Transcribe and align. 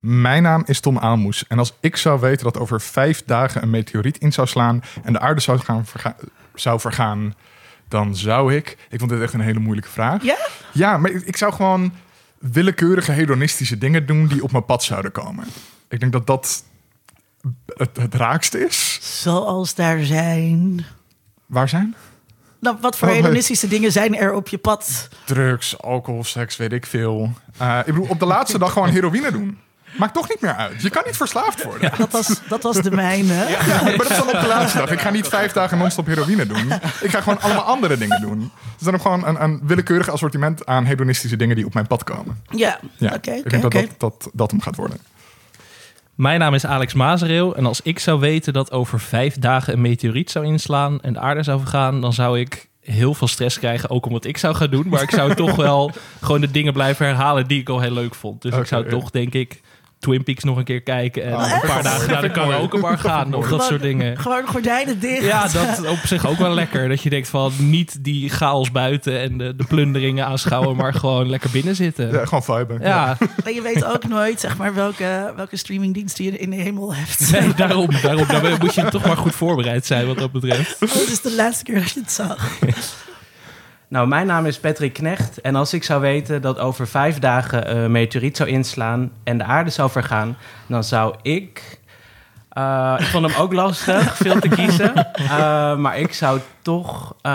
Mijn 0.00 0.42
naam 0.42 0.62
is 0.66 0.80
Tom 0.80 0.98
Aalmoes. 0.98 1.46
En 1.46 1.58
als 1.58 1.72
ik 1.80 1.96
zou 1.96 2.20
weten 2.20 2.44
dat 2.44 2.58
over 2.58 2.80
vijf 2.80 3.22
dagen 3.24 3.62
een 3.62 3.70
meteoriet 3.70 4.18
in 4.18 4.32
zou 4.32 4.46
slaan 4.46 4.82
en 5.02 5.12
de 5.12 5.18
aarde 5.20 5.40
zou, 5.40 5.58
gaan 5.58 5.86
verga- 5.86 6.16
zou 6.54 6.80
vergaan, 6.80 7.34
dan 7.88 8.16
zou 8.16 8.54
ik. 8.54 8.76
Ik 8.90 8.98
vond 8.98 9.10
dit 9.10 9.20
echt 9.22 9.32
een 9.32 9.40
hele 9.40 9.58
moeilijke 9.58 9.90
vraag. 9.90 10.22
Ja? 10.22 10.36
Ja, 10.72 10.96
maar 10.98 11.10
ik, 11.10 11.36
zou 11.36 11.52
gewoon 11.52 11.92
willekeurige 12.38 13.12
hedonistische 13.12 13.78
dingen 13.78 14.06
doen 14.06 14.26
die 14.26 14.42
op 14.42 14.52
mijn 14.52 14.64
pad 14.64 14.82
zouden 14.82 15.12
komen. 15.12 15.46
Ik 15.88 16.00
denk 16.00 16.12
dat 16.12 16.26
dat 16.26 16.64
het, 17.66 17.96
het 17.96 18.14
raakste 18.14 18.58
is. 18.66 18.98
Zoals 19.22 19.74
daar 19.74 20.04
zijn. 20.04 20.84
Waar 21.46 21.68
zijn? 21.68 21.94
Nou, 22.60 22.76
wat 22.80 22.96
voor 22.98 23.08
Oh, 23.08 23.14
nee. 23.14 23.22
hedonistische 23.22 23.68
dingen 23.68 23.92
zijn 23.92 24.16
er 24.16 24.32
op 24.32 24.48
je 24.48 24.58
pad? 24.58 25.08
Drugs, 25.24 25.82
alcohol, 25.82 26.24
seks, 26.24 26.56
weet 26.56 26.72
ik 26.72 26.86
veel. 26.86 27.32
Eh, 27.56 27.78
ik 27.78 27.84
bedoel, 27.86 28.06
op 28.08 28.18
de 28.18 28.26
laatste 28.26 28.58
dag 28.58 28.72
gewoon 28.72 28.88
heroïne 28.88 29.30
doen. 29.32 29.58
Maakt 29.98 30.14
toch 30.14 30.28
niet 30.28 30.40
meer 30.40 30.54
uit. 30.54 30.82
Je 30.82 30.90
kan 30.90 31.02
niet 31.06 31.16
verslaafd 31.16 31.62
worden. 31.64 31.92
Dat 31.98 32.12
was, 32.12 32.40
dat 32.48 32.62
was 32.62 32.76
de 32.76 32.90
mijne. 32.90 33.34
Ja, 33.34 33.82
maar 33.82 33.96
dat 33.96 34.10
is 34.10 34.16
dan 34.16 34.34
op 34.34 34.40
de 34.40 34.46
laatste 34.46 34.78
dag. 34.78 34.90
Ik 34.90 35.00
ga 35.00 35.10
niet 35.10 35.28
vijf 35.28 35.52
dagen 35.52 35.78
non-stop 35.78 36.06
heroïne 36.06 36.46
doen. 36.46 36.72
Ik 37.00 37.10
ga 37.10 37.20
gewoon 37.20 37.40
allemaal 37.40 37.64
andere 37.64 37.96
dingen 37.96 38.20
doen. 38.20 38.38
Dus 38.38 38.50
dan 38.78 38.92
heb 38.92 38.94
ik 38.94 39.00
gewoon 39.00 39.26
een, 39.26 39.42
een 39.42 39.60
willekeurig 39.62 40.08
assortiment 40.08 40.66
aan 40.66 40.84
hedonistische 40.84 41.36
dingen 41.36 41.56
die 41.56 41.66
op 41.66 41.74
mijn 41.74 41.86
pad 41.86 42.04
komen. 42.04 42.42
Ja, 42.50 42.80
Ja, 42.96 43.14
oké, 43.14 43.30
ik 43.30 43.38
oké, 43.38 43.48
denk 43.48 43.62
dat, 43.62 43.72
dat, 43.72 43.98
dat 43.98 44.30
dat 44.32 44.50
hem 44.50 44.60
gaat 44.60 44.76
worden. 44.76 44.98
Mijn 46.14 46.38
naam 46.38 46.54
is 46.54 46.66
Alex 46.66 46.94
Mazereel. 46.94 47.56
En 47.56 47.66
als 47.66 47.80
ik 47.80 47.98
zou 47.98 48.20
weten 48.20 48.52
dat 48.52 48.72
over 48.72 49.00
vijf 49.00 49.38
dagen 49.38 49.72
een 49.72 49.80
meteoriet 49.80 50.30
zou 50.30 50.44
inslaan 50.44 51.00
en 51.00 51.12
de 51.12 51.18
aarde 51.18 51.42
zou 51.42 51.60
vergaan, 51.60 52.00
dan 52.00 52.12
zou 52.12 52.40
ik 52.40 52.68
heel 52.80 53.14
veel 53.14 53.28
stress 53.28 53.58
krijgen, 53.58 53.90
ook 53.90 54.06
om 54.06 54.12
wat 54.12 54.24
ik 54.24 54.36
zou 54.36 54.54
gaan 54.54 54.70
doen. 54.70 54.88
Maar 54.88 55.02
ik 55.02 55.10
zou 55.10 55.34
toch 55.44 55.56
wel 55.56 55.90
gewoon 56.20 56.40
de 56.40 56.50
dingen 56.50 56.72
blijven 56.72 57.06
herhalen 57.06 57.46
die 57.46 57.60
ik 57.60 57.68
al 57.68 57.80
heel 57.80 57.92
leuk 57.92 58.14
vond. 58.14 58.42
Dus 58.42 58.54
ik 58.54 58.66
zou 58.66 58.88
toch, 58.88 59.10
denk 59.10 59.34
ik, 59.34 59.60
Twin 60.00 60.22
Peaks 60.24 60.44
nog 60.44 60.56
een 60.56 60.64
keer 60.64 60.82
kijken. 60.82 61.24
En 61.24 61.34
Oh, 61.34 61.52
een 61.62 61.68
paar 61.68 61.82
dagen 61.82 62.10
naar 62.10 62.22
de 62.22 62.30
karaokebar 62.30 62.98
gaan 62.98 63.26
of 63.26 63.32
dat 63.40 63.44
Gewoon- 63.44 63.60
soort 63.60 63.82
dingen. 63.82 64.18
Gewoon 64.18 64.46
gordijnen 64.46 65.00
dicht. 65.00 65.22
Ja, 65.24 65.48
dat 65.48 65.88
op 65.88 65.98
zich 66.04 66.26
ook 66.26 66.36
wel 66.38 66.54
lekker. 66.54 66.88
Dat 66.88 67.02
je 67.02 67.10
denkt 67.10 67.28
van 67.28 67.52
niet 67.58 68.04
die 68.04 68.28
chaos 68.30 68.70
buiten 68.70 69.20
en 69.20 69.38
de, 69.38 69.56
de 69.56 69.64
plunderingen 69.64 70.26
aanschouwen, 70.26 70.76
maar 70.76 70.94
gewoon 70.94 71.28
lekker 71.30 71.50
binnen 71.50 71.74
zitten. 71.76 72.12
Ja, 72.12 72.24
gewoon 72.24 72.42
viben. 72.44 72.78
Ja, 72.82 73.16
En 73.44 73.54
je 73.54 73.62
weet 73.62 73.84
ook 73.84 74.08
nooit 74.08 74.40
zeg 74.40 74.56
maar, 74.56 74.74
welke, 74.74 75.32
welke 75.36 75.56
streamingdienst 75.56 76.18
je 76.18 76.38
in 76.38 76.50
de 76.50 76.56
hemel 76.56 76.94
hebt. 76.94 77.30
nee, 77.32 77.54
daarom, 77.54 77.88
daarom. 78.02 78.26
Dan 78.26 78.56
moet 78.60 78.74
je 78.74 78.84
toch 78.84 79.04
maar 79.06 79.16
goed 79.16 79.34
voorbereid 79.34 79.86
zijn 79.86 80.06
wat 80.06 80.18
dat 80.18 80.32
betreft. 80.32 80.76
Oh, 80.82 80.88
het 80.92 81.08
is 81.08 81.20
de 81.20 81.34
laatste 81.34 81.64
keer 81.64 81.74
dat 81.80 81.90
je 81.90 82.00
het 82.00 82.12
zag. 82.12 82.58
Nou, 83.90 84.08
mijn 84.08 84.26
naam 84.26 84.46
is 84.46 84.58
Patrick 84.58 84.92
Knecht. 84.92 85.40
En 85.40 85.54
als 85.56 85.74
ik 85.74 85.84
zou 85.84 86.00
weten 86.00 86.42
dat 86.42 86.58
over 86.58 86.86
vijf 86.86 87.18
dagen 87.18 87.76
een 87.76 87.90
meteoriet 87.90 88.36
zou 88.36 88.48
inslaan 88.48 89.12
en 89.24 89.38
de 89.38 89.44
aarde 89.44 89.70
zou 89.70 89.90
vergaan, 89.90 90.36
dan 90.66 90.84
zou 90.84 91.14
ik. 91.22 91.78
eh, 92.48 92.96
ik 92.98 93.06
vond 93.06 93.26
hem 93.30 93.40
ook 93.40 93.52
lastig, 93.52 94.16
veel 94.22 94.40
te 94.40 94.48
kiezen. 94.48 95.12
Eh, 95.14 95.76
maar 95.76 95.98
ik 95.98 96.12
zou 96.14 96.40
toch 96.62 97.14
eh, 97.22 97.32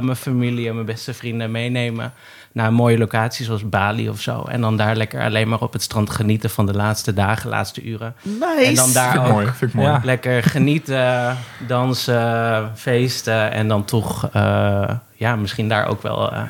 mijn 0.00 0.16
familie 0.16 0.68
en 0.68 0.74
mijn 0.74 0.86
beste 0.86 1.14
vrienden 1.14 1.50
meenemen 1.50 2.12
naar 2.56 2.66
een 2.66 2.74
mooie 2.74 2.98
locatie 2.98 3.44
zoals 3.44 3.68
Bali 3.68 4.08
of 4.08 4.20
zo. 4.20 4.42
En 4.42 4.60
dan 4.60 4.76
daar 4.76 4.96
lekker 4.96 5.22
alleen 5.22 5.48
maar 5.48 5.60
op 5.60 5.72
het 5.72 5.82
strand 5.82 6.10
genieten 6.10 6.50
van 6.50 6.66
de 6.66 6.72
laatste 6.72 7.12
dagen, 7.12 7.50
laatste 7.50 7.82
uren. 7.82 8.14
Nice. 8.22 8.64
En 8.64 8.74
dan 8.74 8.92
daar 8.92 9.10
Vind 9.10 9.22
ik 9.24 9.28
ook 9.28 9.34
mooi. 9.34 9.46
Vind 9.46 9.70
ik 9.70 9.76
mooi. 9.76 9.88
Ja. 9.88 10.00
lekker 10.04 10.42
genieten, 10.42 11.36
dansen, 11.66 12.70
feesten 12.74 13.50
en 13.50 13.68
dan 13.68 13.84
toch, 13.84 14.28
eh, 14.32 14.90
ja, 15.14 15.36
misschien 15.36 15.68
daar 15.68 15.86
ook 15.86 16.02
wel 16.02 16.32
eh, 16.32 16.42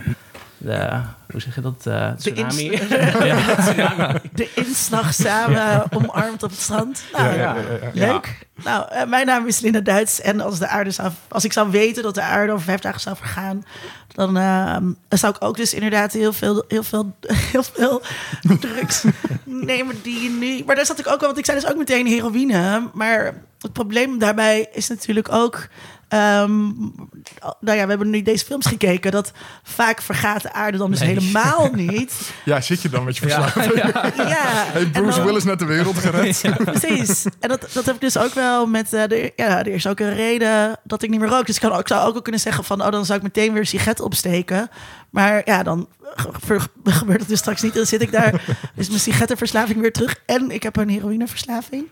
de, 0.59 1.01
hoe 1.31 1.41
zeg 1.41 1.55
je 1.55 1.61
dat, 1.61 1.87
Eh, 1.87 2.13
tsunami. 2.13 2.81
tsunami. 3.59 4.19
De 4.33 4.51
inslag 4.55 5.15
samen 5.15 5.85
omarmd 5.93 6.43
op 6.43 6.51
het 6.51 6.61
strand. 6.61 7.03
Nou, 7.13 7.25
Ja, 7.27 7.35
ja, 7.35 7.55
ja, 7.55 7.91
ja. 7.93 8.13
Leuk. 8.13 8.47
Nou, 8.65 8.91
eh, 8.91 9.07
mijn 9.07 9.27
naam 9.27 9.47
is 9.47 9.61
Linda 9.61 9.81
Duits. 9.81 10.21
En 10.21 10.41
als, 10.41 10.59
de 10.59 10.69
aarde 10.69 10.91
zou, 10.91 11.13
als 11.29 11.45
ik 11.45 11.53
zou 11.53 11.71
weten 11.71 12.03
dat 12.03 12.15
de 12.15 12.23
aarde 12.23 12.53
over 12.53 12.65
vijf 12.65 12.81
dagen 12.81 13.01
zou 13.01 13.17
vergaan... 13.17 13.65
dan 14.15 14.37
eh, 14.37 14.77
zou 15.09 15.35
ik 15.37 15.45
ook 15.45 15.57
dus 15.57 15.75
inderdaad 15.75 16.13
heel 16.13 16.33
veel, 16.33 16.65
heel 16.69 16.83
veel, 16.83 17.17
heel 17.53 17.63
veel 17.63 18.03
drugs 18.61 19.05
nemen 19.45 20.03
die 20.03 20.31
nu... 20.31 20.63
Maar 20.67 20.77
daar 20.77 20.87
zat 20.87 20.99
ik 20.99 21.07
ook 21.07 21.21
al, 21.21 21.27
want 21.27 21.39
ik 21.39 21.45
zei 21.45 21.61
dus 21.61 21.71
ook 21.71 21.77
meteen 21.77 22.07
heroïne. 22.07 22.91
Maar 22.93 23.35
het 23.61 23.73
probleem 23.73 24.19
daarbij 24.19 24.69
is 24.73 24.89
natuurlijk 24.89 25.33
ook... 25.33 25.69
ehm, 26.09 26.67
nou 27.61 27.79
ja, 27.79 27.83
we 27.83 27.89
hebben 27.89 28.11
nu 28.11 28.23
deze 28.23 28.45
films 28.45 28.67
gekeken... 28.67 29.11
dat 29.11 29.33
vaak 29.63 30.03
vergaat 30.03 30.43
de 30.43 30.53
aarde 30.53 30.79
dan 30.79 30.91
dus 30.91 31.01
Nee. 31.01 31.09
helemaal 31.09 31.69
niet. 31.87 32.31
Ja, 32.45 32.61
zit 32.61 32.83
je 32.83 32.89
dan 32.89 33.05
met 33.05 33.17
je 33.17 33.27
Ja, 33.29 33.43
verslaving? 33.49 33.83
Ja, 34.17 34.45
Hey, 34.51 34.83
en 34.83 34.91
Bruce 34.91 35.17
dan- 35.17 35.27
Willis 35.27 35.45
net 35.45 35.59
de 35.59 35.65
wereld 35.65 35.99
gered. 35.99 36.43
Precies. 36.65 37.25
En 37.41 37.49
dat, 37.49 37.67
dat 37.73 37.85
heb 37.87 37.95
ik 37.95 38.01
dus 38.01 38.19
ook 38.19 38.35
wel 38.35 38.67
met... 38.67 38.93
eh, 38.93 39.03
de, 39.09 39.33
ja, 39.37 39.59
er 39.59 39.67
is 39.67 39.87
ook 39.87 40.01
een 40.01 40.15
reden 40.15 40.77
dat 40.85 41.03
ik 41.03 41.11
niet 41.11 41.21
meer 41.21 41.29
rook. 41.29 41.47
Dus 41.47 41.55
ik, 41.55 41.61
kan, 41.61 41.73
ook- 41.73 41.81
ik 41.81 41.89
zou 41.89 42.07
ook 42.07 42.13
wel 42.13 42.23
kunnen 42.23 42.41
zeggen 42.41 42.65
van... 42.65 42.83
oh, 42.85 42.91
dan 42.91 43.05
zou 43.05 43.19
ik 43.19 43.25
meteen 43.25 43.51
weer 43.53 43.61
een 43.61 43.67
sigaret 43.67 44.01
opsteken. 44.01 44.69
Maar 45.17 45.43
ja, 45.45 45.63
dan 45.63 45.89
ge- 46.15 46.59
ge- 46.59 46.69
gebeurt 46.85 47.21
het 47.21 47.29
dus 47.29 47.39
straks 47.39 47.63
niet. 47.63 47.75
Dan 47.75 47.87
zit 47.87 48.03
ik 48.03 48.13
daar... 48.13 48.43
is 48.75 48.89
mijn 48.89 49.01
sigarettenverslaving 49.01 49.81
weer 49.81 49.93
terug. 49.93 50.21
En 50.27 50.51
ik 50.51 50.63
heb 50.63 50.77
een 50.77 50.89
heroïneverslaving. 50.89 51.85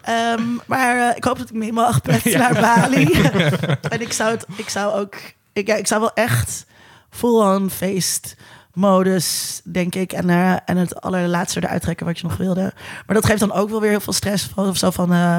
Ehm, 0.00 0.42
maar 0.66 0.96
eh, 1.10 1.16
ik 1.16 1.24
hoop 1.24 1.38
dat 1.38 1.48
ik 1.48 1.54
mee 1.56 1.72
mag 1.72 2.02
met 2.04 2.24
naar 2.24 2.52
Bali. 2.60 3.12
en 3.94 4.00
ik 4.00 4.12
zou, 4.12 4.30
het, 4.30 4.46
ik 4.56 4.68
zou 4.68 4.94
ook... 5.00 5.14
Ik, 5.52 5.66
ja, 5.66 5.74
ik 5.74 5.86
zou 5.86 6.00
wel 6.00 6.12
echt 6.14 6.66
full-on 7.10 7.70
feest 7.70 8.36
modus, 8.72 9.60
denk 9.64 9.94
ik. 9.94 10.12
En, 10.12 10.30
eh, 10.30 10.56
en 10.64 10.76
het 10.76 11.00
allerlaatste 11.00 11.62
eruit 11.62 11.82
trekken 11.82 12.06
wat 12.06 12.18
je 12.18 12.26
nog 12.26 12.36
wilde. 12.36 12.72
Maar 13.06 13.16
dat 13.16 13.26
geeft 13.26 13.40
dan 13.40 13.52
ook 13.52 13.70
wel 13.70 13.80
weer 13.80 13.90
heel 13.90 14.00
veel 14.00 14.12
stress. 14.12 14.50
Van, 14.54 14.68
of 14.68 14.76
zo 14.76 14.90
van, 14.90 15.12
eh, 15.12 15.38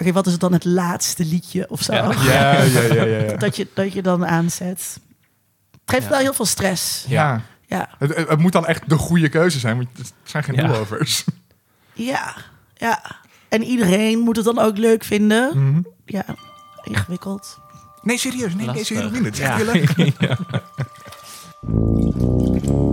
oké, 0.00 0.12
wat 0.12 0.26
is 0.26 0.38
dan 0.38 0.52
het 0.52 0.64
laatste 0.64 1.24
liedje 1.24 1.70
of 1.70 1.82
zo? 1.82 1.92
Ja. 1.92 2.12
Ja, 2.12 2.62
ja, 2.62 2.80
ja, 2.80 3.04
ja. 3.04 3.04
ja. 3.04 3.36
Dat, 3.46 3.56
je, 3.56 3.66
dat 3.74 3.92
je 3.92 4.02
dan 4.02 4.26
aanzet. 4.26 4.98
Het 5.86 5.94
geeft 5.94 6.02
Ja. 6.06 6.10
wel 6.10 6.18
heel 6.20 6.34
veel 6.34 6.44
stress. 6.44 7.04
ja. 7.08 7.42
Ja, 7.68 7.88
Het, 7.98 8.16
het 8.16 8.38
moet 8.38 8.52
dan 8.52 8.66
echt 8.66 8.88
de 8.88 8.96
goede 8.96 9.28
keuze 9.28 9.58
zijn, 9.58 9.76
want 9.76 9.88
het 9.98 10.12
zijn 10.24 10.42
geen 10.44 10.54
Ja. 10.54 10.66
doelovers. 10.66 11.24
ja, 11.92 12.34
ja. 12.74 13.02
En 13.48 13.62
iedereen 13.62 14.18
moet 14.18 14.36
het 14.36 14.44
dan 14.44 14.58
ook 14.58 14.76
leuk 14.78 15.04
vinden. 15.04 15.50
Mhm. 15.54 15.82
Ja, 16.04 16.24
ingewikkeld. 16.82 17.58
Nee, 18.02 18.18
serieus. 18.18 18.54
Nee, 18.54 18.66
deze 18.72 18.94
Lastig. 18.94 18.96
heroïne. 18.98 19.24
Het 19.24 19.34
is 19.34 19.40
echt 19.40 19.58
Ja. 19.58 19.72
heel 19.72 19.72
leuk. 19.72 20.14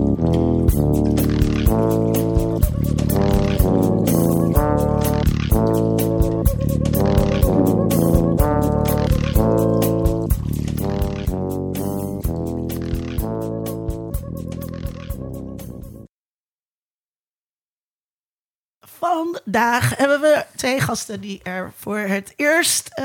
Vandaag 19.54 19.96
hebben 19.96 20.20
we 20.20 20.44
twee 20.56 20.80
gasten 20.80 21.20
die 21.20 21.40
er 21.42 21.72
voor 21.78 21.98
het 21.98 22.32
eerst 22.36 22.90
eh, 22.92 23.04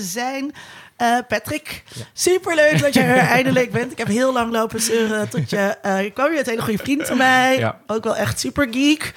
zijn. 0.00 0.54
Eh, 0.96 1.18
Patrick, 1.28 1.84
superleuk 2.12 2.80
dat 2.80 2.94
je 2.94 3.00
er 3.00 3.18
eindelijk 3.36 3.72
bent. 3.72 3.92
Ik 3.92 3.98
heb 3.98 4.06
heel 4.06 4.32
lang 4.32 4.52
lopen 4.52 4.80
zeuren 4.80 5.28
tot 5.28 5.50
je... 5.50 5.76
eh 5.82 6.02
je 6.02 6.10
kwam 6.10 6.30
hier, 6.30 6.38
een 6.38 6.44
hele 6.46 6.62
goede 6.62 6.82
vriend 6.82 7.06
van 7.06 7.16
mij. 7.16 7.58
Ja. 7.58 7.78
Ook 7.86 8.04
wel 8.04 8.16
echt 8.16 8.40
super 8.40 8.68
geek. 8.70 9.14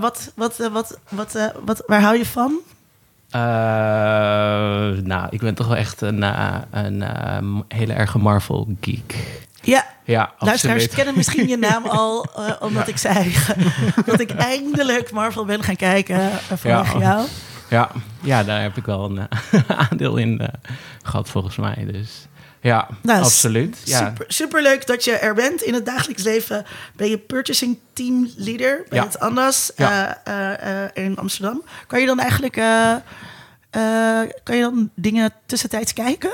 Wat, 0.00 0.32
wat, 0.34 0.56
wat, 0.56 0.98
wat, 1.08 1.52
wat, 1.64 1.82
waar 1.86 2.00
hou 2.00 2.16
je 2.16 2.26
van? 2.26 2.58
Nou, 5.04 5.26
ik 5.30 5.40
ben 5.40 5.54
toch 5.54 5.66
wel 5.66 5.76
echt 5.76 6.00
een, 6.00 6.22
een 6.70 7.02
eh, 7.02 7.38
hele 7.68 7.92
erge 7.92 8.18
Marvel 8.18 8.76
geek. 8.80 9.14
Ja, 9.66 9.86
Ja, 10.04 10.32
luisteraars 10.38 10.88
kennen 10.88 11.14
misschien 11.16 11.48
je 11.48 11.56
naam 11.56 11.86
al, 11.86 12.24
eh, 12.36 12.52
omdat 12.60 12.88
ik 12.88 12.96
zei 12.96 13.34
dat 14.06 14.20
ik 14.20 14.30
eindelijk 14.30 15.10
Marvel 15.12 15.44
ben 15.44 15.62
gaan 15.62 15.76
kijken 15.76 16.16
uh, 16.20 16.34
vanwege 16.56 16.98
Ja. 16.98 17.04
jou. 17.04 17.26
Ja, 17.70 17.90
ja, 18.22 18.44
daar 18.44 18.62
heb 18.62 18.76
ik 18.76 18.84
wel 18.84 19.04
een 19.04 19.18
eh, 19.18 19.60
aandeel 19.90 20.16
in 20.16 20.38
eh, 20.40 20.48
gehad 21.02 21.28
volgens 21.30 21.56
mij. 21.56 21.86
Dus 21.92 22.26
ja, 22.60 22.88
Nou, 23.02 23.22
absoluut. 23.22 23.78
Ja. 23.84 23.98
Super, 24.06 24.24
superleuk 24.28 24.86
dat 24.86 25.04
je 25.04 25.12
er 25.12 25.34
bent. 25.34 25.62
In 25.62 25.74
het 25.74 25.86
dagelijks 25.86 26.22
leven 26.22 26.64
ben 26.96 27.08
je 27.08 27.18
purchasing 27.18 27.78
team 27.92 28.30
leader 28.36 28.84
bij 28.88 28.98
het 29.00 29.18
Andas 29.20 29.74
eh, 29.74 30.02
eh, 30.24 30.84
eh, 30.84 30.90
in 30.94 31.16
Amsterdam. 31.18 31.62
Kan 31.86 32.00
je 32.00 32.06
dan 32.06 32.18
eigenlijk 32.20 32.56
eh, 33.76 33.94
Eh, 34.16 34.28
kan 34.42 34.56
je 34.56 34.62
dan 34.62 34.90
dingen 34.94 35.32
tussentijds 35.46 35.92
kijken? 35.92 36.30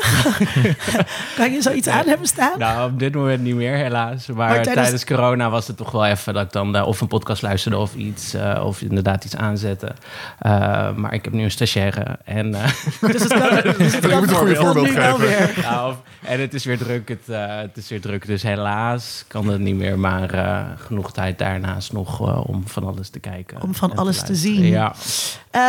kan 1.37 1.53
je 1.53 1.63
zoiets 1.63 1.89
aan 1.89 2.07
hebben 2.07 2.27
staan? 2.27 2.59
Nou, 2.59 2.91
op 2.93 2.99
dit 2.99 3.15
moment 3.15 3.43
niet 3.43 3.55
meer, 3.55 3.77
helaas. 3.77 4.27
Maar, 4.27 4.37
Maar 4.37 4.49
tijdens- 4.53 4.75
tijdens... 4.75 5.05
corona 5.05 5.51
was 5.51 5.67
het 5.67 5.77
toch 5.77 5.91
wel 5.91 6.07
even 6.07 6.35
dat 6.35 6.43
ik 6.45 6.53
dan 6.53 6.77
eh, 6.77 6.87
of 6.87 7.01
een 7.01 7.07
podcast 7.09 7.43
luisterde 7.43 7.79
of 7.79 7.95
iets, 7.95 8.35
eh, 8.35 8.63
of 8.67 8.81
inderdaad 8.83 9.25
iets 9.25 9.37
aanzette. 9.37 9.93
Eh, 10.39 10.95
maar 10.95 11.15
ik 11.15 11.25
heb 11.25 11.33
nu 11.33 11.43
een 11.45 11.51
stagiaire 11.51 12.19
en, 12.25 12.55
eh, 12.55 12.65
Dus 13.01 13.23
het 13.23 13.33
kan, 13.33 13.51
dus 13.79 13.93
het 13.93 14.03
Je 14.03 14.09
kan 14.09 14.19
moet 14.19 14.31
een 14.31 14.35
goede 14.37 14.57
voorbeeld 14.57 14.89
geven. 14.91 15.87
of- 15.87 16.01
en 16.23 16.41
het 16.41 16.55
is 16.55 16.65
weer 16.65 16.79
druk. 16.79 17.09
Het, 17.09 17.29
eh, 17.29 17.57
het 17.57 17.77
is 17.77 17.89
weer 17.89 18.01
druk, 18.01 18.27
dus 18.27 18.43
helaas 18.43 19.25
kan 19.29 19.49
het 19.49 19.61
niet 19.61 19.75
meer. 19.77 19.99
Maar 19.99 20.31
eh, 20.35 20.61
genoeg 20.77 21.13
tijd 21.13 21.39
daarnaast 21.39 21.93
nog 21.93 22.43
om 22.47 22.63
van 22.67 22.85
alles 22.87 23.09
te 23.11 23.19
kijken. 23.19 23.63
Om 23.63 23.75
van 23.75 23.97
alles 23.97 24.23
te 24.23 24.35
zien. 24.35 24.63
Ja. 24.65 24.95
Eh, 25.51 25.61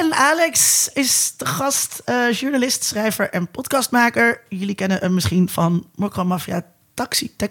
en 0.00 0.14
Alex 0.14 0.88
is 0.94 1.19
de 1.36 1.46
gast, 1.46 2.02
eh, 2.04 2.32
journalist, 2.32 2.84
schrijver 2.84 3.30
en 3.30 3.48
podcastmaker. 3.48 4.40
Jullie 4.48 4.74
kennen 4.74 4.98
hem 4.98 5.14
misschien 5.14 5.48
van 5.48 5.86
Mokka 5.94 6.24
Mafia 6.24 6.64
Taxi 6.94 7.36
Tech 7.36 7.50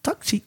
Taxi 0.00 0.44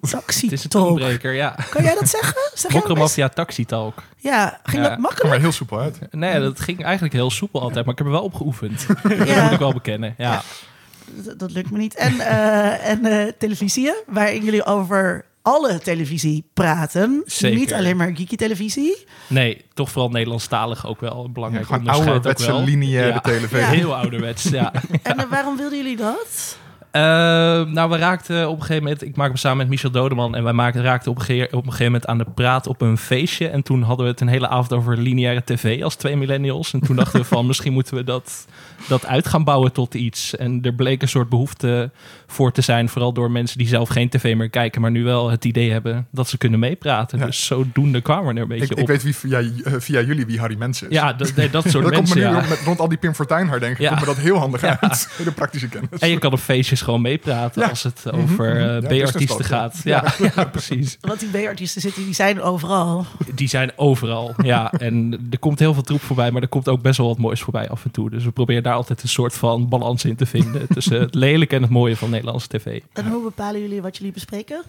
Taxi 0.00 0.44
Het 0.44 0.52
is 0.52 0.64
een 0.64 0.70
toonbreker, 0.70 1.32
ja. 1.32 1.56
Kan 1.70 1.82
jij 1.82 1.94
dat 1.94 2.08
zeggen? 2.08 2.50
Zeg? 2.54 2.72
Mokromafia 2.72 3.28
Taxi 3.28 3.64
Talk. 3.64 4.02
Ja, 4.16 4.60
ging 4.62 4.82
Ja, 4.82 4.88
dat 4.88 4.98
makkelijk? 4.98 5.28
maar 5.28 5.38
heel 5.40 5.52
soepel 5.52 5.80
uit. 5.80 5.98
Nee, 6.10 6.40
dat 6.40 6.60
ging 6.60 6.84
eigenlijk 6.84 7.14
heel 7.14 7.30
soepel 7.30 7.60
altijd, 7.60 7.84
maar 7.84 7.92
ik 7.92 7.98
heb 7.98 8.06
er 8.06 8.12
wel 8.12 8.22
op 8.22 8.34
geoefend. 8.34 8.86
Dat 8.86 9.42
moet 9.42 9.52
ik 9.52 9.58
wel 9.58 9.72
bekennen, 9.72 10.14
ja. 10.18 10.42
Dat, 11.06 11.38
dat 11.38 11.50
lukt 11.50 11.70
me 11.70 11.78
niet. 11.78 11.94
En, 11.94 12.20
eh 12.20 12.88
en 12.88 13.06
eh, 13.06 13.32
televisie, 13.38 13.94
waarin 14.06 14.44
jullie 14.44 14.64
over 14.64 15.24
alle 15.42 15.78
televisie 15.78 16.44
praten. 16.54 17.22
Zeker. 17.26 17.58
Niet 17.58 17.74
alleen 17.74 17.96
maar 17.96 18.16
geeky 18.16 18.36
televisie. 18.36 19.04
Nee, 19.26 19.64
toch 19.74 19.90
vooral 19.90 20.10
Nederlandstalig 20.10 20.86
ook 20.86 21.00
wel 21.00 21.24
een 21.24 21.32
belangrijk 21.32 21.70
onderscheid 21.70 22.06
ook 22.06 22.12
ouderwetse 22.12 22.46
wel. 22.46 22.64
lineaire 22.64 23.20
Ja. 23.22 23.48
Ja. 23.58 23.68
Heel 23.68 23.96
ouderwets, 23.96 24.42
ja. 24.42 24.72
En 25.02 25.18
eh, 25.18 25.30
waarom 25.30 25.56
wilden 25.56 25.78
jullie 25.78 25.96
dat? 25.96 26.58
Eh, 26.90 27.02
nou, 27.64 27.90
we 27.90 27.96
raakten 27.96 28.48
op 28.48 28.54
een 28.56 28.60
gegeven 28.60 28.82
moment... 28.82 29.02
Ik 29.02 29.16
maak 29.16 29.26
hem 29.28 29.36
samen 29.36 29.56
met 29.56 29.68
Michel 29.68 29.90
Dodeman... 29.90 30.34
en 30.34 30.42
wij 30.44 30.52
maakten, 30.52 30.82
raakten 30.82 31.10
op 31.10 31.18
een, 31.18 31.24
gege- 31.24 31.44
op 31.44 31.52
een 31.64 31.70
gegeven 31.70 31.84
moment 31.84 32.06
aan 32.06 32.18
de 32.18 32.24
praat 32.34 32.66
op 32.66 32.80
een 32.80 32.98
feestje. 32.98 33.48
En 33.48 33.62
toen 33.62 33.82
hadden 33.82 34.04
we 34.04 34.10
het 34.12 34.20
een 34.20 34.28
hele 34.28 34.48
avond 34.48 34.72
over 34.72 34.96
lineaire 34.98 35.42
tv 35.44 35.82
als 35.82 35.94
twee 35.96 36.16
millennials. 36.16 36.72
En 36.72 36.80
toen 36.80 36.96
dachten 36.96 37.20
we 37.20 37.26
van, 37.26 37.46
misschien 37.46 37.72
moeten 37.72 37.94
we 37.94 38.04
dat, 38.04 38.46
dat 38.88 39.06
uit 39.06 39.28
gaan 39.28 39.44
bouwen 39.44 39.72
tot 39.72 39.94
iets. 39.94 40.36
En 40.36 40.58
er 40.62 40.72
bleek 40.74 41.02
een 41.02 41.08
soort 41.08 41.28
behoefte 41.28 41.90
voor 42.26 42.52
te 42.52 42.60
zijn... 42.60 42.88
vooral 42.88 43.12
door 43.12 43.30
mensen 43.30 43.58
die 43.58 43.68
zelf 43.68 43.88
geen 43.88 44.08
tv 44.08 44.36
meer 44.36 44.50
kijken... 44.50 44.80
maar 44.80 44.90
nu 44.90 45.04
wel 45.04 45.30
het 45.30 45.44
idee 45.44 45.70
hebben 45.72 46.06
dat 46.10 46.28
ze 46.28 46.38
kunnen 46.38 46.58
meepraten. 46.58 47.18
Ja. 47.18 47.24
Dus 47.26 47.46
zodoende 47.46 48.00
kwamen 48.00 48.26
we 48.28 48.34
er 48.34 48.42
een 48.42 48.48
beetje 48.48 48.64
Ik, 48.64 48.72
op. 48.72 48.78
ik 48.78 48.86
weet 48.86 49.02
wie 49.02 49.16
via, 49.16 49.38
eh, 49.38 49.72
via 49.78 50.00
jullie 50.00 50.26
wie 50.26 50.38
Harry 50.40 50.56
Mens 50.58 50.82
is. 50.82 50.88
ja, 50.90 51.12
dat, 51.12 51.34
nee, 51.36 51.50
dat 51.50 51.68
soort 51.68 51.84
dat 51.88 51.94
komt 51.94 52.08
me 52.14 52.20
mensen, 52.20 52.40
nu 52.40 52.42
ja. 52.42 52.48
met, 52.48 52.60
rond 52.64 52.80
al 52.80 52.88
die 52.88 52.98
Pim 52.98 53.14
Fortuyn 53.14 53.48
herdenken, 53.48 53.82
Ja. 53.82 53.88
komt 53.88 54.00
me 54.00 54.06
dat 54.06 54.16
heel 54.16 54.36
handig 54.36 54.62
uit. 54.62 55.08
Hele 55.16 55.32
praktische 55.32 55.68
kennis. 55.68 56.00
En 56.00 56.08
je 56.10 56.18
kan 56.18 56.32
op 56.32 56.38
feestjes 56.38 56.77
gewoon 56.82 57.00
meepraten 57.00 57.62
Ja. 57.62 57.68
als 57.68 57.82
het 57.82 58.12
over 58.12 58.54
mhm. 58.54 58.68
eh, 58.68 58.88
business 58.88 59.10
B-artiesten 59.10 59.44
gaat. 59.44 59.80
Ja, 59.84 60.04
ja. 60.34 60.44
precies. 60.44 60.98
Want 61.00 61.20
die 61.20 61.28
B-artiesten 61.28 61.80
zitten, 61.80 62.04
die 62.04 62.14
zijn 62.14 62.42
overal. 62.42 63.06
Die 63.34 63.48
zijn 63.48 63.72
overal. 63.76 64.34
Ja, 64.42 64.72
en 64.72 65.26
er 65.30 65.38
komt 65.38 65.58
heel 65.58 65.74
veel 65.74 65.82
troep 65.82 66.00
voorbij, 66.00 66.30
maar 66.30 66.42
er 66.42 66.48
komt 66.48 66.68
ook 66.68 66.82
best 66.82 66.98
wel 66.98 67.06
wat 67.06 67.18
moois 67.18 67.40
voorbij 67.40 67.68
af 67.68 67.84
en 67.84 67.90
toe. 67.90 68.10
Dus 68.10 68.24
we 68.24 68.30
proberen 68.30 68.62
daar 68.62 68.74
altijd 68.74 69.02
een 69.02 69.08
soort 69.08 69.34
van 69.34 69.68
balans 69.68 70.04
in 70.04 70.16
te 70.16 70.26
vinden 70.26 70.66
tussen 70.74 71.00
het 71.00 71.14
lelijke 71.14 71.56
en 71.56 71.62
het 71.62 71.70
mooie 71.70 71.96
van 71.96 72.10
Nederlandse 72.10 72.48
tv. 72.48 72.80
En 72.92 73.06
hoe 73.06 73.22
bepalen 73.22 73.60
jullie 73.60 73.82
wat 73.82 73.96
jullie 73.96 74.12
bespreken? 74.12 74.62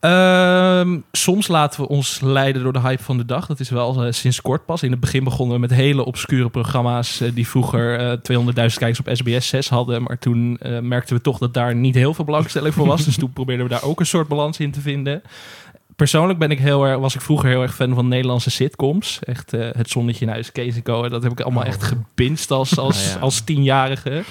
Ehm, 0.00 0.98
soms 1.12 1.48
laten 1.48 1.80
we 1.80 1.88
ons 1.88 2.20
leiden 2.20 2.62
door 2.62 2.72
de 2.72 2.80
hype 2.80 3.02
van 3.02 3.16
de 3.16 3.24
dag. 3.24 3.46
Dat 3.46 3.60
is 3.60 3.70
wel 3.70 4.04
eh, 4.04 4.12
sinds 4.12 4.40
kort 4.40 4.64
pas. 4.64 4.82
In 4.82 4.90
het 4.90 5.00
begin 5.00 5.24
begonnen 5.24 5.54
we 5.54 5.60
met 5.60 5.70
hele 5.70 6.04
obscure 6.04 6.48
programma's 6.48 7.20
eh, 7.20 7.30
die 7.34 7.48
vroeger 7.48 7.98
eh 7.98 8.12
200.000 8.12 8.78
kijkers 8.78 9.00
op 9.00 9.08
SBS 9.12 9.48
6 9.48 9.68
hadden. 9.68 10.02
Maar 10.02 10.18
toen 10.18 10.58
merkten 10.80 11.16
we 11.16 11.22
toch 11.22 11.38
dat 11.38 11.54
daar 11.54 11.74
niet 11.74 11.94
heel 11.94 12.14
veel 12.14 12.24
belangstelling 12.24 12.74
voor 12.74 12.86
was. 12.86 13.04
dus 13.04 13.18
toen 13.18 13.32
probeerden 13.32 13.66
we 13.66 13.72
daar 13.72 13.82
ook 13.82 14.00
een 14.00 14.06
soort 14.06 14.28
balans 14.28 14.58
in 14.58 14.70
te 14.70 14.80
vinden. 14.80 15.22
Persoonlijk 15.96 16.38
ben 16.38 16.50
ik 16.50 16.58
heel 16.58 16.84
erg, 16.86 16.98
was 16.98 17.14
ik 17.14 17.20
vroeger 17.20 17.48
heel 17.48 17.62
erg 17.62 17.74
fan 17.74 17.94
van 17.94 18.08
Nederlandse 18.08 18.50
sitcoms. 18.50 19.18
Echt 19.22 19.52
eh, 19.52 19.68
Het 19.72 19.90
Zonnetje 19.90 20.24
in 20.24 20.30
Huis, 20.30 20.52
Kees 20.52 20.74
en 20.76 20.82
Co. 20.82 21.08
Dat 21.08 21.22
heb 21.22 21.32
ik 21.32 21.40
allemaal 21.40 21.64
echt 21.64 21.82
gebinst 21.82 22.50
als, 22.50 22.78
als, 22.78 23.06
Oh, 23.08 23.12
ja. 23.14 23.20
als 23.20 23.40
tienjarige. 23.40 24.22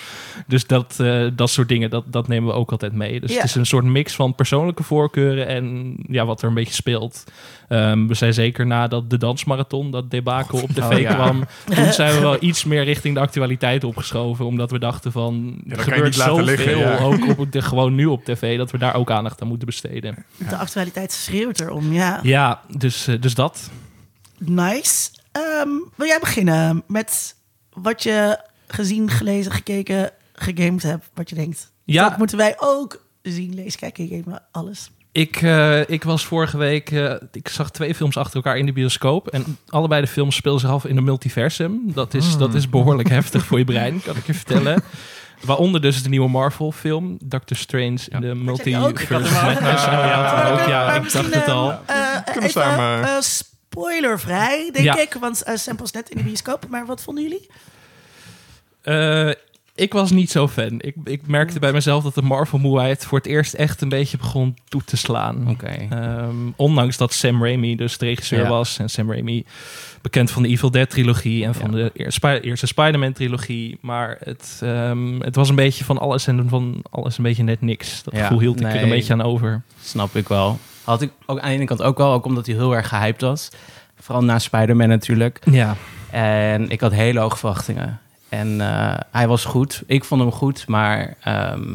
Dus 0.47 0.67
dat, 0.67 0.99
eh, 0.99 1.27
dat 1.33 1.49
soort 1.49 1.67
dingen, 1.67 1.89
dat, 1.89 2.03
dat 2.07 2.27
nemen 2.27 2.49
we 2.49 2.55
ook 2.55 2.71
altijd 2.71 2.93
mee. 2.93 3.19
Dus 3.19 3.29
Ja. 3.31 3.35
het 3.35 3.45
is 3.45 3.55
een 3.55 3.65
soort 3.65 3.83
mix 3.85 4.15
van 4.15 4.35
persoonlijke 4.35 4.83
voorkeuren 4.83 5.47
en 5.47 5.95
ja, 6.07 6.25
wat 6.25 6.41
er 6.41 6.47
een 6.47 6.53
beetje 6.53 6.73
speelt. 6.73 7.23
Ehm, 7.67 8.07
we 8.07 8.13
zijn 8.13 8.33
zeker 8.33 8.65
nadat 8.65 9.09
de 9.09 9.17
dansmarathon, 9.17 9.91
dat 9.91 10.11
debakel 10.11 10.61
op 10.61 10.69
tv 10.69 10.91
Oh, 10.91 10.99
ja. 10.99 11.13
kwam, 11.13 11.45
toen 11.75 11.93
zijn 11.93 12.13
we 12.13 12.19
wel 12.19 12.37
iets 12.39 12.63
meer 12.63 12.83
richting 12.83 13.13
de 13.15 13.19
actualiteit 13.21 13.83
opgeschoven. 13.83 14.45
Omdat 14.45 14.71
we 14.71 14.79
dachten 14.79 15.11
van, 15.11 15.61
er 15.67 15.79
gebeurt 15.79 16.15
zoveel, 16.15 16.77
ja. 16.79 16.97
ook 16.97 17.37
op 17.39 17.51
de, 17.51 17.61
gewoon 17.61 17.95
nu 17.95 18.05
op 18.05 18.23
tv, 18.25 18.57
dat 18.57 18.71
we 18.71 18.77
daar 18.77 18.95
ook 18.95 19.11
aandacht 19.11 19.41
aan 19.41 19.47
moeten 19.47 19.65
besteden. 19.67 20.25
De 20.49 20.57
actualiteit 20.57 21.11
schreeuwt 21.11 21.59
erom, 21.59 21.93
ja. 21.93 22.19
Ja, 22.23 22.61
dus, 22.77 23.07
eh, 23.07 23.21
dus 23.21 23.33
dat. 23.35 23.69
Nice. 24.37 25.09
Ehm, 25.31 25.69
wil 25.95 26.07
jij 26.07 26.19
beginnen 26.19 26.83
met 26.87 27.35
wat 27.73 28.03
je 28.03 28.39
gezien, 28.67 29.09
gelezen, 29.09 29.51
gekeken, 29.51 30.11
gegamed 30.33 30.83
hebt? 30.83 31.09
Wat 31.13 31.29
je 31.29 31.35
denkt, 31.35 31.71
Ja. 31.83 32.09
dat 32.09 32.17
moeten 32.17 32.37
wij 32.37 32.55
ook 32.59 33.05
zien, 33.21 33.53
lezen, 33.53 33.79
kijken, 33.79 34.07
gamen, 34.07 34.43
alles. 34.51 34.91
Ik, 35.15 35.41
eh, 35.41 35.89
ik 35.89 36.03
was 36.03 36.25
vorige 36.25 36.57
week, 36.57 36.91
eh, 36.91 37.13
ik 37.31 37.47
zag 37.47 37.71
twee 37.71 37.95
films 37.95 38.17
achter 38.17 38.35
elkaar 38.35 38.57
in 38.57 38.65
de 38.65 38.71
bioscoop. 38.73 39.27
En 39.27 39.57
allebei 39.69 40.01
de 40.01 40.07
films 40.07 40.35
speelden 40.35 40.61
zich 40.61 40.69
af 40.69 40.85
in 40.85 40.97
een 40.97 41.03
multiversum. 41.03 41.81
Dat 41.85 42.13
is, 42.13 42.37
dat 42.37 42.53
is 42.53 42.69
behoorlijk 42.69 43.09
heftig 43.19 43.45
voor 43.45 43.57
je 43.57 43.65
brein, 43.65 44.01
kan 44.03 44.15
ik 44.15 44.25
je 44.25 44.33
vertellen. 44.33 44.83
Waaronder 45.41 45.81
dus 45.81 46.03
de 46.03 46.09
nieuwe 46.09 46.29
Marvel-film, 46.29 47.17
Doctor 47.23 47.57
Strange 47.57 47.99
in 48.09 48.21
de? 48.21 48.35
Multiverse 48.35 48.89
Ik 48.89 48.99
of 49.01 49.41
Madness. 49.41 49.85
Ja, 49.85 50.93
ik 50.95 51.11
dacht 51.11 51.33
het 51.33 51.47
al. 51.47 51.71
eh, 51.71 51.77
Kunnen 52.25 52.49
even 52.49 52.61
samen- 52.61 53.03
eh, 53.03 53.15
spoilervrij, 53.19 54.69
denk 54.73 54.85
Ja. 54.85 54.97
ik. 55.01 55.13
Want 55.19 55.43
uh, 55.47 55.55
Sam 55.55 55.77
was 55.77 55.91
net 55.91 56.09
in 56.09 56.17
de 56.17 56.23
bioscoop. 56.23 56.67
Maar 56.69 56.85
wat 56.85 57.03
vonden 57.03 57.23
jullie? 57.23 57.49
Eh, 58.81 59.29
ik 59.75 59.93
was 59.93 60.11
niet 60.11 60.31
zo 60.31 60.47
fan. 60.47 60.71
Ik, 60.77 60.95
ik 61.03 61.27
merkte 61.27 61.59
bij 61.59 61.71
mezelf 61.71 62.03
dat 62.03 62.15
de 62.15 62.21
Marvel-moeheid 62.21 63.05
voor 63.05 63.17
het 63.17 63.27
eerst 63.27 63.53
echt 63.53 63.81
een 63.81 63.89
beetje 63.89 64.17
begon 64.17 64.57
toe 64.67 64.81
te 64.85 64.97
slaan. 64.97 65.49
Oké. 65.49 65.87
Ehm, 65.89 66.35
ondanks 66.55 66.97
dat 66.97 67.13
Sam 67.13 67.43
Raimi 67.43 67.75
dus 67.75 67.97
de 67.97 68.05
regisseur 68.05 68.41
Ja. 68.41 68.49
was. 68.49 68.79
En 68.79 68.89
Sam 68.89 69.11
Raimi 69.11 69.45
bekend 70.01 70.31
van 70.31 70.41
de 70.43 70.47
Evil 70.49 70.71
Dead 70.71 70.89
trilogie 70.89 71.45
en 71.45 71.55
van 71.55 71.71
Ja. 71.77 71.89
de 71.91 72.39
eerste 72.41 72.67
Spider-Man 72.67 73.13
trilogie. 73.13 73.77
Maar 73.81 74.17
het, 74.23 74.59
ehm, 74.63 75.19
het 75.19 75.35
was 75.35 75.49
een 75.49 75.55
beetje 75.55 75.83
van 75.83 75.97
alles 75.97 76.27
en 76.27 76.49
van 76.49 76.83
alles 76.89 77.17
een 77.17 77.23
beetje 77.23 77.43
net 77.43 77.61
niks. 77.61 78.03
Dat 78.03 78.13
Ja, 78.15 78.21
gevoel 78.21 78.39
hield 78.39 78.59
ik 78.59 78.65
er 78.73 78.83
een 78.83 78.89
beetje 78.89 79.13
aan 79.13 79.21
over. 79.21 79.61
Snap 79.81 80.15
ik 80.15 80.27
wel. 80.27 80.59
Had 80.83 81.01
ik 81.01 81.11
ook 81.25 81.39
aan 81.39 81.49
de 81.49 81.55
ene 81.55 81.65
kant 81.65 81.81
ook 81.81 81.97
wel, 81.97 82.13
ook 82.13 82.25
omdat 82.25 82.45
hij 82.45 82.55
heel 82.55 82.75
erg 82.75 82.87
gehyped 82.87 83.21
was. 83.21 83.49
Vooral 83.99 84.23
na 84.23 84.39
Spider-Man 84.39 84.87
natuurlijk. 84.87 85.39
Ja, 85.51 85.75
En 86.11 86.69
ik 86.69 86.81
had 86.81 86.91
hele 86.91 87.19
hoge 87.19 87.37
verwachtingen. 87.37 87.99
En 88.29 88.61
eh, 88.61 88.93
hij 89.11 89.27
was 89.27 89.45
goed. 89.45 89.83
Ik 89.87 90.03
vond 90.03 90.21
hem 90.21 90.31
goed, 90.31 90.67
maar 90.67 91.15
ehm, 91.21 91.73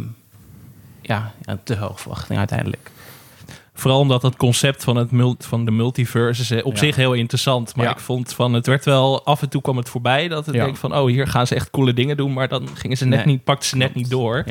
ja, 1.03 1.33
te 1.65 1.77
hoge 1.77 1.99
verwachtingen 1.99 2.39
uiteindelijk. 2.39 2.91
vooral 3.75 4.01
omdat 4.01 4.23
het 4.23 4.37
concept 4.37 4.85
van, 4.85 4.97
het 4.97 5.11
van 5.47 5.65
de 5.65 5.71
multiverse 5.71 6.55
is 6.55 6.63
op 6.63 6.73
Ja. 6.73 6.79
zich 6.79 6.97
heel 6.97 7.13
interessant. 7.13 7.77
Maar 7.77 7.85
Ja. 7.85 7.91
ik 7.93 7.99
vond 7.99 8.33
van 8.35 8.53
het 8.53 8.67
werd 8.67 8.85
wel 8.85 9.25
af 9.25 9.43
en 9.43 9.49
toe 9.49 9.63
kwam 9.63 9.77
het 9.77 9.89
voorbij 9.89 10.29
dat 10.29 10.49
ik 10.49 10.55
Ja. 10.55 10.65
denk 10.65 10.77
van 10.77 10.97
oh 10.97 11.07
hier 11.07 11.27
gaan 11.27 11.47
ze 11.47 11.55
echt 11.55 11.71
coole 11.71 11.95
dingen 11.95 12.17
doen, 12.17 12.33
maar 12.33 12.49
dan 12.49 12.69
gingen 12.75 12.97
ze 12.97 13.05
net 13.07 13.25
Nee. 13.25 13.35
niet 13.35 13.45
pakten 13.45 13.69
ze 13.69 13.77
net 13.77 13.95
niet 13.95 14.11
door. 14.11 14.45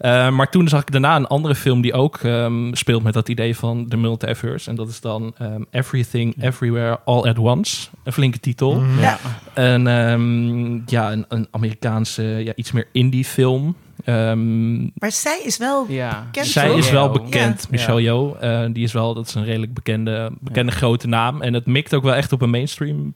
Eh, 0.00 0.30
maar 0.30 0.50
toen 0.50 0.68
zag 0.68 0.80
ik 0.80 0.90
daarna 0.92 1.16
een 1.16 1.26
andere 1.26 1.54
film 1.54 1.80
die 1.80 1.92
ook 1.92 2.16
ehm, 2.18 2.74
speelt 2.74 3.02
met 3.02 3.12
dat 3.14 3.28
idee 3.28 3.56
van 3.56 3.88
de 3.88 3.96
multiverse. 3.96 4.70
En 4.70 4.76
dat 4.76 4.88
is 4.88 5.00
dan 5.00 5.34
ehm, 5.38 5.62
Everything, 5.70 6.42
Everywhere, 6.42 6.98
All 7.04 7.22
at 7.22 7.38
Once. 7.38 7.88
Een 8.04 8.12
flinke 8.12 8.40
titel. 8.40 8.80
Mhm. 8.80 9.00
Ja. 9.00 9.18
En 9.54 9.86
ehm, 9.86 10.74
ja, 10.86 11.12
een, 11.12 11.24
een 11.28 11.48
Amerikaanse, 11.50 12.22
ja, 12.22 12.52
iets 12.54 12.72
meer 12.72 12.88
indie 12.92 13.24
film. 13.24 13.76
Ehm, 14.04 14.80
Maar 14.82 15.12
zij 15.12 15.40
is 15.44 15.56
wel... 15.56 15.86
Ja. 15.88 16.24
Bekend, 16.26 16.46
zij 16.46 16.74
is 16.74 16.90
wel 16.90 17.10
bekend, 17.10 17.60
Ja. 17.60 17.68
Michelle 17.70 18.02
Yeoh. 18.02 18.36
Eh, 18.42 18.70
die 18.72 18.84
is 18.84 18.92
wel, 18.92 19.14
dat 19.14 19.26
is 19.26 19.34
een 19.34 19.44
redelijk 19.44 19.74
bekende, 19.74 20.30
bekende 20.40 20.72
grote 20.72 21.06
naam. 21.08 21.42
En 21.42 21.54
het 21.54 21.66
mikt 21.66 21.94
ook 21.94 22.02
wel 22.02 22.14
echt 22.14 22.32
op 22.32 22.42
een 22.42 22.50
mainstream 22.50 23.14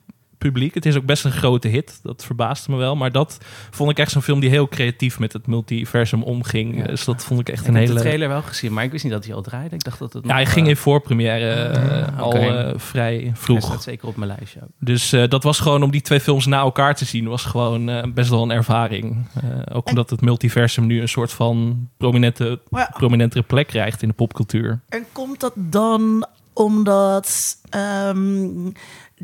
publiek. 0.51 0.75
Het 0.75 0.87
is 0.87 0.97
ook 0.97 1.05
best 1.05 1.25
een 1.25 1.33
grote 1.33 1.69
hit. 1.69 2.01
Dat 2.03 2.25
verbaasde 2.25 2.71
me 2.71 2.77
wel. 2.77 2.97
Maar 2.97 3.13
dat 3.13 3.39
vond 3.71 3.91
ik 3.91 3.99
echt 3.99 4.11
zo'n 4.11 4.23
film 4.23 4.41
die 4.41 4.51
heel 4.51 4.69
creatief 4.69 5.19
met 5.19 5.33
het 5.33 5.47
multiversum 5.47 6.23
omging. 6.23 6.77
Ja. 6.77 6.85
Dus 6.85 7.05
dat 7.05 7.25
vond 7.25 7.41
ik 7.41 7.49
echt 7.49 7.61
Ik 7.63 7.69
een 7.69 7.75
heb 7.75 7.83
hele... 7.83 7.95
de 7.95 8.01
trailer 8.01 8.29
wel 8.29 8.43
gezien, 8.43 8.73
maar 8.73 8.85
ik 8.85 8.91
wist 8.91 9.05
niet 9.05 9.13
dat 9.13 9.25
hij 9.25 9.35
al 9.35 9.43
draaide. 9.43 9.75
Ik 9.75 9.85
dacht 9.85 9.99
dat 9.99 10.13
het 10.13 10.25
Ja, 10.27 10.33
hij 10.35 10.47
ging 10.47 10.65
eh, 10.65 10.71
in 10.71 10.77
voorpremière 10.77 11.53
eh, 11.55 12.19
al 12.19 12.35
eh, 12.35 12.73
vrij 12.77 13.15
hij 13.15 13.31
vroeg. 13.35 13.63
staat 13.63 13.83
zeker 13.83 14.09
op 14.09 14.17
mijn 14.17 14.35
lijstje 14.37 14.61
ook. 14.63 14.69
Dus 14.79 15.13
eh, 15.13 15.29
dat 15.29 15.43
was 15.43 15.61
gewoon 15.61 15.83
om 15.83 15.91
die 15.91 16.01
twee 16.01 16.21
films 16.21 16.47
na 16.47 16.59
elkaar 16.59 16.95
te 16.95 17.05
zien, 17.05 17.29
was 17.29 17.45
gewoon 17.45 17.89
eh, 17.89 18.03
best 18.15 18.31
wel 18.31 18.43
een 18.43 18.51
ervaring. 18.51 19.27
Eh, 19.35 19.77
ook 19.77 19.89
omdat 19.89 20.11
het 20.11 20.21
multiversum 20.21 20.87
nu 20.87 21.01
een 21.01 21.09
soort 21.09 21.33
van 21.33 21.89
prominente, 21.97 22.61
prominentere 22.93 23.43
plek 23.43 23.67
krijgt 23.67 24.03
in 24.03 24.09
de 24.09 24.15
popcultuur. 24.15 24.81
en 24.89 25.05
komt 25.13 25.41
dat 25.41 25.53
dan 25.57 26.27
omdat 26.53 27.57
ehm, 27.71 28.71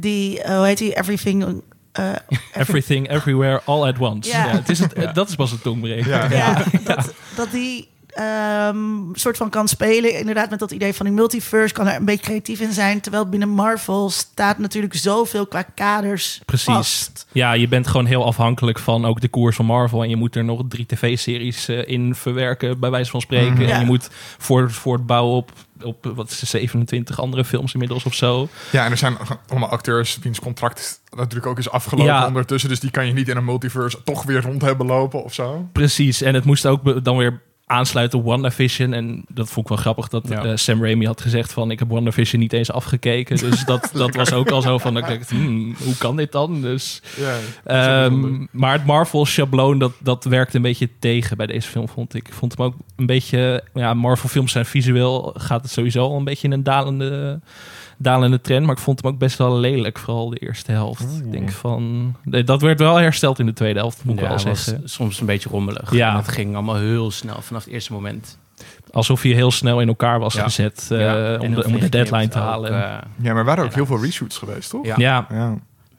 die, 0.00 0.42
eh, 0.42 0.57
hoe 0.57 0.66
heet 0.66 0.78
die, 0.78 0.95
Everything 0.95 1.62
eh, 1.92 2.12
Everything, 2.62 3.09
everywhere, 3.09 3.61
all 3.64 3.87
at 3.87 3.99
once. 3.99 4.28
Ja. 4.28 4.45
Ja. 4.45 4.52
het 4.52 4.69
is 4.69 4.78
het, 4.78 5.14
Dat 5.14 5.28
is 5.28 5.35
pas 5.35 5.52
een 5.52 5.61
tongbreker. 5.61 6.09
Ja. 6.09 6.30
ja, 6.30 6.64
dat, 6.85 7.14
dat 7.37 7.50
die 7.50 7.88
ehm, 8.14 8.79
soort 9.12 9.37
van 9.37 9.50
kan 9.50 9.69
spelen. 9.69 10.19
Inderdaad, 10.19 10.50
met 10.50 10.59
dat 10.59 10.71
idee 10.71 10.95
van 10.95 11.07
die 11.07 11.14
multiverse 11.14 11.75
kan 11.75 11.88
er 11.88 11.97
een 11.97 12.05
beetje 12.05 12.25
creatief 12.25 12.61
in 12.61 12.73
zijn. 12.73 13.00
Terwijl 13.00 13.29
binnen 13.29 13.49
Marvel 13.49 14.11
staat 14.11 14.59
natuurlijk 14.59 14.95
zoveel 14.95 15.47
qua 15.47 15.62
kaders 15.62 16.40
Precies. 16.47 16.75
vast. 16.75 17.26
Ja, 17.33 17.52
je 17.52 17.69
bent 17.69 17.87
gewoon 17.87 18.07
heel 18.07 18.25
afhankelijk 18.25 18.79
van 18.79 19.05
ook 19.05 19.21
de 19.21 19.29
koers 19.29 19.57
van 19.57 19.67
Marvel. 19.67 20.02
En 20.02 20.09
je 20.09 20.17
moet 20.17 20.37
er 20.37 20.45
nog 20.45 20.62
drie 20.69 20.87
tv-series 20.87 21.69
eh, 21.69 21.88
in 21.88 22.14
verwerken, 22.14 22.81
bij 22.81 22.90
wijze 22.90 23.11
van 23.11 23.21
spreken. 23.21 23.52
Mhm. 23.52 23.62
Ja. 23.62 23.69
En 23.75 23.81
je 23.81 23.87
moet 23.87 24.09
voor, 24.38 24.71
voortbouwen 24.71 25.37
op, 25.37 25.50
op 25.83 26.12
wat 26.14 26.31
is 26.31 26.40
het, 26.40 26.49
27 26.49 27.21
andere 27.21 27.45
films 27.45 27.73
inmiddels 27.73 28.05
of 28.05 28.14
zo. 28.14 28.49
Ja, 28.73 28.85
en 28.85 28.90
er 28.90 28.97
zijn 28.97 29.17
allemaal 29.49 29.69
acteurs 29.69 30.19
wiens 30.23 30.40
contract 30.40 31.00
natuurlijk 31.17 31.47
ook 31.47 31.59
is 31.59 31.71
afgelopen 31.71 32.12
Ja. 32.12 32.26
ondertussen. 32.26 32.69
Dus 32.69 32.81
die 32.81 32.90
kan 32.90 33.07
je 33.07 33.12
niet 33.12 33.29
in 33.29 33.37
een 33.37 33.45
multiverse 33.45 34.02
toch 34.02 34.23
weer 34.23 34.43
rond 34.43 34.62
hebben 34.62 34.87
lopen 34.87 35.25
of 35.25 35.35
zo. 35.35 35.69
Precies, 35.73 36.23
en 36.23 36.35
het 36.35 36.45
moest 36.45 36.67
ook 36.67 37.05
dan 37.05 37.17
weer 37.17 37.40
aansluiten 37.71 38.19
op 38.19 38.25
WandaVision. 38.25 38.93
En 38.93 39.25
dat 39.29 39.49
vond 39.49 39.61
ik 39.67 39.69
wel 39.69 39.79
grappig 39.83 40.09
dat 40.09 40.29
Ja. 40.29 40.45
eh, 40.45 40.57
Sam 40.57 40.83
Raimi 40.83 41.07
had 41.07 41.21
gezegd 41.21 41.53
van... 41.53 41.71
ik 41.71 41.79
heb 41.79 41.89
WandaVision 41.91 42.41
niet 42.41 42.53
eens 42.53 42.73
afgekeken. 42.73 43.37
Dus 43.37 43.65
dat, 43.73 43.91
dat 43.93 44.15
was 44.15 44.33
ook 44.33 44.50
al 44.50 44.62
zo 44.62 44.79
van... 44.79 44.95
dat 44.95 45.09
ik 45.09 45.19
dacht, 45.19 45.31
hmm, 45.31 45.75
hoe 45.85 45.97
kan 45.97 46.17
dit 46.17 46.33
dan? 46.33 46.61
Dus, 46.61 47.03
Ja, 47.17 47.37
ehm, 47.65 48.47
maar 48.50 48.73
het 48.73 48.87
Marvel-schabloon, 48.87 49.79
dat, 49.79 49.93
dat 49.99 50.25
werkte 50.25 50.57
een 50.57 50.62
beetje 50.62 50.89
tegen 50.99 51.37
bij 51.37 51.47
deze 51.47 51.69
film, 51.69 51.89
vond 51.89 52.15
ik. 52.15 52.29
Ik 52.29 52.35
vond 52.35 52.57
hem 52.57 52.67
ook 52.67 52.75
een 52.97 53.07
beetje... 53.07 53.65
Ja, 53.75 53.95
Marvel-films 53.95 54.53
zijn 54.53 54.67
visueel... 54.67 55.35
gaat 55.37 55.62
het 55.62 55.71
sowieso 55.71 56.03
al 56.03 56.17
een 56.17 56.25
beetje 56.25 56.47
in 56.47 56.53
een 56.53 56.62
dalende, 56.62 57.41
dalende 58.02 58.40
trend. 58.40 58.66
Maar 58.66 58.75
ik 58.75 58.80
vond 58.83 59.02
hem 59.02 59.12
ook 59.12 59.19
best 59.19 59.38
wel 59.38 59.57
lelijk, 59.59 59.99
vooral 59.99 60.30
de 60.30 60.37
eerste 60.37 60.73
helft. 60.73 61.02
Ik 61.25 61.33
denk 61.33 61.50
van... 61.50 62.14
nee, 62.25 62.45
Dat 62.45 62.61
werd 62.61 62.78
wel 62.78 62.97
hersteld 62.97 63.38
in 63.38 63.47
de 63.47 63.52
tweede 63.52 63.78
helft, 63.78 64.04
moet 64.04 64.14
ik 64.14 64.21
Ja, 64.21 64.28
wel 64.28 64.38
zeggen. 64.38 64.83
soms 64.85 65.21
een 65.21 65.26
beetje 65.26 65.49
rommelig. 65.49 65.92
Ja. 65.92 66.11
En 66.11 66.16
het 66.16 66.28
ging 66.28 66.54
allemaal 66.54 66.76
heel 66.76 67.11
snel 67.11 67.40
vanaf 67.42 67.64
het 67.64 67.73
eerste 67.73 67.92
moment. 67.92 68.38
Alsof 68.92 69.23
hij 69.23 69.33
heel 69.33 69.50
snel 69.50 69.80
in 69.80 69.88
elkaar 69.88 70.19
was 70.19 70.35
Ja. 70.35 70.42
gezet 70.42 70.88
eh, 70.90 70.99
om, 71.40 71.54
de, 71.54 71.64
om 71.64 71.88
deadline 71.88 72.28
te 72.28 72.38
ook, 72.38 72.45
halen. 72.45 72.71
eh, 72.71 72.78
ja, 73.16 73.30
maar 73.30 73.37
er 73.37 73.45
waren 73.45 73.64
ook 73.64 73.75
heel 73.75 73.87
veel 73.87 74.02
reshoots 74.02 74.38
geweest, 74.38 74.71
toch? 74.71 74.87
Ja. 74.99 75.26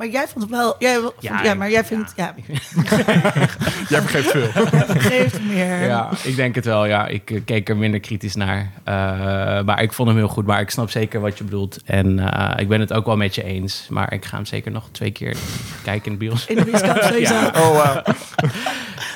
Ja. 0.05 0.10
Ja. 0.10 0.10
Maar 0.10 0.10
jij 0.22 0.27
vond 0.27 0.41
het 0.43 0.50
wel... 0.51 0.75
Jij, 0.79 0.96
vond- 1.00 1.13
ja, 1.20 1.43
Ja, 1.43 1.53
maar 1.53 1.70
jij 1.72 1.86
vindt... 1.86 2.13
Ja, 2.15 2.36
Jij 3.89 4.01
vergeet 4.01 4.25
veel. 4.25 4.48
geeft 5.10 5.41
meer. 5.43 5.84
Ja, 5.86 6.10
ik 6.24 6.36
denk 6.36 6.55
het 6.55 6.65
wel. 6.65 6.86
Ja, 6.86 7.08
ik 7.08 7.31
eh, 7.31 7.41
keek 7.46 7.70
er 7.70 7.77
minder 7.77 8.00
kritisch 8.00 8.36
naar. 8.36 8.72
Eh, 8.84 8.93
maar 9.63 9.81
ik 9.81 9.93
vond 9.93 10.08
hem 10.08 10.17
heel 10.17 10.27
goed. 10.27 10.46
Maar 10.46 10.62
ik 10.62 10.70
snap 10.70 10.89
zeker 10.89 11.20
wat 11.20 11.38
je 11.38 11.43
bedoelt. 11.43 11.77
En 11.86 12.31
eh, 12.34 12.60
ik 12.62 12.67
ben 12.67 12.79
het 12.79 12.93
ook 12.93 13.05
wel 13.05 13.17
met 13.17 13.36
je 13.36 13.43
eens. 13.43 13.86
Maar 13.89 14.13
ik 14.13 14.25
ga 14.25 14.36
hem 14.36 14.46
zeker 14.46 14.72
nog 14.72 14.89
twee 14.91 15.12
keer 15.12 15.36
kijken 15.84 16.05
in 16.05 16.12
de 16.12 16.25
bios. 16.25 16.46
In 16.46 16.55
de 16.55 16.63
bioscoop 16.65 17.01
sowieso. 17.10 17.34
Ja. 17.34 17.51
Oh, 17.55 17.67
wow. 17.67 18.05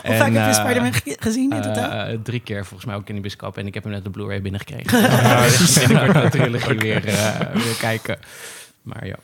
Hoe 0.05 0.15
vaak 0.15 0.33
heb 0.33 0.45
je 0.47 0.53
Spider-Man 0.53 0.93
ge- 0.93 1.17
gezien 1.19 1.51
in 1.51 1.61
totaal? 1.61 2.07
eh, 2.07 2.17
drie 2.23 2.39
keer 2.39 2.65
volgens 2.65 2.85
mij 2.85 2.95
ook 2.95 3.09
in 3.09 3.15
de 3.15 3.21
bioscoop. 3.21 3.57
En 3.57 3.67
ik 3.67 3.73
heb 3.73 3.83
hem 3.83 3.91
net 3.91 4.03
de 4.03 4.09
Blu-ray 4.09 4.41
binnengekregen. 4.41 5.01
Ja, 5.01 5.41
dus 5.41 5.79
binnenkort 5.87 6.23
de 6.23 6.29
trilogie 6.39 6.77
weer, 6.79 7.07
eh, 7.07 7.39
weer 7.53 7.75
kijken. 7.79 8.17
Maar 8.81 9.05
ja. 9.07 9.15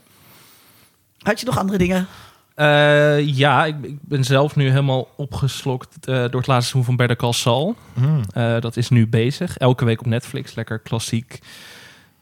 Had 1.22 1.40
je 1.40 1.46
nog 1.46 1.58
andere 1.58 1.78
dingen? 1.78 2.08
Eh, 2.56 3.28
ja, 3.28 3.66
ik, 3.66 3.76
ik 3.82 3.98
ben 4.02 4.24
zelf 4.24 4.56
nu 4.56 4.70
helemaal 4.70 5.08
opgeslokt 5.18 5.96
eh, 6.06 6.16
door 6.16 6.22
het 6.24 6.32
laatste 6.34 6.52
seizoen 6.52 6.84
van 6.84 6.96
Better 6.96 7.16
Call 7.18 7.32
Saul. 7.34 7.76
Hmm. 7.94 8.22
Eh, 8.34 8.60
dat 8.60 8.78
is 8.78 8.90
nu 8.90 9.08
bezig. 9.08 9.58
Elke 9.58 9.86
week 9.86 10.00
op 10.00 10.06
Netflix. 10.06 10.56
Lekker 10.56 10.80
klassiek. 10.80 11.40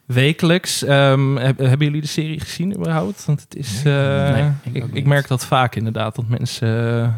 Wekelijks. 0.05 0.83
Ehm, 0.83 1.35
heb- 1.35 1.57
hebben 1.59 1.85
jullie 1.87 2.01
de 2.01 2.07
serie 2.07 2.39
gezien 2.39 2.75
überhaupt? 2.75 3.25
Want 3.25 3.41
het 3.41 3.55
is... 3.55 3.81
eh, 3.85 4.53
Nee, 4.63 4.83
ik 4.93 5.05
merk 5.05 5.27
dat 5.27 5.45
vaak 5.45 5.75
inderdaad. 5.75 6.15
Dat 6.15 6.27
mensen 6.27 6.67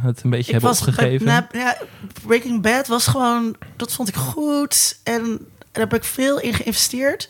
het 0.01 0.23
een 0.23 0.29
beetje 0.29 0.51
hebben 0.51 0.69
opgegeven. 0.69 1.25
bij- 1.25 1.33
na- 1.51 1.59
ja, 1.59 1.77
Breaking 2.25 2.61
Bad 2.61 2.87
was 2.87 3.07
gewoon... 3.07 3.55
Dat 3.75 3.93
vond 3.93 4.07
ik 4.09 4.15
goed. 4.15 4.99
En 5.03 5.21
daar 5.71 5.83
heb 5.83 5.93
ik 5.93 6.03
veel 6.03 6.39
in 6.39 6.53
geïnvesteerd. 6.53 7.29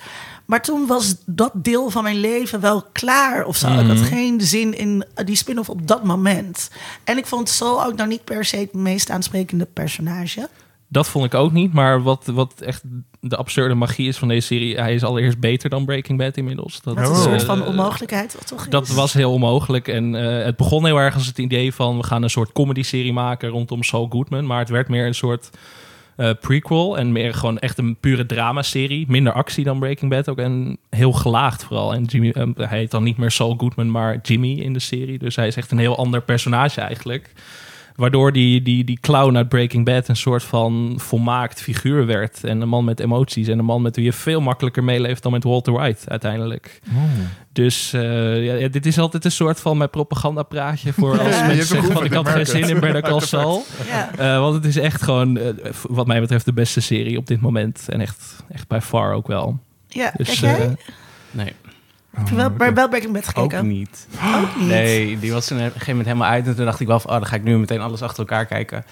Maar 0.52 0.62
toen 0.62 0.88
was 0.88 1.16
dat 1.26 1.52
deel 1.56 1.90
van 1.90 2.04
mijn 2.04 2.20
leven 2.20 2.60
wel 2.60 2.84
klaar 2.92 3.46
of 3.46 3.56
zo. 3.58 3.68
Ik 3.68 3.88
had 3.88 3.98
Mhm. 3.98 4.04
geen 4.04 4.42
zin 4.42 4.78
in 4.78 5.06
die 5.26 5.36
spin-off 5.36 5.70
op 5.70 5.88
dat 5.88 6.04
moment. 6.04 6.72
En 7.04 7.18
ik 7.18 7.26
vond 7.26 7.50
Saul 7.50 7.86
ook 7.86 7.96
nou 7.96 8.10
niet 8.10 8.24
per 8.24 8.46
se 8.46 8.58
het 8.58 8.74
meest 8.74 9.10
aansprekende 9.10 9.66
personage. 9.66 10.50
Dat 10.88 11.08
vond 11.08 11.26
ik 11.26 11.34
ook 11.34 11.52
niet. 11.52 11.74
Maar 11.74 12.02
wat, 12.04 12.26
wat 12.26 12.54
echt 12.62 12.82
de 13.20 13.36
absurde 13.36 13.74
magie 13.76 14.08
is 14.08 14.18
van 14.18 14.28
deze 14.28 14.48
serie... 14.48 14.80
hij 14.80 14.94
is 14.94 15.04
allereerst 15.04 15.40
beter 15.40 15.70
dan 15.70 15.86
Breaking 15.86 16.18
Bad 16.18 16.38
inmiddels. 16.38 16.82
Dat, 16.82 16.96
Wat 16.96 17.06
een 17.08 17.12
Oh. 17.16 17.22
soort 17.24 17.42
eh, 17.42 17.48
van 17.48 17.66
onmogelijkheid 17.66 18.38
toch 18.46 18.68
Dat 18.68 18.88
is. 18.88 18.94
was 18.94 19.14
heel 19.14 19.32
onmogelijk. 19.32 19.88
En 19.88 20.16
eh, 20.16 20.46
het 20.46 20.56
begon 20.58 20.86
heel 20.86 20.98
erg 20.98 21.14
als 21.14 21.26
het 21.28 21.38
idee 21.38 21.74
van... 21.74 21.98
we 21.98 22.04
gaan 22.04 22.24
een 22.24 22.30
soort 22.30 22.52
comedy-serie 22.52 23.14
maken 23.14 23.50
rondom 23.50 23.84
Saul 23.84 24.08
Goodman. 24.10 24.46
Maar 24.46 24.60
het 24.60 24.70
werd 24.70 24.88
meer 24.88 25.06
een 25.06 25.16
soort 25.16 25.50
eh, 25.54 25.60
prequel. 26.30 26.98
En 26.98 27.12
meer 27.12 27.34
gewoon 27.34 27.60
echt 27.60 27.78
een 27.78 27.96
pure 28.00 28.26
dramaserie. 28.26 29.06
Minder 29.08 29.34
actie 29.34 29.64
dan 29.64 29.80
Breaking 29.80 30.12
Bad 30.12 30.30
ook. 30.30 30.38
En 30.38 30.78
heel 30.90 31.12
gelaagd 31.12 31.64
vooral. 31.64 31.94
En 31.94 32.04
Jimmy, 32.04 32.30
eh, 32.30 32.48
hij 32.56 32.78
heet 32.78 32.92
dan 32.92 33.04
niet 33.04 33.18
meer 33.18 33.32
Saul 33.32 33.56
Goodman, 33.58 33.92
maar 33.92 34.20
Jimmy 34.22 34.60
in 34.60 34.74
de 34.74 34.80
serie. 34.80 35.18
Dus 35.18 35.36
hij 35.36 35.48
is 35.48 35.56
echt 35.56 35.72
een 35.72 35.78
heel 35.78 35.98
ander 35.98 36.22
personage 36.22 36.82
eigenlijk. 36.82 37.34
Waardoor 37.96 38.32
die, 38.34 38.62
die, 38.62 38.84
die 38.84 39.00
clown 39.00 39.36
uit 39.36 39.50
Breaking 39.50 39.86
Bad 39.86 40.08
een 40.08 40.16
soort 40.16 40.44
van 40.44 40.94
volmaakt 40.98 41.62
figuur 41.62 42.06
werd. 42.06 42.44
En 42.44 42.62
een 42.62 42.68
man 42.70 42.86
met 42.86 43.00
emoties. 43.00 43.48
En 43.48 43.60
een 43.60 43.66
man 43.66 43.82
met 43.82 43.96
wie 43.96 44.06
je 44.06 44.14
veel 44.14 44.42
makkelijker 44.42 44.84
meeleeft 44.84 45.24
dan 45.24 45.32
met 45.32 45.44
Walter 45.44 45.74
White 45.74 46.10
uiteindelijk. 46.10 46.82
Dus 47.54 47.94
eh, 47.94 48.60
ja, 48.62 48.68
dit 48.68 48.86
is 48.86 49.00
altijd 49.00 49.26
een 49.26 49.32
soort 49.32 49.60
van 49.60 49.78
mijn 49.78 49.90
propagandapraatje 49.90 50.94
voor 50.94 51.20
als 51.20 51.30
Ja, 51.30 51.42
je 51.42 51.48
mensen 51.48 51.66
zeggen 51.68 51.92
van 51.94 52.06
ik 52.06 52.14
had 52.14 52.30
geen 52.30 52.46
zin 52.46 52.70
in. 52.70 52.80
Better 52.80 53.02
Call 53.02 53.20
Saul. 53.36 53.64
Ja. 53.88 54.12
Eh, 54.18 54.40
want 54.40 54.56
het 54.56 54.66
is 54.66 54.78
echt 54.78 55.02
gewoon, 55.02 55.38
eh, 55.38 55.50
wat 55.82 56.08
mij 56.08 56.20
betreft, 56.20 56.46
de 56.46 56.54
beste 56.54 56.82
serie 56.82 57.18
op 57.18 57.28
dit 57.28 57.42
moment. 57.42 57.86
En 57.90 58.02
echt, 58.02 58.44
echt 58.50 58.68
by 58.68 58.80
far 58.82 59.14
ook 59.14 59.28
wel. 59.28 59.60
Ja, 59.88 60.14
Dus, 60.16 60.40
kijk 60.40 60.58
jij? 60.58 60.76
Nee, 61.32 61.54
Heb 62.12 62.28
je 62.28 62.36
wel, 62.36 62.74
wel 62.74 62.90
Breaking 62.90 63.14
Bad 63.14 63.28
gekeken? 63.28 63.60
ook 63.60 63.66
niet. 63.66 64.08
Ook 64.36 64.56
niet. 64.56 64.68
Nee, 64.68 65.20
die 65.20 65.32
was 65.32 65.48
toen 65.48 65.58
op 65.58 65.64
een 65.64 65.70
gegeven 65.72 65.90
moment 65.90 66.08
helemaal 66.08 66.30
uit. 66.30 66.48
En 66.48 66.56
toen 66.56 66.66
dacht 66.66 66.80
ik 66.80 66.88
wel 66.88 67.00
van, 67.00 67.12
oh, 67.12 67.18
dan 67.18 67.26
ga 67.26 67.36
ik 67.36 67.44
nu 67.44 67.58
meteen 67.58 67.82
alles 67.82 68.02
achter 68.02 68.20
elkaar 68.20 68.46
kijken. 68.46 68.86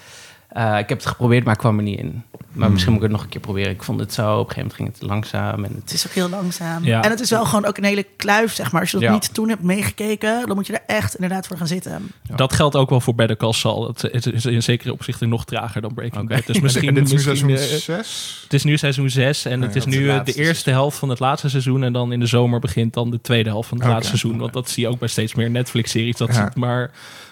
Eh, 0.50 0.78
ik 0.78 0.88
heb 0.88 0.98
het 0.98 1.06
geprobeerd, 1.06 1.44
maar 1.44 1.52
ik 1.52 1.58
kwam 1.60 1.76
er 1.76 1.82
niet 1.82 1.98
in. 1.98 2.22
Maar 2.52 2.62
Hmm. 2.64 2.72
misschien 2.72 2.92
moet 2.92 3.02
ik 3.02 3.08
het 3.08 3.16
nog 3.16 3.26
een 3.26 3.32
keer 3.32 3.40
proberen. 3.40 3.70
Ik 3.70 3.82
vond 3.82 4.00
het 4.00 4.12
zo, 4.14 4.22
op 4.38 4.48
een 4.48 4.54
gegeven 4.54 4.60
moment 4.60 4.74
ging 4.76 4.88
het 4.92 5.02
langzaam. 5.02 5.64
En 5.64 5.70
Het 5.70 5.80
het, 5.82 5.92
is 5.92 6.06
ook 6.06 6.12
heel 6.12 6.28
langzaam. 6.28 6.84
Ja. 6.84 7.02
En 7.02 7.10
het 7.10 7.20
is 7.20 7.30
wel 7.30 7.44
gewoon 7.44 7.64
ook 7.66 7.76
een 7.76 7.84
hele 7.84 8.06
kluif, 8.16 8.54
zeg 8.54 8.72
maar. 8.72 8.80
Als 8.80 8.90
je 8.90 8.96
dat 8.96 9.06
Ja. 9.06 9.12
niet 9.12 9.34
toen 9.34 9.48
hebt 9.48 9.62
meegekeken, 9.62 10.46
dan 10.46 10.56
moet 10.56 10.66
je 10.66 10.72
er 10.72 10.82
echt 10.96 11.14
inderdaad 11.14 11.46
voor 11.46 11.56
gaan 11.56 11.66
zitten. 11.66 12.10
Ja. 12.22 12.36
Dat 12.36 12.52
geldt 12.52 12.76
ook 12.76 12.90
wel 12.90 13.00
voor 13.00 13.14
Better 13.14 13.36
Call 13.36 13.52
Saul. 13.52 13.86
Het 13.86 14.24
is, 14.34 14.46
in 14.46 14.62
zekere 14.62 14.92
opzichten 14.92 15.28
nog 15.28 15.44
trager 15.44 15.80
dan 15.80 15.94
Breaking. 15.94 16.28
Bad. 16.28 16.46
Dus 16.46 16.56
En 16.56 16.62
misschien, 16.62 16.94
dit 16.94 17.04
is 17.04 17.10
nu 17.10 17.14
misschien, 17.16 17.56
seizoen 17.56 17.96
eh, 17.96 18.02
6. 18.02 18.40
het 18.42 18.52
is 18.54 18.64
nu 18.64 18.76
seizoen 18.78 19.10
6 19.10 19.44
en 19.44 19.60
het 19.62 19.76
is 19.76 19.84
nu 19.84 20.08
eh, 20.10 20.24
de 20.24 20.32
eerste 20.32 20.70
helft 20.70 20.98
van 20.98 21.08
het 21.08 21.18
laatste 21.18 21.48
seizoen. 21.48 21.82
En 21.82 21.92
dan 21.92 22.12
in 22.12 22.20
de 22.20 22.26
zomer 22.26 22.60
begint 22.60 22.94
dan 22.94 23.10
de 23.10 23.20
tweede 23.20 23.48
helft 23.48 23.68
van 23.68 23.78
het 23.78 23.86
laatste 23.86 24.16
seizoen. 24.16 24.38
Want 24.40 24.52
dat 24.52 24.70
zie 24.70 24.82
je 24.82 24.88
ook 24.88 24.98
bij 24.98 25.08
steeds 25.08 25.34
meer 25.34 25.50
Netflix-series. 25.50 26.16
Dat 26.16 26.36
het 26.36 26.54
maar 26.56 26.90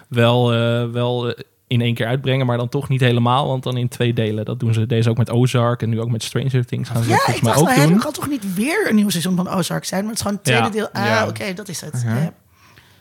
wel, 0.08 0.52
eh, 0.52 0.90
wel 0.90 1.28
eh, 1.28 1.42
in 1.68 1.80
één 1.80 1.94
keer 1.94 2.06
uitbrengen, 2.06 2.46
maar 2.46 2.56
dan 2.56 2.68
toch 2.68 2.88
niet 2.88 3.00
helemaal. 3.00 3.46
Want 3.46 3.62
dan 3.62 3.76
in 3.76 3.88
twee 3.88 4.12
delen. 4.12 4.44
Dat 4.44 4.60
doen 4.60 4.74
ze 4.74 4.86
deze 4.86 5.10
ook 5.10 5.16
met 5.18 5.30
Ozark 5.30 5.82
en 5.82 5.88
nu 5.88 6.00
ook 6.00 6.10
met 6.10 6.22
Stranger 6.22 6.64
Things. 6.66 6.88
Gaan 6.88 7.02
ze 7.02 7.08
dat 7.08 7.18
Ja, 7.26 7.32
ik 7.32 7.38
volgens 7.38 7.62
mij 7.62 7.74
dacht 7.74 7.84
ook 7.84 7.88
doen. 7.88 7.98
kan 7.98 8.12
toch 8.12 8.28
niet 8.28 8.54
weer 8.54 8.88
een 8.88 8.94
nieuw 8.94 9.08
seizoen 9.08 9.36
van 9.36 9.48
Ozark 9.48 9.84
zijn? 9.84 10.00
Maar 10.04 10.10
het 10.14 10.18
is 10.20 10.26
gewoon 10.26 10.40
het 10.42 10.46
tweede 10.46 10.64
Ja. 10.78 10.88
deel. 10.92 11.02
Ah, 11.02 11.06
Ja. 11.08 11.26
oké, 11.28 11.52
dat 11.54 11.68
is 11.68 11.80
het. 11.80 12.04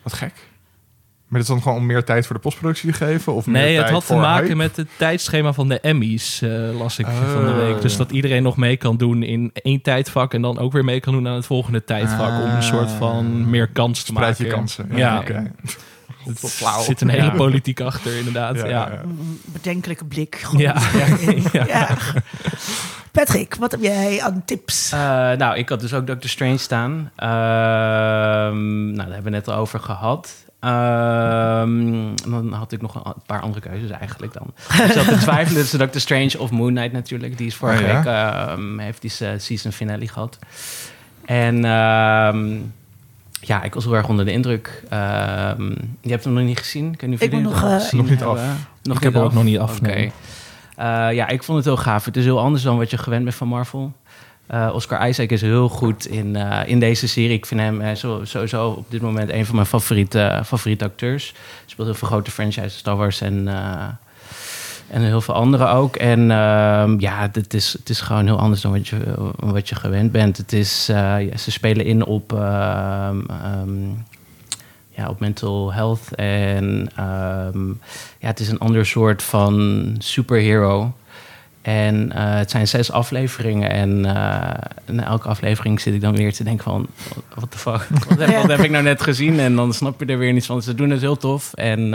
Wat 0.04 0.14
gek. 0.14 0.34
Maar 1.28 1.40
dat 1.40 1.48
is 1.50 1.56
dan 1.56 1.62
gewoon 1.64 1.78
om 1.78 1.86
meer 1.86 2.04
tijd 2.04 2.26
voor 2.26 2.36
de 2.36 2.42
postproductie 2.42 2.92
te 2.92 2.98
geven? 2.98 3.34
Of 3.34 3.46
meer 3.46 3.62
Nee, 3.62 3.72
het 3.76 3.82
tijd 3.82 3.92
had 3.94 4.06
te 4.06 4.16
maken 4.16 4.44
hype? 4.44 4.56
met 4.56 4.76
het 4.76 4.88
tijdschema 4.98 5.54
van 5.54 5.68
de 5.70 5.80
Emmys, 5.80 6.42
eh, 6.42 6.50
las 6.80 7.00
ik 7.00 7.06
van 7.06 7.46
de 7.46 7.52
Oh. 7.52 7.58
week. 7.58 7.82
Dus 7.82 7.98
dat 7.98 8.12
iedereen 8.12 8.44
nog 8.44 8.58
mee 8.58 8.78
kan 8.78 8.98
doen 8.98 9.24
in 9.24 9.50
één 9.54 9.82
tijdvak 9.82 10.34
en 10.34 10.42
dan 10.42 10.60
ook 10.60 10.72
weer 10.72 10.84
mee 10.86 11.00
kan 11.00 11.14
doen 11.14 11.28
aan 11.28 11.36
het 11.36 11.46
volgende 11.46 11.84
tijdvak. 11.84 12.44
Om 12.44 12.50
een 12.56 12.64
soort 12.64 12.92
van 12.92 13.50
meer 13.50 13.68
kans 13.68 14.00
te 14.00 14.06
Spreid 14.06 14.30
maken. 14.30 14.46
je 14.46 14.52
kansen. 14.52 14.90
Ja. 14.96 15.20
oké. 15.20 15.52
Het 16.28 16.40
flauw. 16.40 16.82
zit 16.82 17.02
een 17.02 17.10
hele 17.10 17.24
Ja. 17.24 17.30
politiek 17.32 17.80
achter, 17.82 18.18
inderdaad. 18.18 18.56
Ja, 18.56 19.02
bedenkelijke 19.46 20.06
blik. 20.06 20.36
Gewoon. 20.36 20.62
Ja. 20.68 20.76
Ja. 21.52 21.66
Ja. 21.68 21.88
Patrick, 23.12 23.56
wat 23.56 23.72
heb 23.72 23.82
jij 23.82 24.22
aan 24.22 24.42
tips? 24.46 24.92
Eh, 24.92 25.00
nou, 25.32 25.58
ik 25.58 25.70
had 25.70 25.80
dus 25.80 25.94
ook 25.94 26.08
Doctor 26.08 26.30
Strange 26.30 26.58
staan. 26.58 27.12
Ehm, 27.16 28.86
nou, 28.86 28.96
daar 28.96 29.06
hebben 29.14 29.24
we 29.24 29.30
net 29.30 29.48
al 29.48 29.56
over 29.56 29.80
gehad. 29.80 30.46
Ehm, 30.60 32.16
dan 32.30 32.54
had 32.54 32.72
ik 32.72 32.82
nog 32.82 32.96
een 33.06 33.14
paar 33.26 33.42
andere 33.42 33.62
keuzes 33.70 33.90
eigenlijk 33.90 34.34
dan. 34.34 34.54
Ik 34.86 34.92
zat 34.92 35.08
te 35.08 35.18
twijfelen 35.28 35.62
tussen 35.62 35.80
Doctor 35.80 36.02
Strange 36.02 36.40
of 36.40 36.52
Moon 36.52 36.74
Knight 36.74 36.92
natuurlijk. 36.92 37.38
Die 37.38 37.48
is 37.48 37.56
vorige 37.56 37.84
Oh, 37.84 37.88
ja? 37.90 37.96
week, 37.96 38.06
ehm, 38.06 38.78
heeft 38.78 39.02
die 39.02 39.10
se- 39.10 39.36
season 39.40 39.72
finale 39.72 40.08
gehad. 40.08 40.40
En 41.26 41.66
ehm, 41.66 42.58
ja, 43.42 43.64
ik 43.64 43.74
was 43.74 43.84
heel 43.84 43.96
erg 43.96 44.08
onder 44.08 44.26
de 44.26 44.32
indruk. 44.32 44.84
Ehm, 44.90 45.70
je 46.02 46.10
hebt 46.10 46.24
hem 46.24 46.34
nog 46.34 46.44
niet 46.44 46.58
gezien? 46.60 46.94
Ik, 46.94 47.02
weet 47.02 47.10
niet 47.10 47.20
of 47.20 47.26
Ik 47.26 47.32
moet 47.32 47.42
nog, 47.42 47.64
eh, 47.64 47.92
niet 47.92 48.24
af. 48.24 48.42
Nog 48.84 48.98
Ik 48.98 49.04
heb 49.04 49.14
hem 49.14 49.24
ook 49.24 49.34
nog 49.34 49.44
niet 49.44 49.60
af, 49.60 49.78
Oké. 49.80 49.88
nee. 49.88 50.12
Eh, 50.76 50.86
ja, 51.14 51.28
ik 51.28 51.44
vond 51.44 51.58
het 51.58 51.66
heel 51.68 51.78
gaaf. 51.84 52.06
Het 52.06 52.18
is 52.18 52.24
heel 52.24 52.40
anders 52.40 52.64
dan 52.64 52.78
wat 52.78 52.90
je 52.90 52.98
gewend 52.98 53.24
bent 53.24 53.36
van 53.36 53.48
Marvel. 53.48 53.94
Eh, 54.48 54.72
Oscar 54.74 55.08
Isaac 55.08 55.30
is 55.30 55.42
heel 55.42 55.70
goed 55.70 56.06
in, 56.06 56.36
eh, 56.36 56.70
in 56.70 56.80
deze 56.80 57.08
serie. 57.08 57.38
Ik 57.38 57.46
vind 57.46 57.60
hem 57.60 57.82
eh, 57.82 57.96
zo, 57.96 58.22
sowieso 58.24 58.70
op 58.70 58.86
dit 58.92 59.02
moment 59.02 59.30
een 59.32 59.46
van 59.46 59.56
mijn 59.56 59.68
favoriete, 59.68 60.42
favoriete 60.46 60.86
acteurs. 60.86 61.32
Hij 61.32 61.64
speelt 61.66 61.88
heel 61.88 61.98
veel 61.98 62.08
grote 62.08 62.32
franchises, 62.32 62.78
Star 62.78 62.96
Wars 62.96 63.22
en, 63.22 63.48
eh, 63.48 63.88
en 64.90 65.02
heel 65.02 65.22
veel 65.22 65.34
andere 65.34 65.68
ook. 65.68 65.96
En 65.96 66.32
ehm, 66.32 67.00
ja, 67.00 67.30
het 67.32 67.54
is, 67.54 67.74
het 67.74 67.90
is 67.90 68.02
gewoon 68.02 68.26
heel 68.26 68.40
anders 68.40 68.62
dan 68.62 68.72
wat 68.72 68.88
je, 68.88 68.98
wat 69.36 69.70
je 69.70 69.76
gewend 69.76 70.12
bent. 70.12 70.38
Het 70.38 70.54
is, 70.54 70.90
eh, 70.90 70.96
ja, 71.30 71.38
ze 71.38 71.52
spelen 71.52 71.86
in 71.86 72.06
op, 72.06 72.34
ehm, 72.34 73.20
ehm, 73.30 73.90
ja, 74.90 75.10
op 75.10 75.20
mental 75.20 75.74
health. 75.74 76.16
En 76.16 76.90
ja, 78.20 78.28
het 78.28 78.40
is 78.40 78.50
een 78.50 78.60
ander 78.60 78.86
soort 78.86 79.24
van 79.24 79.96
superhero. 79.98 80.94
En 81.68 82.12
eh, 82.12 82.36
het 82.36 82.52
zijn 82.52 82.68
zes 82.68 82.92
afleveringen. 82.92 83.72
En 83.72 84.06
eh, 84.06 84.16
na 84.86 85.06
elke 85.06 85.28
aflevering 85.28 85.82
zit 85.82 85.94
ik 85.94 86.02
dan 86.02 86.16
weer 86.16 86.34
te 86.34 86.44
denken 86.44 86.64
van... 86.64 86.88
Wat 87.34 87.52
de 87.52 87.58
fuck? 87.58 87.88
Wat 88.10 88.18
heb, 88.18 88.36
wat 88.36 88.48
heb 88.48 88.60
ik 88.60 88.72
nou 88.72 88.84
net 88.84 89.02
gezien? 89.02 89.40
En 89.40 89.56
dan 89.56 89.74
snap 89.74 90.00
je 90.00 90.06
er 90.06 90.18
weer 90.18 90.34
niets 90.34 90.46
van. 90.46 90.62
Ze 90.62 90.76
doen 90.76 90.90
het 90.90 91.02
heel 91.02 91.18
tof. 91.18 91.54
En 91.54 91.94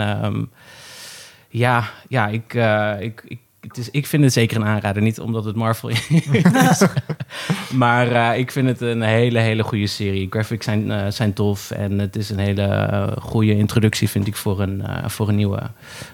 ja, 1.53 1.89
ja 2.07 2.27
ik, 2.27 2.53
eh, 2.53 2.95
ik, 2.99 3.21
ik, 3.25 3.39
het 3.59 3.77
is, 3.77 3.89
ik 3.89 4.07
vind 4.07 4.23
het 4.23 4.33
zeker 4.33 4.57
een 4.57 4.65
aanrader. 4.65 5.01
Niet 5.01 5.19
omdat 5.19 5.45
het 5.45 5.55
Marvel 5.55 5.89
is. 5.89 6.07
maar 7.83 8.11
eh, 8.11 8.39
ik 8.39 8.51
vind 8.51 8.67
het 8.67 8.81
een 8.81 9.01
hele, 9.01 9.39
hele 9.39 9.63
goede 9.63 9.87
serie. 9.87 10.27
Graphics 10.29 10.65
zijn, 10.65 10.91
eh, 10.91 11.07
zijn 11.09 11.33
tof. 11.33 11.71
En 11.71 11.99
het 11.99 12.15
is 12.15 12.29
een 12.29 12.39
hele 12.39 13.17
goede 13.21 13.55
introductie, 13.57 14.09
vind 14.09 14.27
ik, 14.27 14.35
voor 14.35 14.61
een, 14.61 14.85
eh, 14.85 15.09
voor 15.09 15.29
een 15.29 15.35
nieuwe 15.35 15.61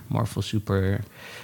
Marvel 0.07 0.41
super, 0.41 0.99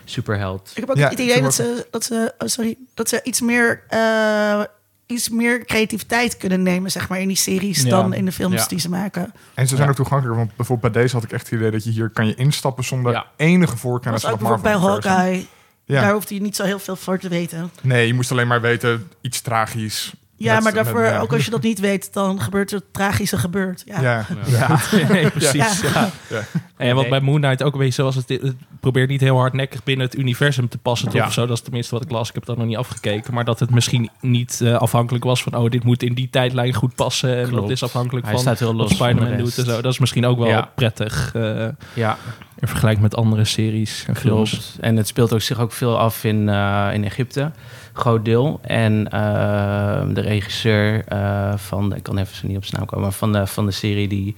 superheld. 0.06 0.72
Ik 0.74 0.80
heb 0.80 0.90
ook 0.90 0.98
Ja, 0.98 1.10
het 1.10 1.20
idee 1.20 1.42
dat 1.42 1.54
ze, 1.54 1.88
dat, 1.92 2.04
ze, 2.04 2.34
oh, 2.38 2.48
sorry, 2.48 2.78
dat 2.94 3.10
ze 3.10 3.20
iets 3.24 3.42
meer, 3.42 3.84
eh, 3.88 4.64
iets 5.06 5.30
meer 5.30 5.66
creativiteit 5.66 6.38
kunnen 6.38 6.64
nemen 6.64 6.92
zeg 6.92 7.10
maar, 7.10 7.20
in 7.20 7.28
die 7.28 7.38
series 7.38 7.82
Ja. 7.82 7.90
dan 7.90 8.14
in 8.14 8.26
de 8.26 8.32
films 8.32 8.56
Ja. 8.62 8.68
die 8.68 8.80
ze 8.80 8.90
maken. 8.90 9.34
En 9.54 9.68
ze 9.68 9.76
zijn 9.76 9.82
Ja. 9.82 9.90
ook 9.90 9.96
toegankelijker. 9.96 10.44
Want 10.46 10.56
bijvoorbeeld 10.56 10.94
bij 10.94 11.02
deze 11.02 11.16
had 11.16 11.24
ik 11.24 11.32
echt 11.32 11.50
het 11.50 11.60
idee 11.60 11.72
dat 11.72 11.84
je 11.84 11.90
hier 11.92 12.10
kan 12.10 12.28
je 12.28 12.36
instappen 12.36 12.84
zonder 12.84 13.12
Ja. 13.12 13.26
enige 13.36 13.78
voorkennis 13.78 14.22
van 14.22 14.30
bijvoorbeeld 14.38 14.62
bij. 14.62 14.90
Hawkeye. 14.90 15.46
Ja. 15.86 16.02
Daar 16.02 16.14
hoeft 16.14 16.30
hij 16.30 16.40
niet 16.40 16.56
zo 16.56 16.64
heel 16.64 16.80
veel 16.80 16.96
voor 16.96 17.20
te 17.20 17.30
weten. 17.30 17.72
Nee, 17.82 18.08
je 18.08 18.14
moest 18.14 18.32
alleen 18.32 18.48
maar 18.48 18.62
weten 18.62 19.12
iets 19.22 19.42
tragisch. 19.42 20.14
Ja, 20.38 20.54
Met- 20.54 20.64
maar 20.64 20.74
daarvoor, 20.74 21.02
met, 21.02 21.20
ook 21.20 21.34
als 21.34 21.46
je 21.46 21.52
dat 21.52 21.62
niet 21.62 21.80
weet, 21.80 22.14
dan 22.14 22.42
gebeurt 22.42 22.72
er 22.72 22.78
het 22.78 22.94
tragische 22.94 23.38
gebeurd. 23.38 23.84
Ja. 23.92 24.02
Ja. 24.02 24.26
Ja. 24.46 24.80
nee, 25.10 25.30
precies. 25.30 25.82
Ja. 25.82 26.10
Ja. 26.30 26.42
En 26.78 26.96
wat 26.96 27.10
bij 27.10 27.20
Moon 27.22 27.42
Knight 27.42 27.64
ook 27.64 27.74
een 27.74 27.80
beetje 27.80 27.94
zoals 27.94 28.16
het, 28.16 28.30
het 28.30 28.56
probeert 28.80 29.10
niet 29.10 29.22
heel 29.22 29.38
hardnekkig 29.38 29.84
binnen 29.84 30.06
het 30.06 30.16
universum 30.18 30.70
te 30.70 30.78
passen, 30.78 31.10
toch? 31.10 31.26
Of 31.26 31.34
zo, 31.34 31.46
dat 31.46 31.58
is 31.58 31.64
tenminste 31.64 31.94
wat 31.96 32.04
ik 32.04 32.12
las. 32.12 32.30
Ik 32.30 32.36
heb 32.36 32.46
dat 32.46 32.58
nog 32.58 32.66
niet 32.68 32.78
afgekeken. 32.78 33.34
Maar 33.34 33.46
dat 33.46 33.60
het 33.60 33.70
misschien 33.70 34.10
niet 34.22 34.62
eh, 34.62 34.76
afhankelijk 34.76 35.24
was 35.24 35.44
van, 35.44 35.56
oh, 35.56 35.70
dit 35.70 35.84
moet 35.84 36.04
in 36.04 36.14
die 36.14 36.30
tijdlijn 36.30 36.74
goed 36.74 36.96
passen. 36.96 37.36
En 37.38 37.48
Klopt. 37.48 37.62
dat 37.62 37.72
is 37.72 37.84
afhankelijk 37.84 38.26
Hij 38.26 38.34
van 38.34 38.44
staat 38.44 38.60
heel 38.60 38.68
wat 38.68 38.78
los 38.78 38.92
Spider-Man 38.94 39.38
doet 39.38 39.58
en 39.58 39.66
zo. 39.66 39.82
Dat 39.82 39.92
is 39.94 40.00
misschien 40.00 40.26
ook 40.26 40.38
wel 40.38 40.48
Ja. 40.48 40.72
prettig 40.76 41.32
eh, 41.36 41.68
Ja, 41.94 42.18
in 42.60 42.68
vergelijking 42.68 43.04
met 43.04 43.16
andere 43.16 43.46
series 43.46 44.04
en 44.08 44.16
films. 44.16 44.50
Klopt. 44.50 44.78
En 44.80 44.96
het 44.98 45.08
speelt 45.08 45.34
ook 45.34 45.42
zich 45.42 45.60
ook 45.60 45.72
veel 45.72 45.98
af 46.00 46.24
in, 46.24 46.50
eh, 46.50 46.90
in 46.94 47.04
Egypte. 47.04 47.52
Groot 47.96 48.26
deel. 48.26 48.60
En 48.62 49.12
eh, 49.12 50.02
de 50.14 50.22
regisseur 50.22 51.04
eh, 51.08 51.54
van, 51.56 51.96
ik 51.96 52.04
kan 52.04 52.18
even 52.18 52.36
zo 52.36 52.48
niet 52.48 52.58
op 52.58 52.66
zijn 52.66 52.78
naam 52.80 52.86
komen, 52.90 53.04
maar 53.06 53.14
van 53.18 53.32
de, 53.34 53.48
van 53.48 53.66
de 53.66 53.72
serie 53.72 54.08
die 54.08 54.36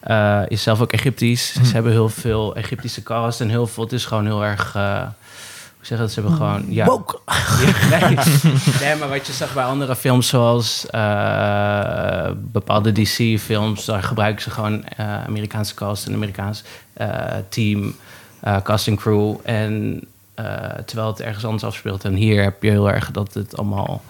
eh, 0.00 0.40
is 0.48 0.62
zelf 0.62 0.80
ook 0.80 0.92
Egyptisch. 0.92 1.52
Ze 1.52 1.72
hebben 1.72 1.92
heel 1.92 2.08
veel 2.08 2.56
Egyptische 2.56 3.02
cast 3.02 3.40
en 3.40 3.48
heel 3.48 3.66
veel. 3.66 3.82
Het 3.84 3.92
is 3.92 4.04
gewoon 4.04 4.24
heel 4.24 4.44
erg. 4.44 4.74
eh, 4.74 5.02
hoe 5.76 5.86
zeg 5.86 5.98
dat? 5.98 6.12
Ze 6.12 6.20
hebben 6.20 6.36
gewoon. 6.38 6.64
Ja, 6.68 6.84
Woke. 6.84 7.18
Ja, 7.90 8.08
nee. 8.08 8.16
nee, 8.80 8.96
maar 8.96 9.08
wat 9.08 9.26
je 9.26 9.32
zag 9.32 9.54
bij 9.54 9.64
andere 9.64 9.96
films, 9.96 10.28
zoals 10.28 10.86
eh, 10.90 12.30
bepaalde 12.36 12.92
DC-films, 12.92 13.84
daar 13.84 14.02
gebruiken 14.02 14.42
ze 14.42 14.50
gewoon 14.50 14.84
eh, 14.84 15.24
Amerikaanse 15.24 15.74
cast 15.74 16.06
en 16.06 16.14
Amerikaans 16.14 16.62
eh, 16.92 17.08
team, 17.48 17.94
eh 18.40 18.56
casting 18.62 18.98
crew. 19.00 19.34
En 19.42 20.00
eh, 20.34 20.44
terwijl 20.86 21.08
het 21.08 21.20
ergens 21.20 21.44
anders 21.44 21.64
afspeelt. 21.64 22.04
En 22.04 22.14
hier 22.14 22.42
heb 22.42 22.62
je 22.62 22.70
heel 22.70 22.90
erg 22.90 23.10
dat 23.10 23.34
het 23.34 23.56
allemaal. 23.56 24.02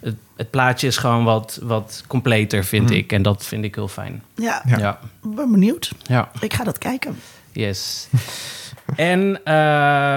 Het, 0.00 0.14
het 0.36 0.50
plaatje 0.50 0.86
is 0.86 0.96
gewoon 0.96 1.24
wat, 1.24 1.58
wat 1.62 2.04
completer, 2.06 2.64
vind 2.64 2.88
Hmm. 2.88 2.98
ik. 2.98 3.12
En 3.12 3.22
dat 3.22 3.44
vind 3.44 3.64
ik 3.64 3.74
heel 3.74 3.88
fijn. 3.88 4.22
Ja, 4.34 4.62
Ja. 4.66 4.98
Ben 5.22 5.50
benieuwd. 5.50 5.92
ja. 6.02 6.30
Ik 6.40 6.54
ga 6.54 6.64
dat 6.64 6.78
kijken. 6.78 7.16
Yes. 7.52 8.08
en 8.96 9.40
eh, 9.44 9.54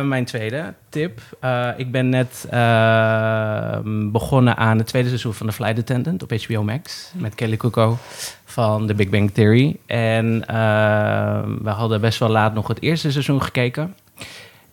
mijn 0.02 0.26
tweede 0.26 0.74
tip. 0.90 1.20
Eh, 1.40 1.70
ik 1.78 1.92
ben 1.92 2.10
net 2.10 2.46
eh, 2.50 3.78
begonnen 4.12 4.58
aan 4.58 4.78
het 4.78 4.88
tweede 4.88 5.08
seizoen 5.08 5.34
van 5.34 5.48
The 5.48 5.54
Flight 5.54 5.80
Attendant 5.80 6.24
op 6.24 6.32
HBO 6.46 6.64
Max. 6.64 7.12
Met 7.14 7.36
Kelly 7.36 7.58
Cuoco 7.58 7.98
van 8.46 8.88
The 8.88 8.94
Big 8.94 9.10
Bang 9.10 9.32
Theory. 9.32 9.78
En 9.86 10.46
eh, 10.48 11.40
we 11.62 11.70
hadden 11.70 12.02
best 12.02 12.20
wel 12.20 12.30
laat 12.30 12.54
nog 12.54 12.68
het 12.68 12.82
eerste 12.82 13.12
seizoen 13.12 13.42
gekeken. 13.44 13.96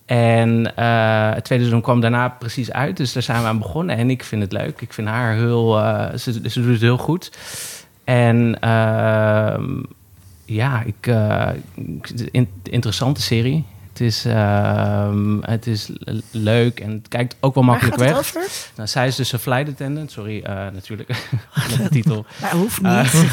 En 0.06 0.76
eh, 0.76 1.34
het 1.34 1.44
tweede 1.44 1.64
seizoen 1.64 1.80
kwam 1.80 2.00
daarna 2.00 2.28
precies 2.28 2.72
uit. 2.72 2.96
Dus 2.96 3.12
daar 3.12 3.22
zijn 3.22 3.42
we 3.42 3.48
aan 3.48 3.58
begonnen. 3.58 3.96
En 3.96 4.10
ik 4.10 4.24
vind 4.24 4.42
het 4.42 4.52
leuk. 4.52 4.80
Ik 4.80 4.92
vind 4.92 5.08
haar 5.08 5.34
heel... 5.34 5.78
eh, 5.78 6.16
ze, 6.18 6.32
ze 6.32 6.62
doet 6.62 6.72
het 6.72 6.80
heel 6.80 6.98
goed. 6.98 7.30
En 8.04 8.60
ehm, 8.60 9.82
ja, 10.44 10.82
ik, 10.82 11.06
eh, 11.06 11.48
in, 12.30 12.48
interessante 12.62 13.22
serie. 13.22 13.64
Het 13.88 14.00
is, 14.00 14.24
ehm, 14.24 15.40
het 15.40 15.66
is 15.66 15.90
leuk 16.30 16.80
en 16.80 16.90
het 16.90 17.08
kijkt 17.08 17.36
ook 17.40 17.54
wel 17.54 17.64
makkelijk 17.64 17.96
weg. 17.96 18.34
Nou, 18.76 18.88
zij 18.88 19.06
is 19.06 19.16
dus 19.16 19.32
een 19.32 19.38
flight 19.38 19.68
attendant. 19.68 20.10
Sorry, 20.10 20.42
natuurlijk. 20.72 21.08
De 21.78 21.88
titel. 21.88 22.26
Nou, 22.40 22.56
hoeft 22.56 22.82
niet. 22.82 23.24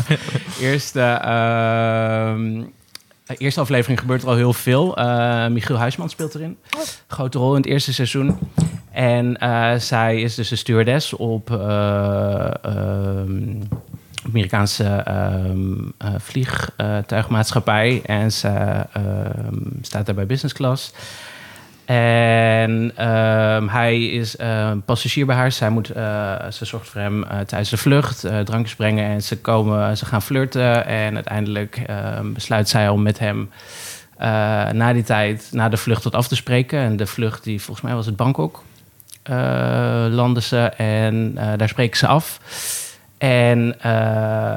Eerste, 0.60 1.00
ehm, 1.00 2.62
de 3.26 3.36
eerste 3.36 3.60
aflevering 3.60 4.00
gebeurt 4.00 4.22
er 4.22 4.28
al 4.28 4.36
heel 4.36 4.52
veel. 4.52 4.96
Eh, 4.96 5.46
Michiel 5.46 5.76
Huisman 5.76 6.10
speelt 6.10 6.34
erin. 6.34 6.58
Grote 7.06 7.38
rol 7.38 7.50
in 7.50 7.60
het 7.60 7.66
eerste 7.70 7.92
seizoen. 7.92 8.38
En 8.94 9.36
eh, 9.36 9.74
zij 9.78 10.20
is 10.20 10.34
dus 10.34 10.50
een 10.50 10.56
stewardess 10.56 11.12
op 11.12 11.50
eh, 11.50 12.50
ehm, 12.62 13.60
Amerikaanse 14.26 14.84
ehm, 14.84 15.88
eh, 15.98 16.14
vliegtuigmaatschappij. 16.18 18.02
en 18.04 18.32
ze 18.32 18.48
ehm, 18.92 19.56
staat 19.80 20.06
daar 20.06 20.14
bij 20.14 20.26
business 20.26 20.54
class. 20.54 20.92
En 21.84 22.92
ehm, 22.96 23.68
hij 23.68 24.04
is 24.06 24.36
eh, 24.36 24.70
passagier 24.84 25.26
bij 25.26 25.36
haar. 25.36 25.52
Zij 25.52 25.70
moet, 25.70 25.90
eh, 25.90 26.50
ze 26.50 26.64
zorgt 26.64 26.88
voor 26.88 27.00
hem 27.00 27.24
eh, 27.24 27.38
tijdens 27.40 27.70
de 27.70 27.76
vlucht, 27.76 28.24
eh, 28.24 28.40
drankjes 28.40 28.76
brengen. 28.76 29.04
En 29.04 29.22
ze, 29.22 29.38
komen, 29.38 29.96
ze 29.96 30.06
gaan 30.06 30.22
flirten. 30.22 30.86
En 30.86 31.14
uiteindelijk 31.14 31.82
ehm, 31.86 32.32
besluit 32.32 32.68
zij 32.68 32.88
om 32.88 33.02
met 33.02 33.18
hem 33.18 33.50
na 34.72 34.92
die 34.92 35.02
tijd, 35.02 35.48
na 35.52 35.68
de 35.68 35.76
vlucht, 35.76 36.04
wat 36.04 36.14
af 36.14 36.28
te 36.28 36.36
spreken. 36.36 36.78
En 36.78 36.96
de 36.96 37.06
vlucht, 37.06 37.44
die 37.44 37.62
volgens 37.62 37.86
mij 37.86 37.94
was 37.94 38.06
het 38.06 38.16
Bangkok, 38.16 38.62
eh, 39.22 40.06
landen 40.10 40.42
ze. 40.42 40.58
En 40.76 41.34
daar 41.56 41.68
spreken 41.68 41.98
ze 41.98 42.06
af. 42.06 42.40
En 43.18 43.76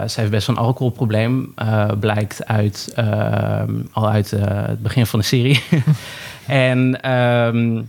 ze 0.09 0.13
heeft 0.15 0.31
best 0.31 0.47
een 0.47 0.57
alcoholprobleem. 0.57 1.53
blijkt 1.99 2.45
uit, 2.45 2.91
ehm, 2.95 3.71
al 3.91 4.09
uit 4.09 4.31
het 4.31 4.81
begin 4.81 5.05
van 5.05 5.19
de 5.19 5.25
serie. 5.25 5.63
en 6.47 7.01
ehm, 7.01 7.81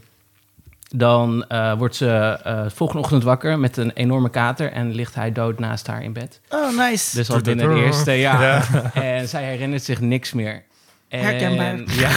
dan 0.96 1.44
eh, 1.48 1.72
wordt 1.78 1.96
ze 1.96 2.38
eh, 2.44 2.64
volgende 2.68 3.02
ochtend 3.02 3.22
wakker 3.22 3.58
met 3.58 3.76
een 3.76 3.90
enorme 3.90 4.30
kater. 4.30 4.72
En 4.72 4.94
ligt 4.94 5.14
hij 5.14 5.32
dood 5.32 5.58
naast 5.58 5.86
haar 5.86 6.02
in 6.02 6.12
bed. 6.12 6.40
Oh, 6.48 6.78
nice. 6.78 7.16
Dus 7.16 7.30
al 7.30 7.40
binnen 7.40 7.74
de 7.74 7.80
eerste 7.84 8.12
jaar. 8.12 8.68
Ja. 8.72 8.90
En 9.02 9.28
zij 9.28 9.44
herinnert 9.44 9.82
zich 9.82 10.00
niks 10.00 10.32
meer. 10.32 10.62
En, 11.08 11.20
Herkenbaar. 11.20 11.76
Ja, 12.02 12.10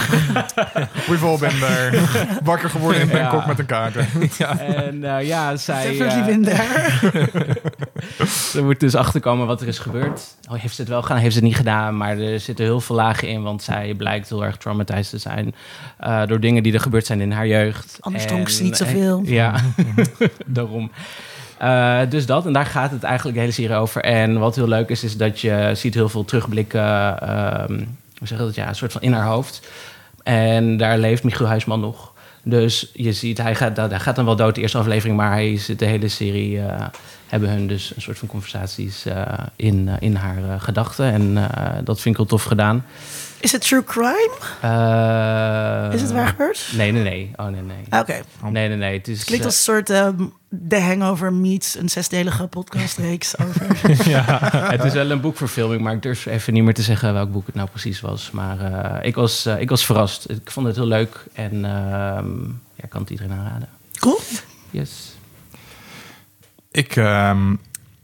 We've 1.07 1.25
all 1.25 1.37
been 1.37 1.59
there. 1.59 2.01
Wakker 2.43 2.69
geworden 2.69 3.01
in 3.01 3.07
Ja. 3.07 3.13
Bangkok 3.13 3.45
met 3.45 3.59
een 3.59 3.65
kaarten. 3.65 4.07
en 4.85 5.03
eh, 5.03 5.27
ja, 5.27 5.55
zij... 5.55 5.97
Definitely 5.97 6.25
been 6.25 6.43
there. 6.43 7.57
Ze 8.27 8.63
moet 8.63 8.79
dus 8.79 8.95
achterkomen 8.95 9.47
wat 9.47 9.61
er 9.61 9.67
is 9.67 9.79
gebeurd. 9.79 10.35
Oh, 10.49 10.57
heeft 10.59 10.75
ze 10.75 10.81
het 10.81 10.89
wel 10.89 11.01
gedaan? 11.01 11.17
Heeft 11.17 11.33
ze 11.33 11.39
het 11.39 11.47
niet 11.47 11.57
gedaan? 11.57 11.97
Maar 11.97 12.17
er 12.17 12.39
zitten 12.39 12.65
heel 12.65 12.81
veel 12.81 12.95
lagen 12.95 13.27
in, 13.27 13.43
want 13.43 13.63
zij 13.63 13.93
blijkt 13.93 14.29
heel 14.29 14.45
erg 14.45 14.57
traumatized 14.57 15.09
te 15.09 15.17
zijn 15.17 15.55
eh, 15.97 16.25
door 16.25 16.39
dingen 16.39 16.63
die 16.63 16.73
er 16.73 16.79
gebeurd 16.79 17.05
zijn 17.05 17.21
in 17.21 17.31
haar 17.31 17.47
jeugd. 17.47 17.97
Anders 17.99 18.25
dronk 18.25 18.49
ze 18.49 18.63
niet 18.63 18.77
zoveel. 18.77 19.21
Ja, 19.25 19.55
daarom. 20.45 20.91
Eh, 21.57 21.99
dus 22.09 22.25
dat, 22.25 22.45
en 22.45 22.53
daar 22.53 22.65
gaat 22.65 22.91
het 22.91 23.03
eigenlijk 23.03 23.35
de 23.35 23.41
hele 23.41 23.53
serie 23.53 23.75
over. 23.75 24.01
En 24.03 24.39
wat 24.39 24.55
heel 24.55 24.67
leuk 24.67 24.89
is, 24.89 25.03
is 25.03 25.17
dat 25.17 25.39
je 25.39 25.71
ziet 25.73 25.93
heel 25.93 26.09
veel 26.09 26.25
terugblikken, 26.25 27.19
ehm, 27.19 27.83
hoe 28.21 28.29
zeg 28.29 28.37
dat, 28.37 28.55
ja, 28.55 28.67
een 28.67 28.75
soort 28.75 28.91
van 28.91 29.01
in 29.01 29.13
haar 29.13 29.25
hoofd. 29.25 29.67
En 30.23 30.77
daar 30.77 30.97
leeft 30.97 31.23
Michiel 31.23 31.47
Huisman 31.47 31.79
nog. 31.79 32.13
Dus 32.43 32.89
je 32.93 33.13
ziet, 33.13 33.37
hij 33.37 33.55
gaat, 33.55 33.77
hij 33.77 33.99
gaat 33.99 34.15
dan 34.15 34.25
wel 34.25 34.35
dood 34.35 34.55
de 34.55 34.61
eerste 34.61 34.77
aflevering, 34.77 35.17
maar 35.17 35.31
hij 35.31 35.57
zit 35.57 35.79
de 35.79 35.85
hele 35.85 36.07
serie, 36.07 36.59
eh, 36.61 36.85
hebben 37.27 37.49
hun 37.49 37.67
dus 37.67 37.95
een 37.95 38.01
soort 38.01 38.17
van 38.17 38.27
conversaties 38.27 39.05
eh, 39.05 39.23
in, 39.55 39.87
eh, 39.89 39.95
in 39.99 40.15
haar 40.15 40.59
gedachten. 40.59 41.11
En 41.11 41.49
dat 41.83 42.01
vind 42.01 42.15
ik 42.15 42.17
wel 42.17 42.25
tof 42.25 42.43
gedaan. 42.43 42.85
Is 43.41 43.51
het 43.51 43.61
true 43.61 43.83
crime? 43.83 44.31
Eh, 44.61 45.93
Is 45.93 46.01
het 46.01 46.11
waar 46.11 46.27
gebeurd? 46.27 46.71
Nee, 46.75 46.91
nee, 46.91 47.03
nee. 47.03 47.31
Oh, 47.35 47.47
nee, 47.47 47.61
nee. 47.61 47.85
Ah, 47.89 47.99
Oké. 47.99 48.21
Nee, 48.49 48.67
nee, 48.67 48.77
nee. 48.77 48.97
Het 48.97 49.07
is, 49.07 49.23
Klinkt 49.23 49.45
als 49.45 49.67
eh, 49.67 49.75
een 49.75 49.83
soort 49.85 49.89
ehm 49.89 50.25
The 50.69 50.79
Hangover 50.79 51.33
meets 51.33 51.75
een 51.77 51.89
zesdelige 51.89 52.47
podcastreeks 52.47 53.37
over. 53.43 53.67
het 54.71 54.83
is 54.83 54.93
wel 54.93 55.11
een 55.11 55.21
boekverfilming, 55.21 55.81
maar 55.81 55.93
ik 55.93 56.01
durf 56.01 56.25
even 56.25 56.53
niet 56.53 56.63
meer 56.63 56.73
te 56.73 56.81
zeggen 56.81 57.13
welk 57.13 57.31
boek 57.31 57.45
het 57.45 57.55
nou 57.55 57.69
precies 57.69 58.01
was. 58.01 58.31
Maar 58.31 58.59
eh, 58.59 59.07
ik, 59.07 59.15
was, 59.15 59.45
ik 59.45 59.69
was 59.69 59.85
verrast. 59.85 60.29
Ik 60.29 60.51
vond 60.51 60.67
het 60.67 60.75
heel 60.75 60.85
leuk 60.85 61.25
en 61.33 61.65
ehm, 61.65 62.43
ja, 62.75 62.83
ik 62.83 62.89
kan 62.89 63.01
het 63.01 63.09
iedereen 63.09 63.31
aanraden. 63.33 63.69
Cool. 63.99 64.19
Yes. 64.69 65.15
Ik 66.71 66.95
ehm, 66.95 67.55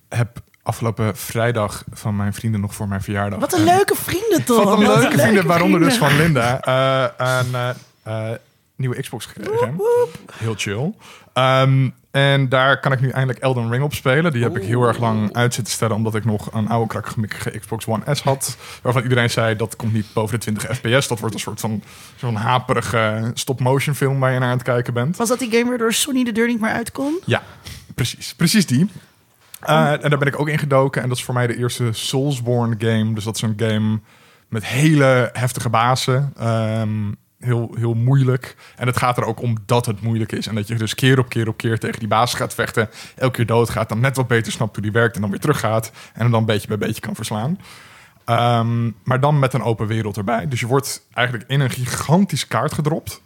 heb 0.09 0.41
afgelopen 0.67 1.17
vrijdag 1.17 1.83
van 1.91 2.15
mijn 2.15 2.33
vrienden 2.33 2.61
nog 2.61 2.75
voor 2.75 2.87
mijn 2.87 3.01
verjaardag. 3.01 3.39
Wat 3.39 3.53
een 3.53 3.63
leuke 3.63 3.95
vrienden 3.95 4.43
toch? 4.43 4.63
Wat 4.63 4.79
een 4.79 4.87
leuke 4.87 5.17
vrienden, 5.17 5.45
waaronder 5.45 5.79
dus 5.79 5.97
van 5.97 6.17
Linda. 6.17 6.61
eh, 6.61 7.27
een 7.27 7.55
eh, 7.55 8.31
eh, 8.31 8.37
nieuwe 8.75 9.01
Xbox 9.01 9.25
gekregen. 9.25 9.81
Heel 10.33 10.53
chill. 10.57 10.93
Ehm, 11.33 11.89
en 12.11 12.49
daar 12.49 12.79
kan 12.79 12.91
ik 12.91 12.99
nu 12.99 13.09
eindelijk 13.09 13.39
Elden 13.39 13.71
Ring 13.71 13.83
op 13.83 13.93
spelen. 13.93 14.31
Die 14.31 14.43
heb 14.43 14.57
ik 14.57 14.63
heel 14.63 14.83
erg 14.83 14.99
lang 14.99 15.33
uit 15.33 15.53
zitten 15.53 15.73
stellen... 15.73 15.95
omdat 15.95 16.15
ik 16.15 16.25
nog 16.25 16.53
een 16.53 16.69
oude 16.69 16.87
krakkemikkige 16.87 17.59
Xbox 17.59 17.87
One 17.87 18.15
S 18.15 18.21
had. 18.21 18.57
Waarvan 18.81 19.03
iedereen 19.03 19.29
zei, 19.29 19.55
dat 19.55 19.75
komt 19.75 19.93
niet 19.93 20.13
boven 20.13 20.39
de 20.39 20.41
20 20.41 20.75
fps. 20.75 21.07
Dat 21.07 21.19
wordt 21.19 21.35
een 21.35 21.41
soort 21.41 21.59
van 21.59 21.83
zo'n 22.15 22.35
haperige 22.35 23.31
stop-motion 23.33 23.95
film... 23.95 24.19
waar 24.19 24.31
je 24.31 24.39
naar 24.39 24.49
aan 24.49 24.57
het 24.57 24.65
kijken 24.65 24.93
bent. 24.93 25.17
Was 25.17 25.29
dat 25.29 25.39
die 25.39 25.51
game 25.51 25.69
waardoor 25.69 25.93
Sony 25.93 26.23
de 26.23 26.31
deur 26.31 26.47
niet 26.47 26.61
meer 26.61 26.71
uit 26.71 26.91
kon? 26.91 27.19
Ja, 27.25 27.43
precies. 27.95 28.33
Precies 28.35 28.65
die. 28.65 28.89
Uh, 29.63 30.03
en 30.03 30.09
daar 30.09 30.19
ben 30.19 30.27
ik 30.27 30.39
ook 30.39 30.49
in 30.49 30.59
gedoken. 30.59 31.01
En 31.01 31.07
dat 31.07 31.17
is 31.17 31.23
voor 31.23 31.33
mij 31.33 31.47
de 31.47 31.57
eerste 31.57 31.89
Soulsborne 31.91 32.75
game. 32.77 33.13
Dus 33.13 33.23
dat 33.23 33.35
is 33.35 33.41
een 33.41 33.53
game 33.57 33.99
met 34.47 34.65
hele 34.65 35.29
heftige 35.33 35.69
bazen. 35.69 36.33
Ehm, 36.37 37.11
heel, 37.39 37.71
heel 37.77 37.93
moeilijk. 37.93 38.55
En 38.75 38.87
het 38.87 38.97
gaat 38.97 39.17
er 39.17 39.25
ook 39.25 39.41
om 39.41 39.57
dat 39.65 39.85
het 39.85 40.01
moeilijk 40.01 40.31
is. 40.31 40.47
En 40.47 40.55
dat 40.55 40.67
je 40.67 40.75
dus 40.75 40.95
keer 40.95 41.19
op 41.19 41.29
keer 41.29 41.47
op 41.47 41.57
keer 41.57 41.79
tegen 41.79 41.99
die 41.99 42.07
baas 42.07 42.33
gaat 42.33 42.53
vechten. 42.53 42.89
Elke 43.15 43.35
keer 43.35 43.45
doodgaat. 43.45 43.89
Dan 43.89 43.99
net 43.99 44.15
wat 44.15 44.27
beter 44.27 44.51
snapt 44.51 44.75
hoe 44.75 44.83
die 44.83 44.91
werkt. 44.91 45.15
En 45.15 45.21
dan 45.21 45.29
weer 45.29 45.39
teruggaat. 45.39 45.91
En 46.13 46.21
hem 46.21 46.31
dan 46.31 46.45
beetje 46.45 46.67
bij 46.67 46.77
beetje 46.77 47.01
kan 47.01 47.15
verslaan. 47.15 47.59
Um, 48.29 48.95
maar 49.03 49.19
dan 49.19 49.39
met 49.39 49.53
een 49.53 49.63
open 49.63 49.87
wereld 49.87 50.17
erbij. 50.17 50.47
Dus 50.47 50.59
je 50.59 50.67
wordt 50.67 51.07
eigenlijk 51.13 51.49
in 51.49 51.59
een 51.59 51.69
gigantische 51.69 52.47
kaart 52.47 52.73
gedropt. 52.73 53.21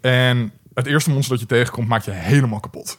En 0.00 0.52
het 0.74 0.86
eerste 0.86 1.10
monster 1.10 1.38
dat 1.38 1.48
je 1.48 1.54
tegenkomt 1.54 1.88
maakt 1.88 2.04
je 2.04 2.10
helemaal 2.10 2.60
kapot. 2.60 2.98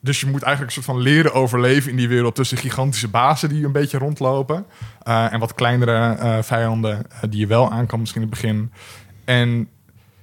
Dus 0.00 0.20
je 0.20 0.26
moet 0.26 0.42
eigenlijk 0.42 0.76
een 0.76 0.82
soort 0.82 0.96
van 0.96 1.04
leren 1.04 1.32
overleven 1.32 1.90
in 1.90 1.96
die 1.96 2.08
wereld 2.08 2.34
tussen 2.34 2.56
gigantische 2.56 3.08
bazen 3.08 3.48
die 3.48 3.64
een 3.64 3.72
beetje 3.72 3.98
rondlopen. 3.98 4.66
Uh, 5.08 5.32
en 5.32 5.40
wat 5.40 5.54
kleinere 5.54 6.16
uh, 6.16 6.42
vijanden 6.42 7.06
uh, 7.12 7.30
die 7.30 7.40
je 7.40 7.46
wel 7.46 7.70
aan 7.70 7.86
kan 7.86 8.00
misschien 8.00 8.22
in 8.22 8.28
het 8.28 8.40
begin. 8.40 8.72
En 9.24 9.68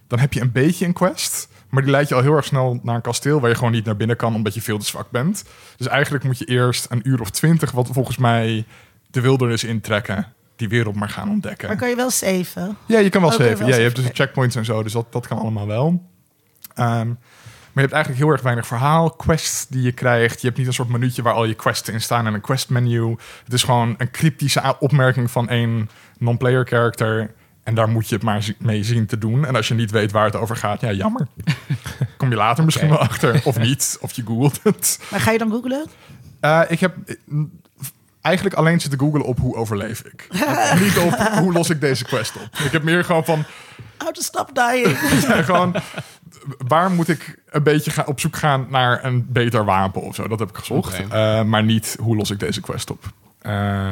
dan 0.08 0.20
heb 0.20 0.34
je 0.34 0.42
een 0.42 0.52
beetje 0.52 0.86
een 0.86 0.94
quest. 0.94 1.48
Maar 1.70 1.82
die 1.82 1.92
leidt 1.92 2.10
je 2.10 2.16
al 2.16 2.22
heel 2.22 2.36
erg 2.36 2.46
snel 2.46 2.80
naar 2.84 2.96
een 2.96 3.02
kasteel 3.02 3.40
waar 3.40 3.50
je 3.50 3.56
gewoon 3.56 3.72
niet 3.72 3.86
naar 3.86 3.98
binnen 3.98 4.16
kan 4.16 4.36
omdat 4.36 4.54
je 4.54 4.62
veel 4.62 4.78
te 4.78 4.86
zwak 4.86 5.10
bent. 5.12 5.44
Dus 5.78 5.88
eigenlijk 5.88 6.24
moet 6.24 6.38
je 6.38 6.46
eerst 6.46 6.86
een 6.90 7.08
uur 7.08 7.22
of 7.22 7.30
twintig, 7.30 7.72
wat 7.72 7.90
volgens 7.92 8.18
mij 8.18 8.66
de 9.12 9.22
wildernis 9.22 9.64
intrekken, 9.64 10.34
die 10.56 10.70
wereld 10.70 10.96
maar 10.96 11.10
gaan 11.10 11.30
ontdekken. 11.30 11.68
Maar 11.68 11.78
kan 11.78 11.90
je 11.90 11.96
wel 11.96 12.10
saven? 12.10 12.78
Ja, 12.86 13.00
je 13.00 13.10
kan 13.10 13.22
wel 13.22 13.30
Oh, 13.30 13.36
saven. 13.36 13.52
je 13.52 13.58
wel 13.58 13.68
ja, 13.68 13.76
je 13.76 13.82
hebt 13.82 13.96
dus 13.96 14.06
checkpoints 14.14 14.56
en 14.56 14.66
zo, 14.66 14.84
dus 14.84 14.92
dat, 14.92 15.12
dat 15.12 15.28
kan 15.28 15.38
allemaal 15.38 15.68
wel. 15.68 16.04
Um, 16.80 17.18
je 17.84 17.90
hebt 17.90 17.94
eigenlijk 17.94 18.24
heel 18.24 18.32
erg 18.34 18.42
weinig 18.42 18.68
verhaal, 18.68 19.10
quests 19.10 19.68
die 19.68 19.82
je 19.82 19.92
krijgt. 19.92 20.42
Je 20.42 20.48
hebt 20.48 20.58
niet 20.58 20.68
een 20.68 20.74
soort 20.74 20.90
minuutje 20.90 21.22
waar 21.22 21.34
al 21.34 21.46
je 21.46 21.54
quests 21.54 21.90
in 21.90 22.02
staan 22.02 22.28
en 22.28 22.34
een 22.34 22.42
quest 22.42 22.70
menu. 22.70 23.18
Het 23.44 23.54
is 23.54 23.64
gewoon 23.64 23.96
een 23.98 24.12
cryptische 24.12 24.76
opmerking 24.80 25.32
van 25.32 25.50
één 25.50 25.90
non-player 26.18 26.68
character. 26.68 27.34
En 27.64 27.76
daar 27.76 27.90
moet 27.90 28.10
je 28.10 28.16
het 28.16 28.24
maar 28.24 28.46
mee 28.60 28.84
zien 28.84 29.06
te 29.06 29.18
doen. 29.18 29.46
En 29.46 29.56
als 29.56 29.68
je 29.68 29.74
niet 29.74 29.92
weet 29.92 30.12
waar 30.12 30.26
het 30.26 30.36
over 30.36 30.56
gaat, 30.56 30.82
ja, 30.82 30.92
jammer. 30.92 31.28
Kom 32.18 32.30
je 32.30 32.36
later 32.36 32.66
misschien 32.66 32.90
wel 32.90 32.98
achter. 32.98 33.42
Of 33.44 33.60
niet, 33.60 33.98
of 34.02 34.12
je 34.12 34.24
googelt 34.26 34.60
het. 34.64 35.00
Maar 35.12 35.20
ga 35.20 35.32
je 35.32 35.38
dan 35.38 35.52
googlen? 35.52 35.86
Uh, 36.42 36.62
ik 36.68 36.80
heb 36.80 36.96
eigenlijk 38.28 38.56
alleen 38.56 38.80
zitten 38.82 39.00
googlen 39.00 39.22
op 39.26 39.40
hoe 39.40 39.56
overleef 39.56 40.00
ik. 40.02 40.28
niet 40.84 40.98
op 40.98 41.14
hoe 41.20 41.54
los 41.54 41.70
ik 41.70 41.82
deze 41.82 42.04
quest 42.06 42.36
op. 42.36 42.50
Ik 42.66 42.72
heb 42.72 42.84
meer 42.84 43.04
gewoon 43.04 43.26
van... 43.26 43.44
How 43.98 44.12
to 44.12 44.22
stop 44.22 44.50
dying. 44.54 44.98
ja, 45.28 45.42
gewoon, 45.42 45.76
waar 46.68 46.92
moet 46.92 47.10
ik 47.10 47.40
een 47.50 47.64
beetje 47.64 47.92
gaan, 47.92 48.06
op 48.08 48.20
zoek 48.20 48.36
gaan 48.36 48.68
naar 48.70 49.06
een 49.06 49.26
beter 49.30 49.66
wapen 49.66 50.02
of 50.02 50.16
zo? 50.16 50.28
Dat 50.28 50.40
heb 50.40 50.50
ik 50.50 50.58
gezocht. 50.58 51.00
Uh, 51.00 51.44
maar 51.44 51.64
niet 51.64 51.98
hoe 52.02 52.16
los 52.16 52.30
ik 52.32 52.40
deze 52.40 52.62
quest 52.62 52.92
op. 52.92 53.04
Uh, 53.42 53.92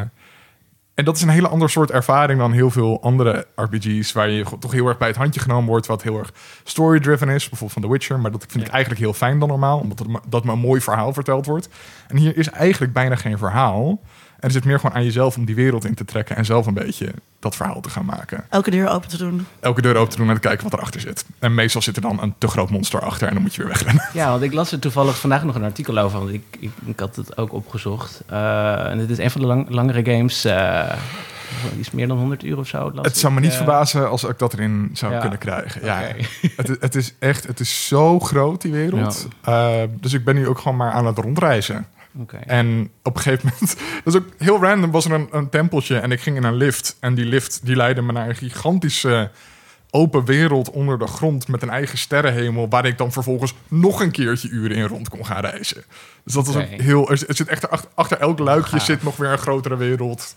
en 0.93 1.06
dat 1.06 1.15
is 1.15 1.21
een 1.21 1.30
hele 1.30 1.48
ander 1.48 1.69
soort 1.69 1.91
ervaring 1.91 2.39
dan 2.39 2.52
heel 2.52 2.69
veel 2.71 3.02
andere 3.02 3.48
RPG's... 3.56 4.12
waar 4.12 4.30
je 4.30 4.45
toch 4.60 4.71
heel 4.71 4.88
erg 4.88 4.98
bij 4.98 5.08
het 5.08 5.17
handje 5.17 5.39
genomen 5.39 5.69
wordt... 5.69 5.88
wat 5.88 6.04
heel 6.04 6.17
erg 6.19 6.34
story-driven 6.63 7.30
is, 7.30 7.50
bijvoorbeeld 7.50 7.71
van 7.71 7.82
The 7.82 7.89
Witcher. 7.91 8.19
Maar 8.19 8.32
dat 8.32 8.45
vind 8.48 8.54
Ja. 8.63 8.67
ik 8.67 8.74
eigenlijk 8.74 9.02
heel 9.04 9.13
fijn 9.13 9.39
dan 9.39 9.48
normaal... 9.48 9.80
omdat 9.80 10.08
me- 10.08 10.19
dat 10.28 10.43
me 10.43 10.52
een 10.52 10.60
mooi 10.60 10.82
verhaal 10.82 11.13
verteld 11.13 11.45
wordt. 11.45 11.69
En 12.08 12.17
hier 12.17 12.38
is 12.38 12.50
eigenlijk 12.50 12.93
bijna 12.93 13.15
geen 13.15 13.38
verhaal. 13.38 14.00
En 14.45 14.51
er 14.51 14.58
zit 14.58 14.65
meer 14.65 14.79
gewoon 14.79 14.95
aan 14.95 15.03
jezelf 15.03 15.38
om 15.38 15.45
die 15.45 15.55
wereld 15.55 15.86
in 15.86 15.93
te 15.93 16.05
trekken... 16.05 16.36
en 16.36 16.45
zelf 16.45 16.65
een 16.65 16.73
beetje 16.73 17.12
dat 17.39 17.55
verhaal 17.55 17.81
te 17.81 17.89
gaan 17.89 18.05
maken 18.05 18.45
Elke 18.49 18.71
deur 18.71 18.89
open 18.89 19.10
te 19.10 19.17
doen. 19.17 19.45
elke 19.60 19.81
deur 19.81 19.95
open 19.95 20.10
te 20.12 20.17
doen 20.17 20.27
en 20.29 20.34
te 20.34 20.39
kijken 20.39 20.63
wat 20.63 20.73
erachter 20.73 21.01
zit. 21.01 21.25
En 21.39 21.53
meestal 21.53 21.81
zit 21.81 21.95
er 21.95 22.01
dan 22.01 22.21
een 22.21 22.34
te 22.38 22.47
groot 22.47 22.69
monster 22.69 22.99
achter 23.01 23.27
en 23.27 23.34
dan 23.34 23.41
moet 23.43 23.55
je 23.55 23.62
weer 23.62 23.71
wegrennen. 23.71 24.10
Ja, 24.13 24.29
want 24.29 24.41
ik 24.41 24.53
las 24.53 24.71
er 24.71 24.79
toevallig 24.79 25.19
vandaag 25.19 25.43
nog 25.43 25.55
een 25.55 25.63
artikel 25.63 25.97
over. 25.97 26.19
Want 26.19 26.34
ik, 26.34 26.43
ik, 26.60 26.71
ik 26.86 26.99
had 26.99 27.15
het 27.15 27.38
ook 27.38 27.53
opgezocht. 27.53 28.21
Eh, 28.27 28.89
en 28.89 28.97
dit 28.97 29.10
is 29.10 29.17
een 29.17 29.31
van 29.31 29.41
de 29.41 29.47
lang- 29.47 29.69
langere 29.69 30.12
games. 30.15 30.45
eh 30.45 30.93
iets 31.79 31.91
meer 31.91 32.08
dan 32.08 32.17
100 32.17 32.43
uur 32.43 32.58
of 32.58 32.67
zo. 32.67 32.91
Het 33.01 33.17
zou 33.17 33.34
me 33.34 33.39
niet 33.39 33.49
eh. 33.51 33.55
verbazen 33.58 34.10
als 34.10 34.23
ik 34.23 34.39
dat 34.39 34.53
erin 34.53 34.89
zou 34.93 35.13
Ja. 35.13 35.19
kunnen 35.19 35.38
krijgen. 35.39 35.86
Ja, 35.86 36.01
het, 36.55 36.69
is- 36.69 36.77
het 36.79 36.95
is 36.95 37.13
echt, 37.19 37.47
het 37.47 37.60
is 37.60 37.88
zo 37.88 38.19
groot 38.19 38.62
die 38.62 38.71
wereld. 38.71 39.27
Uh, 39.49 39.73
dus 39.99 40.13
ik 40.13 40.23
ben 40.25 40.36
nu 40.36 40.47
ook 40.47 40.58
gewoon 40.60 40.77
maar 40.77 40.91
aan 40.91 41.05
het 41.05 41.17
rondreizen. 41.17 41.88
En 42.45 42.91
op 43.04 43.15
een 43.15 43.21
gegeven 43.21 43.49
moment, 43.54 43.78
dat 44.04 44.13
is 44.13 44.19
ook 44.19 44.28
heel 44.38 44.62
random, 44.62 44.91
was 44.91 45.06
er 45.06 45.12
een, 45.12 45.28
een 45.32 45.49
tempeltje 45.49 45.97
en 45.97 46.12
ik 46.12 46.21
ging 46.21 46.38
in 46.38 46.43
een 46.43 46.56
lift. 46.56 46.97
En 46.99 47.15
die 47.15 47.25
lift 47.25 47.60
die 47.63 47.75
leidde 47.75 48.01
me 48.01 48.12
naar 48.12 48.30
een 48.30 48.36
gigantische 48.36 49.32
open 49.89 50.25
wereld 50.25 50.69
onder 50.69 50.99
de 50.99 51.08
grond 51.08 51.47
met 51.47 51.62
een 51.62 51.69
eigen 51.69 51.97
sterrenhemel, 51.97 52.69
waar 52.69 52.86
ik 52.86 52.97
dan 52.97 53.12
vervolgens 53.12 53.54
nog 53.67 54.01
een 54.01 54.12
keertje 54.12 54.49
uren 54.49 54.78
in 54.78 54.88
rond 54.88 55.10
kon 55.10 55.25
gaan 55.25 55.41
reizen. 55.41 55.84
Dus 56.23 56.34
dat 56.34 56.45
was 56.45 56.56
Oké. 56.56 56.73
ook 56.73 56.82
heel. 56.82 57.10
Er 57.10 57.17
zit 57.36 57.47
echt 57.47 57.69
achter, 57.69 57.89
achter 57.93 58.17
elk 58.17 58.39
luikje 58.39 58.69
Gaaf. 58.69 58.86
zit 58.86 59.04
nog 59.04 59.15
weer 59.17 59.30
een 59.30 59.38
grotere 59.38 59.78
wereld. 59.78 60.36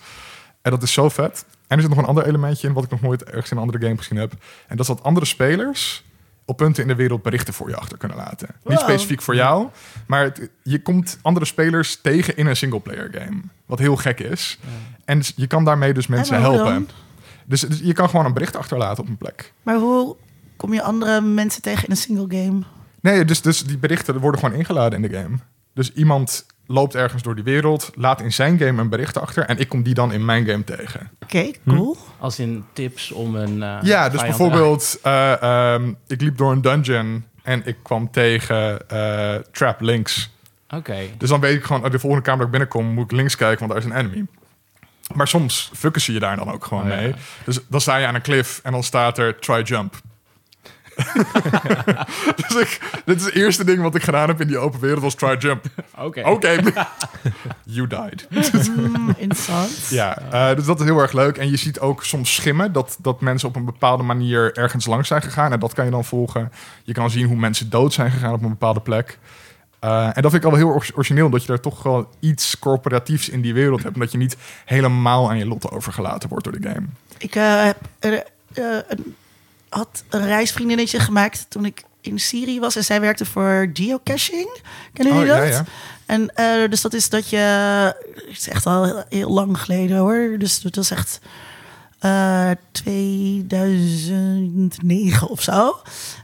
En 0.62 0.71
dat 0.71 0.83
is 0.83 0.93
zo 0.93 1.09
vet. 1.09 1.45
En 1.67 1.77
er 1.77 1.81
zit 1.83 1.91
nog 1.91 1.99
een 1.99 2.05
ander 2.05 2.27
elementje 2.27 2.69
in 2.69 2.75
wat 2.75 2.85
ik 2.85 2.91
nog 2.91 3.01
nooit 3.01 3.25
ergens 3.25 3.51
in 3.51 3.57
een 3.57 3.62
andere 3.62 3.85
game 3.85 3.99
gezien 3.99 4.19
heb. 4.19 4.33
En 4.67 4.77
dat 4.77 4.88
is 4.88 4.95
dat 4.95 5.03
andere 5.03 5.27
spelers 5.27 6.05
op 6.49 6.57
punten 6.57 6.83
in 6.83 6.89
de 6.89 6.95
wereld 6.95 7.23
berichten 7.23 7.55
voor 7.55 7.69
je 7.69 7.77
achter 7.77 7.99
kunnen 7.99 8.17
laten. 8.17 8.49
Niet 8.65 8.79
specifiek 8.79 9.23
voor 9.23 9.35
jou, 9.35 9.69
maar 10.07 10.23
het- 10.23 10.51
je 10.63 10.83
komt 10.83 11.19
andere 11.23 11.47
spelers 11.47 11.97
tegen 12.03 12.37
in 12.37 12.47
een 12.47 12.57
singleplayer 12.57 13.09
game. 13.13 13.41
Wat 13.67 13.79
heel 13.79 13.97
gek 13.97 14.21
is. 14.21 14.59
En 15.05 15.23
je 15.37 15.47
kan 15.47 15.65
daarmee 15.65 15.95
dus 15.95 16.07
mensen 16.07 16.35
helpen. 16.57 16.89
Dus, 17.47 17.61
dus 17.61 17.81
je 17.83 17.93
kan 17.93 18.09
gewoon 18.09 18.25
een 18.27 18.33
bericht 18.33 18.57
achterlaten 18.57 19.03
op 19.03 19.09
een 19.09 19.17
plek. 19.17 19.53
Maar 19.63 19.77
hoe 19.77 20.17
kom 20.57 20.73
je 20.75 20.83
andere 20.83 21.21
mensen 21.21 21.63
tegen 21.63 21.85
in 21.85 21.91
een 21.91 21.97
single 21.97 22.39
game? 22.43 22.61
Nee, 23.01 23.25
dus, 23.25 23.43
dus 23.43 23.65
die 23.65 23.79
berichten 23.79 24.19
worden 24.19 24.41
gewoon 24.41 24.59
ingeladen 24.59 25.03
in 25.05 25.11
de 25.11 25.19
game. 25.19 25.37
Dus 25.75 25.93
iemand 25.93 26.47
loopt 26.71 26.95
ergens 26.95 27.23
door 27.23 27.35
die 27.35 27.45
wereld, 27.45 27.91
laat 27.95 28.21
in 28.21 28.33
zijn 28.33 28.59
game 28.59 28.81
een 28.81 28.89
bericht 28.89 29.19
achter... 29.21 29.45
en 29.45 29.59
ik 29.59 29.69
kom 29.69 29.83
die 29.83 29.95
dan 29.95 30.13
in 30.13 30.25
mijn 30.25 30.47
game 30.47 30.65
tegen. 30.65 31.11
Oké, 31.23 31.51
cool. 31.67 31.97
Als 32.19 32.39
in 32.39 32.65
tips 32.73 33.13
om 33.13 33.35
een. 33.37 33.63
eh, 33.63 33.79
Ja, 33.83 34.09
dus 34.09 34.21
bijvoorbeeld, 34.21 34.99
eh, 35.03 35.43
ehm, 35.43 35.93
ik 36.07 36.21
liep 36.21 36.37
door 36.37 36.53
een 36.53 36.63
dungeon 36.63 37.25
en 37.43 37.63
ik 37.67 37.77
kwam 37.83 38.11
tegen 38.11 38.89
eh, 38.89 39.35
trap 39.53 39.81
links. 39.81 40.31
Oké. 40.75 40.97
Dus 41.19 41.29
dan 41.29 41.41
weet 41.41 41.57
ik 41.57 41.65
gewoon, 41.65 41.85
oh, 41.85 41.91
de 41.91 41.99
volgende 41.99 42.25
kamer 42.25 42.39
dat 42.39 42.47
ik 42.55 42.59
binnenkom, 42.59 42.95
moet 42.95 43.05
ik 43.05 43.17
links 43.17 43.37
kijken, 43.37 43.59
want 43.59 43.71
daar 43.71 43.81
is 43.81 43.99
een 43.99 44.07
enemy. 44.07 44.27
Maar 45.15 45.29
soms 45.29 45.71
fucken 45.75 46.01
ze 46.01 46.13
je 46.13 46.19
daar 46.19 46.37
dan 46.37 46.53
ook 46.53 46.65
gewoon 46.65 46.83
Oh, 46.85 46.91
ja. 46.91 46.97
mee. 46.97 47.15
Dus 47.45 47.59
dan 47.69 47.81
sta 47.81 47.97
je 47.97 48.07
aan 48.07 48.15
een 48.15 48.23
cliff 48.23 48.61
en 48.63 48.73
dan 48.73 48.83
staat 48.83 49.19
er 49.19 49.39
try 49.39 49.63
jump. 49.63 49.95
dus 52.49 52.55
ik, 52.57 53.01
dit 53.05 53.17
is 53.17 53.25
het 53.25 53.35
eerste 53.35 53.65
ding 53.65 53.83
wat 53.83 53.95
ik 53.95 54.03
gedaan 54.03 54.29
heb 54.29 54.41
in 54.41 54.47
die 54.47 54.59
open 54.59 54.81
wereld 54.81 55.03
was 55.03 55.15
try 55.15 55.37
jump. 55.39 55.65
Oké. 55.99 56.23
Oké, 56.29 56.61
you 57.77 57.87
died. 57.87 58.27
Hmm, 58.75 59.15
interessant. 59.17 59.87
Ja, 59.89 60.19
eh, 60.31 60.57
dus 60.57 60.65
dat 60.65 60.81
is 60.81 60.87
heel 60.87 60.99
erg 60.99 61.13
leuk. 61.13 61.37
En 61.39 61.51
je 61.51 61.57
ziet 61.57 61.81
ook 61.81 62.05
soms 62.05 62.35
schimmen 62.35 62.73
dat, 62.73 62.97
dat 63.01 63.21
mensen 63.21 63.49
op 63.49 63.57
een 63.57 63.65
bepaalde 63.65 64.03
manier 64.03 64.57
ergens 64.57 64.87
langs 64.87 65.09
zijn 65.09 65.23
gegaan. 65.23 65.53
En 65.53 65.61
dat 65.61 65.73
kan 65.75 65.85
je 65.85 65.91
dan 65.91 66.05
volgen. 66.05 66.53
Je 66.85 66.93
kan 66.93 67.11
zien 67.11 67.27
hoe 67.27 67.37
mensen 67.37 67.71
dood 67.71 67.93
zijn 67.93 68.11
gegaan 68.11 68.33
op 68.33 68.43
een 68.43 68.49
bepaalde 68.49 68.81
plek. 68.81 69.19
Eh, 69.79 70.05
en 70.05 70.23
dat 70.23 70.31
vind 70.31 70.35
ik 70.35 70.45
al 70.45 70.51
wel 70.51 70.67
heel 70.67 70.75
or- 70.75 70.91
origineel, 70.95 71.31
dat 71.31 71.41
je 71.43 71.49
daar 71.49 71.61
toch 71.61 71.83
wel 71.83 72.09
iets 72.21 72.59
corporatiefs 72.59 73.29
in 73.29 73.41
die 73.41 73.55
wereld 73.55 73.83
hebt. 73.83 73.95
En 73.95 74.01
dat 74.01 74.13
je 74.13 74.19
niet 74.19 74.37
helemaal 74.65 75.29
aan 75.31 75.39
je 75.39 75.47
lot 75.47 75.71
overgelaten 75.71 76.29
wordt 76.29 76.45
door 76.45 76.61
de 76.61 76.69
game. 76.69 76.87
Ik 77.19 77.35
eh, 77.35 77.65
heb 77.65 77.77
er, 77.99 78.13
eh, 78.55 78.65
een, 78.89 79.15
had 79.69 80.05
een 80.09 80.27
reisvriendinnetje 80.27 81.01
gemaakt 81.01 81.47
toen 81.49 81.65
ik 81.65 81.83
in 82.01 82.19
Syrië 82.19 82.61
was 82.61 82.77
en 82.77 82.85
zij 82.85 83.01
werkte 83.01 83.25
voor 83.25 83.71
geocaching. 83.73 84.61
Kennen 84.93 85.15
Oh, 85.15 85.21
jullie 85.21 85.35
ja, 85.35 85.41
dat? 85.45 85.53
ja. 85.53 85.65
En 86.07 86.35
eh, 86.35 86.71
dus 86.71 86.81
dat 86.81 86.95
is 86.95 87.09
dat 87.09 87.31
je, 87.31 87.37
het 88.27 88.39
is 88.39 88.49
echt 88.49 88.67
al 88.67 88.85
heel, 88.85 89.05
heel 89.09 89.31
lang 89.31 89.61
geleden 89.61 89.97
hoor. 89.97 90.35
Dus 90.39 90.61
dat 90.61 90.75
was 90.75 90.91
echt 90.91 91.21
eh 91.99 92.51
2009 92.73 95.29
of 95.29 95.43
zo. 95.43 95.77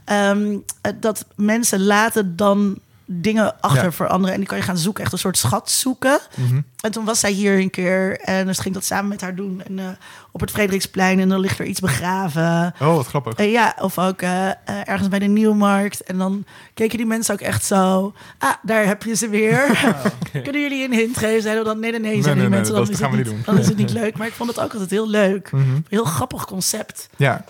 Ehm, 0.05 0.57
eh, 0.81 0.91
dat 0.99 1.25
mensen 1.35 1.83
laten 1.85 2.35
dan 2.35 2.79
dingen 3.05 3.61
achter 3.61 3.83
Ja. 3.83 3.91
voor 3.91 4.07
anderen 4.07 4.33
en 4.33 4.39
die 4.39 4.49
kan 4.49 4.57
je 4.57 4.63
gaan 4.63 4.77
zoeken, 4.77 5.03
echt 5.03 5.11
een 5.13 5.17
soort 5.19 5.37
schat 5.37 5.71
zoeken. 5.71 6.19
Mhm. 6.35 6.61
En 6.79 6.91
toen 6.91 7.05
was 7.05 7.19
zij 7.19 7.31
hier 7.31 7.59
een 7.59 7.69
keer 7.69 8.19
en 8.19 8.45
dus 8.45 8.59
ging 8.59 8.73
dat 8.73 8.83
samen 8.85 9.07
met 9.07 9.21
haar 9.21 9.35
doen 9.35 9.61
en, 9.67 9.79
eh, 9.79 9.85
op 10.31 10.41
het 10.41 10.51
Frederiksplein 10.51 11.19
en 11.19 11.29
dan 11.29 11.39
ligt 11.39 11.59
er 11.59 11.65
iets 11.65 11.79
begraven. 11.79 12.73
Oh, 12.81 12.95
wat 12.95 13.07
grappig. 13.07 13.33
Eh, 13.33 13.51
ja, 13.51 13.75
of 13.79 13.99
ook 13.99 14.21
eh, 14.21 14.49
ergens 14.65 15.07
bij 15.07 15.19
de 15.19 15.25
Nieuwmarkt. 15.25 16.03
En 16.03 16.17
dan 16.17 16.45
keken 16.73 16.97
die 16.97 17.05
mensen 17.07 17.33
ook 17.33 17.41
echt 17.41 17.65
zo... 17.65 18.13
Ah, 18.37 18.53
daar 18.61 18.85
heb 18.85 19.03
je 19.03 19.15
ze 19.15 19.29
weer. 19.29 19.67
Kunnen 20.43 20.61
jullie 20.61 20.85
een 20.85 20.93
hint 20.93 21.17
geven? 21.17 21.41
Zeiden 21.41 21.63
we 21.63 21.69
dan 21.69 21.79
nee, 21.79 21.91
nee, 21.91 21.99
nee. 21.99 22.11
Zeiden 22.23 22.33
nee, 22.33 22.43
die 22.43 22.49
nee, 22.71 22.71
dat 22.71 22.85
dan, 22.85 22.89
is 22.95 22.99
gaan 22.99 23.11
het 23.11 23.17
we 23.17 23.23
niet, 23.23 23.35
niet 23.35 23.45
doen. 23.45 23.55
dan 23.55 23.63
is 23.63 23.67
het 23.67 23.77
niet 23.77 23.91
leuk. 24.01 24.17
Maar 24.17 24.27
ik 24.27 24.33
vond 24.33 24.49
het 24.49 24.59
ook 24.59 24.71
altijd 24.71 24.89
heel 24.89 25.09
leuk. 25.09 25.51
Mhm. 25.51 25.63
Heel 25.89 26.03
grappig 26.05 26.45
concept. 26.45 27.09
Ja. 27.15 27.43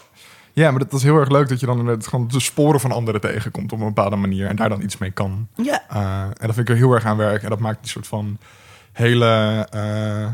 Ja, 0.55 0.71
maar 0.71 0.79
dat 0.79 0.93
is 0.93 1.03
heel 1.03 1.17
erg 1.17 1.29
leuk 1.29 1.49
dat 1.49 1.59
je 1.59 1.65
dan 1.65 1.79
inderdaad 1.79 2.07
gewoon 2.07 2.27
de 2.27 2.39
sporen 2.39 2.79
van 2.79 2.91
anderen 2.91 3.21
tegenkomt 3.21 3.71
op 3.71 3.79
een 3.79 3.85
bepaalde 3.85 4.15
manier 4.15 4.47
en 4.47 4.55
daar 4.55 4.69
dan 4.69 4.81
iets 4.81 4.97
mee 4.97 5.11
kan. 5.11 5.47
Ja, 5.55 5.83
Uh, 5.93 6.21
en 6.21 6.47
dat 6.47 6.53
vind 6.55 6.57
ik 6.57 6.69
er 6.69 6.75
heel 6.75 6.91
erg 6.93 7.05
aan 7.05 7.17
werken. 7.17 7.43
En 7.43 7.49
dat 7.49 7.59
maakt 7.59 7.81
die 7.81 7.89
soort 7.89 8.07
van 8.07 8.37
hele 8.91 9.27
eh, 9.71 10.27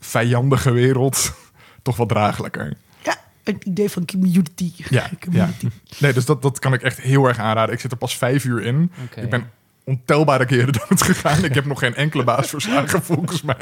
vijandige 0.00 0.70
wereld 0.70 1.32
toch 1.82 1.96
wat 1.96 2.08
draaglijker. 2.08 2.76
ja, 3.02 3.16
het 3.42 3.64
idee 3.64 3.90
van 3.90 4.04
community. 4.06 4.72
Ja, 4.76 5.10
community. 5.24 5.68
Nee, 5.98 6.12
dus 6.12 6.24
dat, 6.24 6.42
dat 6.42 6.58
kan 6.58 6.72
ik 6.72 6.82
echt 6.82 7.00
heel 7.00 7.26
erg 7.28 7.38
aanraden. 7.38 7.74
Ik 7.74 7.80
zit 7.80 7.90
er 7.90 7.96
pas 7.96 8.16
vijf 8.16 8.44
uur 8.44 8.62
in. 8.62 8.92
Oké. 9.04 9.20
Ik 9.20 9.30
ben 9.30 9.50
ontelbare 9.84 10.46
keren 10.46 10.72
dood 10.88 11.02
gegaan. 11.02 11.44
Ik 11.44 11.54
heb 11.54 11.64
nog 11.64 11.78
geen 11.78 11.94
enkele 11.94 12.24
baas 12.24 12.48
verslagen, 12.48 13.02
volgens 13.02 13.42
mij. 13.42 13.56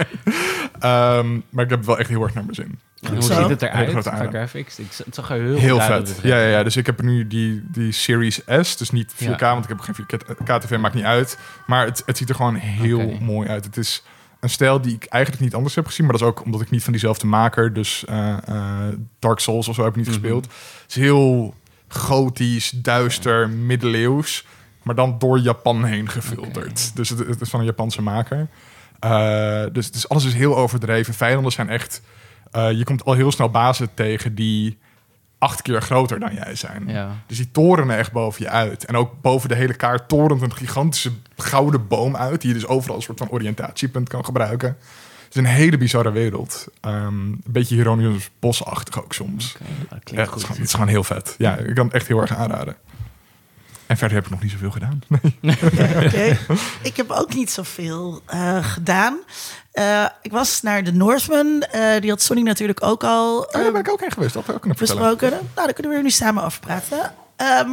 Ehm, 0.78 1.40
maar 1.50 1.64
ik 1.64 1.70
heb 1.70 1.84
wel 1.84 1.98
echt 1.98 2.08
heel 2.08 2.22
erg 2.22 2.34
naar 2.34 2.42
mijn 2.44 2.54
zin. 2.54 2.78
En 3.00 3.12
hoe 3.12 3.22
Zo. 3.22 3.40
ziet 3.40 3.48
het 3.48 3.62
eruit 3.62 3.90
qua 3.90 4.26
graphics? 4.30 4.78
Ik, 4.78 4.86
het 5.04 5.14
zag 5.14 5.30
er 5.30 5.40
heel, 5.42 5.56
Heel 5.56 5.80
vet. 5.80 6.18
Ja, 6.22 6.36
ja, 6.40 6.48
ja, 6.48 6.62
dus 6.62 6.76
ik 6.76 6.86
heb 6.86 7.02
nu 7.02 7.26
die, 7.26 7.62
die 7.72 7.92
Series 7.92 8.40
S. 8.60 8.76
Dus 8.76 8.90
niet 8.90 9.14
4K, 9.14 9.18
Ja. 9.38 9.52
want 9.52 9.64
ik 9.64 9.68
heb 9.68 9.80
geen 9.80 9.94
4K 10.44 10.58
TV, 10.60 10.78
maakt 10.78 10.94
niet 10.94 11.04
uit. 11.04 11.38
Maar 11.66 11.86
het, 11.86 12.02
het 12.06 12.16
ziet 12.16 12.28
er 12.28 12.34
gewoon 12.34 12.54
heel 12.54 13.16
mooi 13.20 13.48
uit. 13.48 13.64
Het 13.64 13.76
is 13.76 14.02
een 14.40 14.50
stijl 14.50 14.80
die 14.80 14.94
ik 14.94 15.04
eigenlijk 15.04 15.42
niet 15.44 15.54
anders 15.54 15.74
heb 15.74 15.86
gezien. 15.86 16.06
Maar 16.06 16.18
dat 16.18 16.22
is 16.22 16.28
ook 16.28 16.44
omdat 16.44 16.60
ik 16.60 16.70
niet 16.70 16.82
van 16.82 16.92
diezelfde 16.92 17.26
maker... 17.26 17.72
dus 17.72 18.04
eh, 18.04 18.36
eh, 18.48 18.78
Dark 19.18 19.38
Souls 19.38 19.68
of 19.68 19.74
zo 19.74 19.82
heb 19.82 19.90
ik 19.90 19.96
niet 19.96 20.06
Mhm. 20.06 20.14
gespeeld. 20.14 20.44
Het 20.44 20.84
is 20.88 20.94
heel 20.94 21.54
gotisch, 21.88 22.70
duister, 22.70 23.48
middeleeuws... 23.48 24.46
maar 24.82 24.94
dan 24.94 25.18
door 25.18 25.38
Japan 25.38 25.84
heen 25.84 26.08
gefilterd. 26.08 26.96
Dus 26.96 27.08
het, 27.08 27.18
het 27.18 27.40
is 27.40 27.50
van 27.50 27.60
een 27.60 27.66
Japanse 27.66 28.02
maker. 28.02 28.48
Eh, 29.00 29.62
dus, 29.72 29.90
dus 29.90 30.08
alles 30.08 30.24
is 30.24 30.34
heel 30.34 30.56
overdreven. 30.56 31.14
Vijanden 31.14 31.52
zijn 31.52 31.68
echt... 31.68 32.02
eh, 32.50 32.70
je 32.72 32.84
komt 32.84 33.04
al 33.04 33.12
heel 33.12 33.32
snel 33.32 33.50
bazen 33.50 33.94
tegen 33.94 34.34
die 34.34 34.78
acht 35.38 35.62
keer 35.62 35.82
groter 35.82 36.20
dan 36.20 36.34
jij 36.34 36.54
zijn. 36.54 36.84
Ja. 36.86 37.10
Dus 37.26 37.36
die 37.36 37.50
torenen 37.50 37.96
echt 37.96 38.12
boven 38.12 38.42
je 38.42 38.50
uit. 38.50 38.84
En 38.84 38.96
ook 38.96 39.20
boven 39.20 39.48
de 39.48 39.54
hele 39.54 39.74
kaart 39.74 40.08
torent 40.08 40.42
een 40.42 40.54
gigantische 40.54 41.10
gouden 41.36 41.86
boom 41.88 42.16
uit... 42.16 42.40
die 42.40 42.48
je 42.48 42.58
dus 42.58 42.66
overal 42.66 42.96
een 42.96 43.02
soort 43.02 43.18
van 43.18 43.30
oriëntatiepunt 43.30 44.08
kan 44.08 44.24
gebruiken. 44.24 44.68
Het 45.24 45.42
is 45.42 45.50
een 45.50 45.56
hele 45.56 45.78
bizarre 45.78 46.10
wereld. 46.12 46.66
Ehm, 46.80 46.96
een 47.06 47.42
beetje 47.46 47.74
Hieronymus 47.74 48.30
Bosachtig 48.38 49.02
ook 49.02 49.12
soms. 49.12 49.52
Dat 49.52 49.68
Ja, 49.90 49.98
klinkt 50.04 50.26
het, 50.26 50.36
is 50.36 50.42
gewoon, 50.42 50.56
het 50.56 50.66
is 50.66 50.72
gewoon 50.72 50.88
heel 50.88 51.04
vet. 51.04 51.34
Ja, 51.38 51.56
ik 51.56 51.74
kan 51.74 51.84
het 51.84 51.94
echt 51.94 52.06
heel 52.08 52.20
erg 52.20 52.34
aanraden. 52.36 52.76
En 53.92 53.98
verder 53.98 54.16
heb 54.16 54.24
ik 54.26 54.30
nog 54.32 54.42
niet 54.42 54.50
zoveel 54.50 54.70
gedaan. 54.70 55.02
Nee. 55.40 55.56
Oké. 56.06 56.38
Ik 56.82 56.96
heb 56.96 57.10
ook 57.10 57.34
niet 57.34 57.50
zoveel 57.50 58.22
eh, 58.26 58.64
gedaan. 58.64 59.18
Eh, 59.72 60.06
ik 60.22 60.32
was 60.32 60.62
naar 60.62 60.84
de 60.84 60.92
Northman. 60.92 61.62
Eh, 61.62 62.00
die 62.00 62.10
had 62.10 62.22
Sonny 62.22 62.42
natuurlijk 62.42 62.82
ook 62.84 63.04
al 63.04 63.38
Oh, 63.38 63.52
daar 63.52 63.72
ben 63.72 63.80
ik 63.80 63.90
ook 63.90 64.00
heen 64.00 64.10
geweest. 64.10 64.34
Dat 64.34 64.50
ook 64.50 64.60
kunnen 64.60 64.78
besproken. 64.78 65.30
Nou, 65.30 65.42
daar 65.54 65.72
kunnen 65.72 65.92
we 65.92 65.98
er 65.98 66.04
nu 66.04 66.10
samen 66.10 66.44
over 66.44 66.60
praten. 66.60 67.12
Ehm, 67.36 67.70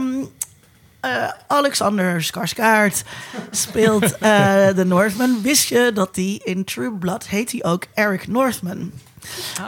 eh, 0.99 1.29
Alexander 1.47 2.21
Skarsgård 2.23 3.03
speelt 3.51 4.17
eh, 4.17 4.67
de 4.75 4.85
Northman. 4.85 5.41
Wist 5.41 5.67
je 5.67 5.91
dat 5.93 6.15
hij 6.15 6.41
in 6.43 6.63
True 6.63 6.91
Blood 6.91 7.27
heet 7.27 7.51
hij 7.51 7.63
ook 7.63 7.85
Eric 7.93 8.27
Northman? 8.27 8.91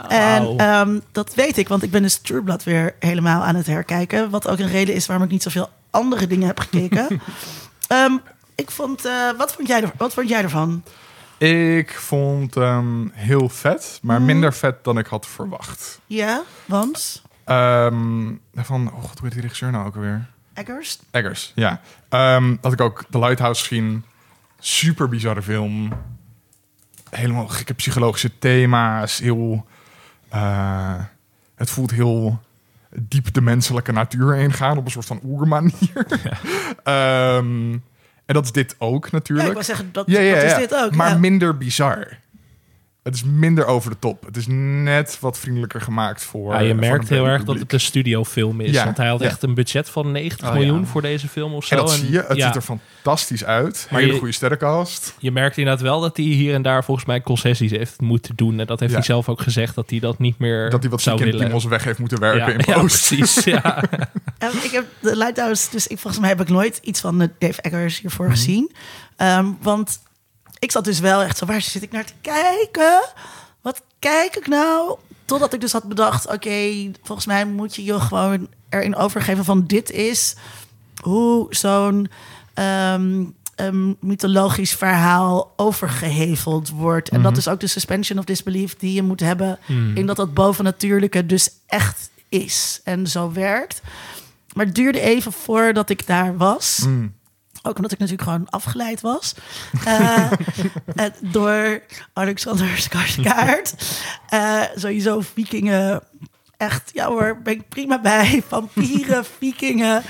En 0.08 0.42
Wauw. 0.42 0.56
ehm, 0.56 0.98
dat 1.12 1.34
weet 1.34 1.56
ik, 1.58 1.68
want 1.68 1.82
ik 1.82 1.90
ben 1.90 2.02
dus 2.02 2.18
True 2.18 2.42
Blood 2.42 2.64
weer 2.64 2.94
helemaal 2.98 3.42
aan 3.42 3.54
het 3.56 3.66
herkijken. 3.66 4.30
Wat 4.30 4.48
ook 4.48 4.58
een 4.58 4.70
reden 4.70 4.94
is 4.94 5.06
waarom 5.06 5.24
ik 5.24 5.30
niet 5.32 5.42
zoveel 5.42 5.68
andere 5.92 6.26
dingen 6.26 6.46
heb 6.46 6.58
gekeken. 6.60 7.06
Ehm, 7.88 8.16
ik 8.54 8.70
vond, 8.70 9.04
eh, 9.04 9.30
wat, 9.36 9.52
vond 9.54 9.68
jij 9.68 9.82
er, 9.82 9.92
wat 9.96 10.14
vond 10.14 10.28
jij 10.28 10.42
ervan? 10.42 10.82
Ik 11.38 11.94
vond 11.94 12.54
hem 12.54 13.10
heel 13.14 13.48
vet, 13.48 13.98
maar 14.02 14.16
Mhm. 14.16 14.26
minder 14.26 14.54
vet 14.54 14.84
dan 14.84 14.98
ik 14.98 15.06
had 15.06 15.26
verwacht. 15.26 16.00
Ja, 16.06 16.42
want 16.64 17.22
Ehm, 17.44 18.32
van, 18.54 18.92
oh 18.94 19.02
god, 19.02 19.12
hoe 19.18 19.22
heet 19.22 19.32
die 19.32 19.40
regisseur 19.42 19.70
nou 19.70 19.86
ook 19.86 19.94
alweer? 19.94 20.26
Eggers? 20.54 20.98
Eggers, 21.10 21.52
ja. 21.54 21.80
Ehm 22.08 22.56
had 22.60 22.72
ik 22.72 22.80
ook 22.80 23.04
The 23.10 23.18
Lighthouse 23.18 23.62
gezien. 23.66 24.04
Super 24.58 25.08
bizarre 25.08 25.42
film. 25.42 25.92
Helemaal 27.10 27.48
gekke 27.48 27.74
psychologische 27.74 28.38
thema's. 28.38 29.18
Heel, 29.18 29.66
eh, 30.28 30.94
het 31.54 31.70
voelt 31.70 31.90
heel 31.90 32.40
diep 33.00 33.32
de 33.34 33.40
menselijke 33.40 33.92
natuur 33.92 34.36
ingaan 34.36 34.78
op 34.78 34.84
een 34.84 34.90
soort 34.90 35.06
van 35.06 35.20
oermanier. 35.24 36.06
Ehm, 36.82 37.72
en 38.26 38.34
dat 38.34 38.44
is 38.44 38.52
dit 38.52 38.74
ook 38.78 39.04
Ja, 39.04 39.10
natuurlijk. 39.12 39.48
ik 39.48 39.54
wil 39.54 39.62
zeggen, 39.62 39.88
dat, 39.92 40.06
Ja, 40.06 40.20
ja, 40.20 40.34
dat 40.34 40.44
is 40.44 40.50
ja. 40.50 40.58
dit 40.58 40.74
ook. 40.74 40.94
Maar 40.94 41.10
ja. 41.10 41.18
minder 41.18 41.56
bizar. 41.56 42.18
Het 43.02 43.14
is 43.14 43.24
minder 43.24 43.66
over 43.66 43.90
de 43.90 43.96
top. 43.98 44.24
Het 44.24 44.36
is 44.36 44.44
net 44.48 45.16
wat 45.20 45.38
vriendelijker 45.38 45.80
gemaakt 45.80 46.22
voor. 46.24 46.52
Ja, 46.52 46.58
je 46.60 46.74
merkt 46.74 47.08
heel 47.08 47.26
erg 47.26 47.44
dat 47.44 47.58
het 47.58 47.72
een 47.72 47.80
studiofilm 47.80 48.60
is. 48.60 48.70
Ja, 48.70 48.84
want 48.84 48.96
hij 48.96 49.08
had 49.08 49.20
ja. 49.20 49.26
echt 49.26 49.42
een 49.42 49.54
budget 49.54 49.88
van 49.90 50.12
90 50.12 50.48
Oh, 50.48 50.54
ja. 50.54 50.60
miljoen 50.60 50.86
voor 50.86 51.02
deze 51.02 51.28
film 51.28 51.52
of 51.54 51.64
zo. 51.64 51.74
En 51.74 51.80
dat 51.80 51.90
zie 51.90 52.10
je. 52.10 52.24
Het 52.28 52.36
ja, 52.36 52.46
ziet 52.46 52.56
er 52.56 52.78
fantastisch 53.02 53.44
uit. 53.44 53.86
Maar 53.90 54.00
Hele 54.00 54.12
je- 54.12 54.18
goede 54.18 54.32
sterrencast. 54.34 55.14
je 55.18 55.30
merkt 55.32 55.56
inderdaad 55.56 55.82
wel 55.82 56.00
dat 56.00 56.16
hij 56.16 56.26
hier 56.26 56.54
en 56.54 56.62
daar 56.62 56.84
volgens 56.84 57.06
mij 57.06 57.20
concessies 57.20 57.70
heeft 57.70 58.00
moeten 58.00 58.36
doen. 58.36 58.60
En 58.60 58.66
dat 58.66 58.80
heeft 58.80 58.92
Ja. 58.92 58.98
hij 58.98 59.06
zelf 59.06 59.28
ook 59.28 59.40
gezegd 59.40 59.74
dat 59.74 59.90
hij 59.90 59.98
dat 59.98 60.18
niet 60.18 60.38
meer 60.38 60.70
Dat 60.70 60.80
hij 60.82 60.90
wat 60.90 61.00
zou 61.02 61.18
willen. 61.24 61.46
Timos 61.46 61.64
weg 61.64 61.84
heeft 61.84 61.98
moeten 61.98 62.20
werken 62.20 62.52
ja, 62.52 62.58
in 62.58 62.64
ja, 62.66 62.80
post. 62.80 63.06
precies. 63.06 63.44
Ja. 63.44 63.82
Ehm, 64.38 64.56
ik 64.62 64.70
heb 64.70 64.84
de 65.00 65.16
Lighthouse, 65.16 65.70
dus 65.70 65.86
ik, 65.86 65.98
volgens 65.98 66.20
mij 66.22 66.28
heb 66.30 66.40
ik 66.40 66.48
nooit 66.48 66.78
iets 66.82 67.00
van 67.00 67.18
de 67.18 67.30
Dave 67.38 67.62
Eggers 67.62 68.00
hiervoor 68.00 68.26
Mhm. 68.26 68.34
gezien. 68.34 68.72
Ehm, 69.16 69.46
want 69.60 70.00
ik 70.62 70.70
zat 70.72 70.84
dus 70.84 70.98
wel 71.00 71.22
echt 71.22 71.38
zo, 71.38 71.46
waar 71.46 71.60
zit 71.60 71.82
ik 71.82 71.92
naar 71.92 72.04
te 72.04 72.12
kijken? 72.20 73.02
Wat 73.60 73.82
kijk 73.98 74.36
ik 74.36 74.46
nou? 74.46 74.96
Totdat 75.24 75.52
ik 75.52 75.60
dus 75.60 75.72
had 75.72 75.84
bedacht, 75.84 76.26
oké, 76.32 76.90
volgens 77.02 77.26
mij 77.26 77.44
moet 77.46 77.74
je 77.76 77.84
je 77.84 78.00
gewoon 78.00 78.48
erin 78.68 78.96
overgeven 78.96 79.44
van 79.44 79.66
dit 79.66 79.90
is 79.90 80.34
hoe 81.02 81.46
zo'n 81.54 82.10
ehm, 82.54 83.24
een 83.56 83.96
mythologisch 84.00 84.72
verhaal 84.74 85.52
overgeheveld 85.56 86.68
wordt. 86.70 87.08
En 87.08 87.20
Mhm. 87.20 87.28
dat 87.28 87.36
is 87.38 87.48
ook 87.48 87.60
de 87.60 87.66
suspension 87.66 88.18
of 88.18 88.24
disbelief 88.24 88.76
die 88.76 88.92
je 88.92 89.02
moet 89.02 89.20
hebben 89.20 89.58
Hmm. 89.64 89.96
in 89.96 90.06
dat 90.06 90.16
dat 90.16 90.34
bovennatuurlijke 90.34 91.26
dus 91.26 91.48
echt 91.66 92.10
is 92.28 92.80
en 92.84 93.06
zo 93.06 93.32
werkt. 93.32 93.80
Maar 94.54 94.66
het 94.66 94.74
duurde 94.74 95.00
even 95.00 95.32
voordat 95.32 95.90
ik 95.90 96.06
daar 96.06 96.36
was. 96.36 96.80
Mm. 96.86 97.14
Ook 97.62 97.76
omdat 97.76 97.92
ik 97.92 97.98
natuurlijk 97.98 98.28
gewoon 98.28 98.46
afgeleid 98.50 99.00
was. 99.00 99.34
Eh, 99.84 100.30
eh, 100.96 101.06
door 101.20 101.82
Alexander 102.12 102.68
Skarsgård. 102.78 103.74
Eh 104.28 104.62
sowieso 104.74 105.20
vikingen. 105.20 106.02
Echt, 106.56 106.90
ja 106.94 107.06
hoor, 107.06 107.40
ben 107.42 107.52
ik 107.52 107.68
prima 107.68 108.00
bij. 108.00 108.42
Vampieren, 108.48 109.24
vikingen. 109.38 110.02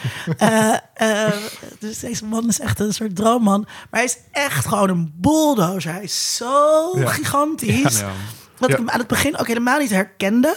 Dus 1.79 1.99
deze 1.99 2.25
man 2.25 2.49
is 2.49 2.61
echt 2.61 2.81
een 2.81 2.93
soort 2.95 3.17
droomman. 3.17 3.61
Maar 3.61 4.01
hij 4.01 4.05
is 4.05 4.19
echt 4.31 4.67
gewoon 4.67 4.88
een 4.88 5.12
bulldozer. 5.17 5.93
Hij 5.93 6.03
is 6.03 6.37
zo 6.37 6.91
Ja. 6.99 7.09
gigantisch. 7.09 8.01
Ja. 8.01 8.11
Dat 8.59 8.71
ik 8.71 8.77
hem 8.77 8.91
aan 8.91 8.99
het 8.99 9.09
begin 9.09 9.37
ook 9.38 9.47
helemaal 9.47 9.79
niet 9.79 9.91
herkende. 9.91 10.57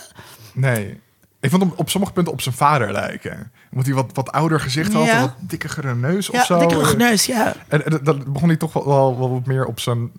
Nee. 0.54 1.02
Ik 1.46 1.52
vond 1.52 1.64
hem 1.64 1.74
op 1.76 1.90
sommige 1.90 2.14
punten 2.14 2.34
op 2.34 2.42
zijn 2.42 2.56
vader 2.56 2.92
lijken. 2.92 3.52
Omdat 3.72 3.86
hij 3.86 3.96
wat, 3.96 4.10
wat 4.14 4.32
ouder 4.32 4.60
gezicht 4.60 4.94
had. 4.94 5.06
Ja. 5.06 5.20
wat 5.22 5.34
dikkere 5.40 5.96
neus 5.96 6.30
of 6.30 6.36
Ja, 6.36 6.46
zo. 6.46 6.60
dikke 6.68 6.98
neus, 6.98 7.26
ja. 7.26 7.54
En, 7.68 7.86
en 7.86 8.00
dat 8.04 8.34
begon 8.34 8.48
hij 8.48 8.58
toch 8.58 8.74
wel, 8.74 8.86
wel, 8.86 9.18
wel 9.20 9.32
wat 9.32 9.46
meer 9.46 9.66
op 9.66 9.80
zijn... 9.80 10.12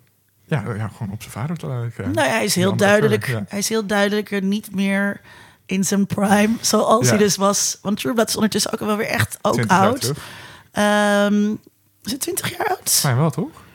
Ja, 0.45 0.63
ja, 0.77 0.87
gewoon 0.87 1.13
op 1.13 1.21
zijn 1.21 1.33
vader 1.33 1.57
te 1.57 1.67
lijken. 1.67 2.11
Nou 2.11 2.27
ja, 2.27 2.33
hij 2.33 2.43
is 2.43 2.55
heel 2.55 2.75
duidelijk. 2.75 3.27
ja. 3.27 3.43
Hij 3.47 3.59
is 3.59 3.69
heel 3.69 3.85
duidelijk 3.85 4.31
er 4.31 4.43
niet 4.43 4.75
meer 4.75 5.21
in 5.65 5.83
zijn 5.83 6.05
prime, 6.05 6.49
zoals 6.61 7.09
hij 7.09 7.17
dus 7.17 7.35
was. 7.35 7.77
Want 7.81 7.99
True 7.99 8.13
Blood 8.13 8.27
is 8.29 8.35
ondertussen 8.35 8.73
ook 8.73 8.79
wel 8.79 8.97
weer 8.97 9.07
echt 9.07 9.37
ook 9.41 9.53
20 9.53 9.77
jaar 9.77 9.87
oud. 9.87 10.11
Ehm, 10.71 11.51
is 12.03 12.11
het 12.11 12.21
20 12.21 12.57
jaar 12.57 12.67
oud? 12.67 12.89
Zijn 12.89 13.17
wel, 13.17 13.29
toch? 13.29 13.65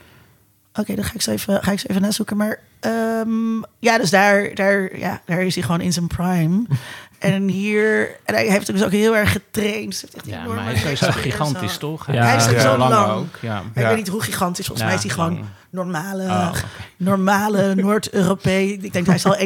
Oké, 0.75 0.95
dan 0.95 1.05
ga 1.05 1.15
ik, 1.15 1.23
zo 1.23 1.31
even, 1.31 1.63
ga 1.63 1.73
ik 1.73 1.79
zo 1.81 1.87
even 1.89 2.03
nazoeken. 2.03 2.37
Maar 2.37 2.59
ehm, 2.81 3.57
ja, 3.79 3.99
dus 3.99 4.11
daar, 4.11 4.55
daar, 4.55 4.99
ja, 4.99 5.21
daar 5.27 5.43
is 5.43 5.55
hij 5.55 5.65
gewoon 5.65 5.81
in 5.81 5.93
zijn 5.93 6.07
prime. 6.07 6.63
En 7.23 7.49
hier, 7.49 8.09
en 8.25 8.35
hij 8.35 8.47
heeft 8.47 8.67
dus 8.67 8.85
ook 8.85 8.91
heel 8.91 9.17
erg 9.17 9.33
getraind. 9.33 10.01
Heeft 10.01 10.15
echt 10.15 10.27
Ja, 10.27 10.45
maar 10.45 10.65
hij 10.65 10.93
is 10.93 11.01
gigantisch, 11.01 11.77
toch? 11.77 12.07
Ja, 12.13 12.25
Hij 12.25 12.37
is 12.37 12.45
ja. 12.51 12.61
zo 12.61 12.77
lang 12.77 12.91
lang. 12.91 13.13
ook. 13.13 13.37
Ja. 13.41 13.63
Ik 13.75 13.87
weet 13.87 13.97
niet 13.97 14.09
hoe 14.09 14.23
gigantisch. 14.23 14.67
Volgens 14.67 14.87
mij 14.87 14.97
is 14.97 15.03
hij 15.03 15.13
gewoon 15.13 15.45
normale, 15.71 16.23
Oh, 16.25 16.53
normale 16.97 17.75
Noord-Europee. 17.85 18.79
Ik 18.81 18.93
denk 18.93 19.07
hij 19.07 19.19
zal 19.19 19.37
1,90 19.37 19.41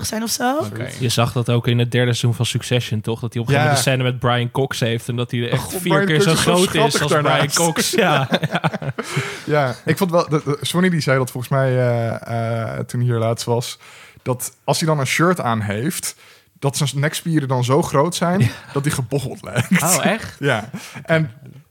zijn 0.00 0.22
of 0.22 0.30
zo. 0.30 0.66
Je 0.98 1.08
zag 1.08 1.32
dat 1.32 1.50
ook 1.50 1.66
in 1.66 1.78
het 1.78 1.90
derde 1.90 2.06
seizoen 2.06 2.34
van 2.34 2.46
Succession, 2.46 3.00
toch? 3.00 3.20
Dat 3.20 3.32
hij 3.32 3.42
op 3.42 3.48
een 3.48 3.54
gegeven 3.54 3.74
moment 3.76 3.86
een 3.86 3.92
scène 4.02 4.10
met 4.10 4.18
Brian 4.20 4.50
Cox 4.50 4.80
heeft... 4.80 5.08
en 5.08 5.16
dat 5.16 5.30
hij 5.30 5.40
er 5.40 5.50
echt 5.50 5.62
God, 5.62 5.80
vier 5.80 5.92
Brian 5.92 6.06
keer 6.06 6.20
zo 6.20 6.34
groot 6.34 6.74
is 6.74 7.00
als 7.02 7.12
Brian. 7.12 7.52
Cox. 7.54 7.90
Ja, 7.90 8.28
Ja, 9.44 9.74
ik 9.84 9.96
vond 9.96 10.10
wel... 10.10 10.28
de- 10.28 10.42
de- 10.44 10.58
Sonny 10.60 10.88
die 10.88 11.00
zei 11.00 11.18
dat 11.18 11.30
volgens 11.30 11.52
mij 11.52 11.68
eh, 11.78 12.74
eh, 12.78 12.78
toen 12.84 13.00
hij 13.00 13.08
hier 13.08 13.18
laatst 13.18 13.44
was... 13.46 13.78
dat 14.22 14.52
als 14.64 14.78
hij 14.78 14.88
dan 14.88 14.98
een 14.98 15.06
shirt 15.06 15.40
aan 15.40 15.60
heeft... 15.60 16.16
dat 16.60 16.76
zijn 16.76 16.90
nekspieren 16.94 17.48
dan 17.48 17.64
zo 17.64 17.82
groot 17.82 18.14
zijn... 18.14 18.50
dat 18.72 18.84
hij 18.84 18.92
gebocheld 18.94 19.42
lijkt. 19.42 19.82
Oh, 19.82 20.04
echt? 20.06 20.36
Ja, 20.50 20.70
en 21.04 21.30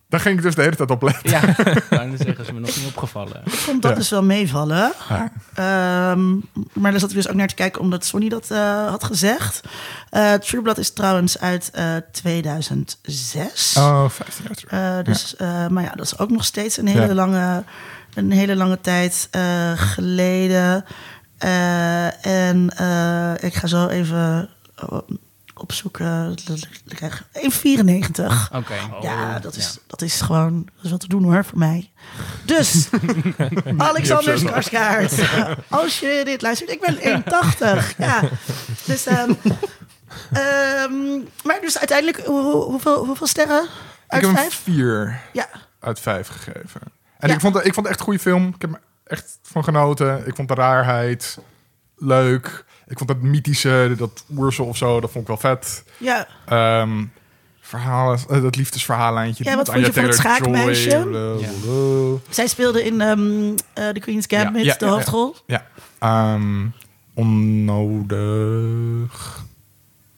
daar 0.09 0.19
ging 0.19 0.37
ik 0.37 0.41
dus 0.43 0.55
de 0.55 0.61
hele 0.61 0.75
tijd 0.75 0.91
op 0.91 1.01
letten. 1.01 1.29
Ja, 1.29 1.41
dan 1.97 2.17
zeggen 2.17 2.45
ze 2.45 2.53
me 2.53 2.59
nog 2.59 2.75
niet 2.75 2.85
opgevallen. 2.87 3.41
Ik 3.45 3.51
vond 3.53 3.81
dat 3.81 3.91
Ja. 3.91 3.97
dus 3.97 4.09
wel 4.09 4.23
meevallen. 4.23 4.91
Ja. 5.09 5.31
Ehm, 5.53 6.33
maar 6.73 6.91
daar 6.91 6.99
zat 6.99 7.09
ik 7.09 7.15
dus 7.15 7.27
ook 7.29 7.35
naar 7.35 7.47
te 7.47 7.55
kijken 7.55 7.81
omdat 7.81 8.05
Sonny 8.05 8.29
dat 8.29 8.51
eh, 8.51 8.87
had 8.89 9.03
gezegd. 9.03 9.61
Eh 10.09 10.33
True 10.33 10.61
Blood 10.61 10.77
is 10.77 10.93
trouwens 10.93 11.39
uit 11.39 11.69
eh 11.73 11.95
2006. 12.11 13.75
Oh, 13.77 14.09
15 14.09 14.45
jaar 14.47 14.55
terug. 14.55 14.71
Eh, 14.71 15.03
dus, 15.03 15.35
eh, 15.35 15.67
maar 15.67 15.83
ja, 15.83 15.91
dat 15.95 16.05
is 16.05 16.17
ook 16.17 16.29
nog 16.29 16.43
steeds 16.45 16.77
een 16.77 16.87
hele, 16.87 17.07
Ja. 17.07 17.13
lange, 17.13 17.63
een 18.13 18.31
hele 18.31 18.55
lange 18.55 18.81
tijd 18.81 19.27
eh, 19.31 19.71
geleden. 19.75 20.85
Eh, 21.37 22.25
en 22.25 22.69
eh, 22.77 23.31
ik 23.47 23.53
ga 23.53 23.67
zo 23.67 23.87
even 23.87 24.49
opzoeken. 25.53 26.35
Ik 26.85 26.95
krijg 26.95 27.23
1,94. 27.33 28.51
Oké. 28.55 28.73
Ja, 29.01 29.39
dat 29.39 29.55
is, 29.55 29.77
dat 29.87 30.01
is 30.01 30.21
gewoon 30.21 30.67
dat 30.75 30.85
is 30.85 30.91
wat 30.91 30.99
te 30.99 31.07
doen 31.07 31.23
hoor, 31.23 31.45
voor 31.45 31.57
mij. 31.57 31.91
Dus, 32.45 32.89
Alexander 33.77 34.37
Skarsgård. 34.39 35.27
Als 35.69 35.99
je 35.99 36.21
dit 36.25 36.41
luistert, 36.41 36.69
ik 36.69 36.81
ben 36.81 37.23
1,80. 37.91 37.97
Ja, 37.97 38.21
dus... 38.85 39.05
ehm, 39.05 39.31
ehm, 40.33 41.17
maar 41.43 41.61
dus 41.61 41.77
uiteindelijk, 41.77 42.25
hoe, 42.25 42.41
hoe- 42.41 42.63
hoeveel, 42.63 43.05
hoeveel 43.05 43.27
sterren 43.27 43.63
Ik 43.63 43.69
uit 44.07 44.21
heb 44.21 44.31
hem 44.31 44.35
vijf? 44.39 44.61
vier 44.63 45.21
Ja, 45.33 45.49
uit 45.79 45.99
vijf 45.99 46.27
gegeven. 46.27 46.81
En 47.19 47.27
Ja. 47.29 47.33
ik, 47.33 47.39
vond, 47.39 47.55
het- 47.55 47.65
ik 47.65 47.73
vond 47.73 47.85
het 47.85 47.95
echt 47.95 47.99
een 47.99 48.05
goede 48.05 48.19
film. 48.19 48.47
Ik 48.55 48.61
heb 48.61 48.71
er 48.73 48.81
echt 49.03 49.39
van 49.41 49.63
genoten. 49.63 50.27
Ik 50.27 50.35
vond 50.35 50.47
de 50.47 50.53
raarheid 50.53 51.37
leuk. 51.95 52.65
Ik 52.89 52.97
vond 52.97 53.09
dat 53.09 53.21
mythische, 53.21 53.93
dat 53.97 54.25
oersel 54.37 54.65
of 54.65 54.77
zo, 54.77 54.99
dat 54.99 55.11
vond 55.11 55.29
ik 55.29 55.41
wel 55.41 55.51
vet. 55.51 55.83
ja. 55.97 56.27
Ehm, 56.45 57.05
verhalen, 57.61 58.19
eh, 58.29 58.41
dat 58.41 58.55
liefdesverhaallijntje. 58.55 59.43
Ja, 59.43 59.55
wat 59.55 59.69
vond 59.69 59.85
je 59.85 59.93
van 59.93 60.03
het 60.03 60.15
schaakmeisje? 60.15 60.89
blablabla. 60.89 62.19
Zij 62.29 62.47
speelde 62.47 62.83
in 62.83 63.01
ehm 63.01 63.55
eh, 63.73 63.89
The 63.89 63.99
Queen's 63.99 64.25
Gambit, 64.27 64.63
Ja, 64.65 64.71
ja, 64.71 64.77
de 64.77 64.85
hoofdrol. 64.85 65.35
Ja, 65.45 65.65
ehm, 65.99 66.65
onnodig. 67.99 69.43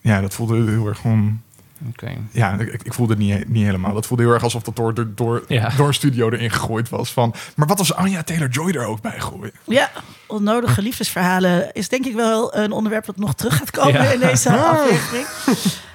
Ja, 0.01 0.21
dat 0.21 0.33
voelde 0.33 0.71
heel 0.71 0.87
erg 0.87 0.99
gewoon... 0.99 1.41
Oké. 1.89 2.17
Ja, 2.31 2.57
ik, 2.59 2.83
ik 2.83 2.93
voelde 2.93 3.13
het 3.13 3.21
niet, 3.21 3.49
niet 3.49 3.65
helemaal. 3.65 3.93
Dat 3.93 4.05
voelde 4.05 4.23
heel 4.23 4.31
erg 4.33 4.43
alsof 4.43 4.63
dat 4.63 4.75
door, 4.75 4.93
door, 4.93 5.07
door, 5.15 5.43
Ja. 5.47 5.69
door 5.77 5.87
een 5.87 5.93
studio 5.93 6.29
erin 6.29 6.51
gegooid 6.51 6.89
was. 6.89 7.11
Van, 7.11 7.33
maar 7.55 7.67
wat 7.67 7.79
als 7.79 7.93
Anya 7.93 8.23
Taylor-Joy 8.23 8.71
er 8.71 8.85
ook 8.85 9.01
bij 9.01 9.19
gooien? 9.19 9.51
Ja, 9.63 9.91
onnodige 10.27 10.81
liefdesverhalen 10.81 11.73
is 11.73 11.89
denk 11.89 12.05
ik 12.05 12.15
wel 12.15 12.55
een 12.55 12.71
onderwerp 12.71 13.05
dat 13.05 13.17
nog 13.17 13.33
terug 13.35 13.57
gaat 13.57 13.71
komen 13.71 13.93
Ja. 14.03 14.11
in 14.11 14.19
deze 14.19 14.49
aflevering. 14.51 15.25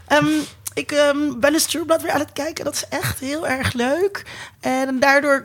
Ehm, 0.06 0.26
ik 0.74 0.92
ehm, 0.92 1.38
ben 1.40 1.52
dus 1.52 1.64
True 1.64 1.84
Blood 1.84 2.02
weer 2.02 2.12
aan 2.12 2.20
het 2.20 2.32
kijken. 2.32 2.64
Dat 2.64 2.74
is 2.74 2.84
echt 2.88 3.20
heel 3.20 3.48
erg 3.48 3.72
leuk. 3.72 4.22
En 4.60 5.00
daardoor, 5.00 5.44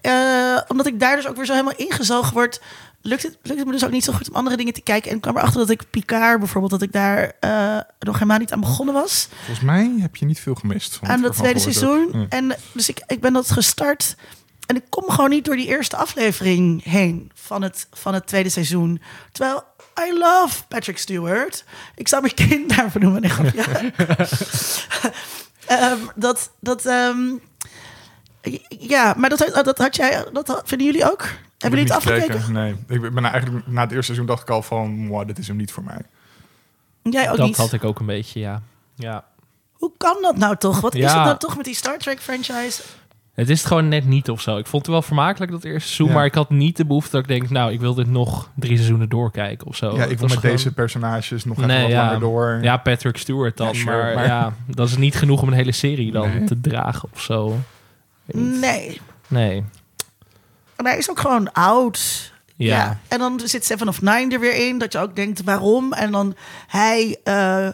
eh, 0.00 0.58
omdat 0.68 0.86
ik 0.86 1.00
daar 1.00 1.16
dus 1.16 1.26
ook 1.28 1.36
weer 1.36 1.46
zo 1.46 1.52
helemaal 1.52 1.76
ingezogen 1.76 2.32
word, 2.32 2.60
lukt 3.02 3.22
het, 3.22 3.38
lukt 3.42 3.58
het 3.58 3.66
me 3.66 3.72
dus 3.72 3.84
ook 3.84 3.90
niet 3.90 4.04
zo 4.04 4.12
goed 4.12 4.28
om 4.28 4.34
andere 4.34 4.56
dingen 4.56 4.72
te 4.72 4.82
kijken. 4.82 5.10
En 5.10 5.16
ik 5.16 5.22
kwam 5.22 5.36
erachter 5.36 5.60
dat 5.60 5.70
ik 5.70 5.90
Picard 5.90 6.38
bijvoorbeeld, 6.38 6.72
dat 6.72 6.82
ik 6.82 6.92
daar 6.92 7.32
eh, 7.40 7.78
nog 7.98 8.14
helemaal 8.14 8.38
niet 8.38 8.52
aan 8.52 8.60
begonnen 8.60 8.94
was. 8.94 9.28
Volgens 9.44 9.60
mij 9.66 9.94
heb 9.98 10.16
je 10.16 10.24
niet 10.24 10.40
veel 10.40 10.54
gemist. 10.54 10.94
van 10.94 11.08
aan 11.08 11.22
dat 11.22 11.36
tweede 11.36 11.60
seizoen. 11.60 12.08
Ja. 12.12 12.26
En 12.28 12.56
dus 12.72 12.88
ik, 12.88 13.02
ik 13.06 13.20
ben 13.20 13.32
dat 13.32 13.50
gestart. 13.50 14.16
En 14.66 14.76
ik 14.76 14.84
kom 14.88 15.10
gewoon 15.10 15.30
niet 15.30 15.44
door 15.44 15.56
die 15.56 15.66
eerste 15.66 15.96
aflevering 15.96 16.84
heen 16.84 17.30
van 17.34 17.62
het, 17.62 17.86
van 17.92 18.14
het 18.14 18.26
tweede 18.26 18.48
seizoen. 18.48 19.02
Terwijl 19.32 19.64
I 20.08 20.18
love 20.18 20.62
Patrick 20.68 20.98
Stewart. 20.98 21.64
Ik 21.94 22.08
zou 22.08 22.22
mijn 22.22 22.34
kind 22.34 22.76
daarvoor 22.76 23.00
noemen. 23.00 23.20
Nee, 23.20 23.30
grapje. 23.30 23.92
Ehm, 25.66 25.98
dat, 26.14 26.50
dat, 26.60 26.86
ehm, 26.86 27.18
ja, 28.68 29.14
maar 29.16 29.28
dat, 29.28 29.60
dat 29.64 29.78
had 29.78 29.96
jij, 29.96 30.24
dat 30.32 30.62
vinden 30.64 30.86
jullie 30.86 31.10
ook? 31.10 31.28
Ik 31.64 31.70
Hebben 31.70 31.80
jullie 31.80 31.94
het 31.94 32.04
niet 32.04 32.12
afgekeken? 32.12 32.42
gekeken. 32.42 32.86
Nee, 32.88 33.06
ik 33.06 33.14
ben 33.14 33.24
eigenlijk 33.24 33.66
na 33.66 33.80
het 33.80 33.90
eerste 33.90 34.04
seizoen 34.04 34.26
dacht 34.26 34.42
ik 34.42 34.50
al 34.50 34.62
van, 34.62 35.08
wow, 35.08 35.26
dit 35.26 35.38
is 35.38 35.48
hem 35.48 35.56
niet 35.56 35.72
voor 35.72 35.84
mij. 35.84 36.00
Jij 37.02 37.30
ook 37.30 37.36
dat 37.36 37.46
niet. 37.46 37.56
had 37.56 37.72
ik 37.72 37.84
ook 37.84 38.00
een 38.00 38.06
beetje, 38.06 38.40
ja. 38.40 38.62
ja. 38.94 39.24
Hoe 39.72 39.92
kan 39.96 40.16
dat 40.22 40.36
nou 40.36 40.56
toch? 40.56 40.80
Wat 40.80 40.94
is 40.94 41.04
het 41.04 41.14
nou 41.14 41.38
toch 41.38 41.56
met 41.56 41.64
die 41.64 41.74
Star 41.74 41.98
Trek 41.98 42.20
franchise? 42.20 42.82
Het 43.34 43.48
is 43.50 43.58
het 43.58 43.66
gewoon 43.68 43.88
net 43.88 44.04
niet 44.06 44.30
of 44.30 44.40
zo. 44.40 44.56
Ik 44.56 44.66
vond 44.66 44.82
het 44.82 44.92
wel 44.92 45.02
vermakelijk 45.02 45.50
dat 45.52 45.64
eerste 45.64 45.80
seizoen, 45.88 46.06
Ja. 46.08 46.12
maar 46.14 46.24
ik 46.24 46.34
had 46.34 46.50
niet 46.50 46.76
de 46.76 46.84
behoefte 46.84 47.10
dat 47.10 47.20
ik 47.20 47.28
denk, 47.28 47.50
nou, 47.50 47.72
ik 47.72 47.80
wil 47.80 47.94
dit 47.94 48.06
nog 48.06 48.50
drie 48.54 48.74
seizoenen 48.76 49.08
doorkijken 49.08 49.66
of 49.66 49.76
zo. 49.76 49.86
ja, 49.96 50.02
ik 50.02 50.08
wil 50.08 50.18
was 50.18 50.20
met 50.30 50.38
gewoon- 50.38 50.56
deze 50.56 50.72
personages 50.72 51.44
nog 51.44 51.56
even 51.56 51.68
Nee, 51.68 51.82
wat 51.82 51.90
ja. 51.90 52.04
langer 52.04 52.20
door. 52.20 52.58
Ja, 52.62 52.76
Patrick 52.76 53.16
Stewart 53.16 53.56
dan, 53.56 53.66
Ja, 53.66 53.72
sure, 53.74 53.96
maar, 54.02 54.14
maar- 54.14 54.26
ja, 54.26 54.52
dat 54.66 54.88
is 54.88 54.96
niet 54.96 55.14
genoeg 55.14 55.42
om 55.42 55.48
een 55.48 55.54
hele 55.54 55.72
serie 55.72 56.12
dan 56.12 56.28
Nee. 56.28 56.44
te 56.44 56.60
dragen 56.60 57.08
of 57.12 57.20
zo. 57.20 57.56
Nee. 58.34 59.00
Nee. 59.28 59.64
En 60.84 60.90
hij 60.90 60.98
is 60.98 61.10
ook 61.10 61.20
gewoon 61.20 61.52
oud. 61.52 62.32
Ja. 62.56 62.98
En 63.08 63.18
dan 63.18 63.40
zit 63.44 63.64
Seven 63.64 63.88
of 63.88 64.02
Nine 64.02 64.34
er 64.34 64.40
weer 64.40 64.66
in. 64.66 64.78
Dat 64.78 64.92
je 64.92 64.98
ook 64.98 65.16
denkt, 65.16 65.44
waarom? 65.44 65.92
En 65.92 66.10
dan 66.10 66.34
hij 66.66 67.18
eh, 67.24 67.68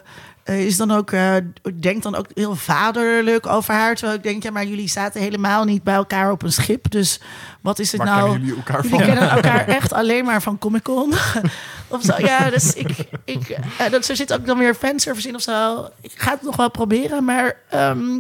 eh, 0.48 0.66
is 0.66 0.76
dan 0.76 0.90
ook, 0.90 1.12
eh, 1.12 1.34
denkt 1.74 2.02
dan 2.02 2.14
ook 2.14 2.26
heel 2.34 2.56
vaderlijk 2.56 3.46
over 3.46 3.74
haar. 3.74 3.94
Terwijl 3.94 4.16
ik 4.16 4.22
denk, 4.22 4.42
ja, 4.42 4.50
maar 4.50 4.66
jullie 4.66 4.88
zaten 4.88 5.20
helemaal 5.20 5.64
niet 5.64 5.82
bij 5.82 5.94
elkaar 5.94 6.30
op 6.30 6.42
een 6.42 6.52
schip. 6.52 6.90
Dus 6.90 7.20
wat 7.60 7.78
is 7.78 7.92
het 7.92 8.00
Waar 8.00 8.08
nou? 8.08 8.30
kennen 8.30 8.40
jullie 8.46 8.56
elkaar 8.64 8.82
Jullie 8.82 9.06
kennen 9.06 9.30
elkaar 9.30 9.66
echt 9.78 9.92
alleen 9.92 10.24
maar 10.24 10.42
van 10.42 10.58
Comic 10.58 10.82
Con. 10.82 11.12
of 11.88 12.02
zo. 12.02 12.14
Ja, 12.18 12.50
dus 12.50 12.72
ik, 12.72 13.08
ik, 13.24 13.48
eh, 13.48 13.90
dat, 13.90 14.08
er 14.08 14.16
zit 14.16 14.32
ook 14.32 14.46
dan 14.46 14.58
weer 14.58 14.74
fanservice 14.74 15.28
in 15.28 15.34
of 15.34 15.42
zo. 15.42 15.88
Ik 16.00 16.12
ga 16.14 16.30
het 16.30 16.42
nog 16.42 16.56
wel 16.56 16.70
proberen, 16.70 17.24
maar 17.24 17.56
ehm, 17.70 18.16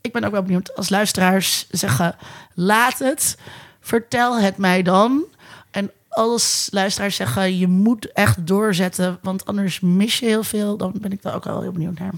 ik 0.00 0.12
ben 0.12 0.24
ook 0.24 0.32
wel 0.32 0.42
benieuwd. 0.42 0.76
Als 0.76 0.88
luisteraars 0.88 1.66
zeggen, 1.70 2.16
laat 2.54 2.98
het. 2.98 3.36
Vertel 3.82 4.38
het 4.38 4.56
mij 4.56 4.82
dan. 4.82 5.22
En 5.70 5.90
als 6.08 6.68
luisteraars 6.70 7.16
zeggen, 7.16 7.58
je 7.58 7.68
moet 7.68 8.12
echt 8.12 8.46
doorzetten, 8.46 9.18
want 9.22 9.46
anders 9.46 9.80
mis 9.80 10.18
je 10.18 10.26
heel 10.26 10.44
veel, 10.44 10.76
dan 10.76 10.92
ben 11.00 11.12
ik 11.12 11.22
daar 11.22 11.34
ook 11.34 11.44
wel 11.44 11.60
heel 11.60 11.72
benieuwd 11.72 11.98
naar. 11.98 12.12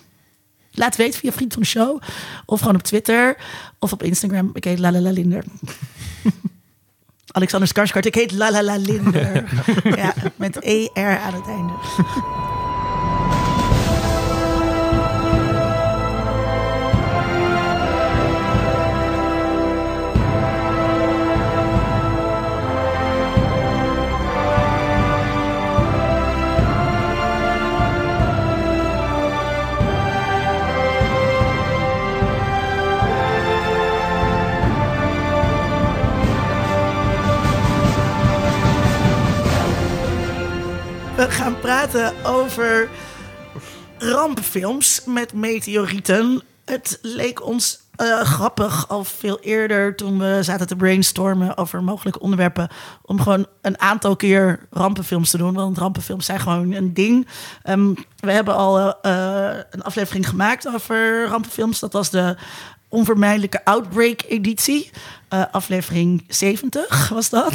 Laat 0.75 0.97
weten 0.97 1.21
via 1.21 1.33
Vriend 1.33 1.53
van 1.53 1.63
de 1.63 1.69
Show. 1.69 2.03
Of 2.47 2.61
gewoon 2.61 2.75
op 2.75 2.83
Twitter. 2.83 3.37
Of 3.79 3.93
op 3.93 4.03
Instagram. 4.03 4.51
Ik 4.53 4.65
heet 4.65 4.79
Lalalalinder. 4.79 5.45
Alexander 7.33 7.69
Skarsgård. 7.69 8.07
Ik 8.07 8.15
heet 8.15 8.33
Lalalalinder. 8.33 9.45
ja, 9.97 10.15
met 10.37 10.59
ER 10.59 11.19
aan 11.19 11.35
het 11.35 11.47
einde. 11.47 11.73
We 41.25 41.31
gaan 41.31 41.61
praten 41.61 42.13
over 42.25 42.89
rampfilms 43.99 45.05
met 45.05 45.33
meteorieten. 45.33 46.43
Het 46.65 46.99
leek 47.03 47.47
ons 47.47 47.81
eh, 47.97 48.21
grappig 48.21 48.89
al 48.89 49.05
veel 49.05 49.41
eerder 49.41 49.97
toen 49.97 50.19
we 50.19 50.39
zaten 50.43 50.67
te 50.67 50.77
brainstormen 50.77 51.57
over 51.57 51.83
mogelijke 51.83 52.21
onderwerpen. 52.21 52.69
Om 53.03 53.21
gewoon 53.21 53.47
een 53.63 53.81
aantal 53.81 54.17
keer 54.17 54.67
rampenfilms 54.71 55.31
te 55.31 55.39
doen. 55.39 55.55
Want 55.55 55.79
rampenfilms 55.79 56.27
zijn 56.27 56.41
gewoon 56.41 56.73
een 56.73 56.95
ding. 56.95 57.29
Ehm, 57.63 57.95
we 58.17 58.33
hebben 58.33 58.55
al 58.55 59.01
eh, 59.03 59.59
een 59.71 59.83
aflevering 59.83 60.29
gemaakt 60.29 60.69
over 60.69 61.27
rampenfilms. 61.27 61.79
Dat 61.79 61.93
was 61.93 62.11
de 62.11 62.37
onvermijdelijke 62.95 63.65
Outbreak-editie. 63.65 64.91
Eh, 65.29 65.43
aflevering 65.51 66.25
70 66.29 67.09
was 67.09 67.31
dat. 67.31 67.53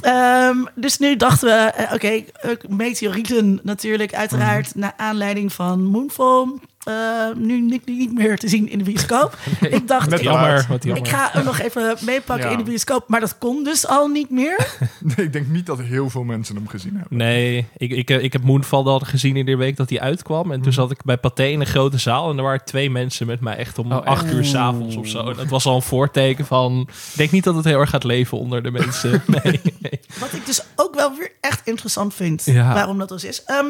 Ehm, 0.00 0.56
dus 0.74 0.98
nu 0.98 1.16
dachten 1.16 1.48
we, 1.48 1.54
eh, 1.54 1.92
oké, 1.92 2.08
eh, 2.08 2.50
meteorieten 2.68 3.60
natuurlijk, 3.62 4.14
uiteraard, 4.14 4.74
naar 4.74 4.94
aanleiding 4.96 5.52
van 5.52 5.84
Moonfall. 5.84 6.46
Eh, 6.84 6.94
nu 7.36 7.60
niet, 7.60 7.86
niet 7.86 8.12
meer 8.14 8.38
te 8.38 8.48
zien 8.48 8.68
in 8.68 8.78
de 8.78 8.84
bioscoop. 8.84 9.36
ik 9.60 9.88
dacht, 9.88 10.12
ik, 10.12 10.20
Jammer, 10.22 10.66
wat 10.68 10.84
jammer. 10.84 11.02
ik 11.02 11.08
ga 11.12 11.28
hem 11.32 11.44
nog 11.44 11.58
even 11.60 11.96
meepakken 12.00 12.46
Ja. 12.46 12.52
in 12.52 12.58
de 12.58 12.70
bioscoop. 12.70 13.08
Maar 13.08 13.20
dat 13.20 13.38
kon 13.38 13.64
dus 13.64 13.86
al 13.86 14.08
niet 14.08 14.30
meer. 14.30 14.66
Nee, 15.16 15.26
ik 15.26 15.32
denk 15.32 15.46
niet 15.48 15.66
dat 15.66 15.80
heel 15.80 16.10
veel 16.10 16.22
mensen 16.24 16.54
hem 16.56 16.68
gezien 16.68 16.96
hebben. 16.96 17.18
Nee, 17.18 17.66
ik, 17.76 17.90
ik, 17.90 18.10
ik 18.10 18.32
heb 18.32 18.42
Moonfall 18.42 18.84
al 18.84 18.98
gezien 18.98 19.36
in 19.36 19.46
de 19.46 19.56
week 19.56 19.76
dat 19.76 19.90
hij 19.90 20.00
uitkwam. 20.00 20.52
En 20.52 20.60
toen 20.62 20.72
zat 20.72 20.90
ik 20.90 21.04
bij 21.04 21.16
Pathé 21.18 21.44
in 21.44 21.60
een 21.60 21.66
grote 21.66 21.98
zaal. 21.98 22.30
En 22.30 22.36
er 22.36 22.42
waren 22.42 22.64
twee 22.64 22.90
mensen 22.90 23.26
met 23.26 23.40
mij 23.40 23.56
echt 23.56 23.78
om 23.78 23.92
Oh, 23.92 23.98
echt? 23.98 24.06
acht 24.06 24.32
uur 24.32 24.44
s'avonds 24.44 24.96
of 24.96 25.06
zo. 25.06 25.28
En 25.30 25.36
dat 25.36 25.48
was 25.48 25.66
al 25.66 25.74
een 25.76 25.82
voorteken 25.82 26.46
van... 26.46 26.88
Ik 26.90 27.16
denk 27.16 27.30
niet 27.30 27.44
dat 27.44 27.54
het 27.54 27.64
heel 27.64 27.80
erg 27.80 27.90
gaat 27.90 28.04
leven 28.04 28.38
onder 28.38 28.62
de 28.62 28.70
mensen. 28.70 29.22
Nee. 29.42 29.60
nee. 29.80 30.00
Wat 30.18 30.32
ik 30.32 30.46
dus 30.46 30.62
ook 30.76 30.94
wel 30.94 31.16
weer 31.18 31.32
echt 31.40 31.60
interessant 31.64 32.14
vind. 32.14 32.42
Ja. 32.44 32.74
Waarom 32.74 32.98
dat 32.98 33.08
dus 33.08 33.24
is. 33.24 33.44
Ehm, 33.44 33.66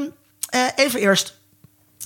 eh, 0.48 0.60
even 0.76 1.00
eerst. 1.00 1.42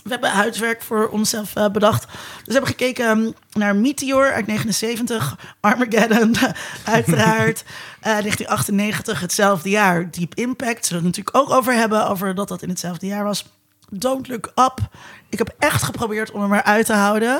We 0.09 0.15
hebben 0.15 0.31
huiswerk 0.31 0.83
voor 0.83 1.09
onszelf 1.09 1.57
eh, 1.57 1.69
bedacht. 1.69 2.07
Dus 2.07 2.45
we 2.45 2.53
hebben 2.53 2.71
gekeken 2.71 3.07
ehm, 3.07 3.31
naar 3.53 3.77
Meteor 3.77 4.33
uit 4.33 4.47
79. 4.47 5.37
Armageddon, 5.61 6.37
uiteraard. 6.85 7.65
Eh 8.01 8.03
1998, 8.03 9.21
hetzelfde 9.21 9.71
jaar. 9.71 10.11
Deep 10.11 10.35
Impact, 10.35 10.87
zullen 10.87 11.03
we 11.03 11.09
het 11.09 11.17
natuurlijk 11.17 11.37
ook 11.37 11.59
over 11.59 11.75
hebben. 11.75 12.09
Over 12.09 12.35
dat 12.35 12.49
dat 12.49 12.63
in 12.63 12.69
hetzelfde 12.69 13.07
jaar 13.07 13.25
was. 13.25 13.47
Don't 13.91 14.29
Look 14.29 14.47
Up. 14.55 14.79
Ik 15.29 15.39
heb 15.39 15.55
echt 15.59 15.83
geprobeerd 15.83 16.31
om 16.31 16.41
hem 16.43 16.53
eruit 16.53 16.87
te 16.87 16.93
houden. 16.93 17.39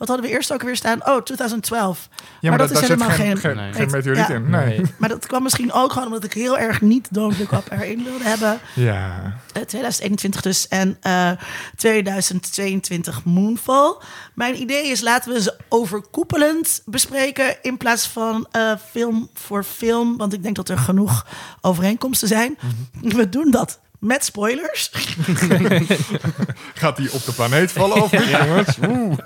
Wat 0.00 0.08
hadden 0.08 0.26
we 0.26 0.32
eerst 0.32 0.52
ook 0.52 0.62
weer 0.62 0.76
staan? 0.76 1.06
Oh, 1.06 1.22
2012. 1.22 2.08
Ja, 2.40 2.48
maar, 2.48 2.58
dat 2.58 2.70
is 2.70 2.80
helemaal 2.80 3.08
geen... 3.10 3.36
geen, 3.38 3.56
Nee. 3.56 3.72
geen 3.72 3.90
meteoriet 3.90 4.26
Ja. 4.28 4.34
in. 4.34 4.50
Nee. 4.50 4.80
Maar 4.96 5.08
dat 5.08 5.26
kwam 5.26 5.42
misschien 5.42 5.72
ook 5.72 5.92
gewoon 5.92 6.06
omdat 6.08 6.24
ik 6.24 6.32
heel 6.32 6.58
erg 6.58 6.80
niet 6.80 7.08
Don't 7.10 7.38
Look 7.38 7.52
Up 7.52 7.70
erin 7.70 8.04
wilde 8.04 8.24
hebben. 8.24 8.58
Ja. 8.74 9.22
Eh, 9.52 9.62
2021 9.62 10.40
dus 10.40 10.68
en 10.68 10.96
eh 11.00 11.30
2022 11.76 13.24
Moonfall. 13.24 13.96
Mijn 14.34 14.60
idee 14.60 14.86
is 14.86 15.00
laten 15.00 15.32
we 15.32 15.42
ze 15.42 15.56
overkoepelend 15.68 16.82
bespreken 16.84 17.56
in 17.62 17.76
plaats 17.76 18.08
van 18.08 18.46
eh, 18.50 18.72
film 18.90 19.28
voor 19.34 19.64
film. 19.64 20.16
Want 20.16 20.32
ik 20.32 20.42
denk 20.42 20.56
dat 20.56 20.68
er 20.68 20.78
genoeg 20.78 21.26
overeenkomsten 21.60 22.28
zijn. 22.28 22.58
We 23.00 23.28
doen 23.28 23.50
dat 23.50 23.80
met 24.00 24.24
spoilers. 24.24 24.90
Gaat 26.74 26.96
hij 26.96 27.08
op 27.10 27.24
de 27.24 27.32
planeet 27.34 27.72
vallen 27.72 28.02
of 28.02 28.12
niet, 28.12 28.28
jongens? 28.28 28.76
Oeh. 28.88 29.18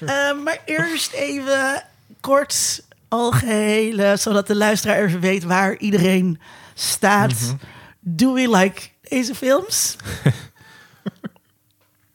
Eh, 0.00 0.42
maar 0.42 0.58
eerst 0.64 1.12
even 1.12 1.82
kort 2.20 2.82
algehele, 3.08 4.16
zodat 4.16 4.46
de 4.46 4.56
luisteraar 4.56 5.04
even 5.04 5.20
weet 5.20 5.44
waar 5.44 5.76
iedereen 5.76 6.40
staat. 6.74 7.56
Do 8.00 8.32
we 8.32 8.56
like 8.56 8.82
deze 9.02 9.34
films? 9.34 9.96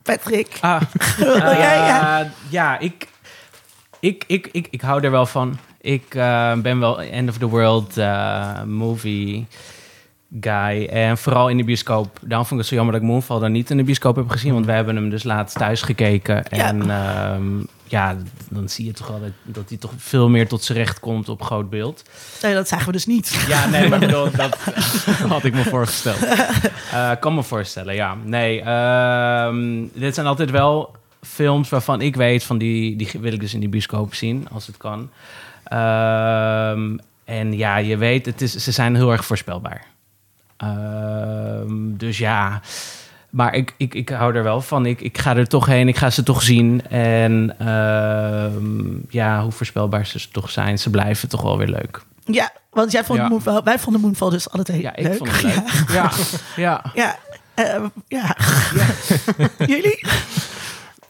Patrick. 0.03 0.57
Ah, 0.61 0.81
ja, 1.19 1.73
ja. 1.73 2.19
Eh, 2.19 2.29
ja, 2.49 2.79
ik, 2.79 3.07
ik, 3.99 4.23
ik, 4.27 4.49
ik, 4.51 4.67
ik 4.71 4.81
hou 4.81 5.03
er 5.03 5.11
wel 5.11 5.25
van. 5.25 5.57
Ik 5.81 6.15
eh, 6.15 6.53
ben 6.53 6.79
wel 6.79 7.01
end 7.01 7.29
of 7.29 7.37
the 7.37 7.47
world 7.47 7.97
eh, 7.97 8.63
movie 8.63 9.47
guy. 10.39 10.85
En 10.85 11.17
vooral 11.17 11.49
in 11.49 11.57
de 11.57 11.63
bioscoop. 11.63 12.17
Daarom 12.21 12.47
vond 12.47 12.51
ik 12.51 12.57
het 12.57 12.67
zo 12.67 12.75
jammer 12.75 12.93
dat 12.93 13.03
ik 13.03 13.09
Moonfall 13.09 13.39
dan 13.39 13.51
niet 13.51 13.69
in 13.69 13.77
de 13.77 13.83
bioscoop 13.83 14.15
heb 14.15 14.29
gezien. 14.29 14.53
Want 14.53 14.65
we 14.65 14.71
hebben 14.71 14.95
hem 14.95 15.09
dus 15.09 15.23
laatst 15.23 15.57
thuis 15.57 15.81
gekeken. 15.81 16.43
Ja. 16.49 16.67
En 16.67 16.89
ehm, 16.89 17.63
ja, 17.83 18.15
dan 18.49 18.69
zie 18.69 18.85
je 18.85 18.91
toch 18.91 19.07
wel 19.07 19.19
dat, 19.19 19.31
dat 19.43 19.69
hij 19.69 19.77
toch 19.77 19.91
veel 19.97 20.29
meer 20.29 20.47
tot 20.47 20.63
zijn 20.63 20.77
recht 20.77 20.99
komt 20.99 21.29
op 21.29 21.41
groot 21.41 21.69
beeld. 21.69 22.03
Nee, 22.41 22.53
dat 22.53 22.67
zagen 22.67 22.85
we 22.85 22.91
dus 22.91 23.05
niet. 23.05 23.45
Ja, 23.47 23.67
nee, 23.67 23.89
maar 23.89 23.99
bedoel, 23.99 24.31
dat 24.35 24.55
had 25.27 25.43
ik 25.43 25.53
me 25.53 25.63
voorgesteld. 25.63 26.17
Eh 26.91 27.11
kan 27.19 27.35
me 27.35 27.43
voorstellen, 27.43 27.95
ja. 27.95 28.17
Nee, 28.23 28.61
ehm, 28.61 29.85
dit 29.93 30.15
zijn 30.15 30.27
altijd 30.27 30.51
wel 30.51 30.95
films 31.21 31.69
waarvan 31.69 32.01
ik 32.01 32.15
weet 32.15 32.43
van 32.43 32.57
die, 32.57 32.95
die 32.95 33.09
wil 33.19 33.33
ik 33.33 33.39
dus 33.39 33.53
in 33.53 33.59
die 33.59 33.69
bioscoop 33.69 34.13
zien, 34.15 34.47
als 34.51 34.67
het 34.67 34.77
kan. 34.77 35.09
Ehm, 35.63 36.97
en 37.25 37.57
ja, 37.57 37.77
je 37.77 37.97
weet, 37.97 38.25
het 38.25 38.41
is, 38.41 38.55
ze 38.55 38.71
zijn 38.71 38.95
heel 38.95 39.11
erg 39.11 39.25
voorspelbaar. 39.25 39.85
Ehm, 40.59 41.97
dus 41.97 42.17
ja, 42.17 42.61
maar 43.29 43.53
ik, 43.53 43.73
ik, 43.77 43.93
ik 43.93 44.09
hou 44.09 44.35
er 44.35 44.43
wel 44.43 44.61
van. 44.61 44.85
Ik, 44.85 45.01
ik 45.01 45.17
ga 45.17 45.35
er 45.35 45.47
toch 45.47 45.65
heen, 45.65 45.87
ik 45.87 45.97
ga 45.97 46.09
ze 46.09 46.23
toch 46.23 46.41
zien. 46.41 46.87
En 46.89 47.55
ehm, 47.59 48.97
ja, 49.09 49.41
hoe 49.41 49.51
voorspelbaar 49.51 50.05
ze 50.05 50.27
toch 50.31 50.49
zijn, 50.49 50.79
ze 50.79 50.89
blijven 50.89 51.29
toch 51.29 51.41
wel 51.41 51.57
weer 51.57 51.67
leuk. 51.67 52.01
Ja, 52.25 52.51
want 52.71 52.91
jij 52.91 53.03
vond 53.03 53.19
Ja. 53.19 53.27
Moonfall, 53.27 53.61
wij 53.63 53.79
vonden 53.79 54.01
Moonfall 54.01 54.29
dus 54.29 54.49
alle 54.49 54.63
twee 54.63 54.81
Ja, 54.81 54.95
ik 54.95 55.03
leuk. 55.03 55.17
vond 55.17 55.31
het 55.31 55.41
leuk. 55.53 55.89
Ja, 55.91 56.11
ja. 56.55 56.81
Ja, 56.93 57.15
eh, 57.53 57.83
ja. 58.07 58.35
Jullie? 59.73 60.07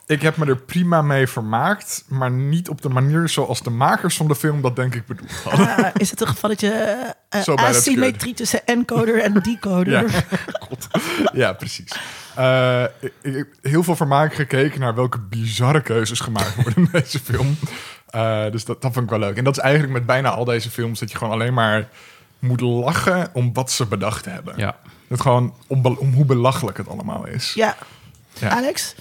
Ik 0.10 0.22
heb 0.22 0.38
me 0.38 0.46
er 0.46 0.58
prima 0.58 1.02
mee 1.02 1.28
vermaakt, 1.28 2.04
maar 2.08 2.32
niet 2.32 2.70
op 2.70 2.82
de 2.82 2.90
manier 2.90 3.30
zoals 3.30 3.64
de 3.64 3.70
makers 3.70 4.18
van 4.18 4.28
de 4.28 4.36
film 4.36 4.62
dat 4.62 4.76
denk 4.76 4.96
ik 4.96 5.06
bedoeld 5.06 5.32
hadden. 5.44 5.76
Ah, 5.76 5.90
is 5.98 6.10
het 6.10 6.22
een 6.22 6.28
gevalletje 6.28 6.98
dat 7.30 7.60
asymmetrie 7.60 8.34
tussen 8.34 8.66
encoder 8.66 9.22
en 9.22 9.34
decoder? 9.34 10.12
Ja. 10.12 10.22
God. 10.70 10.88
Ja, 11.34 11.54
precies. 11.54 11.92
Eh, 12.36 12.84
ik, 13.00 13.14
ik 13.22 13.36
heb 13.36 13.48
heel 13.62 13.84
veel 13.84 13.96
vermaak 13.96 14.34
gekeken 14.34 14.80
naar 14.80 14.96
welke 14.96 15.20
bizarre 15.20 15.82
keuzes 15.82 16.20
gemaakt 16.20 16.56
worden 16.56 16.76
in 16.76 16.90
deze 16.92 17.20
film. 17.20 17.58
Eh, 18.10 18.52
dus 18.52 18.66
dat, 18.66 18.82
dat 18.82 18.94
vond 18.94 19.06
ik 19.06 19.12
wel 19.12 19.20
leuk. 19.20 19.38
En 19.38 19.44
dat 19.44 19.58
is 19.58 19.64
eigenlijk 19.64 19.94
met 19.94 20.06
bijna 20.06 20.30
al 20.30 20.46
deze 20.46 20.70
films 20.70 21.00
dat 21.00 21.12
je 21.12 21.18
gewoon 21.18 21.34
alleen 21.34 21.54
maar 21.54 21.88
moet 22.40 22.62
lachen 22.62 23.30
om 23.34 23.54
wat 23.54 23.72
ze 23.72 23.86
bedacht 23.86 24.26
hebben. 24.26 24.54
ja. 24.58 24.76
Het 25.08 25.22
gewoon 25.22 25.56
om, 25.68 25.86
om 25.86 26.14
hoe 26.14 26.26
belachelijk 26.26 26.78
het 26.78 26.88
allemaal 26.88 27.28
is. 27.28 27.54
Ja. 27.54 27.76
Ja. 28.34 28.50
Alex? 28.50 28.96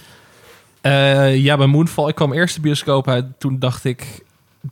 Eh, 0.81 1.35
ja, 1.43 1.57
bij 1.57 1.67
Moonfall. 1.67 2.07
Ik 2.07 2.15
kwam 2.15 2.33
eerst 2.33 2.55
de 2.55 2.61
bioscoop 2.61 3.07
uit. 3.07 3.25
Toen 3.37 3.59
dacht 3.59 3.83
ik... 3.83 4.23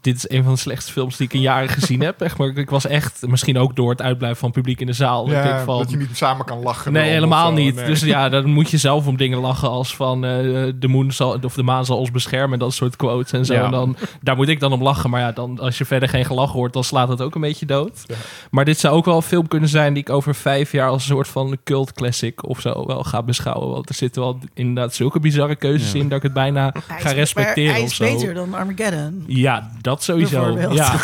Dit 0.02 0.16
is 0.16 0.30
een 0.30 0.44
van 0.44 0.54
de 0.54 0.60
slechtste 0.60 0.92
films 0.92 1.18
die 1.18 1.28
ik 1.28 1.34
in 1.34 1.42
jaren 1.42 1.70
gezien 1.70 2.02
heb. 2.02 2.22
Echt, 2.22 2.38
maar 2.38 2.48
ik 2.48 2.70
was 2.70 2.86
echt... 2.88 3.28
Misschien 3.28 3.58
ook 3.58 3.76
door 3.76 3.90
het 3.90 4.02
uitblijven 4.02 4.40
van 4.40 4.52
publiek 4.52 4.80
in 4.80 4.86
de 4.88 4.94
zaal. 4.94 5.26
ik 5.28 5.32
Ja, 5.34 5.64
van, 5.64 5.78
dat 5.78 5.90
je 5.92 5.98
niet 5.98 6.18
samen 6.18 6.46
kan 6.46 6.60
lachen. 6.64 6.92
Nee, 6.94 7.10
helemaal 7.10 7.52
niet. 7.52 7.76
Nee. 7.76 7.86
Dus 7.86 8.02
ja, 8.02 8.30
dan 8.36 8.50
moet 8.50 8.70
je 8.70 8.78
zelf 8.78 9.08
om 9.08 9.18
dingen 9.18 9.40
lachen 9.40 9.70
als 9.70 9.96
van 9.96 10.26
eh, 10.26 10.32
de, 10.76 10.88
moon 10.88 11.12
zal, 11.12 11.40
of 11.42 11.54
de 11.54 11.64
maan 11.64 11.86
zal 11.86 11.98
ons 11.98 12.12
beschermen 12.12 12.54
en 12.54 12.60
dat 12.60 12.74
soort 12.74 12.96
quotes 12.96 13.32
en 13.32 13.46
zo. 13.46 13.54
Ja. 13.54 13.64
En 13.64 13.72
dan, 13.72 13.96
daar 14.22 14.36
moet 14.36 14.48
ik 14.48 14.60
dan 14.60 14.72
om 14.74 14.84
lachen. 14.84 15.10
Maar 15.10 15.22
ja, 15.22 15.32
dan, 15.32 15.60
als 15.60 15.78
je 15.78 15.86
verder 15.86 16.10
geen 16.10 16.26
gelach 16.26 16.52
hoort, 16.52 16.74
dan 16.74 16.84
slaat 16.84 17.08
het 17.10 17.22
ook 17.22 17.36
een 17.36 17.42
beetje 17.42 17.66
dood. 17.66 18.04
Ja. 18.06 18.16
Maar 18.52 18.66
dit 18.66 18.80
zou 18.80 18.96
ook 18.96 19.06
wel 19.06 19.16
een 19.16 19.22
film 19.22 19.48
kunnen 19.48 19.70
zijn 19.70 19.94
die 19.94 20.04
ik 20.04 20.10
over 20.10 20.36
vijf 20.36 20.72
jaar 20.72 20.90
als 20.90 21.02
een 21.02 21.16
soort 21.16 21.28
van 21.28 21.58
cult 21.64 21.94
classic 21.94 22.48
of 22.48 22.60
zo 22.62 22.86
wel 22.86 23.04
ga 23.04 23.24
beschouwen. 23.24 23.70
Want 23.70 23.90
er 23.90 23.96
zitten 23.96 24.22
wel 24.22 24.40
inderdaad 24.54 24.94
zulke 24.94 25.20
bizarre 25.20 25.56
keuzes 25.56 25.92
Ja. 25.92 26.00
in 26.00 26.08
dat 26.08 26.18
ik 26.18 26.24
het 26.24 26.34
bijna 26.34 26.74
Hij 26.88 27.00
ga 27.02 27.10
is- 27.10 27.16
respecteren 27.16 27.64
maar 27.66 27.74
Hij 27.74 27.84
of 27.84 27.90
is 27.90 27.96
zo. 27.96 28.04
beter 28.04 28.34
dan 28.34 28.54
Armageddon. 28.54 29.24
Ja, 29.28 29.72
dat 29.88 30.04
sowieso. 30.04 30.60
Ja. 30.60 30.70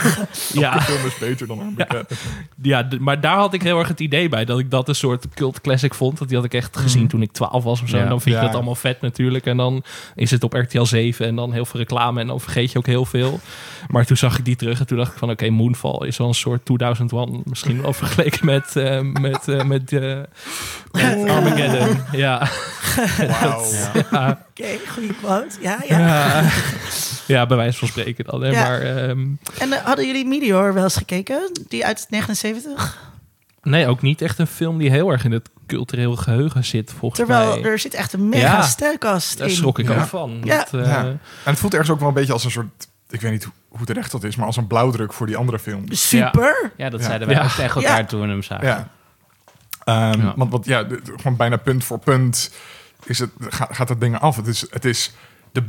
ja. 0.53 0.73
De 0.75 0.81
film 0.81 1.05
is 1.05 1.17
beter 1.17 1.47
dan 1.47 1.59
Armageddon. 1.59 2.17
Ja, 2.61 2.87
maar 2.99 3.21
daar 3.21 3.35
had 3.37 3.53
ik 3.53 3.61
heel 3.61 3.79
erg 3.79 3.87
het 3.87 3.99
idee 3.99 4.29
bij. 4.29 4.45
Dat 4.45 4.59
ik 4.59 4.71
dat 4.71 4.87
een 4.87 4.95
soort 4.95 5.25
cult 5.33 5.61
classic 5.61 5.93
vond. 5.93 6.17
Dat 6.17 6.27
die 6.27 6.37
had 6.37 6.45
ik 6.45 6.53
echt 6.53 6.77
gezien 6.77 7.01
Mhm. 7.01 7.09
toen 7.09 7.21
ik 7.21 7.31
12 7.31 7.63
was 7.63 7.81
of 7.81 7.89
zo. 7.89 7.95
Ja. 7.97 8.03
En 8.03 8.09
dan 8.09 8.21
vind 8.21 8.35
je 8.35 8.41
Ja. 8.41 8.47
dat 8.47 8.55
allemaal 8.55 8.75
vet 8.75 9.01
natuurlijk. 9.01 9.45
En 9.45 9.57
dan 9.57 9.83
is 10.15 10.31
het 10.31 10.43
op 10.43 10.53
RTL 10.53 10.83
7 10.83 11.25
en 11.25 11.35
dan 11.35 11.53
heel 11.53 11.65
veel 11.65 11.79
reclame. 11.79 12.19
En 12.21 12.27
dan 12.27 12.39
vergeet 12.39 12.71
je 12.71 12.77
ook 12.77 12.85
heel 12.85 13.05
veel. 13.05 13.39
Maar 13.87 14.05
toen 14.05 14.17
zag 14.17 14.37
ik 14.37 14.45
die 14.45 14.55
terug 14.55 14.79
en 14.79 14.87
toen 14.87 14.97
dacht 14.97 15.11
ik 15.11 15.17
van... 15.17 15.29
Oké, 15.29 15.49
Moonfall 15.49 16.07
is 16.07 16.17
wel 16.17 16.27
een 16.27 16.33
soort 16.33 16.65
2001. 16.65 17.41
Misschien 17.45 17.81
wel 17.81 17.93
vergeleken 17.93 18.45
met, 18.45 18.75
eh, 18.75 18.99
met, 19.01 19.47
eh, 19.47 19.63
met, 19.63 19.91
eh, 19.93 20.17
met 20.91 21.29
Armageddon. 21.35 21.97
Ja. 22.11 22.47
Wauw. 23.27 23.63
Ja. 24.11 24.45
Oké, 24.49 24.67
goede 24.93 25.13
quote. 25.21 25.55
Ja, 25.61 25.77
ja. 25.87 25.97
Ja. 25.99 26.43
ja, 27.27 27.45
bij 27.45 27.57
wijze 27.57 27.77
van 27.77 27.87
spreken 27.87 28.25
dan. 28.25 28.41
Hè. 28.41 28.49
Ja. 28.49 28.62
Maar 28.63 28.81
ehm, 28.81 29.25
En 29.59 29.73
eh, 29.73 29.79
hadden 29.85 30.05
jullie 30.05 30.25
Meteor 30.25 30.73
wel 30.73 30.83
eens 30.83 30.95
gekeken? 30.97 31.51
Die 31.67 31.85
uit 31.85 32.05
79? 32.09 33.01
nee, 33.61 33.87
ook 33.87 34.01
niet 34.01 34.21
echt 34.21 34.39
een 34.39 34.47
film 34.47 34.77
die 34.77 34.89
heel 34.89 35.09
erg 35.11 35.25
in 35.25 35.31
het 35.31 35.49
cultureel 35.67 36.15
geheugen 36.15 36.63
zit, 36.65 36.91
volgens 36.97 37.19
Terwijl 37.19 37.59
mij. 37.59 37.71
er 37.71 37.79
zit 37.79 37.93
echt 37.93 38.13
een 38.13 38.29
mega 38.29 38.41
Ja. 38.57 38.61
sterkast 38.61 39.37
Daar 39.37 39.47
in. 39.47 39.53
schrok 39.55 39.79
ik 39.79 39.87
Ja. 39.87 39.99
ook 40.01 40.07
van. 40.07 40.41
Ja. 40.43 40.57
Dat, 40.57 40.73
eh, 40.81 40.87
Ja. 40.87 41.03
En 41.05 41.19
het 41.43 41.59
voelt 41.59 41.73
ergens 41.73 41.91
ook 41.91 41.99
wel 41.99 42.07
een 42.07 42.13
beetje 42.13 42.33
als 42.33 42.43
een 42.43 42.51
soort... 42.51 42.87
Ik 43.09 43.21
weet 43.21 43.31
niet 43.31 43.43
hoe, 43.43 43.53
hoe 43.67 43.85
terecht 43.85 44.11
dat 44.11 44.23
is, 44.23 44.35
maar 44.35 44.45
als 44.45 44.57
een 44.57 44.67
blauwdruk 44.67 45.13
voor 45.13 45.25
die 45.27 45.37
andere 45.37 45.59
films. 45.59 46.07
Super. 46.09 46.71
Ja, 46.77 46.89
dat 46.89 46.99
Ja. 46.99 47.05
zeiden 47.05 47.27
wij 47.27 47.37
Ja. 47.37 47.43
ook 47.43 47.49
tegen 47.49 47.81
elkaar 47.81 47.97
Ja. 47.99 48.05
toen 48.05 48.21
we 48.21 48.27
hem 48.27 48.43
zagen. 48.43 48.67
Ja. 48.67 48.89
Ehm, 49.83 50.21
Ja. 50.21 50.33
Want 50.35 50.51
wat, 50.51 50.65
ja, 50.65 50.85
gewoon 51.15 51.35
bijna 51.35 51.55
punt 51.57 51.83
voor 51.83 51.99
punt 51.99 52.51
is 53.05 53.19
het, 53.19 53.29
gaat, 53.39 53.75
gaat 53.75 53.89
het 53.89 54.01
dingen 54.01 54.19
af. 54.19 54.35
Het 54.35 54.47
is, 54.47 54.65
het 54.69 54.85
is 54.85 55.11
de, 55.51 55.63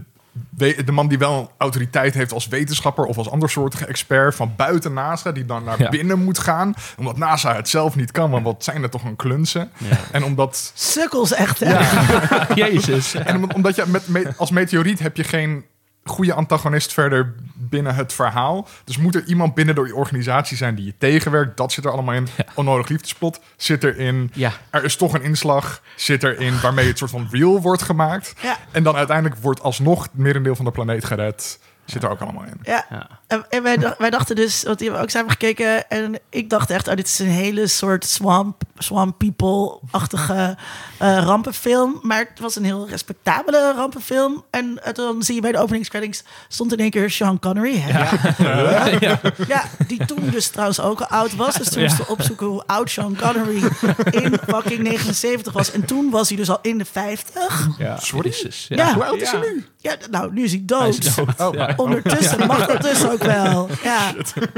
de 0.85 0.93
man 0.93 1.09
die 1.09 1.19
wel 1.19 1.53
autoriteit 1.59 2.15
heeft 2.15 2.33
als 2.33 2.49
wetenschapper 2.49 3.05
of 3.05 3.19
als 3.19 3.31
andersoortige 3.31 3.87
expert 3.87 4.35
van 4.35 4.53
buiten 4.57 4.93
NASA, 4.93 5.33
die 5.33 5.45
dan 5.47 5.65
naar 5.65 5.81
Ja. 5.83 5.89
binnen 5.89 6.25
moet 6.25 6.39
gaan, 6.39 6.75
omdat 6.99 7.17
NASA 7.17 7.55
het 7.55 7.69
zelf 7.69 7.97
niet 7.97 8.11
kan, 8.13 8.31
want 8.31 8.45
wat 8.45 8.65
zijn 8.65 8.83
er 8.83 8.91
toch 8.91 9.05
een 9.05 9.17
klunsen? 9.17 9.71
Ja. 9.79 9.97
En 10.13 10.25
omdat, 10.25 10.73
Sukkels 10.75 11.33
echt, 11.33 11.61
hè? 11.65 11.79
Jezus. 12.65 13.15
en 13.15 13.55
omdat, 13.55 13.77
je 13.77 13.85
met, 13.87 14.09
me- 14.09 14.33
als 14.37 14.51
meteoriet 14.51 14.99
heb 14.99 15.17
je 15.17 15.25
geen 15.25 15.65
goede 16.05 16.35
antagonist 16.35 16.93
verder 16.93 17.35
binnen 17.75 17.95
het 17.95 18.13
verhaal. 18.13 18.69
Dus 18.85 18.97
moet 18.97 19.15
er 19.15 19.25
iemand 19.25 19.55
binnen 19.55 19.75
door 19.75 19.87
je 19.87 19.95
organisatie 19.95 20.57
zijn 20.57 20.75
die 20.75 20.85
je 20.85 20.95
tegenwerkt. 20.99 21.57
Dat 21.57 21.73
zit 21.73 21.85
er 21.85 21.91
allemaal 21.91 22.15
in. 22.15 22.29
Onnodig 22.55 22.89
liefdesplot 22.89 23.41
zit 23.57 23.85
erin. 23.85 24.31
Ja. 24.35 24.53
Er 24.71 24.85
is 24.85 24.97
toch 24.97 25.15
een 25.15 25.23
inslag 25.23 25.83
zit 25.97 26.23
erin 26.23 26.61
waarmee 26.61 26.87
het 26.87 26.99
soort 26.99 27.11
van 27.11 27.29
real 27.31 27.61
wordt 27.61 27.83
gemaakt. 27.83 28.35
Ja. 28.43 28.57
En 28.71 28.83
dan 28.83 28.97
uiteindelijk 28.97 29.41
wordt 29.41 29.63
alsnog 29.63 30.03
het 30.03 30.15
merendeel 30.15 30.55
van 30.55 30.65
de 30.65 30.71
planeet 30.71 31.05
gered. 31.05 31.59
Zit 31.85 32.03
er 32.03 32.11
ook 32.11 32.21
allemaal 32.21 32.43
in. 32.45 32.61
Ja. 32.63 32.85
Ja. 32.91 33.09
En, 33.27 33.45
en 33.51 33.63
wij, 33.63 33.77
dacht- 33.77 33.99
wij 33.99 34.11
dachten 34.11 34.37
dus, 34.37 34.63
want 34.63 34.79
die 34.79 34.87
hebben 34.89 35.07
we 35.07 35.13
ook 35.13 35.17
samen 35.19 35.31
gekeken. 35.31 35.91
En 35.91 36.19
ik 36.31 36.51
dacht 36.51 36.71
echt, 36.71 36.89
oh, 36.89 36.95
dit 36.95 37.07
is 37.07 37.19
een 37.19 37.27
hele 37.27 37.67
soort 37.67 38.05
swamp, 38.05 38.63
swamp 38.79 39.19
people-achtige 39.19 40.57
eh, 40.99 41.19
rampenfilm. 41.25 41.99
Maar 42.03 42.19
het 42.19 42.39
was 42.41 42.57
een 42.57 42.65
heel 42.65 42.89
respectabele 42.89 43.73
rampenfilm. 43.77 44.45
En 44.51 44.85
eh, 44.85 44.93
dan 44.95 45.23
zie 45.23 45.35
je 45.35 45.41
bij 45.41 45.53
de 45.53 45.59
openingscredits 45.59 46.23
stond 46.49 46.73
in 46.73 46.79
één 46.79 46.91
keer 46.91 47.11
Sean 47.11 47.39
Connery. 47.39 47.77
Hè? 47.79 47.99
Ja. 48.43 48.87
ja. 49.01 49.21
Ja, 49.49 49.65
die 49.87 50.05
toen 50.07 50.31
dus 50.31 50.49
trouwens 50.49 50.81
ook 50.81 51.01
al 51.01 51.07
oud 51.07 51.37
was. 51.37 51.55
Dus 51.55 51.69
toen 51.69 51.83
Ja. 51.83 51.87
moesten 51.89 52.07
we 52.07 52.13
opzoeken 52.13 52.47
hoe 52.47 52.63
oud 52.67 52.91
Sean 52.91 53.17
Connery 53.17 53.63
in 54.11 54.39
fucking 54.47 54.79
79 54.83 55.53
was. 55.53 55.73
En 55.73 55.85
toen 55.85 56.11
was 56.11 56.29
hij 56.29 56.37
dus 56.37 56.51
al 56.51 56.59
in 56.63 56.79
de 56.79 56.85
50. 56.85 57.69
Ja, 57.79 57.99
Sorry? 57.99 58.35
Ja. 58.69 58.77
Ja. 58.77 58.95
Hoe 58.95 59.05
oud 59.05 59.21
is 59.21 59.31
hij 59.31 59.41
nu? 59.41 59.67
Ja, 59.79 59.97
nou, 60.11 60.33
nu 60.33 60.43
is 60.45 60.51
hij 60.51 60.63
dood. 60.65 60.81
Hij 60.81 60.89
is 60.89 61.15
dood. 61.15 61.41
Oh, 61.41 61.74
ja. 61.77 61.85
Ondertussen 61.85 62.47
mag 62.47 62.67
dat 62.67 62.83
dus 62.83 63.09
ook 63.09 63.25
wel. 63.25 63.69
Ja. 63.83 64.13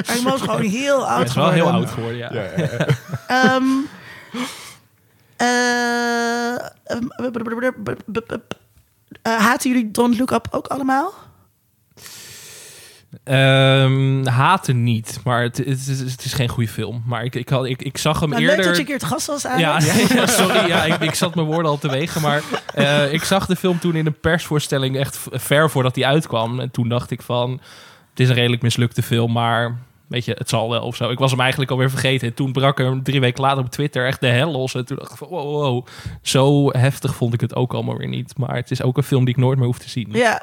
Hij 0.07 0.23
was 0.23 0.41
gewoon 0.41 0.61
heel 0.61 1.07
oud 1.07 1.17
Hij 1.17 1.27
is 1.27 1.35
wel 1.35 1.51
heel 1.51 1.71
oud 1.71 1.91
geworden, 1.91 2.19
ja. 2.19 2.33
Ja, 2.33 2.43
ja, 2.43 2.69
ja. 2.79 2.87
Ehm, 3.27 3.65
eh, 5.37 6.55
ehm, 6.85 7.09
eh, 9.23 9.37
haten 9.37 9.71
jullie 9.71 9.91
Don't 9.91 10.19
Look 10.19 10.31
Up 10.31 10.47
ook 10.51 10.67
allemaal? 10.67 11.13
Ehm, 13.25 14.27
haten 14.27 14.83
niet, 14.83 15.21
maar 15.25 15.43
het, 15.43 15.57
het, 15.57 15.87
is, 15.89 16.01
het 16.01 16.25
is 16.25 16.33
geen 16.33 16.49
goede 16.49 16.71
film. 16.71 17.03
Maar 17.07 17.25
ik, 17.25 17.35
ik, 17.35 17.49
had, 17.49 17.65
ik, 17.65 17.83
ik 17.83 17.99
zag 17.99 18.21
hem 18.21 18.29
Nou, 18.29 18.43
leuk 18.43 18.51
eerder... 18.51 18.67
dat 18.67 18.75
je 18.75 18.81
een 18.81 18.89
keer 18.89 18.99
te 18.99 19.07
gast 19.07 19.27
was 19.27 19.43
Ja, 19.43 19.73
eigenlijk. 19.73 20.13
ja, 20.21 20.27
sorry, 20.43 20.69
ja, 20.69 20.85
ik, 20.85 21.01
ik 21.01 21.15
zat 21.15 21.35
mijn 21.35 21.47
woorden 21.47 21.71
al 21.71 21.79
te 21.79 21.89
wegen. 21.89 22.21
Maar 22.21 22.43
eh, 22.75 23.13
ik 23.13 23.23
zag 23.23 23.47
de 23.47 23.57
film 23.57 23.79
toen 23.79 23.95
in 23.95 24.07
een 24.07 24.21
persvoorstelling 24.21 24.97
echt 24.97 25.19
ver 25.31 25.71
voordat 25.71 25.95
hij 25.95 26.05
uitkwam. 26.05 26.61
En 26.61 26.71
toen 26.71 26.89
dacht 26.89 27.11
ik 27.11 27.23
van, 27.23 27.51
het 28.11 28.21
is 28.21 28.29
een 28.29 28.35
redelijk 28.35 28.63
mislukte 28.63 29.03
film, 29.03 29.33
maar 29.33 29.79
weet 30.07 30.25
je, 30.25 30.35
het 30.39 30.49
zal 30.49 30.71
wel 30.71 30.83
of 30.83 30.97
zo. 30.97 31.11
Ik 31.11 31.19
was 31.19 31.31
hem 31.31 31.41
eigenlijk 31.41 31.71
alweer 31.71 31.91
vergeten. 31.91 32.29
En 32.29 32.35
toen 32.35 32.53
brak 32.53 32.79
er 32.79 33.03
drie 33.03 33.21
weken 33.21 33.43
later 33.43 33.65
op 33.65 33.71
Twitter 33.71 34.07
echt 34.07 34.21
de 34.21 34.27
hel 34.27 34.51
los. 34.51 34.75
En 34.75 34.85
toen 34.85 34.97
dacht 34.97 35.11
ik 35.11 35.17
van, 35.17 35.29
wow, 35.29 35.63
wow. 35.63 35.87
Zo 36.23 36.71
heftig 36.71 37.15
vond 37.15 37.35
ik 37.35 37.41
het 37.41 37.55
ook 37.55 37.75
allemaal 37.75 37.97
weer 37.97 38.09
niet. 38.09 38.39
Maar 38.39 38.55
het 38.55 38.71
is 38.71 38.83
ook 38.83 38.97
een 38.97 39.03
film 39.03 39.25
die 39.25 39.35
ik 39.35 39.41
nooit 39.41 39.59
meer 39.59 39.67
hoef 39.67 39.79
te 39.79 39.89
zien. 39.89 40.09
Ja. 40.13 40.43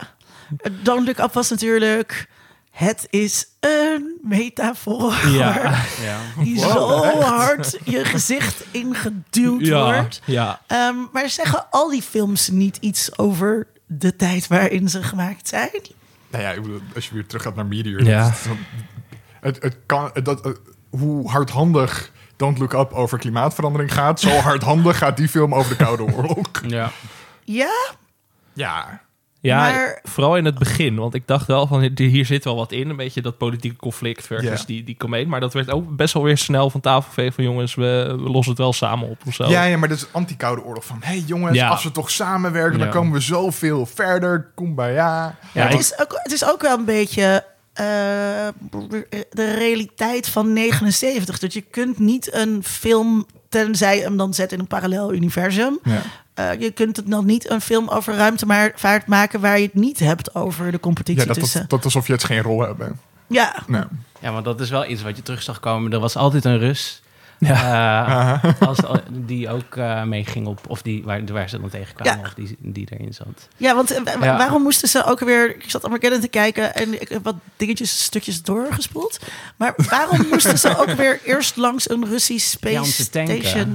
Don't 0.84 1.06
Look 1.06 1.18
Up 1.18 1.34
was 1.34 1.50
natuurlijk... 1.50 2.28
Het 2.74 3.08
is 3.10 3.48
een 3.60 4.18
metafoor 4.22 5.14
Ja, 5.28 5.54
Ja. 6.04 6.20
die 6.44 6.60
zo 6.60 7.04
hard 7.22 7.78
je 7.84 8.06
gezicht 8.06 8.66
ingeduwd 8.72 9.66
ja, 9.66 9.84
wordt. 9.94 10.22
ja. 10.26 10.62
Ehm, 10.68 10.96
maar 11.12 11.30
zeggen 11.30 11.66
al 11.70 11.90
die 11.90 12.02
films 12.02 12.50
niet 12.50 12.78
iets 12.78 13.18
over 13.18 13.68
de 13.86 14.16
tijd 14.16 14.48
waarin 14.48 14.90
ze 14.90 15.04
gemaakt 15.04 15.48
zijn? 15.48 15.70
Nou 16.32 16.44
ja, 16.44 16.52
ik 16.52 16.62
bedoel, 16.62 16.82
als 16.96 17.08
je 17.08 17.14
weer 17.14 17.26
terug 17.26 17.44
gaat 17.44 17.56
naar 17.56 17.66
Meteor. 17.66 18.04
Ja. 18.04 18.34
Het, 19.40 19.62
het 19.64 19.78
kan, 19.86 20.10
het- 20.14 20.26
dat, 20.26 20.60
hoe 20.90 21.30
hardhandig 21.30 22.12
Don't 22.36 22.58
Look 22.58 22.74
Up 22.74 22.92
over 22.94 23.18
klimaatverandering 23.20 23.94
gaat... 23.94 24.20
zo 24.20 24.30
hardhandig 24.50 24.98
gaat 24.98 25.18
die 25.18 25.28
film 25.30 25.56
over 25.56 25.78
de 25.78 25.84
Koude 25.84 26.04
Oorlog. 26.04 26.48
Ja. 26.68 26.92
Ja, 27.44 27.74
Ja, 28.54 29.02
Ja, 29.44 29.58
Maar- 29.58 30.00
vooral 30.04 30.38
in 30.38 30.46
het 30.46 30.58
begin. 30.58 30.96
Want 30.96 31.14
ik 31.14 31.28
dacht 31.28 31.48
wel 31.48 31.68
van 31.68 31.92
hier 31.96 32.26
zit 32.26 32.44
wel 32.44 32.56
wat 32.56 32.72
in. 32.72 32.90
Een 32.90 32.96
beetje 32.96 33.22
dat 33.22 33.38
politieke 33.38 33.76
conflict 33.76 34.28
versus 34.28 34.60
Ja. 34.60 34.66
die, 34.66 34.84
die 34.84 34.98
comedie. 34.98 35.28
Maar 35.28 35.40
dat 35.40 35.54
werd 35.54 35.72
ook 35.72 35.96
best 35.96 36.14
wel 36.14 36.24
weer 36.24 36.38
snel 36.38 36.70
van 36.70 36.82
tafel 36.82 37.08
geveegd. 37.10 37.36
Van 37.36 37.44
jongens, 37.44 37.76
we, 37.76 38.14
we 38.18 38.30
lossen 38.30 38.50
het 38.54 38.62
wel 38.62 38.74
samen 38.74 39.10
op 39.10 39.18
of 39.28 39.34
zo. 39.34 39.50
ja, 39.50 39.64
ja, 39.64 39.78
maar 39.78 39.90
dat 39.90 39.98
is 39.98 40.08
anti-Koude 40.12 40.64
Oorlog. 40.64 40.86
Van, 40.86 40.98
hé 41.00 41.08
hey 41.08 41.24
jongens, 41.26 41.58
Ja. 41.58 41.68
als 41.70 41.84
we 41.84 41.92
toch 41.92 42.12
samenwerken... 42.12 42.80
dan 42.80 42.90
komen 42.90 43.14
we 43.14 43.20
zoveel 43.20 43.86
verder. 43.86 44.52
Kumbaya. 44.56 45.36
Ja, 45.54 45.68
het, 45.68 45.80
is 45.80 46.00
ook, 46.00 46.20
het 46.24 46.32
is 46.32 46.46
ook 46.46 46.62
wel 46.62 46.78
een 46.78 46.86
beetje 46.86 47.44
eh, 47.74 47.86
de 49.30 49.54
realiteit 49.58 50.28
van 50.30 50.54
79. 50.54 51.40
Dat 51.40 51.54
je 51.54 51.62
kunt 51.62 52.00
niet 52.00 52.34
een 52.34 52.64
film, 52.64 53.26
tenzij 53.62 54.00
hem 54.00 54.18
dan 54.18 54.34
zet 54.34 54.52
in 54.52 54.60
een 54.60 54.68
parallel 54.68 55.14
universum. 55.14 55.80
Ja. 55.84 56.02
eh, 56.34 56.60
je 56.60 56.72
kunt 56.72 56.96
het 56.98 57.08
nog 57.08 57.24
niet 57.26 57.50
een 57.50 57.62
film 57.62 57.90
over 57.90 58.16
ruimtevaart 58.16 59.08
maken 59.08 59.40
waar 59.40 59.58
je 59.60 59.66
het 59.66 59.74
niet 59.74 60.00
hebt 60.00 60.36
over 60.36 60.72
de 60.72 60.80
competitie 60.80 61.22
Ja, 61.22 61.28
dat, 61.28 61.40
tussen. 61.40 61.60
dat, 61.62 61.70
dat 61.70 61.84
alsof 61.84 62.08
je 62.08 62.14
het 62.14 62.24
geen 62.24 62.42
rol 62.42 62.62
hebben. 62.62 63.00
Ja, 63.28 63.56
Nee. 63.68 63.84
ja, 64.20 64.32
want 64.32 64.46
dat 64.46 64.62
is 64.62 64.70
wel 64.70 64.86
iets 64.90 65.02
wat 65.02 65.16
je 65.16 65.24
terug 65.24 65.42
zag 65.44 65.60
komen. 65.60 65.92
Er 65.94 66.00
was 66.00 66.16
altijd 66.16 66.46
een 66.46 66.58
Rus 66.60 67.02
Ja. 67.40 68.40
eh, 68.44 68.62
als, 68.68 68.80
die 69.12 69.50
ook 69.50 69.76
eh, 69.76 70.04
meeging 70.04 70.48
op... 70.48 70.60
Of 70.68 70.82
die, 70.82 71.04
waar, 71.04 71.26
waar 71.26 71.50
ze 71.50 71.60
dan 71.60 71.70
tegenkwamen. 71.70 72.20
Ja. 72.22 72.28
Of 72.28 72.34
die, 72.34 72.58
die 72.60 72.88
erin 72.90 73.14
zat. 73.14 73.48
ja 73.58 73.76
want 73.76 73.92
eh, 73.92 74.14
Ja. 74.22 74.38
waarom 74.38 74.62
moesten 74.62 74.88
ze 74.90 75.04
ook 75.06 75.20
weer... 75.20 75.56
Ik 75.56 75.70
zat 75.70 75.84
Armageddon 75.84 76.20
te 76.20 76.28
kijken 76.28 76.76
en 76.76 77.02
ik 77.02 77.10
heb 77.10 77.24
wat 77.24 77.36
dingetjes, 77.58 78.04
stukjes 78.04 78.42
doorgespoeld. 78.42 79.20
Maar 79.56 79.74
waarom 79.90 80.28
moesten 80.28 80.60
ze 80.60 80.78
ook 80.78 80.92
weer 81.02 81.20
eerst 81.26 81.56
langs 81.56 81.90
een 81.90 82.06
Russisch 82.06 82.50
space 82.50 82.74
Ja, 83.60 83.66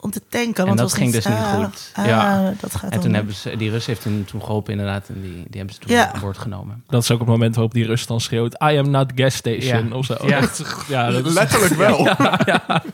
om 0.00 0.10
te 0.10 0.20
tanken. 0.28 0.30
tanken. 0.54 0.60
En 0.62 0.66
Want 0.66 0.78
dat 0.78 0.92
ging 0.92 1.12
dus 1.12 1.24
niet 1.26 1.34
ah, 1.34 1.54
goed. 1.64 1.90
ah, 1.94 2.06
Ja. 2.06 2.52
dat 2.60 2.74
gaat 2.74 2.90
En 2.90 3.00
toen 3.00 3.14
hebben 3.14 3.34
ze... 3.34 3.56
Die 3.56 3.70
Rus 3.70 3.86
heeft 3.86 4.02
toen, 4.02 4.24
toen 4.24 4.42
geholpen 4.42 4.72
inderdaad. 4.72 5.08
En 5.08 5.20
die, 5.20 5.32
die 5.32 5.56
hebben 5.56 5.74
ze 5.74 5.80
toen 5.80 5.90
Ja. 5.96 6.12
aan 6.12 6.20
boord 6.20 6.38
genomen. 6.38 6.84
Dat 6.88 7.02
is 7.02 7.10
ook 7.10 7.18
het 7.18 7.28
moment 7.28 7.54
waarop 7.54 7.74
die 7.74 7.86
Rust 7.86 8.08
dan 8.08 8.20
schreeuwt... 8.20 8.52
I 8.54 8.76
am 8.78 8.90
not 8.90 9.12
gas 9.14 9.34
station 9.34 9.88
Ja. 9.88 9.94
of 9.96 10.04
zo. 10.04 10.16
Ja. 10.26 10.40
Dat, 10.40 10.64
ja, 10.88 11.10
dat 11.10 11.26
is, 11.26 11.32
Letterlijk 11.32 11.74
wel. 11.74 12.04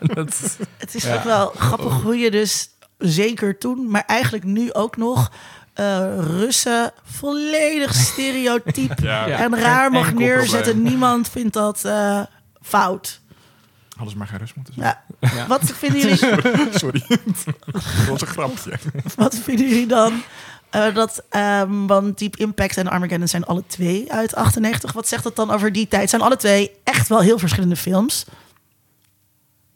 dat, 0.01 0.59
Het 0.77 0.95
is 0.95 1.09
ook 1.11 1.23
wel 1.25 1.53
grappig 1.57 2.03
hoe 2.03 2.17
je 2.17 2.31
dus 2.31 2.69
zeker 2.99 3.59
toen, 3.59 3.91
maar 3.91 4.05
eigenlijk 4.07 4.45
nu 4.45 4.73
ook 4.73 4.97
nog 4.97 5.31
eh, 5.75 6.05
Russen 6.19 6.93
volledig 7.05 7.95
stereotyp 8.13 8.99
Ja. 8.99 9.27
en 9.29 9.59
raar 9.59 9.91
mag 9.91 10.15
neerzetten. 10.15 10.83
Niemand 10.83 11.29
vindt 11.29 11.53
dat 11.53 11.85
eh, 11.85 12.21
fout. 12.63 13.21
Hadden 13.97 14.11
ze 14.13 14.19
maar 14.19 14.27
geen 14.27 14.39
rust 14.39 14.57
moeten 14.57 14.75
zijn. 14.75 14.97
Ja. 15.21 15.47
Wat, 15.47 15.63
vinden 15.65 16.01
jullie, 16.01 16.17
Sorry. 16.79 17.05
dat 17.73 17.83
was 18.09 18.21
een 18.21 18.27
grapje. 18.27 18.79
wat 19.17 19.35
vinden 19.35 19.69
jullie 19.69 19.87
dan? 19.87 20.23
eh, 20.71 20.95
dat, 20.95 21.23
ehm, 21.31 21.87
want 21.87 22.19
Deep 22.19 22.37
Impact 22.37 22.77
en 22.77 22.89
Armageddon 22.89 23.29
zijn 23.29 23.45
alle 23.45 23.63
twee 23.67 24.13
uit 24.13 24.35
98. 24.35 24.93
Wat 24.93 25.09
zegt 25.09 25.23
dat 25.23 25.37
dan 25.37 25.51
over 25.51 25.73
die 25.73 25.89
tijd? 25.89 26.11
Zijn 26.11 26.23
alle 26.23 26.37
twee 26.37 26.71
echt 26.85 27.09
wel 27.09 27.21
heel 27.21 27.39
verschillende 27.39 27.77
films. 27.77 28.25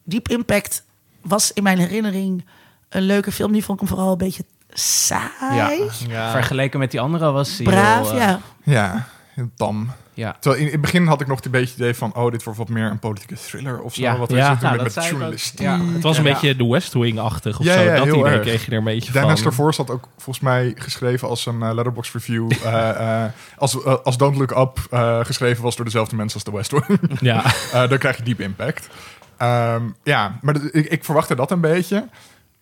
Deep 0.04 0.28
Impact 0.28 0.84
was 1.20 1.52
in 1.52 1.62
mijn 1.62 1.78
herinnering 1.78 2.44
een 2.88 3.02
leuke 3.02 3.32
film. 3.32 3.52
Die 3.52 3.64
vond 3.64 3.80
ik 3.80 3.88
hem 3.88 3.96
vooral 3.96 4.12
een 4.12 4.18
beetje 4.18 4.44
saai. 4.72 5.54
Ja. 5.56 5.70
ja. 6.08 6.30
Vergeleken 6.30 6.78
met 6.78 6.90
die 6.90 7.00
andere 7.00 7.30
was 7.30 7.56
hij 7.56 7.66
Braaf, 7.66 8.10
heel, 8.10 8.20
eh, 8.20 8.26
ja. 8.26 8.40
Ja, 8.62 9.08
heel 9.34 9.50
tam. 9.56 9.90
ja. 10.14 10.36
Terwijl 10.40 10.60
in, 10.62 10.66
in 10.66 10.72
het 10.72 10.80
begin 10.80 11.06
had 11.06 11.20
ik 11.20 11.26
nog 11.26 11.44
een 11.44 11.50
beetje 11.50 11.66
het 11.68 11.76
idee 11.78 11.94
van... 11.94 12.14
oh, 12.14 12.30
dit 12.30 12.42
wordt 12.44 12.58
wat 12.58 12.68
meer 12.68 12.84
een 12.90 12.98
politieke 12.98 13.34
thriller 13.34 13.80
of 13.80 13.94
zo. 13.94 14.00
Ja. 14.02 14.16
Wat 14.18 14.30
Ja. 14.30 14.58
Nou, 14.60 14.82
met, 14.82 14.94
dat 14.94 15.12
met. 15.18 15.52
Ja. 15.56 15.80
Het 15.92 16.02
was 16.02 16.18
een 16.18 16.24
Ja. 16.24 16.32
beetje 16.32 16.56
de 16.56 16.66
West 16.66 16.92
Wing-achtig 16.92 17.58
of 17.58 17.64
Ja, 17.64 17.74
zo. 17.74 17.80
ja, 17.82 17.96
dat 17.96 18.06
idee 18.06 18.24
erg. 18.24 18.40
kreeg 18.40 18.64
je 18.64 18.70
er 18.70 18.76
een 18.76 18.84
beetje 18.84 19.12
Dennis 19.12 19.32
van. 19.34 19.42
daarvoor 19.42 19.74
had 19.76 19.90
ook 19.90 20.08
volgens 20.16 20.40
mij 20.44 20.72
geschreven 20.76 21.28
als 21.28 21.46
een 21.46 21.62
eh, 21.62 21.72
letterbox 21.74 22.12
review. 22.12 22.50
eh, 22.64 23.24
eh, 23.24 23.30
als, 23.56 23.84
als 23.84 24.16
Don't 24.16 24.36
Look 24.36 24.50
Up 24.50 24.78
eh, 24.90 25.18
geschreven 25.24 25.62
was 25.62 25.76
door 25.76 25.84
dezelfde 25.84 26.16
mensen 26.16 26.34
als 26.34 26.44
The 26.44 26.56
West 26.76 26.86
Wing. 26.88 27.00
Ja, 27.30 27.44
Eh, 27.72 27.88
dan 27.88 27.98
krijg 27.98 28.16
je 28.16 28.22
Deep 28.22 28.40
Impact. 28.40 28.88
Ehm, 29.36 29.82
ja, 30.02 30.38
maar 30.40 30.56
ik, 30.72 30.86
ik 30.86 31.04
verwachtte 31.04 31.34
dat 31.34 31.50
een 31.50 31.60
beetje. 31.60 32.08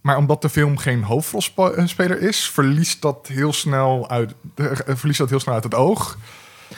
Maar 0.00 0.16
omdat 0.16 0.42
de 0.42 0.48
film 0.48 0.76
geen 0.78 1.02
hoofdrolspeler 1.02 2.20
is, 2.20 2.50
verliest 2.50 3.02
dat 3.02 3.28
heel 3.32 3.52
snel 3.52 4.10
uit, 4.10 4.34
verliest 4.86 5.18
dat 5.18 5.28
heel 5.30 5.40
snel 5.40 5.54
uit 5.54 5.64
het 5.64 5.74
oog. 5.74 6.18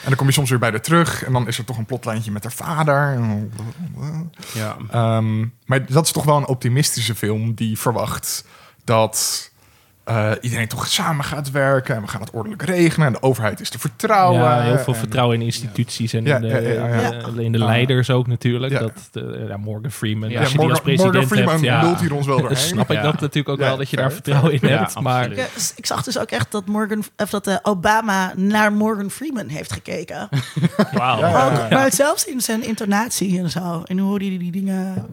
En 0.03 0.07
dan 0.07 0.15
kom 0.15 0.27
je 0.27 0.33
soms 0.33 0.49
weer 0.49 0.59
bij 0.59 0.71
de 0.71 0.79
terug. 0.79 1.23
En 1.23 1.33
dan 1.33 1.47
is 1.47 1.57
er 1.57 1.65
toch 1.65 1.77
een 1.77 1.85
plotlijntje 1.85 2.31
met 2.31 2.43
haar 2.43 2.51
vader. 2.51 3.19
Ja. 4.53 4.77
Ehm, 4.91 5.39
maar 5.65 5.85
dat 5.85 6.05
is 6.05 6.11
toch 6.11 6.23
wel 6.23 6.37
een 6.37 6.47
optimistische 6.47 7.15
film 7.15 7.53
die 7.53 7.79
verwacht 7.79 8.45
dat 8.83 9.50
eh, 10.03 10.31
iedereen 10.41 10.67
toch 10.67 10.87
samen 10.87 11.25
gaat 11.25 11.51
werken. 11.51 11.95
En 11.95 12.01
we 12.01 12.07
gaan 12.07 12.21
het 12.21 12.31
ordelijk 12.31 12.61
regelen. 12.61 13.07
En 13.07 13.13
de 13.13 13.21
overheid 13.21 13.59
is 13.59 13.69
te 13.69 13.79
vertrouwen. 13.79 14.41
ja, 14.41 14.61
heel 14.61 14.77
veel 14.77 14.93
En- 14.93 14.99
vertrouwen 14.99 15.35
in 15.39 15.45
instituties 15.45 16.13
en 16.13 16.23
Ja, 16.25 16.35
in 16.35 16.41
de, 16.41 16.47
ja, 16.47 16.57
ja, 16.57 16.87
ja. 16.87 17.11
eh, 17.11 17.37
in 17.37 17.51
de 17.51 17.57
leiders 17.57 18.09
ook 18.09 18.27
natuurlijk. 18.27 18.71
Ja. 18.73 18.79
Dat, 18.79 18.91
de, 19.11 19.45
ja, 19.49 19.57
Morgan 19.57 19.91
Freeman, 19.91 20.29
Ja, 20.29 20.39
als 20.39 20.51
je 20.51 20.57
die 20.57 20.69
als 20.69 20.81
Morgan, 20.81 20.83
president 20.95 21.13
Morgan 21.13 21.37
Freeman 21.37 21.63
hebt, 21.73 21.83
lult 21.83 21.99
hier 21.99 22.13
ons 22.13 22.25
wel 22.25 22.37
doorheen. 22.41 22.57
snap 22.57 22.89
ik 22.91 22.97
Ja. 22.97 23.01
dat 23.03 23.13
natuurlijk 23.19 23.49
ook 23.49 23.59
Ja, 23.59 23.65
wel, 23.65 23.77
dat 23.77 23.89
je 23.89 23.95
daar 23.95 24.11
vertrouwen 24.11 24.51
in 24.53 24.67
Ja, 24.69 24.77
hebt. 24.77 24.99
maar 24.99 25.29
dus 25.29 25.73
ik 25.75 25.85
zag 25.85 26.03
dus 26.03 26.19
ook 26.19 26.29
echt 26.31 26.51
dat, 26.51 26.65
Morgan, 26.65 27.03
of 27.17 27.29
dat 27.29 27.47
eh, 27.47 27.55
Obama 27.61 28.33
naar 28.35 28.73
Morgan 28.73 29.09
Freeman 29.09 29.47
heeft 29.47 29.71
gekeken. 29.71 30.29
wauw. 30.93 31.19
Ja. 31.19 31.45
Ook, 31.63 31.69
maar 31.69 31.93
zelfs 31.93 32.25
in 32.25 32.41
zijn 32.41 32.63
intonatie 32.67 33.39
en 33.39 33.49
zo. 33.49 33.81
En 33.85 33.97
hoe 33.99 34.19
die 34.19 34.39
die 34.39 34.51
dingen 34.51 35.05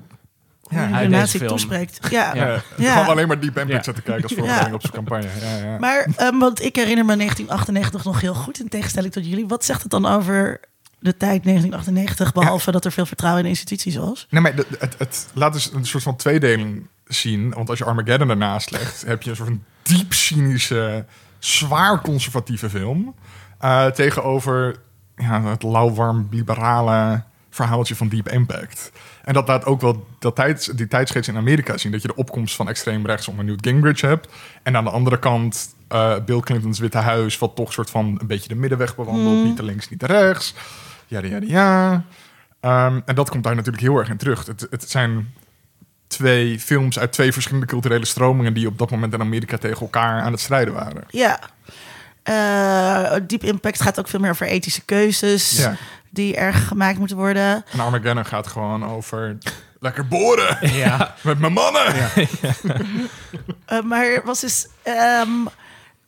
hoe 0.69 0.79
Ja, 0.79 1.01
de 1.01 1.09
natie 1.09 1.45
toespreekt. 1.45 1.99
Ja. 2.11 2.35
Ja. 2.35 2.63
Ja. 2.77 2.93
Gewoon 2.93 3.09
alleen 3.09 3.29
maar 3.29 3.41
Deep 3.41 3.57
Impact 3.59 3.71
Ja. 3.71 3.83
zitten 3.83 4.03
kijken 4.03 4.23
als 4.23 4.33
voorbereiding 4.33 4.75
op 4.75 4.81
zijn 4.81 4.93
campagne. 4.93 5.29
Ja, 5.41 5.57
ja. 5.71 5.79
Maar, 5.79 6.07
ehm, 6.17 6.39
want 6.39 6.63
ik 6.63 6.77
herinner 6.77 7.05
me 7.05 7.17
1998 7.17 8.05
nog 8.05 8.21
heel 8.21 8.35
goed, 8.35 8.61
in 8.61 8.69
tegenstelling 8.69 9.13
tot 9.13 9.27
jullie. 9.27 9.47
Wat 9.47 9.65
zegt 9.65 9.83
het 9.83 9.91
dan 9.91 10.07
over 10.07 10.61
de 10.99 11.17
tijd 11.17 11.45
1998, 11.45 12.33
behalve 12.33 12.71
dat 12.71 12.85
er 12.85 12.93
veel 12.93 13.07
vertrouwen 13.07 13.43
in 13.45 13.51
de 13.53 13.59
instituties 13.59 13.97
was? 13.97 14.27
Nee, 14.31 14.43
maar 14.43 14.55
het, 14.79 14.95
het 14.99 15.29
laat 15.33 15.53
dus 15.53 15.73
een 15.73 15.87
soort 15.87 16.03
van 16.03 16.17
tweedeling 16.17 16.87
zien. 17.07 17.51
Want 17.51 17.69
als 17.69 17.79
je 17.79 17.85
Armageddon 17.85 18.31
ernaast 18.31 18.71
legt, 18.71 19.05
heb 19.07 19.23
je 19.23 19.31
een 19.31 19.37
soort 19.37 19.49
van 19.49 19.63
diep 19.83 20.13
cynische, 20.13 21.05
zwaar 21.39 22.01
conservatieve 22.01 22.71
film. 22.71 23.15
eh, 23.59 23.87
tegenover 23.87 24.77
ja, 25.17 25.43
het 25.43 25.63
lauwwarm 25.63 26.29
liberale 26.31 27.23
verhaaltje 27.51 27.95
van 27.97 28.09
Deep 28.09 28.29
Impact. 28.29 28.93
En 29.29 29.35
dat 29.35 29.49
laat 29.49 29.65
ook 29.65 29.81
wel 29.81 30.07
dat 30.19 30.35
tijds, 30.35 30.67
die 30.67 30.89
tijdsgeest 30.89 31.29
in 31.29 31.37
Amerika 31.37 31.77
zien. 31.77 31.93
Dat 31.93 32.03
je 32.03 32.09
de 32.09 32.17
opkomst 32.17 32.57
van 32.57 32.69
extreem 32.69 33.07
rechts 33.07 33.29
onder 33.29 33.45
Newt 33.45 33.67
Gingrich 33.67 34.01
hebt. 34.01 34.29
En 34.63 34.77
aan 34.77 34.85
de 34.85 34.91
andere 34.91 35.19
kant 35.19 35.75
eh, 35.89 36.15
Bill 36.27 36.41
Clinton's 36.41 36.79
Witte 36.79 36.99
Huis... 36.99 37.39
wat 37.39 37.57
toch 37.57 37.73
soort 37.73 37.91
van 37.91 38.19
een 38.21 38.27
beetje 38.27 38.49
de 38.49 38.55
middenweg 38.55 38.97
bewandelt. 38.97 39.45
Niet 39.45 39.57
te 39.57 39.63
links, 39.63 39.89
niet 39.89 39.99
te 39.99 40.07
rechts. 40.07 40.55
Ja, 41.07 41.23
ja, 41.23 41.39
ja. 41.41 42.05
En 43.05 43.15
dat 43.15 43.31
komt 43.31 43.45
daar 43.45 43.55
natuurlijk 43.55 43.83
heel 43.83 43.99
erg 43.99 44.09
in 44.09 44.17
terug. 44.17 44.47
Het, 44.47 44.67
het 44.71 44.91
zijn 44.91 45.35
twee 46.07 46.61
films 46.61 46.99
uit 46.99 47.13
twee 47.13 47.33
verschillende 47.33 47.67
culturele 47.67 48.07
stromingen... 48.07 48.55
die 48.55 48.67
op 48.67 48.79
dat 48.79 48.91
moment 48.91 49.13
in 49.13 49.21
Amerika 49.21 49.59
tegen 49.59 49.81
elkaar 49.81 50.23
aan 50.23 50.33
het 50.33 50.41
strijden 50.41 50.75
waren. 50.75 51.05
Ja. 51.09 51.41
Eh 52.23 53.21
Deep 53.27 53.45
Impact 53.45 53.83
gaat 53.83 53.99
ook 53.99 54.09
veel 54.09 54.21
meer 54.21 54.31
over 54.31 54.47
ethische 54.47 54.85
keuzes 54.85 55.57
Ja. 55.57 55.77
Die 56.11 56.37
erg 56.37 56.67
gemaakt 56.69 56.99
moeten 56.99 57.17
worden. 57.17 57.65
En 57.73 57.81
Armageddon 57.81 58.25
gaat 58.25 58.47
gewoon 58.47 58.85
over 58.85 59.39
lekker 59.81 60.07
boren 60.09 60.75
Ja. 60.75 61.15
met 61.23 61.39
mijn 61.39 61.53
mannen. 61.53 61.83
Eh, 63.67 63.83
maar 63.83 64.05
er 64.05 64.23
was 64.25 64.41
dus. 64.41 64.67
ehm, 64.83 65.31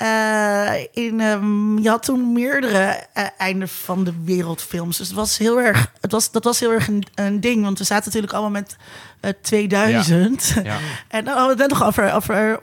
eh, 0.00 0.74
in, 0.92 1.20
ehm, 1.20 1.78
je 1.78 1.88
had 1.88 2.02
toen 2.02 2.32
meerdere 2.32 3.06
eh, 3.12 3.24
einden 3.38 3.68
van 3.68 4.04
de 4.04 4.12
wereldfilms. 4.24 4.96
Dus 4.96 5.06
het 5.06 5.16
was 5.16 5.38
heel 5.38 5.60
erg, 5.60 5.92
het 6.00 6.12
was, 6.12 6.30
dat 6.30 6.44
was 6.44 6.60
heel 6.60 6.72
erg 6.72 6.88
een, 6.88 7.06
een 7.14 7.40
ding. 7.40 7.62
Want 7.62 7.78
we 7.78 7.84
zaten 7.84 8.04
natuurlijk 8.04 8.32
allemaal 8.32 8.50
met 8.60 8.76
eh, 9.20 9.30
2000. 9.42 10.54
Ja. 10.64 10.76
En 11.08 11.24
dan 11.24 11.34
hadden 11.36 11.56
we 11.56 11.62
het 11.62 11.70
net 11.70 11.78
nog 11.78 11.88
over, 11.88 12.12
over 12.14 12.60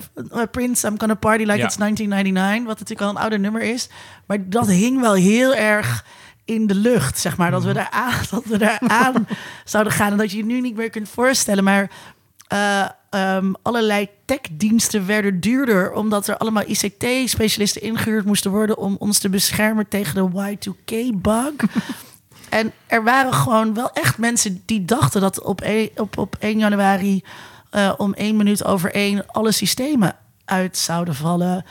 Prince, 0.52 0.88
I'm 0.88 1.00
Gonna 1.00 1.14
Party 1.16 1.44
Like 1.44 1.58
Ja. 1.58 1.66
It's 1.66 1.78
1999. 1.78 2.68
Wat 2.68 2.80
natuurlijk 2.80 3.02
al 3.02 3.10
een 3.10 3.22
ouder 3.22 3.40
nummer 3.40 3.62
is. 3.62 3.90
Maar 4.26 4.50
dat 4.50 4.68
hing 4.68 5.02
wel 5.02 5.14
heel 5.14 5.56
erg 5.56 6.06
in 6.48 6.68
de 6.68 6.76
lucht, 6.76 7.20
zeg 7.20 7.38
maar. 7.38 7.52
Dat 7.52 7.64
we 7.64 7.74
daar 7.74 7.90
aan, 7.90 8.22
dat 8.32 8.46
we 8.46 8.58
daar 8.58 8.80
aan 8.88 9.28
zouden 9.66 9.94
gaan. 9.94 10.12
En 10.12 10.18
dat 10.18 10.32
je 10.32 10.38
je 10.38 10.46
nu 10.46 10.62
niet 10.62 10.76
meer 10.76 10.90
kunt 10.90 11.10
voorstellen. 11.10 11.64
Maar 11.64 11.90
eh, 12.48 12.90
ehm, 13.10 13.54
allerlei 13.62 14.10
techdiensten 14.26 15.06
werden 15.06 15.40
duurder... 15.40 15.94
omdat 15.94 16.28
er 16.28 16.38
allemaal 16.38 16.64
ICT-specialisten 16.68 17.82
ingehuurd 17.82 18.26
moesten 18.26 18.52
worden... 18.52 18.78
om 18.78 18.96
ons 19.00 19.20
te 19.20 19.30
beschermen 19.30 19.88
tegen 19.88 20.32
de 20.32 20.56
Y2K-bug. 20.58 21.54
en 22.50 22.74
er 22.88 23.04
waren 23.04 23.34
gewoon 23.34 23.74
wel 23.74 23.92
echt 23.94 24.18
mensen 24.18 24.62
die 24.66 24.86
dachten... 24.86 25.22
dat 25.22 25.42
op 25.42 25.62
1, 25.62 25.90
op, 25.96 26.18
op 26.18 26.36
1 26.40 26.58
januari 26.58 27.24
eh, 27.70 27.94
om 27.98 28.14
één 28.14 28.36
minuut 28.36 28.66
over 28.66 28.94
één... 28.94 29.26
alle 29.28 29.52
systemen 29.52 30.16
uit 30.46 30.78
zouden 30.78 31.16
vallen. 31.16 31.66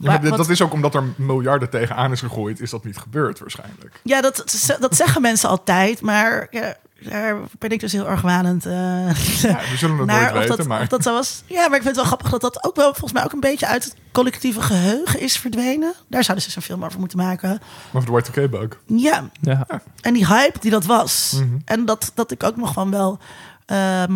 Ja, 0.00 0.10
maar 0.10 0.28
wat- 0.28 0.36
dat 0.38 0.48
is 0.48 0.62
ook 0.62 0.72
omdat 0.72 0.94
er 0.94 1.02
miljarden 1.16 1.70
tegenaan 1.70 2.12
is 2.12 2.20
gegooid, 2.20 2.60
is 2.60 2.70
dat 2.70 2.84
niet 2.84 2.96
gebeurd 2.98 3.38
waarschijnlijk. 3.38 4.00
Ja, 4.02 4.20
dat, 4.20 4.66
dat 4.80 4.96
zeggen 4.96 5.22
mensen 5.22 5.48
altijd, 5.48 6.00
maar 6.00 6.46
ja, 6.50 6.76
daar 7.00 7.36
ben 7.58 7.70
ik 7.70 7.80
dus 7.80 7.92
heel 7.92 8.08
erg 8.08 8.20
wanend. 8.20 8.66
eh, 8.66 8.72
Ja, 8.72 9.58
we 9.70 9.76
zullen 9.76 9.96
het 9.98 10.06
naar 10.06 10.20
nooit 10.20 10.32
of, 10.32 10.38
weten, 10.38 10.56
dat, 10.56 10.66
maar... 10.66 10.80
of 10.80 10.86
dat 10.88 11.02
zo 11.02 11.12
was. 11.12 11.42
Ja, 11.46 11.68
maar 11.68 11.76
ik 11.76 11.82
vind 11.82 11.84
het 11.84 11.96
wel 11.96 12.04
grappig 12.04 12.30
dat 12.30 12.40
dat 12.40 12.64
ook 12.64 12.76
wel 12.76 12.88
volgens 12.90 13.12
mij 13.12 13.24
ook 13.24 13.32
een 13.32 13.40
beetje 13.40 13.66
uit 13.66 13.84
het 13.84 13.94
collectieve 14.12 14.60
geheugen 14.62 15.20
is 15.20 15.38
verdwenen. 15.38 15.92
Daar 16.08 16.24
zouden 16.24 16.44
ze 16.46 16.50
zo'n 16.52 16.62
film 16.62 16.84
over 16.84 16.98
moeten 17.00 17.18
maken. 17.18 17.60
Over 17.92 18.12
de 18.12 18.22
Y2K-bug. 18.30 18.68
Ja, 18.86 19.28
Ja. 19.40 19.66
en 20.00 20.14
die 20.14 20.26
hype 20.26 20.58
die 20.58 20.70
dat 20.70 20.84
was. 20.84 21.32
Mhm. 21.36 21.56
En 21.64 21.84
dat, 21.84 22.12
dat 22.14 22.30
ik 22.30 22.42
ook 22.42 22.56
nog 22.56 22.72
van 22.72 22.90
wel 22.90 23.18
ehm, 23.66 24.14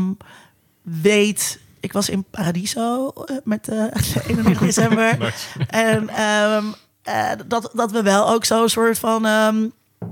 weet. 0.82 1.58
Ik 1.82 1.92
was 1.92 2.08
in 2.08 2.24
Paradiso 2.30 3.08
eh, 3.26 3.36
met 3.44 3.68
eh 3.68 3.84
31 4.28 4.58
december. 4.58 5.16
En 5.68 6.08
ehm, 6.08 6.64
eh, 7.02 7.30
dat, 7.46 7.70
dat 7.74 7.90
we 7.90 8.02
wel 8.02 8.28
ook 8.30 8.44
zo'n 8.44 8.68
soort 8.68 8.98
van. 8.98 9.26
ehm, 9.26 9.66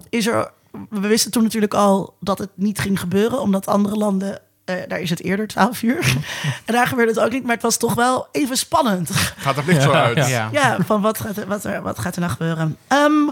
is 0.09 0.27
er, 0.27 0.51
we 0.91 1.09
wisten 1.09 1.31
toen 1.31 1.43
natuurlijk 1.43 1.75
al 1.75 2.14
dat 2.21 2.39
het 2.39 2.51
niet 2.55 2.79
ging 2.79 3.01
gebeuren, 3.01 3.41
omdat 3.41 3.66
andere 3.66 3.97
landen. 3.97 4.39
eh, 4.64 4.77
daar 4.89 5.01
is 5.01 5.11
het 5.11 5.23
eerder 5.23 5.47
12 5.47 5.83
uur. 5.83 5.99
en 6.66 6.75
daar 6.75 6.87
gebeurde 6.87 7.12
het 7.12 7.21
ook 7.21 7.33
niet, 7.33 7.43
maar 7.43 7.55
het 7.55 7.62
was 7.62 7.77
toch 7.77 7.95
wel 7.95 8.29
even 8.33 8.57
spannend. 8.57 9.11
Gaat 9.37 9.57
er 9.57 9.64
licht 9.66 9.83
zo 9.83 9.91
uit. 9.93 10.16
Ja. 10.16 10.27
Ja. 10.27 10.49
Ja, 10.53 10.77
van 10.87 11.01
wat 11.01 11.21
gaat 11.21 11.37
er, 11.37 11.47
wat 11.47 11.64
er, 11.64 11.83
wat 11.83 11.99
gaat 11.99 12.14
er 12.14 12.21
nou 12.21 12.33
gebeuren? 12.33 12.77
Ehm, 12.89 13.29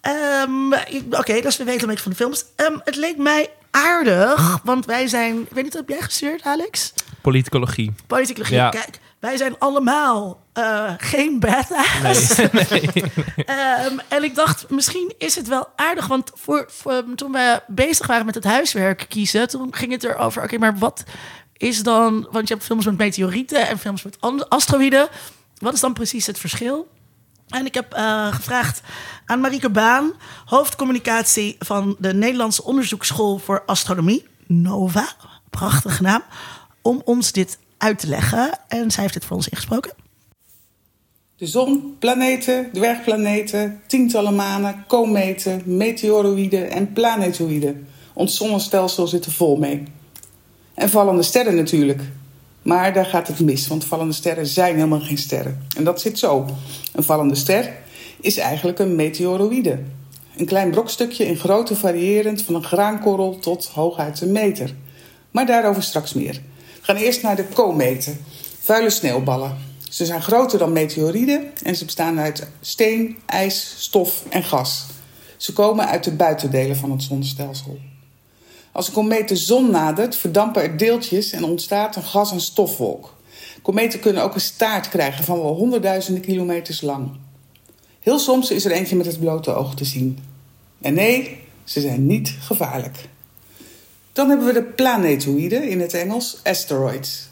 ehm, 0.00 0.72
Oké, 1.10 1.40
dus 1.40 1.56
we 1.56 1.64
weten 1.64 1.82
een 1.82 1.88
beetje 1.88 2.02
van 2.02 2.10
de 2.12 2.16
films. 2.18 2.44
Ehm, 2.56 2.78
het 2.84 2.96
leek 2.96 3.16
mij 3.18 3.50
aardig, 3.72 4.58
want 4.64 4.84
wij 4.84 5.06
zijn... 5.06 5.40
Ik 5.40 5.52
weet 5.52 5.64
niet, 5.64 5.72
heb 5.72 5.88
jij 5.88 6.00
gestuurd, 6.00 6.42
Alex? 6.42 6.92
Politicologie. 7.20 7.92
Politicologie. 8.06 8.56
Ja. 8.56 8.68
Kijk, 8.68 8.98
wij 9.18 9.36
zijn 9.36 9.58
allemaal 9.58 10.42
eh, 10.52 10.92
geen 10.96 11.40
badass. 11.40 12.38
Ehm, 12.38 13.98
en 14.08 14.24
ik 14.24 14.34
dacht, 14.34 14.70
misschien 14.70 15.14
is 15.18 15.34
het 15.34 15.48
wel 15.48 15.68
aardig. 15.76 16.06
Want 16.06 16.30
voor, 16.34 16.66
voor, 16.70 17.04
toen 17.14 17.32
we 17.32 17.60
bezig 17.66 18.06
waren 18.06 18.26
met 18.26 18.34
het 18.34 18.44
huiswerk 18.44 19.06
kiezen... 19.08 19.48
toen 19.48 19.74
ging 19.74 19.92
het 19.92 20.04
erover, 20.04 20.42
oké, 20.42 20.58
maar 20.58 20.78
wat 20.78 21.04
is 21.56 21.82
dan... 21.82 22.28
Want 22.30 22.48
je 22.48 22.54
hebt 22.54 22.66
films 22.66 22.84
met 22.84 22.96
meteorieten 22.96 23.68
en 23.68 23.78
films 23.78 24.02
met 24.02 24.16
asteroïden. 24.48 25.08
Wat 25.58 25.74
is 25.74 25.80
dan 25.80 25.92
precies 25.92 26.26
het 26.26 26.38
verschil? 26.38 26.88
En 27.52 27.66
ik 27.66 27.74
heb 27.74 27.92
eh, 27.92 28.34
gevraagd 28.34 28.80
aan 29.26 29.40
Marieke 29.40 29.70
Baan, 29.70 30.12
hoofdcommunicatie 30.44 31.56
van 31.58 31.96
de 31.98 32.14
Nederlandse 32.14 32.64
Onderzoeksschool 32.64 33.38
voor 33.38 33.62
Astronomie, 33.66 34.26
NOVA, 34.46 35.08
prachtige 35.50 36.02
naam, 36.02 36.22
om 36.82 37.02
ons 37.04 37.32
dit 37.32 37.58
uit 37.78 37.98
te 37.98 38.06
leggen. 38.06 38.58
En 38.68 38.90
zij 38.90 39.02
heeft 39.02 39.14
dit 39.14 39.24
voor 39.24 39.36
ons 39.36 39.48
ingesproken. 39.48 39.92
De 41.36 41.46
zon, 41.46 41.96
planeten, 41.98 42.68
dwergplaneten, 42.72 43.80
tientallen 43.86 44.34
manen, 44.34 44.84
kometen, 44.86 45.62
meteoroïden 45.64 46.70
en 46.70 46.92
planetoïden. 46.92 47.88
Ons 48.12 48.36
zonnestelsel 48.36 49.06
zit 49.06 49.24
er 49.24 49.32
vol 49.32 49.56
mee. 49.56 49.82
En 50.74 50.90
vallende 50.90 51.22
sterren 51.22 51.56
natuurlijk. 51.56 52.02
Maar 52.62 52.92
daar 52.92 53.06
gaat 53.06 53.28
het 53.28 53.40
mis, 53.40 53.66
want 53.66 53.84
vallende 53.84 54.12
sterren 54.12 54.46
zijn 54.46 54.74
helemaal 54.74 55.00
geen 55.00 55.18
sterren. 55.18 55.66
En 55.76 55.84
dat 55.84 56.00
zit 56.00 56.18
zo. 56.18 56.46
Een 56.92 57.02
vallende 57.02 57.34
ster 57.34 57.72
is 58.20 58.36
eigenlijk 58.36 58.78
een 58.78 58.96
meteoroïde. 58.96 59.78
Een 60.36 60.46
klein 60.46 60.70
brokstukje 60.70 61.26
in 61.26 61.36
grootte 61.36 61.76
variërend 61.76 62.42
van 62.42 62.54
een 62.54 62.64
graankorrel 62.64 63.38
tot 63.38 63.66
hooguit 63.66 64.20
een 64.20 64.32
meter. 64.32 64.74
Maar 65.30 65.46
daarover 65.46 65.82
straks 65.82 66.12
meer. 66.12 66.40
We 66.80 66.82
gaan 66.82 66.96
eerst 66.96 67.22
naar 67.22 67.36
de 67.36 67.44
kometen. 67.44 68.18
Vuile 68.60 68.90
sneeuwballen. 68.90 69.56
Ze 69.90 70.06
zijn 70.06 70.22
groter 70.22 70.58
dan 70.58 70.72
meteoriden 70.72 71.50
en 71.62 71.76
ze 71.76 71.84
bestaan 71.84 72.18
uit 72.18 72.48
steen, 72.60 73.16
ijs, 73.26 73.74
stof 73.78 74.24
en 74.28 74.42
gas. 74.42 74.86
Ze 75.36 75.52
komen 75.52 75.86
uit 75.86 76.04
de 76.04 76.12
buitendelen 76.12 76.76
van 76.76 76.90
het 76.90 77.02
zonnestelsel. 77.02 77.78
Als 78.72 78.86
een 78.86 78.92
komeet 78.92 79.28
de 79.28 79.36
zon 79.36 79.70
nadert, 79.70 80.16
verdampen 80.16 80.62
er 80.62 80.76
deeltjes 80.76 81.32
en 81.32 81.44
ontstaat 81.44 81.96
een 81.96 82.02
gas- 82.02 82.32
en 82.32 82.40
stofwolk. 82.40 83.14
Kometen 83.62 84.00
kunnen 84.00 84.22
ook 84.22 84.34
een 84.34 84.40
staart 84.40 84.88
krijgen 84.88 85.24
van 85.24 85.38
wel 85.38 85.54
honderdduizenden 85.54 86.22
kilometers 86.22 86.80
lang. 86.80 87.10
Heel 88.00 88.18
soms 88.18 88.50
is 88.50 88.64
er 88.64 88.70
eentje 88.70 88.96
met 88.96 89.06
het 89.06 89.20
blote 89.20 89.54
oog 89.54 89.74
te 89.74 89.84
zien. 89.84 90.18
En 90.80 90.94
nee, 90.94 91.40
ze 91.64 91.80
zijn 91.80 92.06
niet 92.06 92.34
gevaarlijk. 92.40 93.08
Dan 94.12 94.28
hebben 94.28 94.46
we 94.46 94.52
de 94.52 94.62
planetoïden, 94.62 95.68
in 95.68 95.80
het 95.80 95.94
Engels 95.94 96.40
asteroids. 96.42 97.28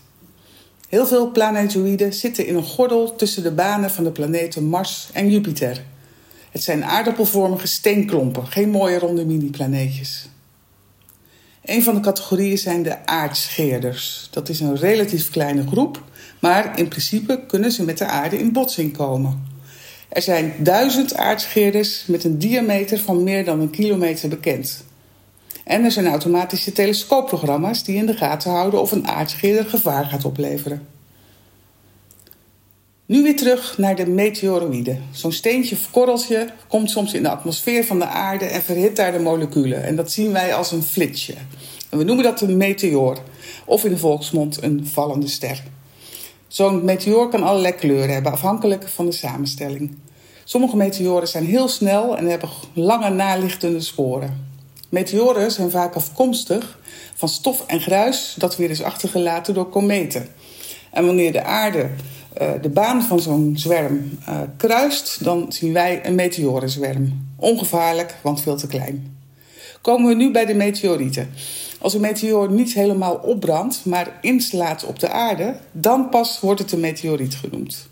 Heel 0.88 1.06
veel 1.06 1.30
planetoïden 1.30 2.12
zitten 2.12 2.46
in 2.46 2.56
een 2.56 2.64
gordel 2.64 3.16
tussen 3.16 3.42
de 3.42 3.52
banen 3.52 3.90
van 3.90 4.04
de 4.04 4.10
planeten 4.10 4.64
Mars 4.64 5.08
en 5.12 5.30
Jupiter. 5.30 5.84
Het 6.50 6.62
zijn 6.62 6.84
aardappelvormige 6.84 7.66
steenklompen, 7.66 8.46
geen 8.46 8.70
mooie 8.70 8.98
ronde 8.98 9.24
mini-planeetjes. 9.24 10.28
Een 11.64 11.82
van 11.82 11.94
de 11.94 12.00
categorieën 12.00 12.58
zijn 12.58 12.82
de 12.82 13.06
aardscheerders. 13.06 14.28
Dat 14.30 14.48
is 14.48 14.60
een 14.60 14.76
relatief 14.76 15.30
kleine 15.30 15.66
groep, 15.66 16.02
maar 16.38 16.78
in 16.78 16.88
principe 16.88 17.40
kunnen 17.46 17.72
ze 17.72 17.84
met 17.84 17.98
de 17.98 18.06
aarde 18.06 18.38
in 18.38 18.52
botsing 18.52 18.96
komen. 18.96 19.48
Er 20.08 20.22
zijn 20.22 20.54
duizend 20.58 21.14
aardscheerders 21.14 22.04
met 22.06 22.24
een 22.24 22.38
diameter 22.38 22.98
van 22.98 23.22
meer 23.22 23.44
dan 23.44 23.60
een 23.60 23.70
kilometer 23.70 24.28
bekend. 24.28 24.84
En 25.64 25.84
er 25.84 25.90
zijn 25.90 26.06
automatische 26.06 26.72
telescoopprogramma's 26.72 27.84
die 27.84 27.96
in 27.96 28.06
de 28.06 28.16
gaten 28.16 28.50
houden 28.50 28.80
of 28.80 28.92
een 28.92 29.08
aardscheerder 29.08 29.64
gevaar 29.64 30.04
gaat 30.04 30.24
opleveren. 30.24 30.86
Nu 33.10 33.22
weer 33.22 33.36
terug 33.36 33.78
naar 33.78 33.96
de 33.96 34.06
meteoroïden. 34.06 35.02
Zo'n 35.10 35.32
steentje 35.32 35.76
of 35.76 35.90
korreltje 35.90 36.50
komt 36.68 36.90
soms 36.90 37.12
in 37.14 37.22
de 37.22 37.28
atmosfeer 37.28 37.84
van 37.84 37.98
de 37.98 38.06
aarde 38.06 38.44
en 38.44 38.62
verhit 38.62 38.96
daar 38.96 39.12
de 39.12 39.18
moleculen. 39.18 39.84
En 39.84 39.96
dat 39.96 40.12
zien 40.12 40.32
wij 40.32 40.54
als 40.54 40.72
een 40.72 40.82
flitsje. 40.82 41.34
En 41.88 41.98
we 41.98 42.04
noemen 42.04 42.24
dat 42.24 42.40
een 42.40 42.56
meteoor, 42.56 43.18
of 43.64 43.84
in 43.84 43.90
de 43.90 43.98
volksmond 43.98 44.62
een 44.62 44.86
vallende 44.86 45.28
ster. 45.28 45.62
Zo'n 46.48 46.84
meteoor 46.84 47.28
kan 47.28 47.42
allerlei 47.42 47.74
kleuren 47.74 48.14
hebben, 48.14 48.32
afhankelijk 48.32 48.88
van 48.88 49.06
de 49.06 49.12
samenstelling. 49.12 49.96
Sommige 50.44 50.76
meteoren 50.76 51.28
zijn 51.28 51.44
heel 51.44 51.68
snel 51.68 52.16
en 52.16 52.26
hebben 52.26 52.48
lange 52.72 53.10
nalichtende 53.10 53.80
sporen. 53.80 54.48
Meteoren 54.88 55.50
zijn 55.50 55.70
vaak 55.70 55.94
afkomstig 55.94 56.78
van 57.14 57.28
stof 57.28 57.64
en 57.66 57.80
gruis 57.80 58.34
dat 58.38 58.56
weer 58.56 58.70
is 58.70 58.82
achtergelaten 58.82 59.54
door 59.54 59.68
kometen. 59.68 60.28
En 60.90 61.06
wanneer 61.06 61.32
de 61.32 61.42
aarde 61.42 61.90
de 62.60 62.68
baan 62.68 63.02
van 63.02 63.20
zo'n 63.20 63.52
zwerm 63.56 64.18
uh, 64.28 64.40
kruist, 64.56 65.24
dan 65.24 65.52
zien 65.52 65.72
wij 65.72 66.06
een 66.06 66.14
meteorenzwerm. 66.14 67.26
Ongevaarlijk, 67.36 68.16
want 68.22 68.42
veel 68.42 68.56
te 68.56 68.66
klein. 68.66 69.16
Komen 69.80 70.08
we 70.08 70.14
nu 70.14 70.30
bij 70.30 70.46
de 70.46 70.54
meteorieten. 70.54 71.30
Als 71.78 71.94
een 71.94 72.00
meteoor 72.00 72.50
niet 72.50 72.74
helemaal 72.74 73.14
opbrandt, 73.14 73.84
maar 73.84 74.18
inslaat 74.20 74.84
op 74.84 74.98
de 74.98 75.08
aarde, 75.08 75.54
dan 75.72 76.08
pas 76.08 76.40
wordt 76.40 76.60
het 76.60 76.72
een 76.72 76.80
meteoriet 76.80 77.34
genoemd. 77.34 77.88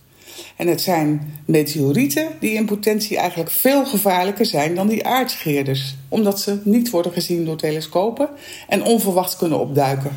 En 0.57 0.67
het 0.67 0.81
zijn 0.81 1.35
meteorieten 1.45 2.29
die 2.41 2.53
in 2.53 2.67
potentie 2.67 3.17
eigenlijk 3.17 3.51
veel 3.51 3.87
gevaarlijker 3.87 4.47
zijn 4.47 4.75
dan 4.75 4.89
die 4.89 5.07
aardscheerders, 5.07 5.95
omdat 6.09 6.41
ze 6.41 6.61
niet 6.65 6.91
worden 6.91 7.13
gezien 7.13 7.45
door 7.45 7.57
telescopen 7.57 8.29
en 8.69 8.83
onverwacht 8.83 9.37
kunnen 9.37 9.59
opduiken. 9.59 10.17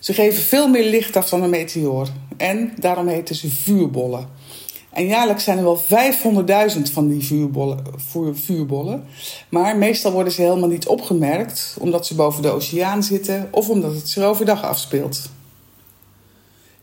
Ze 0.00 0.12
geven 0.12 0.42
veel 0.42 0.68
meer 0.68 0.90
licht 0.90 1.16
af 1.16 1.28
dan 1.28 1.42
een 1.42 1.50
meteoor 1.50 2.08
en 2.36 2.72
daarom 2.78 3.08
heten 3.08 3.34
ze 3.34 3.48
vuurbollen. 3.48 4.28
En 4.90 5.06
jaarlijks 5.06 5.44
zijn 5.44 5.58
er 5.58 5.64
wel 5.64 5.82
500.000 6.74 6.82
van 6.92 7.08
die 7.08 7.24
vuurbollen, 7.24 7.84
vuurbollen. 8.32 9.04
Maar 9.48 9.76
meestal 9.76 10.12
worden 10.12 10.32
ze 10.32 10.42
helemaal 10.42 10.68
niet 10.68 10.86
opgemerkt, 10.86 11.76
omdat 11.80 12.06
ze 12.06 12.14
boven 12.14 12.42
de 12.42 12.50
oceaan 12.50 13.02
zitten 13.02 13.48
of 13.50 13.68
omdat 13.68 13.94
het 13.94 14.08
zich 14.08 14.22
overdag 14.22 14.62
afspeelt. 14.62 15.30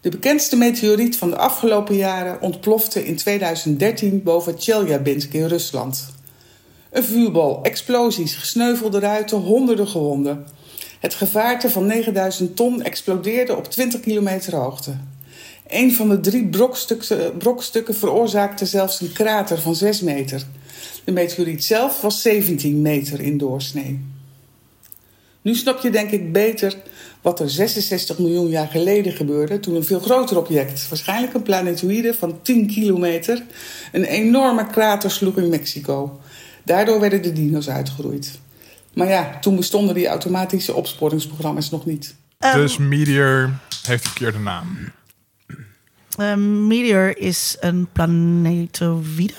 De 0.01 0.09
bekendste 0.09 0.55
meteoriet 0.55 1.17
van 1.17 1.29
de 1.29 1.37
afgelopen 1.37 1.95
jaren 1.95 2.41
ontplofte 2.41 3.05
in 3.05 3.15
2013 3.15 4.23
boven 4.23 4.55
Tjeljabinsk 4.55 5.33
in 5.33 5.45
Rusland. 5.45 6.13
Een 6.91 7.03
vuurbol, 7.03 7.59
explosies, 7.61 8.35
gesneuvelde 8.35 8.99
ruiten, 8.99 9.37
honderden 9.37 9.87
gewonden. 9.87 10.45
Het 11.03 11.13
gevaarte 11.13 11.69
van 11.69 11.85
9000 11.85 12.55
ton 12.55 12.83
explodeerde 12.83 13.55
op 13.55 13.71
20 13.71 13.99
kilometer 13.99 14.55
hoogte. 14.55 14.97
Een 15.67 15.93
van 15.93 16.09
de 16.09 16.19
drie 16.19 16.49
brokstukken, 17.37 17.95
veroorzaakte 17.95 18.65
zelfs 18.65 19.01
een 19.01 19.11
krater 19.11 19.59
van 19.59 19.75
6 19.75 20.01
meter. 20.01 20.45
De 21.03 21.11
meteoriet 21.11 21.63
zelf 21.63 22.01
was 22.01 22.21
17 22.21 22.81
meter 22.81 23.21
in 23.21 23.37
doorsnee. 23.37 23.99
Nu 25.41 25.55
snap 25.55 25.81
je 25.81 25.89
denk 25.89 26.11
ik 26.11 26.31
beter 26.31 26.77
wat 27.21 27.39
er 27.39 27.49
66 27.49 28.19
miljoen 28.19 28.49
jaar 28.49 28.67
geleden 28.67 29.13
gebeurde 29.13 29.59
toen 29.59 29.75
een 29.75 29.83
veel 29.83 29.99
groter 29.99 30.37
object, 30.37 30.89
waarschijnlijk 30.89 31.33
een 31.33 31.43
planetoïde 31.43 32.13
van 32.13 32.41
10 32.41 32.67
kilometer, 32.67 33.43
een 33.91 34.03
enorme 34.03 34.67
krater 34.67 35.11
sloeg 35.11 35.37
in 35.37 35.49
Mexico. 35.49 36.19
Daardoor 36.63 36.99
werden 36.99 37.21
de 37.21 37.33
dino's 37.33 37.69
uitgeroeid. 37.69 38.41
Maar 38.93 39.07
ja, 39.07 39.39
toen 39.39 39.55
bestonden 39.55 39.95
die 39.95 40.07
automatische 40.07 40.73
opsporingsprogramma's 40.73 41.69
nog 41.69 41.85
niet. 41.85 42.15
Ehm, 42.37 42.55
Dus 42.57 42.77
Meteor 42.77 43.49
heeft 43.83 44.03
verkeerde 44.07 44.39
naam. 44.39 44.77
Een 46.17 46.67
meteor 46.67 47.17
is 47.17 47.57
een 47.59 47.87
planetoïde. 47.91 49.33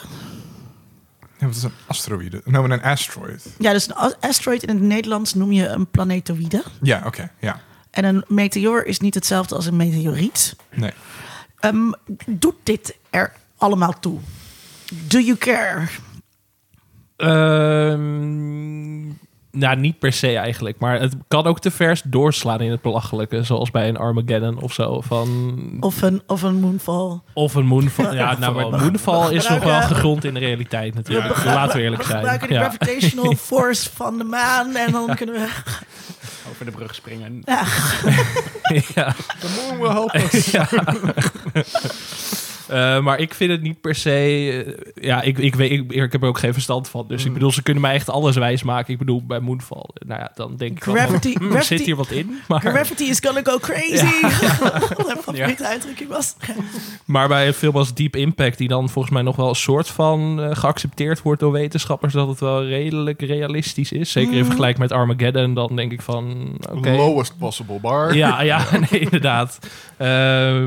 Ja, 1.39 1.47
wat 1.47 1.55
is 1.57 1.63
een 1.63 1.73
asteroïde? 1.87 2.41
Nou, 2.45 2.71
een 2.71 2.83
asteroid. 2.83 3.47
Ja, 3.59 3.73
dus 3.73 3.89
een 3.89 4.15
asteroid 4.21 4.63
in 4.63 4.69
het 4.69 4.81
Nederlands 4.85 5.35
noem 5.35 5.53
je 5.53 5.67
een 5.67 5.87
planetoïde. 5.91 6.63
Ja, 6.83 7.03
oké. 7.07 7.31
ja. 7.41 7.61
En 7.91 8.05
een 8.05 8.25
meteoor 8.29 8.85
is 8.85 8.99
niet 8.99 9.15
hetzelfde 9.15 9.55
als 9.55 9.67
een 9.67 9.77
meteoriet. 9.77 10.57
Nee. 10.75 10.93
Ehm, 11.59 11.93
doet 12.27 12.55
dit 12.63 12.97
er 13.11 13.33
allemaal 13.57 13.99
toe? 14.01 14.19
Do 15.09 15.19
you 15.19 15.37
care? 15.37 15.87
Ehm, 17.17 19.09
nou, 19.55 19.77
niet 19.77 19.99
per 19.99 20.13
se 20.13 20.37
eigenlijk. 20.37 20.79
Maar 20.79 21.01
het 21.01 21.15
kan 21.29 21.47
ook 21.47 21.61
te 21.61 21.71
vers 21.71 22.03
doorslaan 22.05 22.61
in 22.61 22.71
het 22.71 22.83
belachelijke. 22.83 23.43
Zoals 23.43 23.71
bij 23.71 23.89
een 23.89 23.97
Armageddon 23.97 24.61
of 24.61 24.73
zo. 24.73 25.01
Van, 25.01 25.77
Of 25.81 26.03
een, 26.03 26.23
of 26.27 26.43
een 26.43 26.61
moonfall? 26.61 27.19
of 27.33 27.55
een 27.55 27.67
moonfall. 27.67 28.15
Ja, 28.25 28.39
nou, 28.39 28.55
maar 28.71 28.81
moonfall 28.81 29.33
is 29.35 29.49
nog 29.49 29.65
wel 29.65 29.81
gegrond 29.83 30.25
in 30.25 30.35
de 30.35 30.41
realiteit 30.41 30.95
natuurlijk. 30.95 31.37
Ja. 31.37 31.55
Laten 31.55 31.77
we 31.77 31.83
eerlijk 31.83 32.03
We 32.03 32.09
zijn. 32.09 32.19
gebruiken 32.19 32.49
de 32.49 32.55
Ja. 32.55 32.61
gravitational 32.61 33.35
force 33.51 33.91
van 33.95 34.19
de 34.19 34.25
maan. 34.25 34.77
En 34.77 34.93
dan 34.93 35.15
kunnen 35.15 35.35
we... 35.35 35.49
Over 36.51 36.65
de 36.65 36.71
brug 36.71 36.95
springen. 36.95 37.43
Ja, 37.45 37.63
ja. 38.95 39.15
The 39.41 39.67
moon 39.71 39.79
will 39.81 39.91
help 39.91 40.15
us. 40.15 40.53
Ja. 42.69 42.97
Eh, 42.97 43.03
maar 43.03 43.19
ik 43.19 43.35
vind 43.35 43.51
het 43.51 43.63
niet 43.63 43.81
per 43.81 43.95
se. 43.95 44.11
eh, 44.95 45.05
ja, 45.05 45.23
ik, 45.23 45.39
ik, 45.39 45.55
weet, 45.55 45.71
ik, 45.71 45.93
ik 45.93 46.13
heb 46.13 46.23
er 46.23 46.29
ook 46.29 46.39
geen 46.39 46.53
verstand 46.53 46.89
van. 46.89 47.05
Dus 47.09 47.25
ik 47.25 47.33
bedoel, 47.33 47.53
ze 47.53 47.63
kunnen 47.63 47.83
mij 47.83 47.95
echt 47.95 48.11
alles 48.11 48.37
wijs 48.37 48.63
maken. 48.63 48.93
Ik 48.93 48.99
bedoel, 48.99 49.23
bij 49.27 49.41
Moonfall. 49.41 49.89
Nou 50.07 50.21
ja, 50.21 50.31
dan 50.35 50.57
denk 50.57 50.77
ik. 50.77 50.85
wel 50.85 50.95
van, 50.95 51.05
Gravity- 51.05 51.35
gravity- 51.39 51.65
zit 51.65 51.81
hier 51.81 51.97
wat 51.97 52.11
in? 52.11 52.39
Maar, 52.49 52.61
gravity 52.61 53.03
is 53.03 53.21
gonna 53.25 53.41
go 53.45 53.59
crazy. 53.59 54.05
Mijn 55.07 55.19
favoriete 55.25 55.67
uitdrukking 55.67 56.09
was. 56.09 56.37
maar 57.05 57.29
bij 57.29 57.47
een 57.47 57.53
film 57.55 57.77
als 57.77 57.95
Deep 57.95 58.17
Impact, 58.17 58.59
die 58.59 58.69
dan 58.69 58.89
volgens 58.89 59.15
mij 59.15 59.23
nog 59.23 59.37
wel 59.37 59.49
een 59.49 59.55
soort 59.55 59.89
van 59.89 60.41
eh, 60.43 60.57
geaccepteerd 60.57 61.23
wordt 61.23 61.41
door 61.41 61.53
wetenschappers, 61.53 62.13
dat 62.13 62.29
het 62.29 62.41
wel 62.41 62.65
redelijk 62.65 63.21
realistisch 63.23 63.93
is. 63.93 64.13
Zeker 64.13 64.33
in 64.33 64.39
Mm. 64.39 64.45
vergelijking 64.45 64.79
met 64.89 64.93
Armageddon, 64.93 65.55
dan 65.55 65.77
denk 65.77 65.93
ik 65.93 66.03
van. 66.03 66.47
Oké. 66.73 66.91
Lowest 66.91 67.39
possible 67.39 67.81
bar. 67.81 68.15
Ja, 68.17 68.43
ja 68.43 68.65
nee, 68.91 69.01
inderdaad. 69.01 69.59
Eh, 69.97 70.07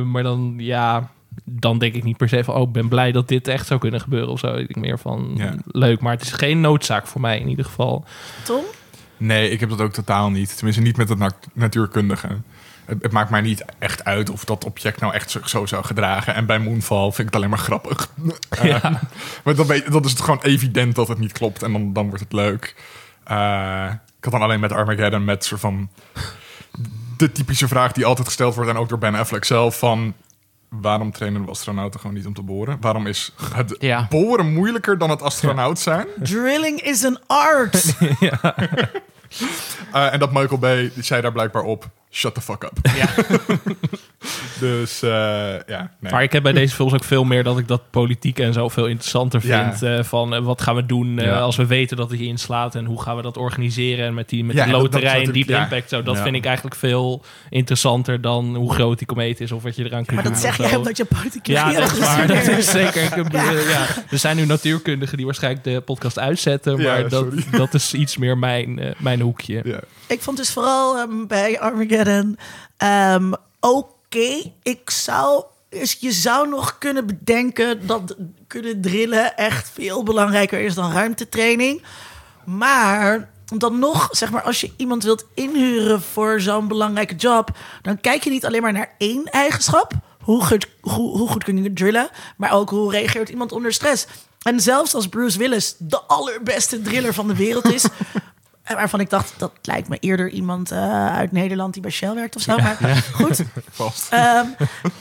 maar 0.01 0.23
dan, 0.23 0.53
ja, 0.57 1.11
dan 1.49 1.77
denk 1.77 1.93
ik 1.93 2.03
niet 2.03 2.17
per 2.17 2.29
se 2.29 2.43
van, 2.43 2.55
oh, 2.55 2.61
ik 2.61 2.71
ben 2.71 2.87
blij 2.87 3.11
dat 3.11 3.27
dit 3.27 3.47
echt 3.47 3.67
zou 3.67 3.79
kunnen 3.79 4.01
gebeuren 4.01 4.29
of 4.29 4.39
zo. 4.39 4.47
Ik 4.47 4.73
denk 4.73 4.85
meer 4.85 4.99
van, 4.99 5.31
Ja. 5.35 5.53
leuk, 5.65 5.99
maar 6.01 6.11
het 6.13 6.21
is 6.21 6.31
geen 6.31 6.61
noodzaak 6.61 7.07
voor 7.07 7.21
mij 7.21 7.39
in 7.39 7.47
ieder 7.47 7.65
geval. 7.65 8.05
Tom? 8.43 8.63
Nee, 9.17 9.49
ik 9.49 9.59
heb 9.59 9.69
dat 9.69 9.81
ook 9.81 9.93
totaal 9.93 10.29
niet. 10.29 10.55
Tenminste, 10.55 10.81
niet 10.81 10.97
met 10.97 11.09
het 11.09 11.17
na- 11.17 11.31
natuurkundige. 11.53 12.27
Het, 12.85 13.01
het 13.01 13.11
maakt 13.11 13.29
mij 13.29 13.41
niet 13.41 13.65
echt 13.79 14.03
uit 14.05 14.29
of 14.29 14.45
dat 14.45 14.65
object 14.65 14.99
nou 15.01 15.13
echt 15.13 15.31
zo, 15.31 15.39
zo 15.45 15.65
zou 15.65 15.83
gedragen. 15.85 16.33
En 16.35 16.45
bij 16.45 16.59
Moonfall 16.59 17.03
vind 17.05 17.19
ik 17.19 17.25
het 17.25 17.35
alleen 17.35 17.49
maar 17.49 17.59
grappig. 17.59 18.09
Ja. 18.63 18.83
Eh, 18.83 18.95
maar 19.43 19.55
dan, 19.55 19.67
weet, 19.67 19.91
dan 19.91 20.03
is 20.03 20.11
het 20.11 20.21
gewoon 20.21 20.41
evident 20.41 20.95
dat 20.95 21.07
het 21.07 21.19
niet 21.19 21.31
klopt. 21.31 21.63
En 21.63 21.71
dan, 21.71 21.93
dan 21.93 22.07
wordt 22.07 22.23
het 22.23 22.33
leuk. 22.33 22.75
Eh, 23.23 23.85
ik 24.17 24.23
had 24.23 24.31
dan 24.33 24.41
alleen 24.41 24.59
met 24.59 24.71
Armageddon 24.71 25.25
met 25.25 25.45
soort 25.45 25.61
van... 25.61 25.89
De 27.17 27.31
typische 27.31 27.67
vraag 27.67 27.91
die 27.91 28.05
altijd 28.05 28.27
gesteld 28.27 28.55
wordt. 28.55 28.69
En 28.69 28.77
ook 28.77 28.89
door 28.89 28.97
Ben 28.97 29.15
Affleck 29.15 29.43
zelf. 29.45 29.77
Van 29.79 30.13
waarom 30.69 31.11
trainen 31.11 31.45
de 31.45 31.51
astronauten 31.51 31.99
gewoon 31.99 32.15
niet 32.15 32.25
om 32.25 32.33
te 32.33 32.41
boren? 32.41 32.77
Waarom 32.81 33.07
is 33.07 33.33
het 33.53 33.75
Ja. 33.79 34.07
boren 34.09 34.53
moeilijker 34.53 34.97
dan 34.97 35.09
het 35.09 35.21
astronaut 35.21 35.79
zijn? 35.79 36.07
Drilling 36.19 36.81
is 36.81 37.05
an 37.05 37.19
art. 37.27 37.93
Eh, 39.93 40.13
en 40.13 40.19
dat 40.19 40.31
Michael 40.33 40.59
Bay, 40.59 40.91
die 40.93 41.03
zei 41.03 41.21
daar 41.21 41.31
blijkbaar 41.31 41.63
op... 41.63 41.89
Shut 42.17 42.33
the 42.33 42.41
fuck 42.41 42.63
up. 42.63 42.77
Ja. 42.95 43.07
Dus 44.59 45.01
eh, 45.01 45.09
ja, 45.67 45.91
nee. 45.99 46.11
Maar 46.11 46.23
ik 46.23 46.31
heb 46.31 46.43
bij 46.43 46.51
deze 46.51 46.75
films 46.75 46.93
ook 46.93 47.03
veel 47.03 47.23
meer 47.23 47.43
dat 47.43 47.57
ik 47.59 47.67
dat 47.67 47.81
politiek 47.89 48.39
en 48.39 48.53
zo 48.53 48.69
veel 48.69 48.85
interessanter 48.87 49.41
Ja. 49.47 49.69
vind. 49.75 49.83
eh, 49.97 50.03
van 50.03 50.33
eh, 50.35 50.41
wat 50.43 50.61
gaan 50.61 50.75
we 50.75 50.85
doen 50.85 51.19
eh, 51.19 51.25
Ja. 51.25 51.39
als 51.39 51.55
we 51.55 51.65
weten 51.65 51.97
dat 51.97 52.09
het 52.09 52.19
hier 52.19 52.27
inslaat 52.27 52.75
en 52.75 52.85
hoe 52.85 53.01
gaan 53.01 53.15
we 53.15 53.21
dat 53.21 53.37
organiseren 53.37 54.05
en 54.05 54.13
met 54.13 54.29
die, 54.29 54.43
met 54.43 54.55
Ja, 54.55 54.63
die 54.63 54.71
dat- 54.73 54.81
dat 54.81 54.89
is 54.93 54.99
loterij 55.01 55.25
en 55.25 55.31
deep 55.31 55.47
ja. 55.47 55.61
impact. 55.63 55.89
Zo, 55.89 56.03
dat 56.03 56.15
Ja. 56.15 56.23
vind 56.23 56.35
ik 56.35 56.45
eigenlijk 56.45 56.75
veel 56.75 57.23
interessanter 57.49 58.21
dan 58.21 58.55
hoe 58.55 58.73
groot 58.73 58.97
die 58.97 59.07
komeet 59.07 59.41
is 59.41 59.51
of 59.51 59.63
wat 59.63 59.75
je 59.75 59.83
eraan 59.85 60.05
kunt 60.05 60.15
Maar 60.15 60.23
dat 60.23 60.41
doen 60.41 60.41
zeg 60.55 60.69
zo. 60.69 60.77
omdat 60.77 60.97
je 60.97 61.05
politiek 61.05 61.47
Ja, 61.47 61.71
dat 61.71 61.91
is 61.91 61.99
waar. 61.99 62.27
Dat 62.27 62.47
is 62.47 62.71
zeker. 62.71 63.03
Ik 63.03 63.13
heb, 63.13 63.31
Ja. 63.31 63.51
ja. 63.51 63.85
Er 64.09 64.17
zijn 64.17 64.35
nu 64.37 64.45
natuurkundigen 64.45 65.17
die 65.17 65.25
waarschijnlijk 65.25 65.63
de 65.63 65.81
podcast 65.81 66.19
uitzetten. 66.19 66.77
Ja, 66.77 66.91
Maar 66.91 67.09
dat, 67.09 67.25
dat 67.51 67.73
is 67.73 67.93
iets 67.93 68.17
meer 68.17 68.37
mijn, 68.37 68.95
mijn 68.97 69.19
hoekje. 69.21 69.61
Ja. 69.63 69.79
Ik 70.07 70.21
vond 70.21 70.37
dus 70.37 70.49
vooral 70.53 70.97
ehm, 70.97 71.27
bij 71.27 71.59
Armageddon... 71.59 72.05
ehm, 72.77 73.33
Oké, 73.59 74.51
ik 74.63 74.89
zou... 74.89 75.43
Dus 75.69 75.97
je 75.99 76.11
zou 76.11 76.49
nog 76.49 76.77
kunnen 76.77 77.05
bedenken 77.05 77.87
dat 77.87 78.15
kunnen 78.47 78.81
drillen 78.81 79.37
echt 79.37 79.69
veel 79.73 80.03
belangrijker 80.03 80.59
is 80.59 80.73
dan 80.73 80.91
ruimtetraining. 80.91 81.83
Maar 82.45 83.29
dan 83.55 83.79
nog, 83.79 84.07
zeg 84.11 84.31
maar, 84.31 84.41
als 84.41 84.61
je 84.61 84.71
iemand 84.77 85.03
wilt 85.03 85.25
inhuren 85.33 86.01
voor 86.01 86.41
zo'n 86.41 86.67
belangrijke 86.67 87.15
job, 87.15 87.57
dan 87.81 88.01
kijk 88.01 88.23
je 88.23 88.29
niet 88.29 88.45
alleen 88.45 88.61
maar 88.61 88.73
naar 88.73 88.95
één 88.97 89.23
eigenschap. 89.23 89.91
Hoe 90.21 90.45
goed, 90.45 90.67
hoe, 90.81 91.17
hoe 91.17 91.29
goed 91.29 91.43
kun 91.43 91.63
je 91.63 91.73
drillen, 91.73 92.09
maar 92.37 92.51
ook 92.51 92.69
hoe 92.69 92.91
reageert 92.91 93.29
iemand 93.29 93.51
onder 93.51 93.73
stress. 93.73 94.05
En 94.41 94.59
zelfs 94.59 94.93
als 94.93 95.07
Bruce 95.07 95.37
Willis 95.37 95.75
de 95.77 96.01
allerbeste 96.01 96.81
driller 96.81 97.13
van 97.13 97.27
de 97.27 97.35
wereld 97.35 97.65
is, 97.65 97.85
waarvan 98.67 98.99
ik 98.99 99.09
dacht, 99.09 99.33
dat 99.37 99.51
lijkt 99.61 99.87
me 99.89 99.97
eerder 99.99 100.29
iemand 100.29 100.71
eh, 100.71 101.15
uit 101.15 101.31
Nederland 101.31 101.73
die 101.73 101.81
bij 101.81 101.91
Shell 101.91 102.13
werkt 102.13 102.35
of 102.35 102.41
zo. 102.41 102.57
Maar 102.57 103.03
goed, 103.13 103.41
Vast. 103.71 104.11
Ehm, 104.11 104.45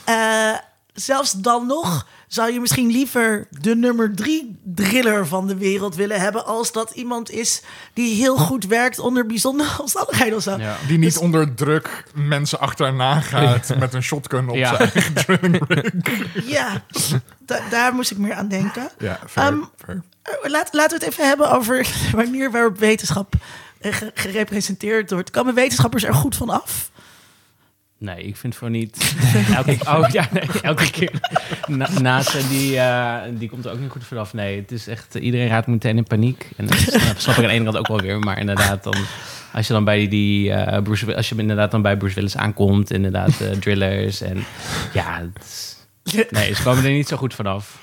eh, 0.05 0.53
zelfs 0.93 1.33
dan 1.33 1.67
nog 1.67 2.07
zou 2.27 2.53
je 2.53 2.61
misschien 2.61 2.91
liever 2.91 3.47
de 3.51 3.77
nummer 3.77 4.15
drie 4.15 4.61
driller 4.65 5.27
van 5.27 5.47
de 5.47 5.57
wereld 5.57 5.95
willen 5.95 6.21
hebben. 6.21 6.47
Als 6.47 6.73
dat 6.73 6.91
iemand 6.91 7.31
is 7.31 7.63
die 7.93 8.15
heel 8.15 8.37
goed 8.37 8.67
werkt 8.67 8.99
onder 8.99 9.27
bijzondere 9.27 9.71
omstandigheden 9.83 10.37
of 10.37 10.43
zo. 10.43 10.57
Ja. 10.57 10.77
Die 10.87 10.99
niet 10.99 11.13
Dus- 11.13 11.19
onder 11.23 11.55
druk 11.55 12.05
mensen 12.15 12.59
achterna 12.61 13.21
gaat 13.21 13.77
met 13.79 13.95
een 13.95 14.03
shotgun 14.03 14.49
op 14.49 14.57
Ja. 14.57 14.77
zijn 14.77 14.91
eigen 14.93 15.15
drilling 15.15 15.65
rig. 15.69 15.93
Ja, 16.47 16.83
da- 17.39 17.61
daar 17.71 17.95
moest 17.95 18.11
ik 18.11 18.19
meer 18.19 18.35
aan 18.35 18.49
denken. 18.49 18.89
Ja, 18.99 19.19
fair, 19.29 19.47
Ehm, 19.53 19.59
fair. 19.85 20.03
Eh, 20.27 20.51
Laat, 20.51 20.69
laten 20.73 20.99
we 20.99 21.05
het 21.05 21.13
even 21.15 21.29
hebben 21.29 21.51
over 21.51 21.83
de 22.11 22.17
manier 22.17 22.51
waarop 22.51 22.79
wetenschap 22.79 23.35
eh, 23.81 23.93
ge- 23.93 24.11
gerepresenteerd 24.15 25.11
wordt. 25.11 25.31
Komen 25.31 25.55
wetenschappers 25.55 26.05
er 26.05 26.15
goed 26.15 26.37
van 26.37 26.51
af? 26.51 26.91
Nee, 27.99 28.23
ik 28.23 28.37
vind 28.37 28.55
voor 28.57 28.71
niet. 28.71 29.15
elke, 29.57 29.77
oh, 29.89 30.09
ja, 30.11 30.29
nee, 30.33 30.43
elke 30.63 30.91
keer. 30.91 31.11
Na, 31.69 32.23
die, 32.49 32.79
eh, 32.79 33.23
die 33.31 33.49
komt 33.49 33.65
er 33.65 33.73
ook 33.73 33.79
niet 33.79 33.91
goed 33.91 34.05
vanaf. 34.05 34.33
Nee, 34.33 34.61
het 34.61 34.73
is 34.73 34.87
echt. 34.87 35.15
iedereen 35.15 35.49
raakt 35.49 35.67
meteen 35.67 35.97
in 35.97 36.05
paniek. 36.05 36.49
En 36.57 36.67
dat 36.67 36.79
snap, 37.17 37.37
ik 37.37 37.43
aan 37.43 37.49
de 37.49 37.55
ene 37.55 37.65
kant 37.65 37.77
ook 37.77 37.89
wel 37.89 38.01
weer. 38.01 38.19
Maar 38.19 38.39
inderdaad, 38.39 38.85
dan, 38.85 38.95
als 39.53 39.67
je 39.67 39.73
dan 39.73 39.85
bij 39.85 40.09
die. 40.09 40.53
Bruce, 40.83 41.17
als 41.17 41.29
je 41.29 41.35
inderdaad 41.37 41.71
dan 41.71 41.83
bij 41.83 41.97
Bruce 41.97 42.15
Willis 42.15 42.37
aankomt, 42.37 42.91
inderdaad, 42.91 43.33
drillers. 43.61 44.21
En 44.21 44.45
ja, 44.93 45.23
het 45.23 46.31
nee, 46.31 46.55
ze 46.55 46.63
komen 46.63 46.85
er 46.85 46.91
niet 46.91 47.09
zo 47.09 47.17
goed 47.17 47.35
vanaf. 47.35 47.79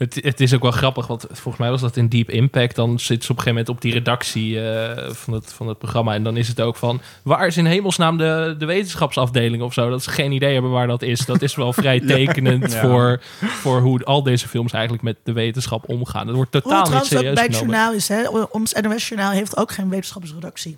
Het, 0.00 0.18
het 0.22 0.40
is 0.40 0.54
ook 0.54 0.62
wel 0.62 0.70
grappig, 0.70 1.06
want 1.06 1.24
volgens 1.30 1.56
mij 1.56 1.70
was 1.70 1.80
dat 1.80 1.96
in 1.96 2.08
Deep 2.08 2.30
Impact. 2.30 2.76
Dan 2.76 2.98
zit 2.98 3.24
ze 3.24 3.32
op 3.32 3.36
een 3.38 3.42
gegeven 3.42 3.48
moment 3.48 3.68
op 3.68 3.80
die 3.80 3.92
redactie 3.92 4.68
eh, 4.70 5.10
van, 5.14 5.34
het, 5.34 5.52
van 5.52 5.68
het 5.68 5.78
programma. 5.78 6.14
En 6.14 6.22
dan 6.22 6.36
is 6.36 6.48
het 6.48 6.60
ook 6.60 6.76
van, 6.76 7.00
waar 7.22 7.46
is 7.46 7.56
in 7.56 7.66
hemelsnaam 7.66 8.16
de, 8.16 8.54
de 8.58 8.64
wetenschapsafdeling 8.66 9.62
of 9.62 9.72
zo? 9.72 9.90
Dat 9.90 10.02
ze 10.02 10.10
geen 10.10 10.32
idee 10.32 10.52
hebben 10.52 10.70
waar 10.70 10.86
dat 10.86 11.02
is. 11.02 11.20
Dat 11.20 11.42
is 11.42 11.54
wel 11.54 11.72
vrij 11.72 12.00
tekenend 12.16 12.72
Ja. 12.72 12.80
Voor, 12.80 13.20
voor 13.40 13.80
hoe 13.80 14.04
al 14.04 14.22
deze 14.22 14.48
films 14.48 14.72
eigenlijk 14.72 15.02
met 15.02 15.16
de 15.24 15.32
wetenschap 15.32 15.88
omgaan. 15.88 16.26
Het 16.26 16.36
wordt 16.36 16.52
Hoe 16.52 16.62
totaal 16.62 16.90
niet 16.90 17.04
serieus 17.04 17.34
bij 17.34 17.44
het 17.44 17.56
genomen. 17.56 17.74
journaal 17.74 17.92
is. 17.94 18.08
Hè? 18.08 18.28
Ons 18.50 18.72
NOS-journaal 18.72 19.30
heeft 19.30 19.56
ook 19.56 19.72
geen 19.72 19.88
wetenschapsredactie. 19.88 20.76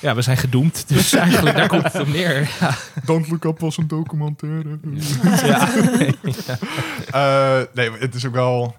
Ja, 0.00 0.14
we 0.14 0.22
zijn 0.22 0.36
gedoemd. 0.36 0.88
Dus 0.88 1.12
eigenlijk 1.24 1.56
daar 1.56 1.68
komt 1.68 1.82
het 1.92 2.00
op 2.00 2.08
neer. 2.08 2.50
Ja. 2.60 2.74
Don't 3.04 3.28
Look 3.30 3.44
Up 3.44 3.60
was 3.60 3.76
een 3.76 3.88
documentaire. 3.88 4.78
Ja. 5.44 5.68
Eh, 7.10 7.58
nee, 7.74 7.90
het 7.98 8.14
is 8.14 8.26
ook 8.26 8.32
wel... 8.34 8.76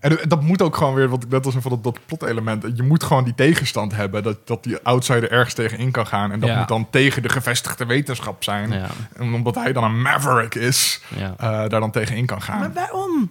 En 0.00 0.18
dat 0.28 0.42
moet 0.42 0.62
ook 0.62 0.76
gewoon 0.76 0.94
weer, 0.94 1.08
wat 1.08 1.22
ik 1.22 1.28
net 1.30 1.44
al 1.44 1.50
zei 1.50 1.62
van 1.62 1.70
dat, 1.70 1.84
dat 1.84 1.98
plot-element. 2.06 2.66
Je 2.76 2.82
moet 2.82 3.02
gewoon 3.04 3.24
die 3.24 3.34
tegenstand 3.34 3.94
hebben. 3.94 4.22
Dat, 4.22 4.46
dat 4.46 4.64
die 4.64 4.78
outsider 4.82 5.30
ergens 5.30 5.54
tegenin 5.54 5.90
kan 5.90 6.06
gaan. 6.06 6.32
En 6.32 6.40
dat 6.40 6.48
Ja. 6.48 6.58
moet 6.58 6.68
dan 6.68 6.86
tegen 6.90 7.22
de 7.22 7.28
gevestigde 7.28 7.86
wetenschap 7.86 8.44
zijn. 8.44 8.70
Ja, 8.72 8.86
En 9.16 9.32
omdat 9.34 9.54
hij 9.54 9.72
dan 9.72 9.84
een 9.84 10.02
maverick 10.02 10.54
is, 10.54 11.00
ja. 11.16 11.34
eh, 11.38 11.48
daar 11.48 11.80
dan 11.80 11.90
tegenin 11.90 12.26
kan 12.26 12.42
gaan. 12.42 12.58
Maar 12.58 12.72
waarom? 12.72 13.30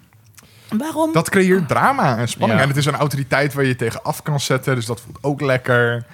Waarom? 0.77 1.13
Dat 1.13 1.29
creëert 1.29 1.67
drama 1.67 2.17
en 2.17 2.27
spanning. 2.27 2.57
Ja. 2.59 2.63
En 2.63 2.69
het 2.71 2.77
is 2.77 2.85
een 2.85 2.95
autoriteit 2.95 3.53
waar 3.53 3.65
je 3.65 3.75
tegen 3.75 4.03
af 4.03 4.21
kan 4.21 4.39
zetten. 4.39 4.75
Dus 4.75 4.85
dat 4.85 5.01
voelt 5.01 5.17
ook 5.21 5.41
lekker. 5.41 6.05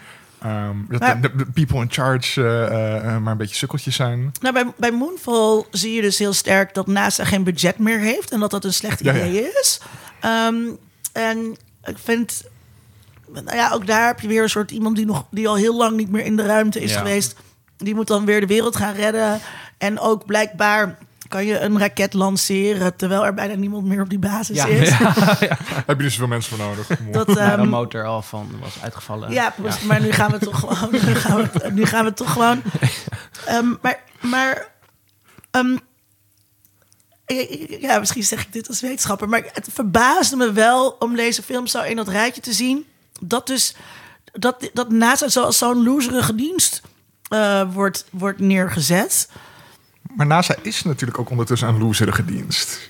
Ehm, 0.41 0.75
dat 0.89 0.99
Maar- 0.99 1.21
de, 1.21 1.35
de 1.35 1.45
people 1.45 1.79
in 1.81 1.87
charge 1.91 2.41
eh, 2.43 2.65
eh, 2.65 2.95
eh, 3.15 3.21
maar 3.21 3.31
een 3.31 3.37
beetje 3.37 3.55
sukkeltjes 3.55 3.95
zijn. 3.95 4.31
Nou, 4.41 4.53
bij, 4.53 4.65
bij 4.77 4.91
Moonfall 4.91 5.63
zie 5.71 5.93
je 5.93 6.01
dus 6.01 6.17
heel 6.19 6.33
sterk 6.33 6.73
dat 6.73 6.87
NASA 6.87 7.23
geen 7.23 7.43
budget 7.43 7.77
meer 7.79 7.99
heeft 7.99 8.31
en 8.31 8.39
dat 8.39 8.51
dat 8.51 8.63
een 8.63 8.73
slecht 8.73 9.03
Ja, 9.03 9.13
ja. 9.13 9.25
idee 9.25 9.49
is. 9.61 9.81
Ehm, 10.19 10.55
en 11.13 11.55
ik 11.83 11.97
vind, 12.03 12.43
nou 13.31 13.55
ja, 13.55 13.71
ook 13.71 13.87
daar 13.87 14.05
heb 14.07 14.19
je 14.19 14.27
weer 14.27 14.43
een 14.43 14.49
soort 14.49 14.71
iemand 14.71 14.95
die, 14.95 15.05
nog, 15.05 15.25
die 15.31 15.47
al 15.47 15.55
heel 15.55 15.75
lang 15.75 15.97
niet 15.97 16.11
meer 16.11 16.25
in 16.25 16.35
de 16.35 16.45
ruimte 16.45 16.81
is 16.81 16.91
Ja. 16.91 16.97
geweest. 16.97 17.35
Die 17.77 17.95
moet 17.95 18.07
dan 18.07 18.25
weer 18.25 18.39
de 18.39 18.47
wereld 18.47 18.75
gaan 18.75 18.93
redden. 18.93 19.39
En 19.77 19.99
ook 19.99 20.25
blijkbaar 20.25 20.97
kan 21.35 21.45
je 21.45 21.59
een 21.59 21.79
raket 21.79 22.13
lanceren 22.13 22.95
terwijl 22.95 23.25
er 23.25 23.33
bijna 23.33 23.53
niemand 23.53 23.85
meer 23.85 24.01
op 24.01 24.09
die 24.09 24.19
basis 24.19 24.57
Ja. 24.57 24.65
is. 24.65 24.89
Heb 25.89 25.97
je 25.97 26.03
dus 26.03 26.15
veel 26.15 26.27
mensen 26.27 26.57
voor 26.57 26.65
nodig. 26.65 26.87
Dat, 27.11 27.33
Waar 27.33 27.57
de 27.57 27.63
motor 27.63 28.05
al 28.05 28.21
van 28.21 28.49
was 28.61 28.81
uitgevallen. 28.81 29.31
Ja, 29.31 29.49
precies, 29.49 29.83
maar 29.83 30.01
nu 30.01 30.11
gaan 30.11 30.31
we 30.31 30.39
toch 30.39 30.59
gewoon. 30.59 30.91
Nu 30.91 30.99
gaan 30.99 31.37
we, 31.37 31.71
nu 31.71 31.85
gaan 31.85 32.05
we 32.05 32.13
toch 32.13 32.31
gewoon. 32.31 32.61
Ehm, 33.45 33.73
maar 33.81 33.99
maar 34.21 34.67
ehm, 35.51 35.77
ja, 37.79 37.99
misschien 37.99 38.23
zeg 38.23 38.41
ik 38.41 38.53
dit 38.53 38.67
als 38.67 38.81
wetenschapper, 38.81 39.29
maar 39.29 39.43
het 39.53 39.67
verbaasde 39.73 40.35
me 40.35 40.51
wel 40.51 40.95
om 40.99 41.15
deze 41.15 41.43
film 41.43 41.67
zo 41.67 41.81
in 41.81 41.95
dat 41.95 42.07
rijtje 42.07 42.41
te 42.41 42.53
zien. 42.53 42.85
Dat 43.21 43.47
dus 43.47 43.75
dat, 44.31 44.69
dat 44.73 44.91
NASA 44.91 45.27
zo 45.27 45.43
als 45.43 45.57
zo'n 45.57 45.83
loserige 45.83 46.35
dienst 46.35 46.81
eh, 47.29 47.73
wordt, 47.73 48.05
wordt 48.11 48.39
neergezet. 48.39 49.29
Maar 50.15 50.25
NASA 50.25 50.55
is 50.61 50.83
natuurlijk 50.83 51.19
ook 51.19 51.29
ondertussen 51.29 51.67
een 51.67 51.79
loserige 51.79 52.25
dienst. 52.25 52.89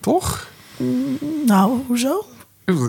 Toch? 0.00 0.46
Nou, 1.46 1.80
hoezo? 1.86 2.26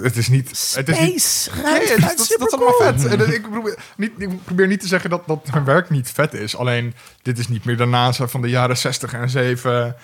Het 0.01 0.18
is 0.18 0.28
niet... 0.28 0.74
Het 0.76 0.89
is 0.89 0.99
niet 0.99 1.51
Nee, 1.63 1.74
het 1.74 2.01
dat, 2.01 2.36
dat 2.38 2.47
is 2.47 2.53
allemaal 2.53 2.74
vet. 2.82 3.05
En 3.05 3.18
dat- 3.18 3.28
ik, 3.28 3.49
probeer 3.51 3.78
niet, 3.97 4.11
ik 4.18 4.43
probeer 4.43 4.68
niet 4.68 4.80
te 4.80 4.88
zeggen 4.88 5.09
dat, 5.09 5.28
dat 5.28 5.47
hun 5.51 5.63
werk 5.63 5.89
niet 5.89 6.11
vet 6.11 6.34
is. 6.34 6.55
Alleen, 6.55 6.93
dit 7.22 7.38
is 7.39 7.47
niet 7.47 7.65
meer 7.65 7.78
de 7.78 7.86
NASA 7.86 8.28
van 8.28 8.41
de 8.41 8.49
jaren 8.49 8.78
60 8.78 9.13
en 9.13 9.30
7... 9.30 9.95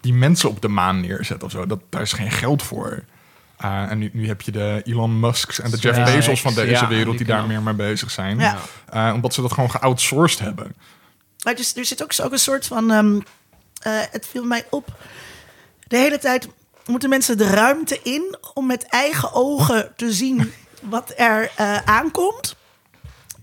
die 0.00 0.14
mensen 0.14 0.48
op 0.48 0.62
de 0.62 0.68
maan 0.68 1.00
neerzet 1.00 1.42
of 1.42 1.50
zo. 1.50 1.66
Dat, 1.66 1.80
daar 1.88 2.02
is 2.02 2.12
geen 2.12 2.30
geld 2.30 2.62
voor. 2.62 3.02
Ah, 3.56 3.90
en 3.90 3.98
nu, 3.98 4.10
nu 4.12 4.26
heb 4.26 4.40
je 4.40 4.50
de 4.52 4.80
Elon 4.84 5.20
Musks 5.20 5.60
en 5.60 5.70
de 5.70 5.76
Jeff 5.76 5.96
Ja, 5.98 6.04
Bezos 6.04 6.40
van 6.40 6.54
deze 6.54 6.70
ja, 6.70 6.88
wereld... 6.88 7.16
die 7.16 7.26
die 7.26 7.34
daar 7.34 7.46
meer 7.46 7.62
mee 7.62 7.74
bezig 7.74 8.10
zijn. 8.10 8.38
Ja. 8.38 8.58
Ah, 8.88 9.14
omdat 9.14 9.34
ze 9.34 9.40
dat 9.40 9.52
gewoon 9.52 9.70
geoutsourced 9.70 10.38
hebben. 10.38 10.74
Maar 11.42 11.54
dus, 11.54 11.74
er 11.76 11.84
zit 11.84 12.02
ook, 12.02 12.12
ook 12.22 12.32
een 12.32 12.38
soort 12.38 12.66
van. 12.66 12.90
ehm, 12.90 13.20
eh, 13.82 13.92
het 14.10 14.26
viel 14.26 14.44
mij 14.44 14.66
op. 14.70 14.86
De 15.88 15.96
hele 15.96 16.18
tijd 16.18 16.48
moeten 16.86 17.08
mensen 17.08 17.38
de 17.38 17.46
ruimte 17.46 18.00
in 18.02 18.36
om 18.54 18.66
met 18.66 18.82
eigen 18.86 19.32
ogen 19.32 19.92
te 19.96 20.12
zien 20.12 20.52
wat 20.82 21.12
er 21.16 21.50
eh, 21.56 21.76
aankomt. 21.84 22.56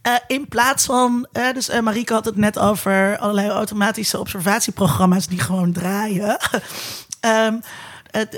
Eh, 0.02 0.16
in 0.28 0.47
plaats 0.47 0.86
van. 0.86 1.28
eh, 1.32 1.54
dus 1.54 1.70
eh, 1.70 1.80
Marieke 1.82 2.14
had 2.14 2.26
het 2.26 2.36
net 2.36 2.60
over 2.60 3.18
allerlei 3.18 3.50
automatische 3.50 4.20
observatieprogramma's 4.20 5.28
die 5.28 5.39
gewoon 5.39 5.72
draaien. 5.74 6.38
Ehm, 7.20 7.60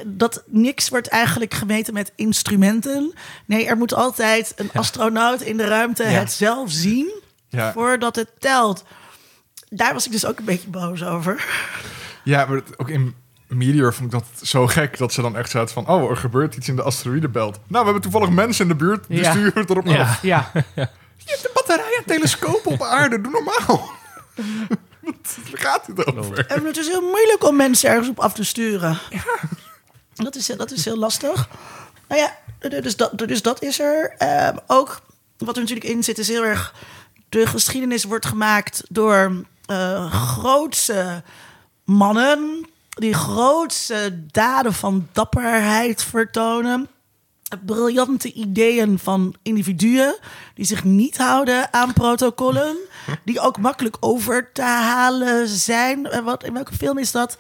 dat 0.06 0.44
niks 0.48 0.90
wordt 0.90 1.08
eigenlijk 1.08 1.54
gemeten 1.54 1.94
met 1.94 2.12
instrumenten. 2.16 3.14
Nee, 3.46 3.66
er 3.66 3.78
moet 3.78 3.94
altijd 3.94 4.54
een 4.56 4.70
astronaut 4.74 5.42
in 5.42 5.58
de 5.58 5.66
ruimte 5.68 6.04
het 6.04 6.32
zelf 6.32 6.72
zien 6.72 7.12
Ja. 7.50 7.72
voordat 7.72 8.16
het 8.16 8.30
telt. 8.40 8.84
Daar 9.74 9.94
was 9.94 10.06
ik 10.06 10.12
dus 10.12 10.26
ook 10.26 10.40
een 10.40 10.46
beetje 10.46 10.70
boos 10.70 11.04
over. 11.04 11.46
Ja, 12.24 12.46
maar 12.46 12.56
het- 12.56 12.80
ook 12.80 12.90
in 12.90 13.16
Meteor 13.48 13.94
vond 13.94 14.14
ik 14.14 14.20
dat 14.20 14.48
zo 14.48 14.68
gek... 14.68 14.98
dat 14.98 15.14
ze 15.14 15.22
dan 15.22 15.38
echt 15.38 15.50
zaten 15.50 15.74
van... 15.74 15.88
oh, 15.88 16.10
er 16.10 16.18
gebeurt 16.18 16.56
iets 16.56 16.68
in 16.68 16.76
de 16.76 16.82
asteroïdenbelt. 16.82 17.56
Nou, 17.68 17.86
we 17.86 17.92
hebben 17.92 18.02
toevallig 18.02 18.30
mensen 18.30 18.64
in 18.64 18.78
de 18.78 18.84
buurt... 18.84 19.06
die 19.08 19.20
Ja. 19.22 19.32
sturen 19.32 19.62
het 19.62 19.70
erop 19.70 19.86
Ja. 19.86 20.02
af. 20.02 20.22
Ja, 20.22 20.52
Je 20.54 20.62
hebt 21.26 21.46
een 21.46 21.52
batterij 21.54 21.96
en 21.98 22.04
telescoop 22.06 22.62
op 22.66 22.82
aarde. 22.82 23.22
Doe 23.22 23.32
normaal. 23.32 23.92
Wat 25.02 25.38
gaat 25.54 25.88
het 25.88 26.06
over? 26.16 26.46
En 26.48 26.66
het 26.66 26.78
is 26.78 26.88
heel 26.88 27.02
moeilijk 27.02 27.44
om 27.44 27.56
mensen 27.56 27.90
ergens 27.90 28.10
op 28.10 28.20
af 28.20 28.34
te 28.34 28.44
sturen. 28.44 28.98
Dat, 30.14 30.36
is, 30.36 30.46
dat 30.46 30.72
is 30.72 30.86
heel 30.86 30.98
lastig. 30.98 31.48
Nou 32.08 32.22
ja, 32.22 32.38
dus 32.82 32.96
dat, 32.96 33.18
dus 33.18 33.42
dat 33.42 33.62
is 33.64 33.80
er. 33.80 34.16
Ehm, 34.18 34.58
ook 34.68 35.02
wat 35.38 35.56
er 35.56 35.62
natuurlijk 35.62 35.90
in 35.90 36.04
zit 36.04 36.18
is 36.18 36.28
heel 36.28 36.44
erg... 36.44 36.74
de 37.30 37.48
geschiedenis 37.48 38.04
wordt 38.04 38.26
gemaakt 38.26 38.84
door 38.90 39.32
eh 39.66 40.12
grootse 40.12 41.24
mannen... 41.86 42.66
die 42.90 43.14
grootse 43.14 44.26
daden 44.32 44.74
van 44.74 45.08
dapperheid 45.12 46.04
vertonen... 46.04 46.90
briljante 47.66 48.34
ideeën 48.34 49.00
van 49.00 49.36
individuen 49.42 50.16
die 50.54 50.66
zich 50.66 50.84
niet 50.84 51.18
houden 51.18 51.74
aan 51.74 51.94
protocollen, 51.94 52.78
die 53.26 53.40
ook 53.40 53.58
makkelijk 53.58 53.98
over 54.00 54.52
te 54.52 54.62
halen 54.62 55.48
zijn. 55.48 56.06
En 56.06 56.24
wat, 56.24 56.44
in 56.44 56.54
welke 56.54 56.74
film 56.74 56.98
is 56.98 57.12
dat? 57.12 57.38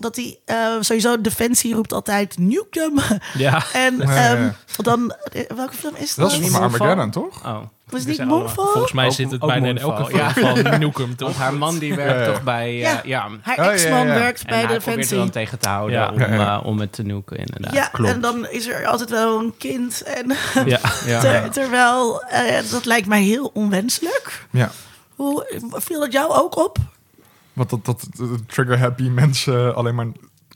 Dat 0.00 0.14
die 0.14 0.38
eh, 0.44 0.56
sowieso 0.80 1.20
Defensie 1.20 1.74
roept 1.74 1.92
altijd 1.92 2.38
nuke 2.38 2.68
them. 2.70 2.98
Ja. 3.34 3.62
En 3.72 3.96
Ja, 3.98 4.04
ja, 4.14 4.14
ja. 4.14 4.34
ehm, 4.34 4.50
dan, 4.82 5.14
eh, 5.32 5.42
welke 5.56 5.74
film 5.74 5.94
is 5.96 6.14
Dat 6.14 6.24
dat? 6.30 6.38
is 6.38 6.42
niet 6.44 6.52
van? 6.52 6.62
Armageddon, 6.62 7.10
toch? 7.10 7.44
oh. 7.46 7.58
Was 7.88 8.04
Die 8.04 8.18
niet 8.20 8.28
Moonfall? 8.28 8.64
Volgens 8.72 8.92
mij 8.92 9.06
Ook- 9.06 9.12
zit 9.12 9.30
het 9.30 9.42
ook 9.42 9.48
bijna 9.48 9.66
in 9.68 9.78
elke 9.78 10.16
ja. 10.16 10.30
film 10.32 10.56
van 10.66 10.78
Nukem, 10.80 11.04
Want 11.06 11.18
toch? 11.18 11.36
haar 11.36 11.54
man 11.54 11.78
die 11.78 11.94
werkt 11.94 12.12
Ja, 12.18 12.20
ja. 12.26 12.32
toch 12.32 12.42
bij... 12.42 12.74
Ja. 12.76 13.02
eh, 13.02 13.08
ja. 13.08 13.28
Haar 13.42 13.58
Oh, 13.58 13.64
ja, 13.64 13.70
ex-man 13.70 14.06
ja, 14.06 14.12
ja. 14.14 14.18
werkt 14.20 14.40
En 14.40 14.46
bij 14.46 14.56
hij 14.56 14.66
probeert 14.66 14.84
er 14.86 14.90
Defensie. 14.92 15.16
dan 15.16 15.30
tegen 15.30 15.58
te 15.58 15.68
houden 15.68 15.96
Ja. 15.98 16.08
om, 16.10 16.18
Ja, 16.18 16.34
ja. 16.34 16.58
eh, 16.60 16.66
om 16.66 16.80
het 16.80 16.92
te 16.92 17.02
nuken, 17.02 17.36
inderdaad. 17.36 17.74
Ja, 17.74 17.88
Klopt. 17.92 18.12
en 18.12 18.20
dan 18.20 18.46
is 18.48 18.66
er 18.66 18.86
altijd 18.86 19.10
wel 19.10 19.38
een 19.38 19.54
kind. 19.58 20.02
En 20.02 20.26
Ja. 20.66 20.80
Ja. 21.06 21.20
ter- 21.20 21.50
terwijl, 21.50 22.22
eh, 22.22 22.70
dat 22.70 22.84
lijkt 22.84 23.06
mij 23.06 23.22
heel 23.22 23.50
onwenselijk. 23.54 24.46
Ja. 24.50 24.70
Hoe 25.14 25.46
viel 25.72 26.00
dat 26.00 26.12
jou 26.12 26.32
ook 26.32 26.56
op? 26.64 26.78
Wat 27.54 27.70
dat, 27.70 27.84
dat, 27.84 28.06
dat 28.16 28.48
trigger-happy 28.48 29.08
mensen 29.08 29.74
alleen 29.74 29.94
maar 29.94 30.06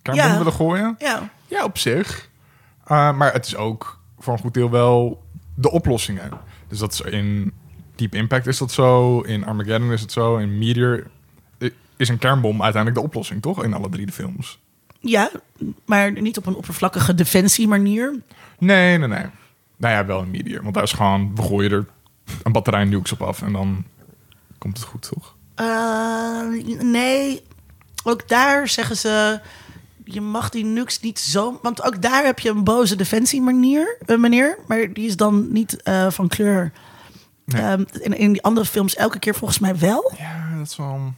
Ja. 0.03 0.37
willen 0.39 0.53
gooien? 0.53 0.95
Ja. 0.99 1.31
Ja, 1.47 1.65
op 1.65 1.79
zich. 1.79 2.29
Uh, 2.91 3.17
maar 3.17 3.33
het 3.33 3.47
is 3.47 3.57
ook 3.57 4.01
voor 4.19 4.33
een 4.33 4.39
goed 4.39 4.55
deel 4.55 4.71
wel 4.71 5.23
de 5.55 5.71
oplossingen. 5.71 6.31
Dus 6.69 6.79
dat 6.79 6.93
is 6.93 7.01
in 7.01 7.53
Deep 7.95 8.15
Impact 8.15 8.47
is 8.47 8.59
dat 8.59 8.73
zo. 8.73 9.21
In 9.21 9.45
Armageddon 9.45 9.93
is 9.93 10.01
het 10.01 10.13
zo. 10.13 10.37
In 10.37 10.59
Meteor... 10.59 11.07
Is 11.97 12.09
een 12.09 12.19
kernbom 12.19 12.63
uiteindelijk 12.63 13.03
de 13.03 13.09
oplossing, 13.09 13.43
toch? 13.43 13.65
In 13.65 13.75
alle 13.75 13.89
drie 13.89 14.07
de 14.07 14.13
films. 14.13 14.59
Ja, 15.01 15.31
maar 15.87 16.21
niet 16.21 16.39
op 16.39 16.47
een 16.47 16.55
oppervlakkige 16.55 17.15
defensie 17.15 17.69
manier. 17.69 18.21
Nee, 18.59 18.99
nee, 18.99 19.09
nee. 19.09 19.25
Nou 19.77 19.95
ja, 19.95 20.07
wel 20.07 20.21
een 20.21 20.31
medium. 20.31 20.63
Want 20.63 20.75
daar 20.75 20.83
is 20.83 20.93
gewoon, 20.93 21.35
we 21.35 21.43
gooien 21.43 21.71
er 21.71 21.87
een 22.43 22.53
batterij 22.53 22.85
nukes 22.85 23.13
op 23.13 23.23
af 23.23 23.43
en 23.43 23.53
dan 23.53 23.85
komt 24.59 24.77
het 24.77 24.87
goed, 24.87 25.09
toch? 25.13 25.37
Eh, 25.59 26.43
nee, 26.81 27.43
ook 28.05 28.29
daar 28.29 28.69
zeggen 28.69 28.97
ze... 28.97 29.41
Je 30.05 30.21
mag 30.21 30.49
die 30.51 30.65
nukes 30.65 31.01
niet 31.01 31.19
zo... 31.19 31.59
Want 31.63 31.83
ook 31.83 32.03
daar 32.03 32.25
heb 32.25 32.39
je 32.39 32.51
een 32.51 32.65
boze 32.65 32.97
defensie 32.97 33.43
manier, 33.43 33.97
eh, 34.07 34.17
meneer. 34.17 34.59
Maar 34.67 34.93
die 34.93 35.07
is 35.07 35.17
dan 35.17 35.53
niet 35.53 35.83
eh, 35.83 36.11
van 36.11 36.29
kleur. 36.29 36.73
Nee. 37.45 37.63
Ehm, 37.63 37.85
in, 37.93 38.19
in 38.19 38.33
die 38.33 38.43
andere 38.43 38.67
films 38.67 38.95
elke 38.95 39.19
keer 39.19 39.35
volgens 39.35 39.59
mij 39.59 39.79
wel. 39.79 40.13
Ja, 40.19 40.57
dat 40.57 40.67
is 40.67 40.77
wel... 40.77 41.13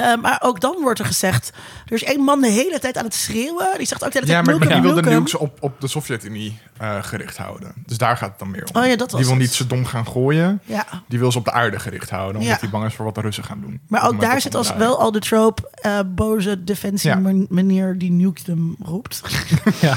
Eh, 0.00 0.16
maar 0.22 0.40
ook 0.44 0.60
dan 0.60 0.76
wordt 0.80 0.98
er 0.98 1.04
gezegd... 1.04 1.50
Er 1.86 1.92
is 1.92 2.04
één 2.04 2.20
man 2.20 2.40
de 2.40 2.48
hele 2.48 2.78
tijd 2.78 2.96
aan 2.96 3.04
het 3.04 3.14
schreeuwen. 3.14 3.68
Die 3.76 3.86
zegt 3.86 4.04
ook 4.04 4.12
de 4.12 4.18
hele 4.18 4.30
Ja, 4.32 4.42
maar 4.42 4.58
die 4.58 4.80
wil 4.80 4.94
de 4.94 5.02
nukes 5.02 5.34
op, 5.34 5.56
op 5.60 5.80
de 5.80 5.88
Sovjet-Unie 5.88 6.58
eh, 6.78 7.02
gericht 7.02 7.36
houden. 7.36 7.72
Dus 7.86 7.98
daar 7.98 8.16
gaat 8.16 8.28
het 8.28 8.38
dan 8.38 8.50
meer 8.50 8.68
om. 8.72 8.80
Oh 8.82 8.86
ja, 8.88 8.96
dat 8.96 9.10
was 9.10 9.20
die 9.20 9.30
wil 9.30 9.38
het. 9.38 9.42
niet 9.46 9.54
zo 9.54 9.66
dom 9.66 9.84
gaan 9.86 10.06
gooien. 10.06 10.60
Ja. 10.64 10.86
Die 11.08 11.18
wil 11.18 11.32
ze 11.32 11.38
op 11.38 11.44
de 11.44 11.52
aarde 11.52 11.78
gericht 11.78 12.10
houden. 12.10 12.40
Omdat 12.40 12.54
Ja. 12.54 12.60
hij 12.60 12.70
bang 12.70 12.86
is 12.86 12.94
voor 12.94 13.04
wat 13.04 13.14
de 13.14 13.20
Russen 13.20 13.44
gaan 13.44 13.60
doen. 13.60 13.80
Maar 13.88 14.08
ook 14.08 14.20
daar 14.20 14.40
zit 14.40 14.54
als 14.54 14.74
wel 14.74 14.98
al 15.00 15.12
de 15.12 15.18
trope... 15.20 15.70
eh, 15.74 15.98
boze 16.06 16.64
defensie 16.64 17.10
Ja. 17.10 17.16
man- 17.16 17.46
meneer 17.48 17.98
die 17.98 18.10
nuke 18.10 18.40
hem 18.44 18.76
roept. 18.82 19.20
Ja. 19.80 19.96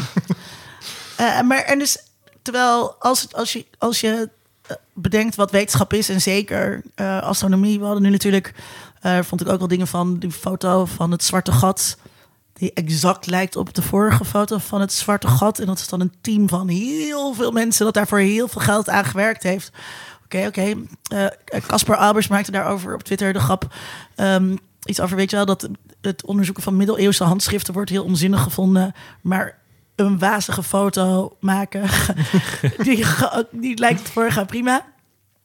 Maar 1.43 1.58
en 1.62 1.80
dus, 1.80 1.97
terwijl 2.41 2.95
als, 2.99 3.22
het- 3.22 3.36
als 3.36 3.54
je, 3.54 3.66
als 3.78 3.99
je 3.99 4.30
bedenkt 4.93 5.36
wat 5.36 5.51
wetenschap 5.51 5.93
is, 5.93 6.10
en 6.10 6.22
zeker 6.22 6.82
astronomie, 7.22 7.80
we 7.80 7.86
hadden 7.86 8.04
nu 8.04 8.10
natuurlijk, 8.10 8.54
eh, 9.04 9.20
vond 9.22 9.41
ik 9.41 9.49
ook 9.49 9.60
wel 9.60 9.68
dingen 9.68 9.88
van 9.88 10.20
die 10.20 10.32
foto 10.32 10.86
van 10.86 11.12
het 11.12 11.24
zwarte 11.24 11.51
gat, 11.51 11.97
die 12.54 12.74
exact 12.74 13.26
lijkt 13.26 13.56
op 13.56 13.74
de 13.74 13.82
vorige 13.82 14.26
foto 14.26 14.58
van 14.58 14.82
het 14.82 14.93
zwarte 14.93 15.28
gat. 15.28 15.60
En 15.60 15.66
dat 15.66 15.80
is 15.80 15.88
dan 15.88 16.01
een 16.01 16.14
team 16.22 16.49
van 16.49 16.68
heel 16.68 17.34
veel 17.34 17.51
mensen 17.51 17.86
dat 17.86 17.93
daarvoor 17.93 18.20
heel 18.20 18.47
veel 18.47 18.62
geld 18.62 18.89
aan 18.89 19.06
gewerkt 19.06 19.43
heeft. 19.43 19.72
Oké, 20.24 20.45
oké. 20.47 20.74
Eh, 21.08 21.62
Caspar 21.68 21.95
Albers 21.95 22.28
maakte 22.28 22.51
daarover 22.51 22.93
op 22.93 23.04
Twitter 23.04 23.34
de 23.34 23.39
grap. 23.39 23.74
ehm, 24.16 24.56
iets 24.86 24.99
over, 24.99 25.16
weet 25.18 25.30
je 25.30 25.36
wel, 25.36 25.45
dat 25.45 25.70
het 26.01 26.26
onderzoeken 26.26 26.64
van 26.64 26.78
middeleeuwse 26.78 27.24
handschriften 27.24 27.74
wordt 27.74 27.89
heel 27.89 28.04
onzinnig 28.04 28.41
gevonden. 28.41 28.93
Maar 29.22 29.58
een 29.95 30.20
wazige 30.20 30.64
foto 30.64 31.38
maken, 31.39 31.89
die, 32.84 33.06
die 33.51 33.78
lijkt 33.78 34.10
vorige 34.10 34.45
prima. 34.45 34.86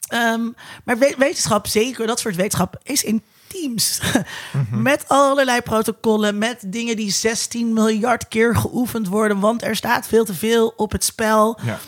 Ehm, 0.09 0.41
maar 0.85 0.99
we- 0.99 1.15
wetenschap, 1.19 1.67
zeker 1.67 2.07
dat 2.07 2.21
soort 2.21 2.37
wetenschap, 2.37 2.81
is 2.83 3.05
in 3.05 3.23
teams. 3.49 4.01
Met 4.71 5.05
allerlei 5.09 5.61
protocollen, 5.61 6.39
met 6.39 6.63
dingen 6.67 6.97
die 6.97 7.11
16 7.11 7.73
miljard 7.73 8.29
keer 8.29 8.57
geoefend 8.57 9.09
worden. 9.09 9.41
Want 9.41 9.63
er 9.63 9.77
staat 9.77 10.07
veel 10.07 10.25
te 10.25 10.35
veel 10.35 10.73
op 10.77 10.93
het 10.93 11.05
spel 11.05 11.59
Ja. 11.63 11.79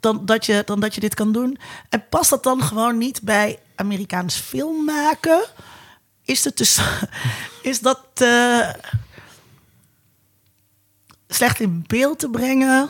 dan 0.00 0.26
dat, 0.26 0.46
je, 0.46 0.62
dan 0.64 0.80
dat 0.80 0.94
je 0.94 1.00
dit 1.00 1.14
kan 1.14 1.32
doen. 1.32 1.58
En 1.88 2.04
past 2.08 2.30
dat 2.30 2.42
dan 2.42 2.62
gewoon 2.62 2.98
niet 2.98 3.22
bij 3.22 3.58
Amerikaans 3.74 4.36
film 4.36 4.84
maken? 4.84 5.44
Is, 6.24 6.44
het 6.44 6.56
dus, 6.56 6.80
is 7.62 7.80
dat 7.80 8.00
eh, 8.14 8.68
slecht 11.28 11.60
in 11.60 11.84
beeld 11.86 12.18
te 12.18 12.28
brengen? 12.30 12.88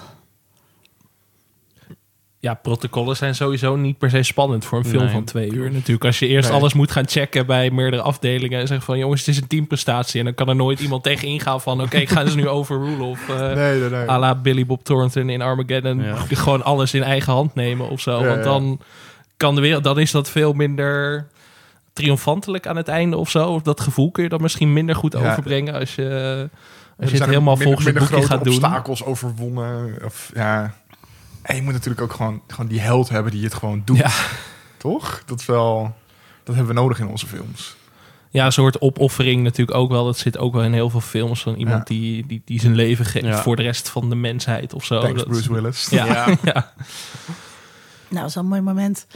Ja, 2.43 2.55
protocollen 2.55 3.17
zijn 3.17 3.35
sowieso 3.35 3.77
niet 3.77 3.99
per 3.99 4.11
se 4.11 4.23
spannend 4.23 4.65
voor 4.65 4.79
een 4.79 4.85
film 4.85 5.03
Nee. 5.05 5.13
van 5.13 5.25
twee 5.25 5.53
uur. 5.53 5.73
Natuurlijk, 5.73 6.05
als 6.05 6.19
je 6.19 6.27
eerst 6.27 6.49
Nee. 6.49 6.59
alles 6.59 6.73
moet 6.73 6.91
gaan 6.91 7.09
checken 7.09 7.47
bij 7.47 7.71
meerdere 7.71 8.03
afdelingen 8.03 8.61
en 8.61 8.67
zeggen 8.67 8.87
van 8.87 8.99
jongens, 8.99 9.21
het 9.21 9.29
is 9.29 9.37
een 9.41 9.47
teamprestatie. 9.47 10.19
En 10.19 10.25
dan 10.25 10.35
kan 10.35 10.49
er 10.49 10.57
nooit 10.57 10.81
iemand 10.81 11.03
tegen 11.03 11.29
ingaan 11.29 11.61
van 11.61 11.81
oké, 11.83 11.97
ik 11.97 12.09
ga 12.11 12.27
ze 12.27 12.37
nu 12.37 12.49
overrulen. 12.59 13.07
Of 13.07 13.29
eh 13.29 13.37
Nee, 13.55 13.81
nee, 13.81 13.89
nee. 13.91 14.09
à 14.11 14.19
la 14.19 14.35
Billy 14.35 14.67
Bob 14.67 14.85
Thornton 14.85 15.29
in 15.29 15.43
Armageddon. 15.43 16.03
Ja. 16.03 16.17
Gewoon 16.31 16.65
alles 16.65 16.95
in 16.95 17.03
eigen 17.03 17.33
hand 17.33 17.55
nemen 17.55 17.89
of 17.89 18.01
zo. 18.01 18.21
Ja, 18.21 18.27
Want 18.29 18.45
dan 18.45 18.81
kan 19.37 19.55
de 19.55 19.61
wereld, 19.61 19.85
dan 19.85 19.99
is 19.99 20.11
dat 20.11 20.31
veel 20.31 20.53
minder 20.53 21.27
triomfantelijk 21.93 22.67
aan 22.67 22.77
het 22.77 22.89
einde 22.89 23.17
of 23.17 23.31
zo. 23.31 23.49
Of 23.49 23.63
dat 23.63 23.81
gevoel 23.81 24.11
kun 24.11 24.23
je 24.23 24.29
dan 24.29 24.43
misschien 24.43 24.73
minder 24.73 24.95
goed 24.97 25.13
Ja. 25.13 25.19
overbrengen 25.31 25.75
als 25.75 25.95
je, 25.95 26.49
als 26.99 27.11
je 27.11 27.17
het 27.17 27.27
helemaal 27.27 27.57
minder- 27.57 27.67
volgens 27.67 27.87
het 27.87 27.99
boekje 28.11 28.27
gaat 28.27 28.45
doen. 28.45 28.55
obstakels 28.55 29.05
overwonnen. 29.05 29.99
Of, 30.05 30.31
ja. 30.35 30.75
En 31.51 31.57
je 31.57 31.63
moet 31.63 31.73
natuurlijk 31.73 32.01
ook 32.01 32.13
gewoon, 32.13 32.43
gewoon 32.47 32.67
die 32.67 32.81
held 32.81 33.09
hebben 33.09 33.33
die 33.33 33.45
het 33.45 33.55
gewoon 33.55 33.83
doet. 33.85 33.97
Ja. 33.97 34.11
Toch? 34.77 35.23
Dat 35.27 35.41
is 35.41 35.47
wel... 35.47 35.95
Dat 36.45 36.55
hebben 36.55 36.75
we 36.75 36.81
nodig 36.81 36.99
in 36.99 37.07
onze 37.09 37.27
films. 37.27 37.77
Ja, 38.31 38.45
een 38.45 38.53
soort 38.53 38.81
opoffering 38.81 39.43
natuurlijk 39.43 39.79
ook 39.79 39.91
wel. 39.91 40.05
Dat 40.05 40.19
zit 40.19 40.39
ook 40.39 40.53
wel 40.55 40.63
in 40.63 40.73
heel 40.73 40.91
veel 40.91 41.01
films 41.01 41.43
van 41.43 41.55
iemand 41.55 41.89
Ja. 41.89 41.95
die, 41.95 42.27
die, 42.27 42.43
die 42.45 42.61
zijn 42.61 42.75
leven 42.75 43.05
geeft 43.05 43.25
Ja. 43.27 43.43
voor 43.43 43.57
de 43.57 43.63
rest 43.63 43.89
van 43.89 44.09
de 44.09 44.15
mensheid 44.15 44.75
of 44.75 44.85
zo. 44.85 45.01
Thanks, 45.01 45.19
Dat- 45.19 45.29
Bruce 45.29 45.53
Willis. 45.53 45.87
Ja, 45.91 46.07
ja. 46.07 46.27
Nou, 48.09 48.21
dat 48.23 48.29
is 48.29 48.35
wel 48.35 48.43
een 48.45 48.49
mooi 48.51 48.61
moment. 48.61 49.07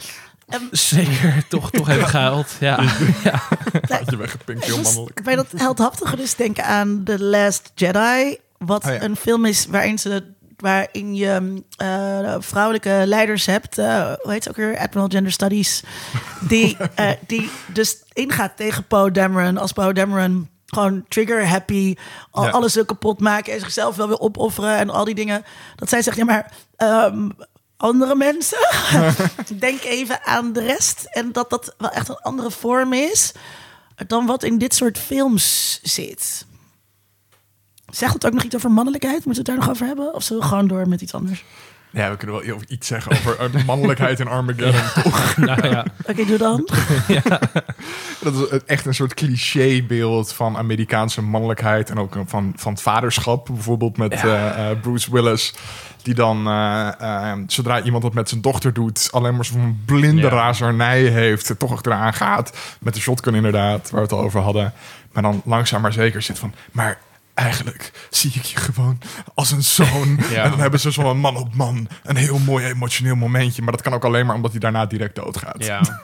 zeker. 0.70 1.44
toch, 1.48 1.70
toch 1.70 1.88
even 1.88 2.08
gehuild. 2.08 2.56
Ja. 2.60 2.82
ja. 3.24 3.42
Had 3.88 4.10
je 4.10 4.16
weggepinkt, 4.16 4.64
heel 4.64 4.72
Ik 4.76 4.80
moest 4.82 4.94
mannelijk. 4.94 5.22
bij 5.24 5.36
dat 5.36 5.46
heldhaftige 5.56 6.16
dus 6.16 6.34
denken 6.34 6.64
aan 6.64 7.00
The 7.04 7.22
Last 7.24 7.72
Jedi. 7.74 8.36
Wat 8.58 8.84
Oh 8.84 8.92
ja. 8.92 9.02
een 9.02 9.16
film 9.16 9.44
is 9.44 9.66
waarin, 9.66 9.98
ze, 9.98 10.24
waarin 10.64 11.14
je 11.14 11.62
eh, 11.76 12.34
vrouwelijke 12.38 13.02
leiders 13.06 13.46
hebt. 13.46 13.78
eh, 13.78 14.12
hoe 14.22 14.32
heet 14.32 14.44
het 14.44 14.48
ook 14.48 14.56
weer? 14.56 14.78
Admiral 14.78 15.08
Gender 15.08 15.32
Studies. 15.32 15.82
Die, 16.48 16.76
eh, 16.94 17.10
die 17.26 17.50
dus 17.72 18.02
ingaat 18.12 18.56
tegen 18.56 18.86
Poe 18.86 19.10
Dameron. 19.10 19.58
Als 19.58 19.72
Poe 19.72 19.92
Dameron 19.92 20.48
gewoon 20.66 21.04
trigger 21.08 21.48
happy. 21.48 21.94
Al, 22.30 22.44
Ja. 22.44 22.50
Alles 22.50 22.74
wil 22.74 22.84
kapot 22.84 23.20
maken. 23.20 23.52
En 23.52 23.60
zichzelf 23.60 23.96
wel 23.96 24.08
weer 24.08 24.20
opofferen. 24.20 24.76
En 24.76 24.90
al 24.90 25.04
die 25.04 25.14
dingen. 25.14 25.44
Dat 25.76 25.88
zij 25.88 26.02
zegt, 26.02 26.16
ja 26.16 26.24
maar... 26.24 26.52
ehm, 26.76 27.28
andere 27.76 28.14
mensen. 28.14 28.58
Denk 29.58 29.82
even 29.82 30.24
aan 30.24 30.52
de 30.52 30.60
rest. 30.62 31.04
En 31.10 31.32
dat 31.32 31.50
dat 31.50 31.74
wel 31.78 31.90
echt 31.90 32.08
een 32.08 32.20
andere 32.22 32.50
vorm 32.50 32.92
is 32.92 33.32
dan 34.06 34.26
wat 34.26 34.42
in 34.42 34.58
dit 34.58 34.74
soort 34.74 34.98
films 34.98 35.78
zit. 35.82 36.46
Zegt 37.94 38.14
het 38.14 38.26
ook 38.26 38.32
nog 38.32 38.42
iets 38.42 38.54
over 38.56 38.70
mannelijkheid? 38.70 39.24
Moeten 39.24 39.44
we 39.44 39.50
het 39.50 39.58
daar 39.60 39.66
nog 39.66 39.68
over 39.70 39.86
hebben? 39.86 40.14
Of 40.14 40.22
zullen 40.22 40.42
we 40.42 40.48
gewoon 40.48 40.66
door 40.66 40.88
met 40.88 41.00
iets 41.00 41.14
anders? 41.14 41.44
Ja, 41.90 42.10
we 42.10 42.16
kunnen 42.16 42.36
wel 42.46 42.56
iets 42.68 42.86
zeggen 42.86 43.12
over 43.12 43.38
eh, 43.38 43.52
de 43.52 43.64
mannelijkheid 43.66 44.20
in 44.20 44.28
Armageddon. 44.28 45.02
toch? 45.02 45.36
Nou 45.46 45.68
ja. 45.68 45.84
Oké, 46.06 46.24
doe 46.24 46.38
dan. 46.38 46.68
Dat 48.24 48.34
is 48.52 48.58
echt 48.66 48.86
een 48.86 48.94
soort 48.94 49.14
clichébeeld 49.14 50.32
van 50.32 50.56
Amerikaanse 50.56 51.22
mannelijkheid. 51.22 51.90
En 51.90 51.98
ook 51.98 52.16
van, 52.26 52.52
van 52.56 52.72
het 52.72 52.82
vaderschap. 52.82 53.46
Bijvoorbeeld 53.46 53.96
met 53.96 54.12
eh, 54.12 54.70
eh, 54.70 54.80
Bruce 54.80 55.10
Willis. 55.12 55.54
Die 56.02 56.14
dan, 56.14 56.36
zodra 57.46 57.82
iemand 57.82 58.02
dat 58.02 58.14
met 58.14 58.28
zijn 58.28 58.40
dochter 58.40 58.72
doet... 58.72 59.08
alleen 59.12 59.34
maar 59.34 59.44
zo'n 59.44 59.82
blinde 59.86 60.22
Ja. 60.22 60.28
razernij 60.28 61.02
heeft. 61.02 61.48
Er 61.48 61.56
toch 61.56 61.72
achteraan 61.72 62.14
gaat. 62.14 62.56
Met 62.80 62.94
de 62.94 63.00
shotgun 63.00 63.34
inderdaad, 63.34 63.90
waar 63.90 64.00
we 64.00 64.06
het 64.06 64.12
al 64.16 64.24
over 64.24 64.40
hadden. 64.40 64.72
Maar 65.12 65.22
dan 65.22 65.42
langzaam 65.44 65.80
maar 65.82 65.92
zeker 65.92 66.22
zit 66.22 66.38
van... 66.38 66.54
Maar 66.72 66.98
eigenlijk 67.34 67.92
zie 68.10 68.32
ik 68.34 68.42
je 68.44 68.56
gewoon 68.56 68.98
als 69.34 69.50
een 69.50 69.62
zoon. 69.62 70.18
Ja. 70.30 70.42
En 70.42 70.50
dan 70.50 70.60
hebben 70.60 70.80
ze 70.80 70.90
zo'n 70.90 71.18
man 71.18 71.36
op 71.36 71.54
man. 71.54 71.88
Een 72.02 72.16
heel 72.16 72.38
mooi 72.38 72.66
emotioneel 72.66 73.14
momentje. 73.14 73.62
Maar 73.62 73.72
dat 73.72 73.82
kan 73.82 73.92
ook 73.92 74.04
alleen 74.04 74.26
maar 74.26 74.36
omdat 74.36 74.50
hij 74.50 74.60
daarna 74.60 74.86
direct 74.86 75.14
doodgaat. 75.14 75.64
Ja. 75.64 75.80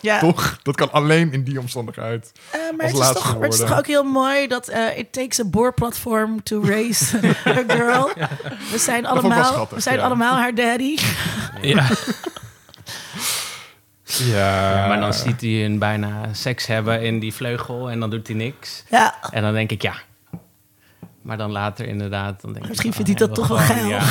Ja, 0.00 0.18
Toch? 0.18 0.58
Dat 0.62 0.76
kan 0.76 0.92
alleen 0.92 1.32
in 1.32 1.44
die 1.44 1.60
omstandigheid. 1.60 2.32
Eh, 2.50 2.60
maar 2.60 2.70
als 2.70 2.78
het 2.80 2.92
is, 2.92 2.98
laatste 2.98 3.14
toch, 3.14 3.32
maar 3.34 3.42
het 3.42 3.52
is 3.52 3.58
toch 3.60 3.78
ook 3.78 3.86
heel 3.86 4.02
mooi 4.02 4.46
dat 4.46 4.68
eh 4.68 4.98
it 4.98 5.12
takes 5.12 5.40
a 5.40 5.44
boorplatform 5.44 6.42
to 6.42 6.62
raise 6.64 7.16
a 7.46 7.64
girl. 7.74 8.10
We 8.70 8.78
zijn 8.78 9.06
allemaal, 9.06 9.44
schattig, 9.44 9.76
we 9.76 9.82
zijn 9.82 9.96
ja. 9.96 10.02
allemaal 10.04 10.36
haar 10.36 10.54
daddy. 10.54 10.98
ja. 11.62 11.88
Ja, 14.02 14.76
Ja, 14.76 14.86
maar 14.86 15.00
dan 15.00 15.14
ziet 15.14 15.40
hij 15.40 15.50
hun 15.50 15.78
bijna 15.78 16.28
seks 16.32 16.66
hebben 16.66 17.02
in 17.02 17.18
die 17.18 17.34
vleugel 17.34 17.90
en 17.90 18.00
dan 18.00 18.10
doet 18.10 18.26
hij 18.26 18.36
niks. 18.36 18.84
Ja, 18.90 19.14
En 19.30 19.42
dan 19.42 19.52
denk 19.52 19.70
ik, 19.70 19.82
ja. 19.82 19.94
Maar 21.24 21.36
dan 21.36 21.50
later 21.50 21.86
inderdaad, 21.86 22.40
dan 22.40 22.52
denk 22.52 22.64
ik... 22.64 22.70
Misschien 22.70 22.92
vindt 22.92 23.08
hij 23.08 23.18
dat 23.18 23.34
toch 23.34 23.48
wel 23.48 23.56
geil. 23.56 23.88
Ja. 23.88 23.98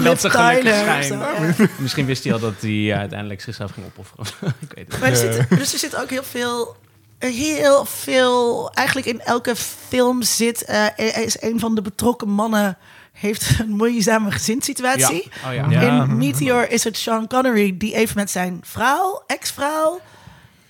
dat 0.00 0.20
ze 0.20 0.30
gelukkig 0.30 1.04
zijn. 1.04 1.18
ja. 1.18 1.40
Misschien 1.78 2.06
wist 2.06 2.24
hij 2.24 2.32
al 2.32 2.38
dat 2.38 2.54
hij 2.60 2.92
eh, 2.92 2.98
uiteindelijk 2.98 3.40
zichzelf 3.40 3.70
ging 3.70 3.86
opofferen. 3.86 4.26
ik 4.68 4.72
weet 4.74 4.92
het 4.92 5.00
Maar 5.00 5.10
er 5.10 5.16
zit, 5.16 5.48
dus 5.48 5.72
er 5.72 5.78
zit 5.78 5.96
ook 5.96 6.10
heel 6.10 6.22
veel, 6.22 6.76
heel 7.18 7.84
veel. 7.84 8.70
Eigenlijk 8.74 9.06
in 9.06 9.20
elke 9.20 9.56
film 9.56 10.22
zit 10.22 10.64
eh, 10.64 11.24
is 11.24 11.42
een 11.42 11.60
van 11.60 11.74
de 11.74 11.82
betrokken 11.82 12.28
mannen 12.28 12.78
heeft 13.12 13.58
een 13.60 13.70
moeizame 13.70 14.30
gezinssituatie. 14.30 15.30
Ja. 15.42 15.48
Oh 15.48 15.54
ja. 15.54 15.80
Ja. 15.80 16.02
In 16.02 16.16
Meteor 16.16 16.70
is 16.70 16.84
het 16.84 16.96
Sean 16.96 17.26
Connery 17.26 17.76
die 17.76 17.94
even 17.94 18.16
met 18.16 18.30
zijn 18.30 18.60
vrouw, 18.62 19.22
ex-vrouw. 19.26 20.00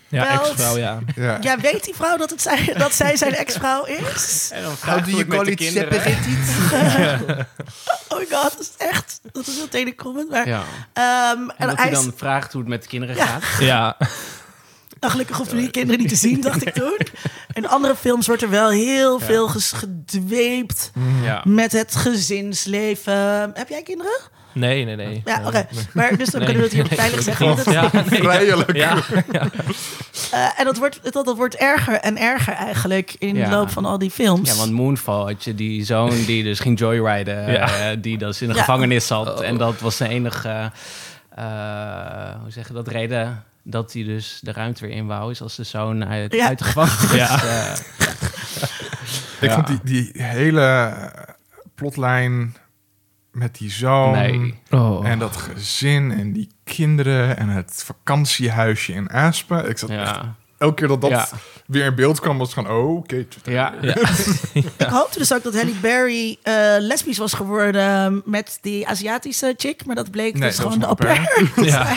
Ja, 0.09 0.41
ex-vrouw, 0.41 0.77
ja. 0.77 0.99
ja. 1.17 1.39
Ja, 1.41 1.59
weet 1.61 1.85
die 1.85 1.95
vrouw 1.95 2.17
dat, 2.17 2.31
het 2.31 2.43
zij, 2.43 2.75
dat 2.79 2.95
zij 2.95 3.17
zijn 3.17 3.35
ex-vrouw 3.35 3.85
is? 3.85 4.51
En 4.53 4.63
dan 4.63 4.77
het 5.19 5.29
met 5.29 5.45
de 5.45 5.55
kinderen. 5.55 6.03
Oh 8.09 8.19
my 8.19 8.27
god, 8.31 8.43
dat 8.53 8.61
is 8.61 8.71
echt. 8.87 9.21
Dat 9.33 9.47
is 9.47 9.59
meteen 9.61 9.87
een 9.87 9.95
comment. 9.95 10.31
Maar, 10.31 10.49
Ja. 10.49 10.63
ehm, 10.93 11.39
En 11.49 11.53
en 11.57 11.67
dat 11.69 11.77
hij 11.79 11.91
dan 11.91 12.13
vraagt 12.17 12.53
hoe 12.53 12.61
het 12.61 12.71
met 12.71 12.83
de 12.83 12.89
kinderen 12.89 13.17
Ja. 13.17 13.27
gaat. 13.27 13.43
Ja. 13.61 13.97
nou, 15.01 15.13
gelukkig 15.13 15.37
hoefden 15.37 15.57
die 15.59 15.71
kinderen 15.71 16.01
niet 16.01 16.09
te 16.09 16.17
zien, 16.17 16.41
dacht 16.41 16.67
ik 16.67 16.75
toen. 16.75 16.99
In 17.53 17.69
andere 17.69 17.97
films 17.97 18.27
wordt 18.27 18.43
er 18.43 18.51
wel 18.51 18.71
heel 18.71 19.19
veel 19.21 19.49
gedweept 19.49 20.91
Ja. 21.23 21.41
met 21.45 21.73
het 21.73 21.95
gezinsleven. 21.97 23.51
Heb 23.55 23.69
jij 23.69 23.83
kinderen? 23.83 24.19
Nee, 24.57 24.85
nee, 24.85 24.97
nee. 24.97 25.23
Ja, 25.25 25.41
oké. 25.47 25.67
Maar 25.93 26.17
dus 26.17 26.29
dan 26.31 26.41
kunnen 26.45 26.63
we 26.63 26.69
het 26.69 26.73
hier 26.73 26.99
veilig 26.99 27.23
zeggen. 27.23 27.57
Dat- 27.57 27.65
ja, 27.71 27.91
nee, 27.93 28.21
Vrijelijk. 28.23 28.77
Ja, 28.77 28.97
eh, 30.31 30.49
en 30.61 30.65
dat 30.65 30.79
wordt, 30.79 30.99
dat, 31.13 31.25
dat 31.25 31.37
wordt 31.37 31.55
erger 31.55 31.95
en 31.95 32.19
erger 32.19 32.53
eigenlijk 32.53 33.15
in 33.19 33.35
de 33.35 33.49
loop 33.49 33.71
van 33.71 33.85
al 33.85 33.99
die 33.99 34.11
films. 34.11 34.51
Ja, 34.51 34.57
want 34.57 34.73
Moonfall 34.73 35.25
had 35.33 35.45
je 35.45 35.55
die 35.55 35.85
zoon 35.85 36.11
die 36.27 36.43
dus 36.43 36.61
ging 36.61 36.79
joyriden. 36.79 37.53
Ja. 37.53 37.69
eh, 37.91 37.97
die 38.01 38.19
dus 38.19 38.43
in 38.43 38.49
de 38.49 38.55
Ja. 38.55 38.61
gevangenis 38.61 39.07
zat. 39.07 39.41
En 39.41 39.57
dat 39.57 39.81
was 39.81 39.97
de 39.97 40.09
enige, 40.09 40.71
eh, 41.35 41.45
hoe 42.43 42.51
zeg 42.51 42.67
je 42.69 42.73
dat, 42.75 42.89
reden 42.89 43.45
dat 43.63 43.93
hij 43.93 44.05
dus 44.05 44.39
de 44.43 44.53
ruimte 44.53 44.87
weer 44.87 44.97
in 44.97 45.07
wou. 45.07 45.31
Is 45.31 45.43
als 45.43 45.57
de 45.57 45.65
zoon 45.65 46.05
uit, 46.05 46.33
Ja. 46.35 46.47
uit 46.47 46.59
de 46.59 46.65
gevangenis. 46.65 47.17
Ja. 47.17 47.75
Ik 49.41 49.49
Ja. 49.49 49.55
vond 49.55 49.67
die, 49.67 49.81
die 49.83 50.11
hele 50.23 50.95
plotlijn 51.75 52.57
met 53.37 53.57
die 53.57 53.71
zoon 53.71 54.13
nee. 54.13 54.55
Oh. 54.71 55.09
en 55.09 55.19
dat 55.19 55.37
gezin 55.37 56.13
en 56.13 56.33
die 56.33 56.49
kinderen 56.65 57.37
en 57.37 57.49
het 57.49 57.83
vakantiehuisje 57.85 58.93
in 58.93 59.09
Aspen. 59.09 59.69
Ik 59.69 59.79
zat 59.79 59.91
echt. 59.91 60.21
Elke 60.59 60.75
keer 60.75 60.89
dat 60.89 61.01
dat 61.01 61.11
Ja. 61.11 61.29
weer 61.67 61.85
in 61.85 61.95
beeld 61.95 62.21
kwam, 62.21 62.39
was 62.39 62.53
van, 62.55 62.71
oh, 62.71 62.97
oké. 62.97 63.27
Ja. 63.45 63.75
Ik 64.77 64.87
hoopte 64.89 65.19
dus 65.19 65.33
ook 65.35 65.43
dat 65.43 65.55
Halle 65.55 65.73
Berry 65.81 66.39
eh, 66.43 66.55
lesbisch 66.79 67.19
was 67.19 67.33
geworden 67.33 68.23
met 68.25 68.59
die 68.61 68.89
Aziatische 68.89 69.55
chick. 69.57 69.85
Maar 69.87 69.95
dat 69.97 70.11
bleek 70.11 70.33
Nee, 70.39 70.49
dus 70.49 70.57
dat 70.57 70.65
gewoon 70.73 70.81
de 70.81 70.87
au 70.87 70.95
pair. 70.97 71.51
Ja. 71.65 71.97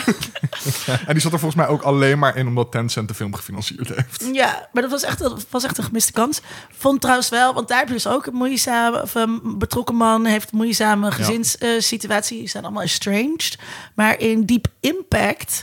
En 1.06 1.12
die 1.12 1.20
zat 1.22 1.32
er 1.32 1.38
volgens 1.38 1.54
mij 1.54 1.66
ook 1.70 1.82
alleen 1.82 2.18
maar 2.18 2.36
in 2.36 2.46
omdat 2.46 2.72
Tencent 2.72 3.08
de 3.08 3.14
film 3.14 3.34
gefinancierd 3.34 3.88
heeft. 3.88 4.24
Ja, 4.32 4.68
maar 4.72 4.82
dat 4.82 4.90
was 4.90 5.02
echt, 5.02 5.18
dat 5.18 5.46
was 5.50 5.64
echt 5.64 5.78
een 5.78 5.84
gemiste 5.84 6.12
kans. 6.12 6.40
Vond 6.78 7.00
trouwens 7.00 7.28
wel, 7.28 7.54
want 7.54 7.68
daar 7.68 7.78
heb 7.78 7.86
je 7.88 7.94
dus 7.94 8.06
ook 8.06 8.26
een 8.26 8.34
moeizame, 8.34 9.02
of 9.02 9.14
een 9.14 9.40
betrokken 9.58 9.94
man 9.94 10.24
heeft 10.24 10.52
een 10.52 10.58
moeizame 10.58 11.10
gezinssituatie. 11.10 12.38
Die 12.38 12.48
zijn 12.48 12.64
allemaal 12.64 12.82
estranged. 12.82 13.58
Maar 13.94 14.18
in 14.18 14.46
Deep 14.46 14.66
Impact 14.80 15.62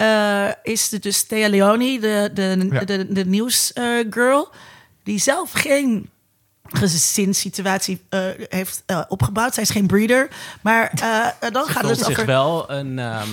eh, 0.00 0.48
is 0.62 0.90
het 0.90 1.02
dus 1.02 1.22
Thea 1.22 1.48
Leoni, 1.48 2.00
de, 2.00 2.30
de, 2.34 2.68
Ja. 2.70 2.80
de, 2.84 3.12
de, 3.12 3.24
nieuwsgirl, 3.24 4.48
die 5.02 5.18
zelf 5.18 5.50
geen 5.52 6.10
gezinssituatie 6.62 8.04
eh, 8.08 8.20
heeft 8.48 8.82
eh, 8.86 9.00
opgebouwd. 9.08 9.54
Zij 9.54 9.62
is 9.62 9.70
geen 9.70 9.86
breeder. 9.86 10.28
Maar 10.60 10.90
eh, 11.00 11.50
dan 11.52 11.64
Ze 11.66 11.72
gaat 11.72 11.82
het 11.82 11.96
dus 11.96 12.06
zich 12.06 12.10
over... 12.10 12.26
wel 12.26 12.70
een... 12.70 12.98
ehm, 12.98 13.28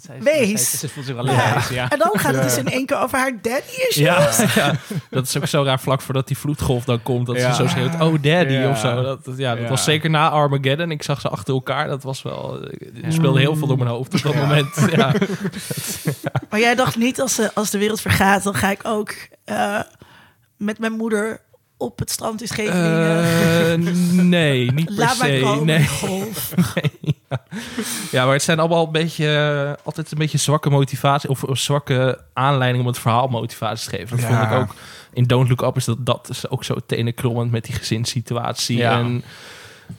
ze? 0.00 0.12
Wees. 0.20 0.70
Ze, 0.70 0.76
ze 0.76 0.88
voelt 0.88 1.06
zich 1.06 1.14
wel 1.14 1.28
een 1.28 1.34
Ja. 1.34 1.54
wees, 1.54 1.68
ja. 1.68 1.88
En 1.90 1.98
dan 1.98 2.10
gaat 2.14 2.34
het 2.34 2.42
dus 2.42 2.56
in 2.58 2.68
één 2.68 2.86
keer 2.86 2.98
over 2.98 3.18
haar 3.18 3.32
daddy 3.42 3.70
issues. 3.88 3.94
Ja, 3.94 4.30
ja, 4.54 4.74
dat 5.10 5.26
is 5.26 5.36
ook 5.36 5.46
zo 5.46 5.62
raar 5.62 5.80
vlak 5.80 6.00
voordat 6.02 6.26
die 6.26 6.38
vloedgolf 6.38 6.84
dan 6.84 7.02
komt. 7.02 7.26
Dat 7.26 7.36
Ja. 7.36 7.52
ze 7.52 7.62
zo 7.62 7.68
schreeuwt, 7.68 7.92
oh 7.94 8.22
daddy 8.22 8.52
Ja. 8.52 8.70
of 8.70 8.78
zo. 8.78 9.02
Dat, 9.02 9.24
dat- 9.24 9.38
ja, 9.38 9.54
dat 9.54 9.62
Ja. 9.64 9.68
was 9.68 9.84
zeker 9.84 10.10
na 10.10 10.30
Armageddon. 10.30 10.90
Ik 10.90 11.02
zag 11.02 11.20
ze 11.20 11.28
achter 11.28 11.54
elkaar. 11.54 11.88
Dat 11.88 12.02
was 12.02 12.22
wel... 12.22 12.62
Er 13.04 13.12
speelde 13.12 13.38
heel 13.40 13.56
veel 13.56 13.66
door 13.66 13.78
mijn 13.78 13.90
hoofd 13.90 14.14
op 14.14 14.22
dat 14.22 14.34
moment. 14.34 14.66
Ja. 14.96 15.14
Maar 16.50 16.60
jij 16.60 16.74
dacht 16.74 16.96
niet, 16.96 17.20
als 17.20 17.34
de, 17.36 17.50
als 17.54 17.70
de 17.70 17.78
wereld 17.78 18.00
vergaat, 18.00 18.42
dan 18.42 18.54
ga 18.54 18.70
ik 18.70 18.80
ook 18.82 19.14
eh, 19.44 19.80
met 20.56 20.78
mijn 20.78 20.92
moeder 20.92 21.40
op 21.76 21.98
het 21.98 22.10
strand 22.10 22.40
in 22.40 22.48
Scheveningen. 22.48 23.22
Eh, 23.70 23.76
nee, 24.22 24.72
niet 24.72 24.84
per 24.86 24.94
Laat 24.94 25.18
mij 25.18 25.36
se. 25.38 25.42
komen, 25.42 25.66
Nee. 25.66 25.86
golf. 25.86 26.52
Ja, 28.10 28.24
maar 28.24 28.32
het 28.32 28.42
zijn 28.42 28.58
allemaal 28.58 28.84
een 28.86 28.92
beetje, 28.92 29.36
eh, 29.76 29.84
altijd 29.86 30.12
een 30.12 30.18
beetje 30.18 30.38
zwakke 30.38 30.70
motivatie 30.70 31.30
of, 31.30 31.44
of 31.44 31.58
zwakke 31.58 32.20
aanleiding 32.32 32.82
om 32.82 32.88
het 32.90 32.98
verhaal 32.98 33.26
motivatie 33.28 33.90
te 33.90 33.96
geven. 33.96 34.16
Dat 34.16 34.28
Ja. 34.28 34.38
vond 34.38 34.50
ik 34.52 34.58
ook 34.58 34.74
in 35.12 35.24
Don't 35.24 35.48
Look 35.48 35.62
Up 35.62 35.76
is 35.76 35.84
dat, 35.84 36.06
dat 36.06 36.28
is 36.30 36.48
ook 36.50 36.64
zo 36.64 36.76
tenenkrommend 36.86 37.50
met 37.50 37.64
die 37.64 37.74
gezinssituatie. 37.74 38.76
Ja. 38.76 38.98
En 38.98 39.22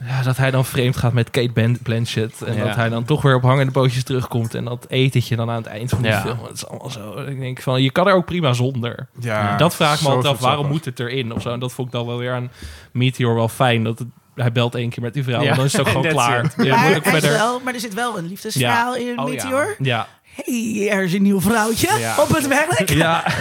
ja, 0.06 0.22
dat 0.24 0.38
hij 0.38 0.52
dan 0.52 0.66
vreemd 0.66 0.98
gaat 0.98 1.14
met 1.14 1.30
Kate 1.30 1.78
Blanchett. 1.84 2.42
En 2.42 2.60
dat 2.60 2.76
hij 2.76 2.90
dan 2.90 3.06
toch 3.06 3.22
weer 3.22 3.36
op 3.36 3.42
hangende 3.42 3.72
pootjes 3.72 4.04
terugkomt. 4.04 4.54
En 4.54 4.66
dat 4.66 4.86
etentje 4.90 5.36
dan 5.36 5.50
aan 5.50 5.56
het 5.56 5.66
eind 5.66 5.90
van 5.90 6.02
de 6.02 6.14
film. 6.14 6.40
Het 6.44 6.56
is 6.56 6.68
allemaal 6.68 6.90
zo. 6.90 7.14
Ik 7.18 7.40
denk 7.40 7.62
van, 7.62 7.82
je 7.82 7.92
kan 7.92 8.08
er 8.08 8.14
ook 8.14 8.26
prima 8.26 8.54
zonder. 8.54 9.08
Ja, 9.20 9.58
dat 9.58 9.76
vraag 9.76 9.96
ik 9.96 10.02
me 10.08 10.14
altijd 10.14 10.34
af, 10.34 10.40
waarom 10.40 10.68
moet 10.68 10.86
het 10.86 11.00
erin? 11.00 11.34
Of 11.34 11.42
zo. 11.42 11.52
En 11.52 11.60
dat 11.60 11.72
vond 11.74 11.88
ik 11.88 11.94
dan 11.94 12.06
wel 12.06 12.18
weer 12.18 12.34
aan 12.34 12.52
Meteor 12.92 13.36
wel 13.36 13.48
fijn. 13.50 13.84
Dat 13.84 14.00
het, 14.00 14.08
hij 14.42 14.52
belt 14.52 14.76
één 14.76 14.90
keer 14.90 15.04
met 15.04 15.14
die 15.14 15.24
vrouw. 15.24 15.42
Ja. 15.42 15.50
En 15.50 15.56
dan 15.56 15.66
is 15.66 15.72
het 15.72 15.82
ook 15.82 15.88
gewoon 15.96 16.08
klaar. 16.08 16.54
Ja, 16.58 16.76
maar, 16.76 16.88
moet 16.88 16.98
ook 16.98 17.06
verder. 17.08 17.32
wel, 17.32 17.60
maar 17.64 17.74
er 17.74 17.80
zit 17.80 17.94
wel 17.94 18.18
een 18.18 18.28
liefdesverhaal 18.28 18.96
in 18.96 19.20
Oh. 19.20 19.26
Meteor. 19.26 19.76
Ja, 19.80 20.08
hey, 20.24 20.88
er 20.92 21.04
is 21.04 21.14
een 21.14 21.22
nieuw 21.22 21.42
vrouwtje 21.42 22.00
Ja. 22.00 22.16
op 22.20 22.30
het 22.36 22.48
werk. 22.48 22.90
ja. 22.90 23.24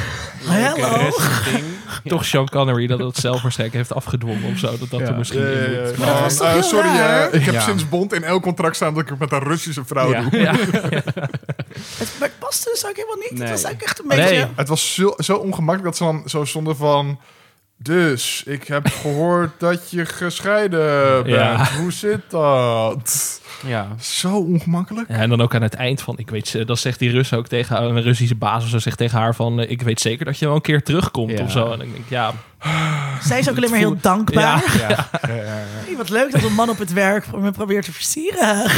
Hallo. 0.49 1.11
Toch 2.05 2.25
Sean 2.25 2.49
Connery 2.49 2.87
dat 2.87 2.99
het 2.99 3.17
zelf 3.17 3.43
waarschijnlijk 3.43 3.79
heeft 3.79 3.93
afgedwongen 3.95 4.53
of 4.53 4.59
zo. 4.59 4.79
Dat 4.79 4.91
dat 4.91 5.01
Ja. 5.01 5.07
er 5.07 5.15
misschien 5.17 5.41
Ja, 5.41 5.47
ja, 5.49 5.53
in 5.55 5.73
ja. 5.73 5.81
moet. 5.89 5.99
Maar 5.99 6.07
dat 6.07 6.21
was 6.21 6.37
toch 6.37 6.47
Eh, 6.47 6.63
sorry, 6.63 6.89
raar? 6.89 7.33
ik 7.35 7.45
heb 7.45 7.55
Ja. 7.55 7.61
sinds 7.61 7.89
Bond 7.89 8.13
in 8.13 8.25
elk 8.25 8.43
contract 8.43 8.77
staan 8.77 8.95
dat 8.95 9.03
ik 9.03 9.09
het 9.09 9.19
met 9.19 9.33
een 9.33 9.43
Russische 9.43 9.85
vrouw 9.85 10.11
Ja. 10.11 10.21
doe. 10.23 10.41
Ja. 10.41 10.53
Het, 10.53 12.09
maar 12.19 12.29
het 12.29 12.39
paste 12.39 12.71
dus 12.73 12.87
ook 12.87 12.97
helemaal 12.97 13.17
niet. 13.17 13.31
Nee. 13.39 13.49
Het 13.49 13.63
was 13.63 13.73
ook 13.73 13.81
echt 13.83 13.99
een 13.99 14.07
Nee. 14.09 14.19
beetje... 14.19 14.49
Het 14.57 14.69
was 14.69 14.95
zo, 14.95 15.15
zo 15.17 15.35
ongemakkelijk 15.37 15.85
dat 15.85 15.97
ze 15.97 16.05
dan 16.05 16.23
zo 16.27 16.45
stonden 16.45 16.77
van... 16.77 17.21
Dus, 17.83 18.43
ik 18.47 18.67
heb 18.67 18.87
gehoord 18.89 19.51
dat 19.69 19.91
je 19.91 20.07
gescheiden 20.07 21.23
bent. 21.23 21.37
Ja. 21.37 21.69
Hoe 21.81 21.93
zit 21.93 22.21
dat? 22.29 23.41
Ja. 23.67 23.89
Zo 24.01 24.37
ongemakkelijk. 24.37 25.09
Ja, 25.09 25.15
en 25.15 25.29
dan 25.29 25.41
ook 25.41 25.55
aan 25.55 25.63
het 25.63 25.75
eind 25.75 26.03
van, 26.03 26.19
ik 26.19 26.31
weet, 26.31 26.49
ze- 26.49 26.65
dan 26.65 26.77
zegt 26.77 26.99
die 26.99 27.11
Rus 27.11 27.33
ook 27.33 27.47
tegen 27.47 27.83
een 27.83 28.03
Russische 28.03 28.35
baas 28.35 28.63
of 28.65 28.69
zo, 28.69 28.79
zegt 28.79 28.99
tegen 28.99 29.19
haar 29.19 29.35
van, 29.35 29.61
eh, 29.61 29.71
ik 29.71 29.83
weet 29.83 30.01
zeker 30.01 30.25
dat 30.25 30.39
je 30.39 30.47
wel 30.47 30.55
een 30.55 30.61
keer 30.61 30.83
terugkomt 30.83 31.31
Ja. 31.39 31.45
of 31.45 31.51
zo. 31.51 31.73
En 31.73 31.81
ik 31.81 31.93
denk, 31.93 32.05
ja, 32.09 32.33
Zij 33.29 33.39
is 33.39 33.51
ook 33.51 33.57
alleen 33.57 33.71
maar 33.71 33.79
heel 33.79 34.01
dankbaar. 34.01 34.65
ja, 34.79 34.89
Ja. 34.89 35.09
Hey, 35.29 35.97
wat 35.97 36.09
leuk 36.09 36.33
dat 36.33 36.43
een 36.43 36.55
man 36.55 36.69
op 36.71 36.79
het 36.79 36.93
werk 36.93 37.33
me 37.37 37.51
probeert 37.51 37.85
te 37.85 37.93
versieren. 37.93 38.65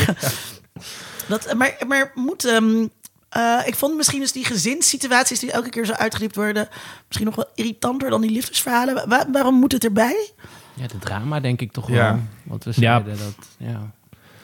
Dat, 1.28 1.55
maar, 1.57 1.76
maar 1.86 2.11
moet... 2.14 2.44
ehm, 2.44 2.86
eh, 3.31 3.61
ik 3.66 3.74
vond 3.74 3.97
misschien 3.97 4.20
dus 4.20 4.33
die 4.33 4.45
gezinssituaties 4.45 5.39
die 5.39 5.53
elke 5.53 5.68
keer 5.68 5.85
zo 5.87 5.93
uitgediept 5.93 6.37
worden... 6.37 6.68
misschien 7.07 7.26
nog 7.26 7.37
wel 7.37 7.49
irritanter 7.55 8.11
dan 8.11 8.20
die 8.20 8.31
liefdesverhalen. 8.31 9.09
Wa- 9.09 9.26
waarom 9.33 9.55
moet 9.55 9.72
het 9.72 9.85
erbij? 9.85 10.31
ja, 10.74 10.87
de 10.87 10.99
drama 10.99 11.41
denk 11.41 11.61
ik 11.61 11.72
toch 11.72 11.87
wel. 11.87 11.97
Ja. 11.97 12.18
Wat 12.43 12.64
we 12.64 12.70
Ja. 12.70 12.76
zeiden, 13.03 13.18
dat... 13.18 13.47
Ja. 13.57 13.91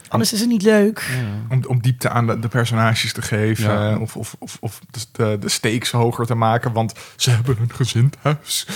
Anders 0.08 0.32
is 0.32 0.40
het 0.40 0.48
niet 0.48 0.62
leuk. 0.62 1.08
Ja. 1.20 1.54
Om, 1.56 1.64
om 1.68 1.80
diepte 1.82 2.08
aan 2.08 2.26
de, 2.26 2.38
de 2.38 2.48
personages 2.48 3.12
te 3.12 3.22
geven. 3.22 3.72
Ja. 3.72 3.98
Of, 3.98 4.16
of, 4.16 4.36
of, 4.38 4.56
of 4.60 4.80
de, 5.12 5.36
de 5.40 5.48
stakes 5.48 5.90
hoger 5.90 6.26
te 6.26 6.34
maken. 6.34 6.72
Want 6.72 6.92
ze 7.16 7.30
hebben 7.30 7.56
een 7.60 7.72
gezin 7.74 8.12
thuis. 8.22 8.66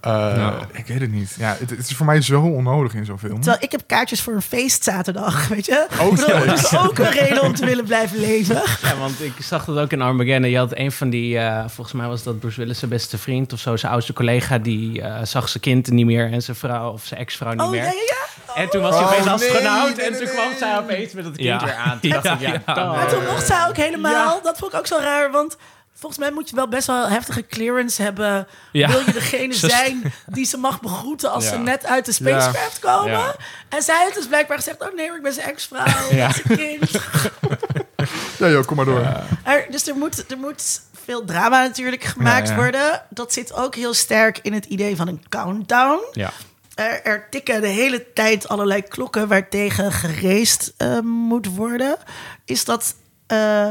Eh, 0.00 0.10
Ja. 0.36 0.54
Ik 0.72 0.86
weet 0.86 1.00
het 1.00 1.12
niet. 1.12 1.34
Ja, 1.38 1.56
het, 1.58 1.70
het 1.70 1.78
is 1.78 1.96
voor 1.96 2.06
mij 2.06 2.20
zo 2.20 2.40
onnodig 2.40 2.94
in 2.94 3.04
zo'n 3.04 3.18
film. 3.18 3.40
Terwijl 3.40 3.62
ik 3.62 3.72
heb 3.72 3.80
kaartjes 3.86 4.20
voor 4.20 4.34
een 4.34 4.42
feest 4.42 4.84
zaterdag, 4.84 5.48
weet 5.54 5.66
je? 5.66 5.86
Oh, 6.00 6.16
ja. 6.16 6.44
Dat 6.44 6.58
is 6.58 6.76
ook 6.78 6.98
een 6.98 7.10
reden 7.10 7.42
om 7.42 7.54
te 7.54 7.64
willen 7.66 7.84
blijven 7.84 8.18
leven. 8.18 8.62
Ja, 8.82 8.96
want 8.96 9.22
ik 9.22 9.32
zag 9.42 9.64
dat 9.64 9.78
ook 9.78 9.90
in 9.92 10.02
Armageddon. 10.02 10.50
Je 10.50 10.56
had 10.58 10.76
een 10.76 10.92
van 10.92 11.10
die, 11.10 11.38
eh, 11.38 11.64
volgens 11.68 11.96
mij 11.96 12.06
was 12.06 12.22
dat 12.22 12.38
Bruce 12.38 12.60
Willis 12.60 12.78
zijn 12.78 12.90
beste 12.90 13.18
vriend 13.18 13.52
of 13.52 13.58
zo, 13.58 13.76
zijn 13.76 13.92
oudste 13.92 14.12
collega, 14.12 14.58
die 14.58 15.02
eh, 15.02 15.24
zag 15.24 15.48
zijn 15.48 15.62
kind 15.62 15.90
niet 15.90 16.06
meer 16.06 16.32
en 16.32 16.42
zijn 16.42 16.56
vrouw 16.56 16.92
of 16.92 17.04
zijn 17.04 17.20
ex-vrouw 17.20 17.52
niet 17.52 17.60
Oh, 17.60 17.70
meer. 17.70 17.80
ja, 17.82 17.86
ja, 17.86 17.92
ja. 18.46 18.54
En 18.62 18.68
toen 18.70 18.82
was 18.82 18.94
hij 18.94 19.04
Oh, 19.04 19.10
opeens 19.10 19.24
nee, 19.24 19.34
astronaut 19.34 19.96
nee, 19.96 20.04
en 20.06 20.10
nee, 20.12 20.20
toen 20.20 20.28
nee, 20.28 20.36
kwam 20.36 20.58
zij 20.58 20.78
opeens 20.78 21.12
met 21.12 21.24
het 21.24 21.36
kind 21.36 21.48
Ja. 21.48 21.64
weer 21.64 21.74
aan. 21.74 22.00
Toen 22.00 22.10
dacht 22.22 22.24
ik, 22.26 22.40
ja, 22.40 22.52
Ja, 22.66 22.74
dan- 22.74 22.88
Maar 22.88 23.08
toen 23.08 23.24
mocht 23.24 23.46
zij 23.46 23.66
ook 23.68 23.76
helemaal. 23.76 24.12
Ja. 24.36 24.40
Dat 24.42 24.58
vond 24.58 24.72
ik 24.72 24.78
ook 24.78 24.86
zo 24.86 24.98
raar, 25.02 25.30
want... 25.30 25.56
Volgens 25.98 26.20
mij 26.20 26.30
moet 26.30 26.48
je 26.50 26.56
wel 26.56 26.68
best 26.68 26.86
wel 26.86 27.08
heftige 27.08 27.46
clearance 27.46 28.02
hebben. 28.02 28.46
Ja. 28.72 28.88
Wil 28.88 29.00
je 29.06 29.12
degene 29.12 29.54
zijn 29.68 30.12
die 30.26 30.44
ze 30.44 30.56
mag 30.56 30.80
begroeten 30.80 31.30
als 31.30 31.44
Ja. 31.44 31.50
ze 31.50 31.56
net 31.58 31.86
uit 31.86 32.04
de 32.04 32.12
spacecraft 32.12 32.78
komen? 32.78 33.10
Ja. 33.10 33.34
En 33.68 33.82
zij 33.82 34.00
heeft 34.02 34.14
dus 34.14 34.26
blijkbaar 34.26 34.56
gezegd: 34.56 34.82
Oh 34.82 34.94
nee, 34.94 35.06
ik 35.14 35.22
ben 35.22 35.32
zijn 35.32 35.46
ex-vrouw, 35.48 36.10
Ja. 36.14 36.30
een 36.44 36.56
kind. 36.56 36.90
Ja, 38.38 38.48
joh, 38.48 38.64
kom 38.66 38.76
maar 38.76 38.84
door. 38.84 39.06
Er, 39.44 39.66
dus 39.70 39.86
er 39.88 39.96
moet, 39.96 40.30
er 40.30 40.38
moet 40.38 40.80
veel 41.04 41.24
drama 41.24 41.62
natuurlijk 41.62 42.04
gemaakt 42.04 42.48
Ja, 42.48 42.54
ja. 42.54 42.60
worden. 42.60 43.02
Dat 43.10 43.32
zit 43.32 43.52
ook 43.54 43.74
heel 43.74 43.94
sterk 43.94 44.38
in 44.42 44.52
het 44.52 44.64
idee 44.64 44.96
van 44.96 45.08
een 45.08 45.22
countdown. 45.28 46.00
Ja. 46.12 46.30
Er, 46.74 47.02
er 47.04 47.26
tikken 47.30 47.60
de 47.60 47.66
hele 47.66 48.12
tijd 48.12 48.48
allerlei 48.48 48.82
klokken 48.82 49.28
waartegen 49.28 49.92
gereest 49.92 50.72
eh, 50.76 50.98
moet 51.00 51.46
worden. 51.54 51.96
Is 52.44 52.64
dat. 52.64 52.94
eh, 53.26 53.70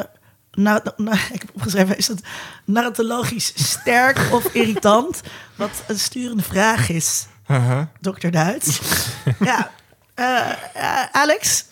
nou, 0.58 0.82
nou, 0.98 1.18
ik 1.34 1.42
heb 1.42 1.50
opgeschreven, 1.54 1.98
is 1.98 2.06
dat 2.08 2.22
narratologisch 2.66 3.52
sterk 3.56 4.18
of 4.32 4.46
irritant? 4.62 5.22
Wat 5.56 5.84
een 5.88 6.00
sturende 6.00 6.44
vraag 6.44 6.90
is, 6.90 7.28
Uh-huh. 7.48 7.82
dokter 8.00 8.32
Duits. 8.32 8.80
ja, 9.40 9.72
eh, 10.14 10.52
eh, 10.74 11.06
Alex? 11.12 11.66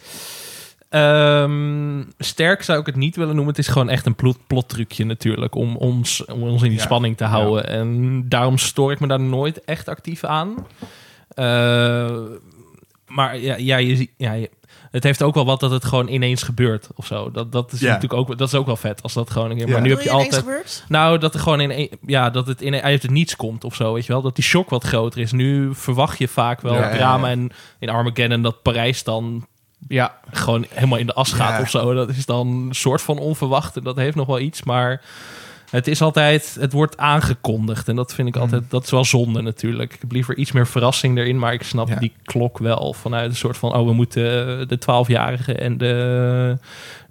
Ehm, 0.89 2.03
sterk 2.19 2.63
zou 2.63 2.79
ik 2.79 2.85
het 2.85 2.95
niet 2.95 3.15
willen 3.15 3.35
noemen. 3.35 3.53
Het 3.55 3.65
is 3.65 3.71
gewoon 3.71 3.89
echt 3.89 4.05
een 4.05 4.15
plot, 4.15 4.37
plottrucje 4.47 5.05
natuurlijk. 5.05 5.55
Om 5.55 5.75
ons, 5.75 6.25
om 6.25 6.41
ons 6.43 6.61
in 6.63 6.69
die 6.69 6.77
Ja. 6.77 6.83
spanning 6.83 7.17
te 7.17 7.23
houden. 7.23 7.67
En 7.67 8.23
daarom 8.29 8.57
stoor 8.57 8.91
ik 8.91 8.99
me 8.99 9.07
daar 9.07 9.19
nooit 9.19 9.63
echt 9.63 9.87
actief 9.87 10.23
aan. 10.23 10.67
Eh, 11.29 12.17
maar 13.07 13.37
ja, 13.37 13.55
ja, 13.57 13.77
je, 13.77 13.95
ziet- 13.95 14.11
ja 14.17 14.31
je- 14.33 14.49
het 14.95 15.03
heeft 15.03 15.23
ook 15.23 15.33
wel 15.33 15.45
wat 15.45 15.59
dat 15.59 15.71
het 15.71 15.85
gewoon 15.85 16.07
ineens 16.07 16.43
gebeurt 16.43 16.87
of 16.95 17.05
zo. 17.05 17.31
Dat, 17.31 17.51
dat 17.51 17.71
is 17.71 17.79
Ja. 17.79 17.85
natuurlijk 17.93 18.13
ook, 18.13 18.37
dat 18.37 18.47
is 18.47 18.53
ook 18.53 18.65
wel 18.65 18.75
vet 18.75 19.01
als 19.03 19.13
dat 19.13 19.29
gewoon 19.29 19.49
een 19.51 19.57
keer. 19.57 19.67
Ja. 19.67 19.71
Maar 19.73 19.81
nu 19.81 19.89
heb 19.89 20.01
je 20.01 20.09
altijd. 20.09 20.83
Nou, 20.87 21.17
dat 21.17 21.33
er 21.33 21.39
gewoon 21.39 21.61
in 21.61 21.89
ja, 22.05 22.29
dat 22.29 22.47
het 22.47 22.61
in 22.61 22.81
uit 22.81 23.01
het 23.01 23.11
niets 23.11 23.35
komt 23.35 23.63
of 23.63 23.75
zo, 23.75 23.93
weet 23.93 24.05
je 24.05 24.11
wel. 24.11 24.21
Dat 24.21 24.35
die 24.35 24.43
shock 24.43 24.69
wat 24.69 24.83
groter 24.83 25.21
is. 25.21 25.31
Nu 25.31 25.75
verwacht 25.75 26.17
je 26.17 26.27
vaak 26.27 26.61
wel 26.61 26.73
Ja, 26.73 26.79
ja, 26.79 26.89
ja. 26.89 26.95
drama 26.95 27.29
en 27.29 27.49
in 27.79 27.89
Armageddon 27.89 28.41
dat 28.41 28.61
Parijs 28.61 29.03
dan 29.03 29.45
Ja, 29.87 30.19
gewoon 30.31 30.65
helemaal 30.69 30.97
in 30.99 31.05
de 31.05 31.13
as 31.13 31.31
gaat 31.33 31.55
Ja. 31.57 31.61
of 31.61 31.69
zo. 31.69 31.93
Dat 31.93 32.09
is 32.09 32.25
dan 32.25 32.47
een 32.47 32.75
soort 32.75 33.01
van 33.01 33.17
onverwacht 33.17 33.77
en 33.77 33.83
dat 33.83 33.95
heeft 33.95 34.15
nog 34.15 34.27
wel 34.27 34.39
iets, 34.39 34.63
maar 34.63 35.01
het 35.69 35.87
is 35.87 36.01
altijd, 36.01 36.57
het 36.59 36.73
wordt 36.73 36.97
aangekondigd 36.97 37.87
en 37.87 37.95
dat 37.95 38.13
vind 38.13 38.27
ik 38.27 38.35
Mm. 38.35 38.41
altijd, 38.41 38.63
dat 38.69 38.83
is 38.83 38.91
wel 38.91 39.05
zonde 39.05 39.41
natuurlijk. 39.41 39.93
Ik 39.93 40.01
heb 40.01 40.11
liever 40.11 40.35
iets 40.37 40.51
meer 40.51 40.67
verrassing 40.67 41.17
erin, 41.17 41.39
maar 41.39 41.53
ik 41.53 41.63
snap 41.63 41.87
Ja. 41.87 41.95
die 41.95 42.13
klok 42.23 42.57
wel 42.57 42.93
vanuit 42.93 43.29
een 43.29 43.35
soort 43.35 43.57
van, 43.57 43.73
oh 43.75 43.85
we 43.87 43.93
moeten 43.93 44.23
de 44.67 44.77
12-jarige 44.79 45.53
en 45.53 45.77
de, 45.77 46.57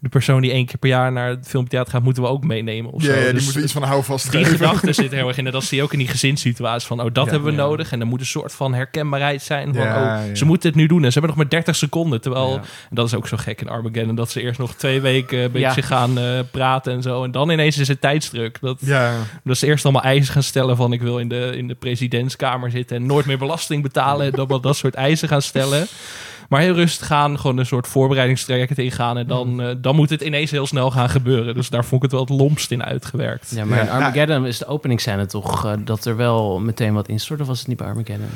de 0.04 0.10
persoon 0.10 0.40
die 0.42 0.50
één 0.52 0.66
keer 0.66 0.78
per 0.78 0.88
jaar 0.88 1.12
naar 1.12 1.28
het 1.28 1.46
filmtheater 1.48 1.92
gaat, 1.92 2.02
moeten 2.02 2.22
we 2.22 2.28
ook 2.28 2.44
meenemen 2.44 2.90
of 2.92 3.02
Ja, 3.02 3.12
zo. 3.12 3.18
ja, 3.18 3.24
die 3.24 3.32
Dus 3.32 3.44
moeten 3.44 3.62
iets 3.62 3.72
van 3.72 3.82
houvast 3.82 4.30
die 4.30 4.44
geven. 4.44 4.58
gedachte 4.58 4.92
zit 4.92 5.10
heel 5.12 5.28
erg 5.28 5.36
in. 5.38 5.46
En 5.46 5.52
dat 5.52 5.64
zie 5.64 5.76
je 5.78 5.82
ook 5.82 5.92
in 5.92 5.98
die 5.98 6.08
gezinssituatie. 6.08 6.86
Van, 6.86 7.00
oh, 7.00 7.06
dat 7.12 7.24
Ja. 7.24 7.30
hebben 7.30 7.50
we 7.54 7.56
Ja. 7.60 7.64
nodig. 7.66 7.92
En 7.92 8.00
er 8.00 8.06
moet 8.06 8.20
een 8.20 8.26
soort 8.26 8.52
van 8.52 8.74
herkenbaarheid 8.74 9.42
zijn. 9.42 9.74
Van, 9.74 9.84
Ja, 9.84 9.96
oh, 10.20 10.26
ja. 10.28 10.34
ze 10.34 10.44
moeten 10.44 10.68
het 10.68 10.78
nu 10.78 10.86
doen. 10.86 11.04
En 11.04 11.12
ze 11.12 11.18
hebben 11.18 11.28
nog 11.30 11.36
maar 11.38 11.48
30 11.48 11.76
seconden. 11.76 12.20
Terwijl, 12.20 12.48
Ja. 12.50 12.54
en 12.56 12.62
dat 12.90 13.06
is 13.06 13.14
ook 13.14 13.28
zo 13.28 13.36
gek 13.36 13.60
in 13.60 13.68
Armageddon. 13.68 14.14
Dat 14.14 14.30
ze 14.30 14.40
eerst 14.42 14.58
nog 14.58 14.74
twee 14.74 15.00
weken 15.00 15.38
een 15.38 15.52
beetje 15.52 15.80
Ja. 15.80 15.86
gaan 15.86 16.18
eh, 16.18 16.38
praten 16.50 16.92
en 16.92 17.02
zo. 17.02 17.24
En 17.24 17.30
dan 17.30 17.50
ineens 17.50 17.78
is 17.78 17.88
het 17.88 18.00
tijdsdruk. 18.00 18.58
Dat, 18.60 18.78
Ja, 18.80 19.12
dat 19.44 19.56
ze 19.58 19.66
eerst 19.66 19.84
allemaal 19.84 20.02
eisen 20.02 20.32
gaan 20.32 20.42
stellen 20.42 20.76
van... 20.76 20.92
ik 20.92 21.02
wil 21.02 21.18
in 21.18 21.28
de, 21.28 21.52
in 21.56 21.68
de 21.68 21.74
presidentskamer 21.74 22.70
zitten 22.70 22.96
en 22.96 23.06
nooit 23.06 23.26
meer 23.26 23.38
belasting 23.38 23.82
betalen. 23.82 24.26
En 24.26 24.32
dan 24.32 24.46
wel 24.46 24.60
dat 24.60 24.76
soort 24.76 24.94
eisen 24.94 25.28
gaan 25.28 25.42
stellen. 25.42 25.86
Maar 26.54 26.62
heel 26.62 26.74
rustig 26.74 27.06
gaan, 27.06 27.38
gewoon 27.38 27.58
een 27.58 27.66
soort 27.66 27.86
voorbereidingstraject 27.86 28.78
ingaan. 28.78 29.18
En 29.18 29.26
dan, 29.26 29.62
eh, 29.62 29.74
dan 29.78 29.96
moet 29.96 30.10
het 30.10 30.20
ineens 30.20 30.50
heel 30.50 30.66
snel 30.66 30.90
gaan 30.90 31.08
gebeuren. 31.08 31.54
Dus 31.54 31.70
daar 31.70 31.84
vond 31.84 31.94
ik 31.94 32.02
het 32.02 32.10
wel 32.10 32.20
het 32.20 32.40
lompst 32.40 32.70
in 32.70 32.84
uitgewerkt. 32.84 33.52
ja 33.54 33.64
maar 33.64 33.80
in 33.80 33.90
Armageddon 33.90 34.46
is 34.46 34.58
de 34.58 34.66
openingsscène 34.66 35.26
toch 35.26 35.66
eh, 35.66 35.72
dat 35.78 36.04
er 36.04 36.16
wel 36.16 36.60
meteen 36.60 36.94
wat 36.94 37.08
instort. 37.08 37.40
Of 37.40 37.46
was 37.46 37.58
het 37.58 37.68
niet 37.68 37.76
bij 37.76 37.86
Armageddon? 37.86 38.28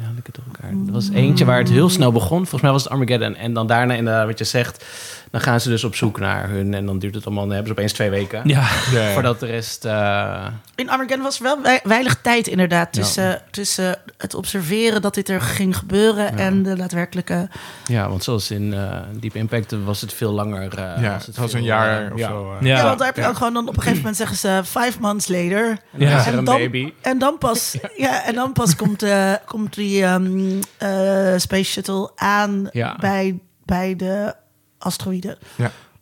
Ja, 0.00 0.08
ik 0.18 0.26
het 0.26 0.34
door 0.34 0.44
elkaar. 0.52 0.70
Er 0.86 0.92
was 0.92 1.10
eentje 1.10 1.44
waar 1.44 1.58
het 1.58 1.70
heel 1.70 1.88
snel 1.88 2.12
begon. 2.12 2.38
Volgens 2.38 2.62
mij 2.62 2.70
was 2.70 2.82
het 2.82 2.92
Armageddon. 2.92 3.36
En 3.36 3.52
dan 3.52 3.66
daarna, 3.66 3.94
inderdaad, 3.94 4.26
wat 4.26 4.38
je 4.38 4.44
zegt, 4.44 4.84
dan 5.32 5.40
gaan 5.40 5.60
ze 5.60 5.68
dus 5.68 5.84
op 5.84 5.94
zoek 5.94 6.18
naar 6.20 6.48
hun. 6.48 6.74
En 6.74 6.86
dan 6.86 6.98
duurt 6.98 7.14
het 7.14 7.26
allemaal, 7.26 7.44
dan 7.46 7.54
hebben 7.54 7.72
ze 7.74 7.78
opeens 7.78 7.92
twee 7.92 8.10
weken. 8.10 8.40
Ja, 8.44 8.66
ja. 8.92 9.12
Voordat 9.12 9.40
de 9.40 9.46
rest... 9.46 9.84
eh, 9.84 10.46
In 10.74 10.90
Armageddon 10.90 11.22
was 11.24 11.38
wel 11.38 11.62
wei- 11.62 11.80
weinig 11.84 12.18
tijd 12.22 12.46
inderdaad 12.46 12.92
tussen, 12.92 13.42
tussen 13.50 13.96
het 14.18 14.34
observeren 14.34 15.02
dat 15.02 15.14
dit 15.14 15.28
er 15.28 15.40
ging 15.40 15.76
gebeuren 15.76 16.24
Ja. 16.24 16.36
en 16.36 16.62
de 16.62 16.74
daadwerkelijke... 16.74 17.48
ja, 17.84 18.08
want 18.08 18.24
zoals 18.24 18.50
in 18.50 18.74
eh 18.74 18.96
Deep 19.20 19.34
Impact 19.34 19.84
was 19.84 20.00
het 20.00 20.12
veel 20.14 20.32
langer. 20.32 20.78
eh, 20.78 21.02
ja, 21.02 21.12
was 21.12 21.16
het 21.16 21.26
het 21.26 21.36
was 21.36 21.52
een 21.52 21.62
jaar 21.64 22.12
of 22.12 22.18
ja. 22.18 22.28
zo. 22.28 22.56
Ja, 22.60 22.76
Ja. 22.76 22.82
want 22.84 22.98
daar 22.98 23.06
heb 23.06 23.16
je 23.16 23.22
Ja. 23.22 23.28
ook 23.28 23.36
gewoon 23.36 23.54
dan 23.54 23.68
op 23.68 23.74
een 23.76 23.82
gegeven 23.82 23.98
moment 23.98 24.16
zeggen 24.16 24.36
ze 24.36 24.60
five 24.64 25.00
months 25.00 25.28
later. 25.28 25.68
En 25.68 25.98
dan 25.98 26.08
Ja. 26.08 26.26
En 26.26 26.34
dan- 26.44 26.44
baby. 26.44 26.92
En 27.00 27.18
dan 27.18 27.38
pas, 27.38 27.76
ja. 27.96 28.24
en 28.24 28.34
dan 28.34 28.52
pas 28.52 28.76
komt, 28.76 29.02
eh, 29.02 29.32
komt 29.46 29.74
die 29.74 30.02
ehm, 30.04 30.60
eh, 30.78 31.32
Space 31.36 31.70
Shuttle 31.70 32.10
aan 32.16 32.68
Ja. 32.72 32.96
bij, 33.00 33.38
bij 33.64 33.96
de 33.96 34.34
asteroïden. 34.82 35.36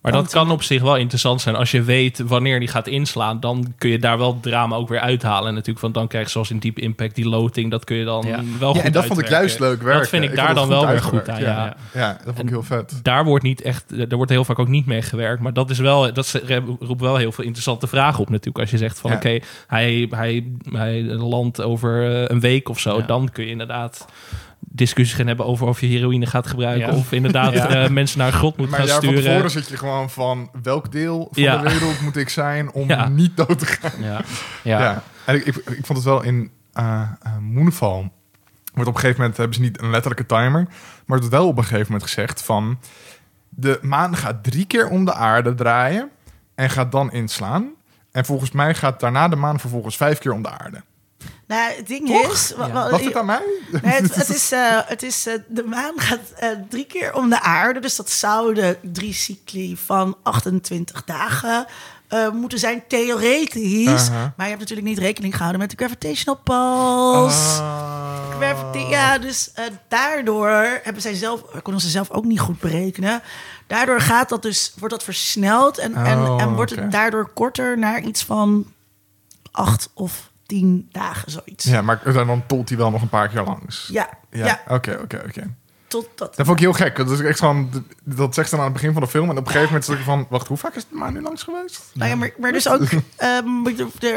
Maar 0.00 0.12
dat 0.12 0.30
kan 0.30 0.50
op 0.50 0.62
zich 0.62 0.82
wel 0.82 0.96
interessant 0.96 1.40
zijn. 1.40 1.54
Als 1.56 1.70
je 1.70 1.82
weet 1.82 2.18
wanneer 2.18 2.58
die 2.58 2.68
gaat 2.68 2.86
inslaan, 2.86 3.40
dan 3.40 3.74
kun 3.78 3.90
je 3.90 3.98
daar 3.98 4.18
wel 4.18 4.32
het 4.32 4.42
drama 4.42 4.76
ook 4.76 4.88
weer 4.88 5.00
uithalen. 5.00 5.52
Natuurlijk, 5.54 5.80
want 5.80 5.94
dan 5.94 6.08
krijg 6.08 6.24
je 6.24 6.30
zoals 6.30 6.50
in 6.50 6.58
Deep 6.58 6.78
Impact 6.78 7.14
die 7.14 7.28
loting. 7.28 7.70
Dat 7.70 7.84
kun 7.84 7.96
je 7.96 8.04
dan 8.04 8.24
Ja. 8.26 8.40
wel 8.58 8.68
goed 8.72 8.80
Ja, 8.80 8.86
en 8.86 8.92
dat 8.92 9.04
vond 9.06 9.18
ik 9.20 9.28
juist 9.28 9.58
leuk 9.58 9.82
werken. 9.82 10.00
Dat 10.00 10.08
vind 10.08 10.24
ik, 10.24 10.34
daar 10.36 10.54
dan 10.54 10.68
wel 10.68 10.80
goed 10.80 10.88
weer 10.90 11.00
goed 11.00 11.28
aan. 11.28 11.40
Ja. 11.40 11.46
Ja, 11.48 11.76
ja 12.00 12.12
dat 12.24 12.34
vond 12.34 12.38
ik 12.38 12.48
heel 12.48 12.62
vet. 12.62 13.00
Daar 13.02 13.24
wordt 13.24 13.44
niet 13.44 13.62
echt, 13.62 13.84
er 14.10 14.16
wordt 14.16 14.30
heel 14.30 14.44
vaak 14.44 14.58
ook 14.58 14.68
niet 14.68 14.86
mee 14.86 15.02
gewerkt. 15.02 15.42
Maar 15.42 15.52
dat 15.52 15.70
is 15.70 15.78
wel, 15.78 16.12
dat 16.12 16.26
ze- 16.26 16.62
roept 16.80 17.00
wel 17.00 17.16
heel 17.16 17.32
veel 17.32 17.44
interessante 17.44 17.86
vragen 17.86 18.20
op 18.20 18.28
natuurlijk. 18.28 18.58
Als 18.58 18.70
je 18.70 18.78
zegt 18.78 18.98
van 19.00 19.10
Ja. 19.10 19.16
oké, 19.16 19.38
hij, 19.66 20.06
hij, 20.10 20.44
hij 20.72 21.02
landt 21.02 21.62
over 21.62 22.10
eh, 22.14 22.24
een 22.28 22.40
week 22.40 22.68
of 22.68 22.78
zo. 22.80 22.98
Ja. 22.98 23.06
Dan 23.06 23.28
kun 23.32 23.44
je 23.44 23.50
inderdaad 23.50 24.06
discussies 24.72 25.14
gaan 25.16 25.26
hebben 25.26 25.46
over 25.46 25.66
of 25.66 25.80
je 25.80 25.86
heroïne 25.86 26.26
gaat 26.26 26.46
gebruiken. 26.46 26.92
Ja. 26.92 26.98
Of 26.98 27.12
inderdaad 27.12 27.52
Ja. 27.54 27.68
eh, 27.68 27.90
mensen 27.90 28.18
naar 28.18 28.26
een 28.26 28.32
grot 28.32 28.56
moet 28.56 28.68
Maar 28.70 28.78
gaan 28.78 28.88
ja, 28.88 28.94
van 28.94 29.02
sturen. 29.02 29.22
tevoren 29.24 29.50
zit 29.50 29.68
je 29.68 29.76
gewoon 29.76 30.10
van 30.10 30.50
welk 30.62 30.92
deel 30.92 31.28
van 31.32 31.42
Ja. 31.42 31.56
de 31.62 31.70
wereld 31.70 32.00
moet 32.00 32.16
ik 32.16 32.28
zijn 32.28 32.72
om 32.72 32.88
Ja. 32.88 33.08
niet 33.08 33.36
dood 33.36 33.58
te 33.58 33.66
gaan. 33.66 34.02
Ja. 34.02 34.20
Ja. 34.62 34.80
Ja. 34.80 35.02
En 35.26 35.34
ik, 35.34 35.44
ik, 35.46 35.56
ik 35.56 35.86
vond 35.86 35.98
het 35.98 36.02
wel 36.06 36.22
in 36.22 36.50
eh 36.72 37.02
eh, 37.22 37.36
Moonfall. 37.40 38.10
Wordt 38.74 38.88
op 38.88 38.94
een 38.94 39.00
gegeven 39.00 39.20
moment 39.20 39.36
hebben 39.38 39.56
ze 39.56 39.62
niet 39.62 39.82
een 39.82 39.90
letterlijke 39.90 40.26
timer, 40.26 40.62
maar 40.62 40.68
het 40.98 41.06
wordt 41.06 41.28
wel 41.28 41.46
op 41.46 41.56
een 41.56 41.62
gegeven 41.64 41.84
moment 41.92 42.02
gezegd 42.02 42.42
van 42.42 42.78
de 43.48 43.78
maan 43.82 44.16
gaat 44.16 44.42
drie 44.44 44.64
keer 44.66 44.88
om 44.88 45.04
de 45.04 45.14
aarde 45.14 45.54
draaien 45.54 46.10
en 46.54 46.70
gaat 46.70 46.92
dan 46.92 47.12
inslaan. 47.12 47.68
En 48.12 48.24
volgens 48.24 48.50
mij 48.50 48.74
gaat 48.74 49.00
daarna 49.00 49.28
de 49.28 49.36
maan 49.36 49.60
vervolgens 49.60 49.96
vijf 49.96 50.18
keer 50.18 50.32
om 50.32 50.42
de 50.42 50.50
aarde. 50.50 50.82
Nou, 51.56 51.72
het 51.76 51.86
ding 51.86 52.06
Toch? 52.08 52.32
is... 52.32 52.52
wa- 52.56 52.66
Ja. 52.66 52.72
wa- 52.72 52.90
Was 52.90 53.02
dit 53.02 53.16
aan 53.16 53.26
mij? 53.26 53.42
Nee, 53.82 53.92
het, 53.92 54.14
het 54.14 54.28
is, 54.28 54.52
eh, 54.52 54.78
het 54.84 55.02
is 55.02 55.26
eh, 55.26 55.34
de 55.48 55.64
maan 55.64 55.92
gaat 56.00 56.18
eh, 56.36 56.48
drie 56.68 56.84
keer 56.86 57.14
om 57.14 57.28
de 57.30 57.40
aarde. 57.40 57.80
Dus 57.80 57.96
dat 57.96 58.10
zouden 58.10 58.76
drie 58.82 59.12
cycli 59.12 59.76
van 59.76 60.16
28 60.22 61.04
dagen 61.04 61.66
moeten 62.32 62.58
zijn, 62.58 62.82
theoretisch. 62.88 64.08
Maar 64.10 64.32
je 64.36 64.42
hebt 64.44 64.58
natuurlijk 64.58 64.88
niet 64.88 64.98
rekening 64.98 65.32
gehouden 65.32 65.60
met 65.60 65.70
de 65.70 65.76
gravitational 65.76 66.40
pulse. 66.44 67.60
Ah. 67.62 68.36
Gravity- 68.38 68.88
ja, 68.90 69.18
dus 69.18 69.50
daardoor 69.88 70.80
hebben 70.82 71.02
zij 71.02 71.14
zelf, 71.14 71.42
konden 71.62 71.82
ze 71.82 71.88
zelf 71.88 72.10
ook 72.10 72.24
niet 72.24 72.40
goed 72.40 72.60
berekenen. 72.60 73.22
Daardoor 73.66 74.00
gaat 74.00 74.28
dat 74.28 74.42
dus, 74.42 74.72
wordt 74.78 74.94
dat 74.94 75.04
versneld 75.04 75.78
en, 75.78 75.94
en, 75.94 76.18
Oh, 76.18 76.42
en 76.42 76.54
wordt 76.54 76.72
oké. 76.72 76.80
het 76.80 76.92
daardoor 76.92 77.30
korter 77.34 77.78
naar 77.78 78.00
iets 78.02 78.24
van 78.24 78.66
acht 79.50 79.90
of 79.94 80.29
tien 80.50 80.88
dagen, 80.92 81.30
zoiets. 81.30 81.64
Ja, 81.64 81.82
maar 81.82 82.00
dan 82.12 82.42
tolt 82.46 82.68
hij 82.68 82.78
wel 82.78 82.90
nog 82.90 83.02
een 83.02 83.08
paar 83.08 83.28
keer 83.28 83.42
langs. 83.42 83.88
Ja, 83.92 84.08
Ja, 84.30 84.60
oké, 84.68 84.98
oké, 85.02 85.22
oké. 85.28 85.54
tot 85.88 86.08
dat. 86.14 86.36
Dat 86.36 86.46
vond 86.46 86.58
ik 86.58 86.64
heel 86.64 86.72
gek. 86.72 86.96
Dat 86.96 87.10
is 87.10 87.20
echt 87.20 87.38
gewoon, 87.38 87.84
dat 88.04 88.34
zegt 88.34 88.48
ze 88.48 88.54
dan 88.54 88.64
aan 88.64 88.70
het 88.70 88.80
begin 88.80 88.92
van 88.92 89.02
de 89.02 89.08
film. 89.08 89.30
En 89.30 89.30
op 89.30 89.36
een 89.38 89.46
gegeven 89.46 89.66
moment 89.66 89.84
zit 89.84 89.98
ik 89.98 90.04
van, 90.04 90.26
wacht, 90.28 90.46
hoe 90.46 90.56
vaak 90.56 90.74
is 90.74 90.82
het 90.82 90.98
maar 90.98 91.12
nu 91.12 91.20
langs 91.22 91.42
geweest? 91.42 91.90
Nou 91.94 92.10
ja, 92.10 92.16
maar, 92.16 92.32
maar 92.38 92.52
dus 92.52 92.68
ook 92.68 92.90
de, 92.90 93.86
de 93.98 94.12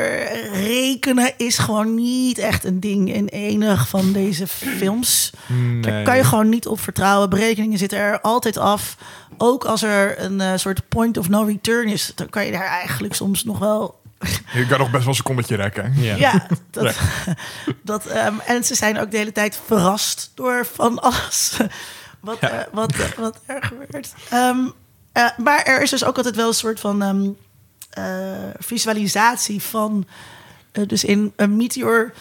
rekenen 0.53 1.34
is 1.38 1.57
gewoon 1.57 1.95
niet 1.95 2.38
echt 2.38 2.64
een 2.64 2.80
ding 2.80 3.14
in 3.14 3.27
enig 3.27 3.88
van 3.88 4.11
deze 4.11 4.47
films. 4.47 5.34
Daar 5.81 6.03
kan 6.03 6.18
je 6.18 6.23
gewoon 6.23 6.49
niet 6.49 6.68
op 6.68 6.80
vertrouwen. 6.80 7.30
Berekeningen 7.30 7.77
zitten 7.77 7.99
er 7.99 8.22
altijd 8.22 8.57
af. 8.57 8.97
Ook 9.38 9.65
als 9.65 9.84
er 9.84 10.19
een 10.19 10.41
eh, 10.41 10.51
soort 10.55 10.88
point 10.89 11.18
of 11.18 11.30
no 11.30 11.43
return 11.43 11.88
is, 11.88 12.11
dan 12.15 12.30
kan 12.30 12.45
je 12.45 12.51
daar 12.51 12.65
eigenlijk 12.68 13.14
soms 13.14 13.43
nog 13.43 13.60
wel. 13.60 14.01
Je 14.54 14.66
kan 14.68 14.80
nog 14.80 14.91
best 14.91 15.00
wel 15.04 15.10
een 15.10 15.16
secondetje 15.16 15.56
rekken. 15.56 15.94
Ja. 15.95 16.16
Ja, 16.16 16.48
dat, 16.72 16.95
dat, 17.84 18.06
ehm, 18.06 18.34
en 18.45 18.64
ze 18.64 18.76
zijn 18.76 19.00
ook 19.00 19.12
de 19.12 19.18
hele 19.18 19.32
tijd 19.32 19.60
verrast 19.66 20.32
door 20.36 20.66
van 20.74 21.00
alles 21.02 21.58
wat, 22.20 22.38
Ja. 22.41 22.68
wat, 22.72 22.94
wat 23.18 23.40
er 23.45 23.64
gebeurt. 23.64 24.14
Ehm, 24.30 24.58
eh, 25.12 25.30
maar 25.38 25.64
er 25.64 25.82
is 25.82 25.90
dus 25.90 26.04
ook 26.06 26.18
altijd 26.18 26.36
wel 26.36 26.48
een 26.48 26.54
soort 26.54 26.80
van 26.80 27.02
ehm, 27.02 27.30
eh, 27.90 28.50
visualisatie 28.60 29.62
van. 29.62 30.08
eh, 30.72 30.88
dus 30.88 31.04
in 31.04 31.34
een 31.36 31.56
meteor 31.56 32.14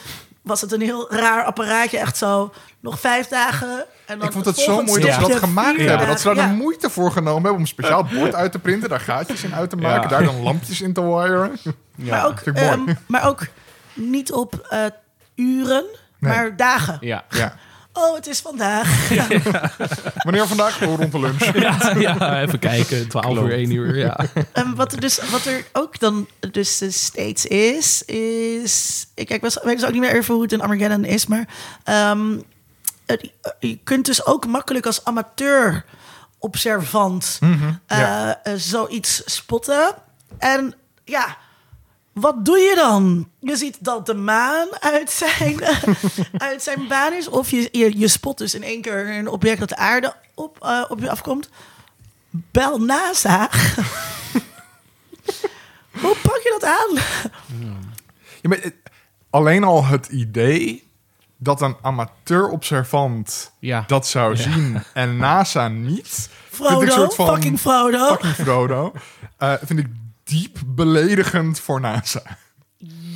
was 0.42 0.60
het 0.60 0.72
een 0.72 0.80
heel 0.80 1.12
raar 1.12 1.44
apparaatje, 1.44 1.98
echt 1.98 2.16
zo 2.16 2.52
nog 2.80 3.00
vijf 3.00 3.28
dagen. 3.28 3.84
En 4.06 4.18
dan 4.18 4.26
Ik 4.26 4.32
vond 4.32 4.44
het 4.44 4.56
zo 4.56 4.82
mooi 4.82 5.02
dat 5.02 5.12
ze 5.14 5.20
dat 5.20 5.32
gemaakt 5.34 5.76
hebben. 5.80 6.06
Dat 6.06 6.20
ze 6.20 6.34
daar 6.34 6.48
de 6.48 6.54
moeite 6.54 6.90
voor 6.90 7.10
genomen 7.12 7.34
hebben 7.34 7.52
om 7.54 7.60
een 7.60 7.66
speciaal 7.66 8.04
bord 8.04 8.34
uit 8.34 8.52
te 8.52 8.58
printen, 8.58 8.88
daar 8.88 9.00
gaatjes 9.00 9.44
in 9.44 9.54
uit 9.54 9.70
te 9.70 9.76
maken, 9.76 10.02
Ja. 10.02 10.08
daar 10.08 10.24
dan 10.24 10.42
lampjes 10.42 10.80
in 10.80 10.92
te 10.92 11.00
wiren. 11.02 11.58
maar, 11.94 12.26
ook, 12.26 12.40
ehm, 12.40 12.80
maar 13.06 13.26
ook 13.26 13.46
niet 13.94 14.32
op 14.32 14.66
eh, 14.68 14.84
uren, 15.34 15.84
Nee. 16.18 16.32
maar 16.32 16.56
dagen. 16.56 16.96
Ja. 17.00 17.24
Ja. 17.28 17.54
Oh, 17.92 18.14
het 18.14 18.26
is 18.26 18.40
vandaag. 18.40 19.08
Ja. 19.10 19.26
Wanneer 20.24 20.46
vandaag? 20.46 20.82
Oh, 20.82 20.96
rond 20.96 21.12
de 21.12 21.18
lunch. 21.20 21.52
Ja, 21.60 21.94
ja, 21.98 22.40
even 22.42 22.58
kijken. 22.58 23.08
12 23.08 23.38
uur, 23.38 23.52
1 23.52 23.70
uur. 23.70 23.96
Ja. 23.96 24.20
En 24.52 24.74
wat 24.74 24.92
er 24.92 25.00
dus 25.00 25.30
wat 25.30 25.44
er 25.44 25.64
ook 25.72 25.98
dan 25.98 26.28
dus 26.50 26.80
eh, 26.80 26.90
steeds 26.90 27.46
is, 27.46 28.02
is. 28.04 29.06
Ik 29.14 29.26
kijk, 29.26 29.40
weet 29.42 29.54
dus 29.64 29.84
ook 29.84 29.92
niet 29.92 30.00
meer 30.00 30.14
even 30.14 30.34
hoe 30.34 30.42
het 30.42 30.52
in 30.52 30.60
Armageddon 30.60 31.04
is, 31.04 31.26
maar 31.26 31.48
ehm, 31.84 32.38
het- 33.06 33.30
je 33.60 33.78
kunt 33.84 34.04
dus 34.06 34.26
ook 34.26 34.46
makkelijk 34.46 34.86
als 34.86 35.04
amateur 35.04 35.84
observant 36.38 37.38
eh, 37.86 37.98
ja. 37.98 38.40
eh, 38.42 38.52
zoiets 38.56 39.22
spotten. 39.24 39.94
En 40.38 40.74
ja, 41.04 41.36
wat 42.12 42.44
doe 42.44 42.58
je 42.58 42.74
dan? 42.74 43.28
Je 43.38 43.56
ziet 43.56 43.76
dat 43.80 44.06
de 44.06 44.14
maan 44.14 44.68
uit 44.80 45.10
zijn, 45.10 45.64
uit 46.48 46.62
zijn 46.62 46.88
baan 46.88 47.12
is. 47.12 47.28
Of 47.28 47.50
je, 47.50 47.68
je, 47.72 47.98
je 47.98 48.08
spot 48.08 48.38
dus 48.38 48.54
in 48.54 48.62
één 48.62 48.80
keer 48.80 49.10
een 49.10 49.28
object 49.28 49.60
dat 49.60 49.68
de 49.68 49.76
aarde 49.76 50.14
op, 50.34 50.56
eh, 50.64 50.84
op 50.88 51.00
je 51.00 51.10
afkomt. 51.10 51.48
Bel 52.30 52.78
NASA. 52.78 53.50
Hoe 56.00 56.16
pak 56.22 56.40
je 56.42 56.56
dat 56.60 56.64
aan? 56.64 56.94
Ja, 58.40 58.48
maar 58.48 58.58
het- 58.60 58.74
alleen 59.30 59.64
al 59.64 59.84
het 59.84 60.06
idee 60.08 60.90
dat 61.36 61.60
een 61.60 61.76
amateur-observant 61.82 63.52
Ja. 63.58 63.84
dat 63.86 64.06
zou 64.06 64.36
zien 64.36 64.82
en 64.94 65.16
NASA 65.16 65.68
niet. 65.68 66.28
Vind 66.50 66.70
ik 66.70 66.76
Frodo, 66.76 66.90
soort 66.90 67.14
van- 67.14 67.26
fucking 67.34 67.60
Frodo. 67.60 68.06
Fucking 68.06 68.34
Frodo. 68.34 68.92
eh, 69.38 69.52
vind 69.64 69.78
ik 69.78 69.86
diep 70.24 70.58
beledigend 70.66 71.60
voor 71.60 71.80
NASA. 71.80 72.22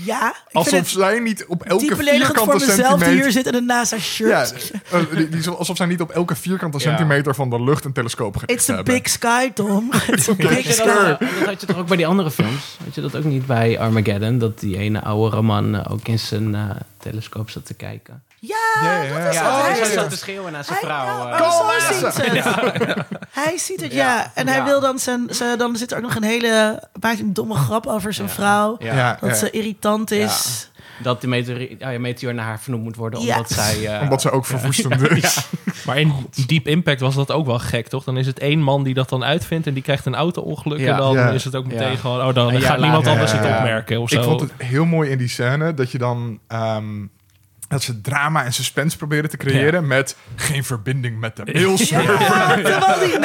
Ja, 0.05 0.29
ik 0.49 0.55
Alsof 0.57 0.89
zij 0.89 1.19
niet 1.19 1.45
op 1.47 1.63
elke 1.63 1.87
diep 1.87 1.97
beledigend 1.97 2.37
voor 2.39 2.45
vierkante 2.61 2.67
mezelf 2.67 2.77
die 2.77 2.87
centimeter... 2.99 3.23
hier 3.23 3.33
zit 3.33 3.47
in 3.47 3.55
een 3.55 3.67
NASA-shirt. 3.67 4.73
Ja, 4.91 5.01
die, 5.15 5.29
die- 5.29 5.49
alsof 5.49 5.77
zij 5.77 5.87
niet 5.87 6.01
op 6.01 6.11
elke 6.11 6.35
vierkante 6.37 6.79
Ja. 6.79 6.83
centimeter 6.85 7.35
van 7.35 7.51
de 7.51 7.63
lucht 7.63 7.85
een 7.85 7.93
telescoop 7.93 8.37
ge- 8.37 8.47
It's 8.47 8.69
a 8.69 8.75
hebben. 8.75 8.95
big 8.95 9.09
sky, 9.09 9.51
Tom. 9.53 9.91
It's 10.13 10.29
a 10.29 10.35
big 10.35 10.73
sky. 10.73 10.85
dat, 10.85 11.19
dat 11.21 11.29
had 11.45 11.61
je 11.61 11.67
toch 11.67 11.77
ook 11.77 11.87
bij 11.87 11.97
die 11.97 12.07
andere 12.07 12.31
films? 12.31 12.77
Weet 12.85 12.95
je 12.95 13.01
dat 13.01 13.17
ook 13.17 13.25
niet 13.25 13.47
bij 13.47 13.79
Armageddon? 13.79 14.39
Dat 14.39 14.61
die 14.61 14.77
ene 14.79 15.03
oude 15.03 15.37
Roman 15.37 15.75
eh, 15.75 15.93
ook 15.93 16.09
in 16.09 16.19
zijn 16.19 16.55
eh, 16.55 16.71
telescoop 16.99 17.51
zat 17.51 17.67
te 17.67 17.75
kijken. 17.75 18.23
Ja, 18.39 18.57
Ja, 18.83 19.03
ja, 19.03 19.19
dat 19.19 19.29
is 19.33 19.39
ja. 19.39 19.49
Oh, 19.59 19.65
hij 19.67 19.79
ja, 19.79 19.85
zat 19.91 20.11
te 20.11 20.17
schreeuwen 20.17 20.53
naar 20.53 20.65
zijn 20.65 20.79
Hij- 20.79 20.89
vrouw. 20.89 21.29
ja, 21.29 21.37
eh. 21.39 21.41
oh, 21.43 21.59
zo 21.59 21.67
NASA. 21.67 22.11
ziet 22.11 22.45
het. 22.45 23.07
Hij 23.31 23.59
ziet 23.59 23.81
het, 23.81 23.93
ja. 23.93 24.17
Ja. 24.17 24.31
En 24.35 24.49
hij 24.49 24.57
Ja. 24.57 24.65
wil 24.65 24.81
dan 24.81 24.99
zijn, 24.99 25.27
zijn... 25.31 25.59
Dan 25.59 25.77
zit 25.77 25.91
er 25.91 25.97
ook 25.97 26.03
nog 26.03 26.15
een 26.15 26.23
hele... 26.23 26.83
Maakt 27.01 27.19
een 27.21 27.33
domme 27.33 27.55
grap 27.55 27.87
over 27.87 28.13
zijn 28.13 28.27
Ja. 28.27 28.33
vrouw. 28.35 28.77
Ja. 28.79 28.95
Ja, 28.95 29.17
Dat 29.21 29.31
ja. 29.31 29.37
ze 29.37 29.51
irritant 29.51 30.11
is. 30.11 30.71
Dat 31.03 31.21
die 31.21 31.31
meteor, 31.31 31.59
oh 31.61 31.93
ja, 31.93 31.99
meteor 31.99 32.35
naar 32.35 32.45
haar 32.45 32.61
vernoemd 32.61 32.85
moet 32.85 32.97
worden, 32.97 33.21
Ja. 33.21 33.35
omdat 33.37 33.51
zij... 33.51 33.87
eh, 33.97 34.03
Omdat 34.03 34.21
ze 34.23 34.31
ook 34.31 34.47
verwoestend 34.47 35.11
is. 35.23 35.49
Maar 35.87 35.99
in 35.99 36.13
Deep 36.47 36.67
Impact 36.69 37.01
was 37.01 37.15
dat 37.15 37.31
ook 37.33 37.47
wel 37.47 37.59
gek, 37.59 37.89
toch? 37.89 38.05
Dan 38.05 38.17
is 38.17 38.27
het 38.27 38.39
één 38.39 38.61
man 38.63 38.83
die 38.83 38.95
dat 38.95 39.09
dan 39.09 39.25
uitvindt 39.25 39.67
en 39.67 39.75
die 39.75 39.83
krijgt 39.83 40.07
een 40.07 40.15
auto-ongeluk. 40.15 40.79
Ja. 40.79 40.91
En 40.93 40.97
dan 40.97 41.13
Ja. 41.15 41.31
is 41.31 41.45
het 41.45 41.55
ook 41.57 41.67
meteen 41.67 41.91
Ja. 41.91 41.97
gewoon... 41.97 42.27
Oh, 42.29 42.35
dan 42.35 42.61
gaat 42.61 42.81
niemand 42.81 43.07
anders 43.07 43.33
het 43.33 43.45
opmerken 43.45 44.01
of 44.01 44.11
zo. 44.11 44.19
Ik 44.19 44.25
vond 44.25 44.41
het 44.41 44.53
heel 44.57 44.85
mooi 44.85 45.11
in 45.11 45.19
die 45.19 45.29
scène 45.29 45.75
dat 45.75 45.91
je 45.91 45.99
dan... 45.99 46.39
ehm, 46.47 46.85
dat 47.69 47.83
ze 47.83 48.01
drama 48.01 48.45
en 48.45 48.53
suspense 48.53 48.97
proberen 48.97 49.31
te 49.31 49.37
creëren 49.37 49.87
met 49.87 50.17
geen 50.37 50.65
verbinding 50.65 51.19
met 51.19 51.37
de 51.37 51.43
mailserver. 51.53 52.21
Ja, 52.21 52.59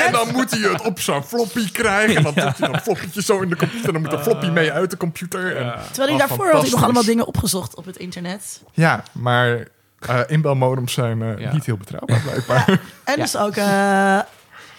En 0.05 0.11
dan 0.11 0.27
moet 0.31 0.51
hij 0.51 0.59
het 0.71 0.81
op 0.81 0.99
zo'n 0.99 1.23
floppy 1.23 1.71
krijgen. 1.71 2.15
En 2.15 2.23
dan 2.23 2.33
doet 2.33 2.57
hij 2.57 2.67
dat 2.71 2.81
floppytje 2.81 3.21
zo 3.21 3.39
in 3.41 3.49
de 3.49 3.55
computer. 3.55 3.87
En 3.87 3.93
dan 3.93 4.01
moet 4.01 4.11
de 4.11 4.19
floppy 4.19 4.47
mee 4.47 4.71
uit 4.71 4.89
de 4.89 4.97
computer. 4.97 5.55
En, 5.57 5.73
Terwijl 5.91 6.09
hij 6.17 6.27
daarvoor 6.27 6.51
had 6.51 6.61
hij 6.61 6.71
nog 6.71 6.83
allemaal 6.83 7.03
dingen 7.05 7.25
opgezocht 7.27 7.75
op 7.75 7.85
het 7.85 7.97
internet. 7.97 8.61
ja, 8.73 9.03
maar 9.11 9.67
eh 9.99 10.19
inbelmodems 10.27 10.93
zijn 10.93 11.21
eh, 11.21 11.37
Ja. 11.39 11.53
niet 11.53 11.65
heel 11.65 11.77
betrouwbaar 11.77 12.19
blijkbaar. 12.21 12.67
En 13.03 13.15
Ja. 13.15 13.15
dus 13.15 13.37
ook... 13.37 13.55
eh, 13.55 14.19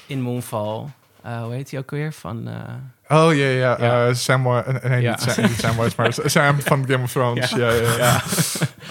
In 0.07 0.21
Moonfall. 0.21 0.85
eh, 1.23 1.43
hoe 1.43 1.53
heet 1.53 1.71
hij 1.71 1.81
ook 1.81 1.91
weer? 1.91 2.13
Van, 2.13 2.49
eh, 2.49 2.55
Oh 3.13 3.35
ja, 3.35 3.47
ja. 3.47 3.77
Ja. 3.81 4.09
eh, 4.09 4.15
Samwise, 4.15 4.65
eh, 4.65 4.91
nee, 4.91 5.01
Ja. 5.03 5.11
niet, 5.11 5.21
Sam, 5.21 5.43
niet 5.45 5.61
Samwise, 5.61 5.95
maar 5.97 6.13
Sam 6.31 6.61
van 6.61 6.85
Game 6.89 7.03
of 7.03 7.13
Thrones. 7.13 7.51
Ja, 7.51 7.71
ja, 7.71 7.97
ja. 7.99 8.23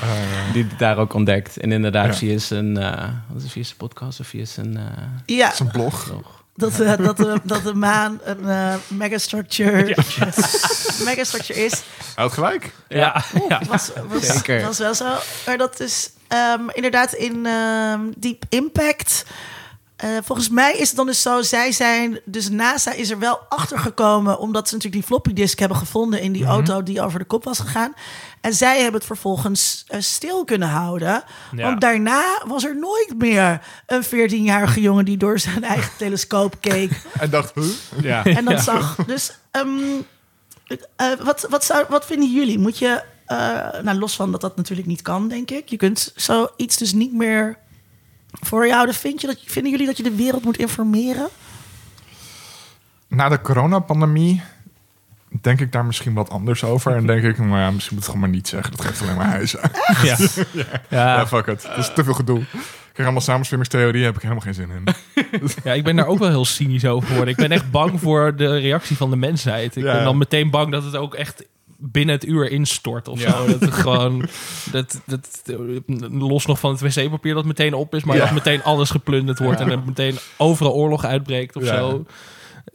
Eh, 0.01 0.53
die 0.53 0.67
daar 0.77 0.97
ook 0.97 1.13
ontdekt. 1.13 1.57
En 1.57 1.71
inderdaad, 1.71 2.17
via 2.17 2.37
zijn... 2.39 2.77
eh, 2.77 3.09
wat 3.27 3.43
is 3.43 3.51
via 3.51 3.63
zijn 3.63 3.77
podcast 3.77 4.19
of 4.19 4.27
via 4.27 4.45
zijn... 4.45 4.79
ja, 5.25 5.51
zijn 5.53 5.71
blog. 5.71 6.05
blog? 6.05 6.41
dat, 6.55 6.77
dat, 6.77 7.17
de, 7.17 7.39
dat 7.43 7.63
de 7.63 7.73
maan 7.73 8.19
een 8.23 8.49
eh, 8.49 8.73
megastructure, 8.87 9.83
megastructure 11.05 11.65
is. 11.65 11.83
Had 12.15 12.33
gelijk. 12.33 12.71
ja, 12.87 13.23
ja. 13.49 13.61
Was, 13.67 13.91
was, 14.07 14.25
Zeker. 14.25 14.61
was 14.61 14.77
wel 14.77 14.95
zo. 14.95 15.05
Maar 15.45 15.57
dat 15.57 15.79
is 15.79 16.11
ehm, 16.27 16.61
inderdaad 16.73 17.13
in 17.13 17.45
ehm, 17.45 17.99
Deep 18.17 18.43
Impact. 18.49 19.25
Eh, 20.01 20.09
volgens 20.23 20.49
mij 20.49 20.73
is 20.77 20.87
het 20.87 20.97
dan 20.97 21.05
dus 21.05 21.21
zo, 21.21 21.41
zij 21.41 21.71
zijn, 21.71 22.19
dus 22.25 22.49
NASA 22.49 22.91
is 22.91 23.09
er 23.09 23.19
wel 23.19 23.39
achter 23.49 23.79
gekomen, 23.79 24.39
omdat 24.39 24.67
ze 24.67 24.73
natuurlijk 24.75 25.01
die 25.01 25.11
floppy 25.11 25.33
disk 25.33 25.59
hebben 25.59 25.77
gevonden 25.77 26.21
in 26.21 26.31
die 26.31 26.45
auto 26.45 26.83
die 26.83 27.01
over 27.01 27.19
de 27.19 27.25
kop 27.25 27.43
was 27.43 27.59
gegaan. 27.59 27.93
En 28.41 28.53
zij 28.53 28.75
hebben 28.75 28.93
het 28.93 29.05
vervolgens 29.05 29.83
eh, 29.87 29.99
stil 29.99 30.43
kunnen 30.45 30.67
houden. 30.67 31.23
Ja. 31.55 31.63
Want 31.63 31.81
daarna 31.81 32.23
was 32.45 32.63
er 32.63 32.77
nooit 32.77 33.13
meer 33.17 33.61
een 33.85 34.05
14-jarige 34.05 34.81
jongen 34.81 35.05
die 35.05 35.17
door 35.17 35.39
zijn 35.39 35.63
eigen 35.63 35.91
telescoop 35.97 36.55
keek. 36.59 37.01
En 37.19 37.29
dacht, 37.29 37.55
huh? 37.55 37.65
Ja. 38.01 38.25
En 38.25 38.45
dat 38.45 38.61
zag. 38.61 38.95
Dus 39.05 39.31
ehm, 39.51 39.69
eh, 40.95 41.11
wat, 41.23 41.47
wat, 41.49 41.63
zou, 41.63 41.85
wat 41.89 42.05
vinden 42.05 42.31
jullie? 42.31 42.59
Moet 42.59 42.77
je, 42.77 43.03
eh, 43.25 43.37
nou 43.81 43.97
los 43.97 44.15
van 44.15 44.31
dat 44.31 44.41
dat 44.41 44.55
natuurlijk 44.55 44.87
niet 44.87 45.01
kan, 45.01 45.27
denk 45.27 45.51
ik. 45.51 45.69
Je 45.69 45.77
kunt 45.77 46.11
zoiets 46.15 46.77
dus 46.77 46.93
niet 46.93 47.13
meer 47.13 47.57
voor 48.31 48.67
houden. 48.67 48.95
Vind 48.95 49.21
je 49.21 49.27
dat, 49.27 49.37
vinden 49.45 49.71
jullie 49.71 49.85
dat 49.87 49.97
je 49.97 50.03
de 50.03 50.15
wereld 50.15 50.43
moet 50.43 50.57
informeren? 50.57 51.27
Na 53.07 53.29
de 53.29 53.41
coronapandemie 53.41 54.41
denk 55.41 55.59
ik 55.59 55.71
daar 55.71 55.85
misschien 55.85 56.13
wat 56.13 56.29
anders 56.29 56.63
over. 56.63 56.95
En 56.95 57.05
denk 57.05 57.23
ik, 57.23 57.37
nou 57.37 57.57
ja, 57.59 57.71
misschien 57.71 57.95
moet 57.95 58.03
het 58.05 58.13
gewoon 58.13 58.19
maar 58.29 58.37
niet 58.37 58.47
zeggen. 58.47 58.71
Dat 58.77 58.85
geeft 58.85 59.01
alleen 59.01 59.15
maar 59.15 59.25
huis 59.29 59.57
aan. 59.61 59.71
Ja. 60.03 60.17
Ja, 60.51 60.65
Ja. 60.89 61.27
fuck 61.27 61.47
it. 61.47 61.61
Dat 61.61 61.77
is 61.77 61.93
te 61.93 62.03
veel 62.03 62.13
gedoe. 62.13 62.39
Ik 62.39 62.97
krijg 62.97 63.09
allemaal 63.09 63.21
samenswimmingstheorieën, 63.21 64.05
heb 64.05 64.15
ik 64.15 64.21
helemaal 64.21 64.43
geen 64.43 64.53
zin 64.53 64.69
in. 64.69 64.83
ja, 65.63 65.73
ik 65.73 65.83
ben 65.83 65.95
daar 65.95 66.05
ook 66.07 66.19
wel 66.19 66.29
heel 66.29 66.45
cynisch 66.45 66.85
over 66.85 67.07
geworden. 67.07 67.33
Ik 67.33 67.39
ben 67.39 67.51
echt 67.51 67.71
bang 67.71 67.99
voor 67.99 68.35
de 68.35 68.57
reactie 68.59 68.97
van 68.97 69.09
de 69.09 69.15
mensheid. 69.15 69.75
Ik 69.75 69.83
Ja. 69.83 69.93
ben 69.93 70.03
dan 70.03 70.17
meteen 70.17 70.49
bang 70.49 70.71
dat 70.71 70.83
het 70.83 70.95
ook 70.95 71.13
echt 71.15 71.43
binnen 71.81 72.15
het 72.15 72.25
uur 72.25 72.51
instort 72.51 73.07
of 73.07 73.21
Ja. 73.21 73.31
zo. 73.31 73.45
Dat 73.47 73.59
het 73.59 73.73
gewoon, 73.85 74.25
dat, 74.71 75.01
dat, 75.05 75.53
los 76.11 76.45
nog 76.45 76.59
van 76.59 76.71
het 76.71 76.81
wc-papier 76.95 77.33
dat 77.33 77.45
meteen 77.45 77.73
op 77.73 77.95
is, 77.95 78.03
maar 78.03 78.15
Ja. 78.15 78.23
dat 78.23 78.31
meteen 78.33 78.63
alles 78.63 78.89
geplunderd 78.89 79.39
wordt 79.39 79.59
Ja. 79.59 79.63
en 79.65 79.71
dat 79.71 79.85
meteen 79.85 80.15
overal 80.37 80.73
oorlog 80.73 81.05
uitbreekt 81.05 81.55
of 81.55 81.63
Ja. 81.63 81.75
zo. 81.75 82.05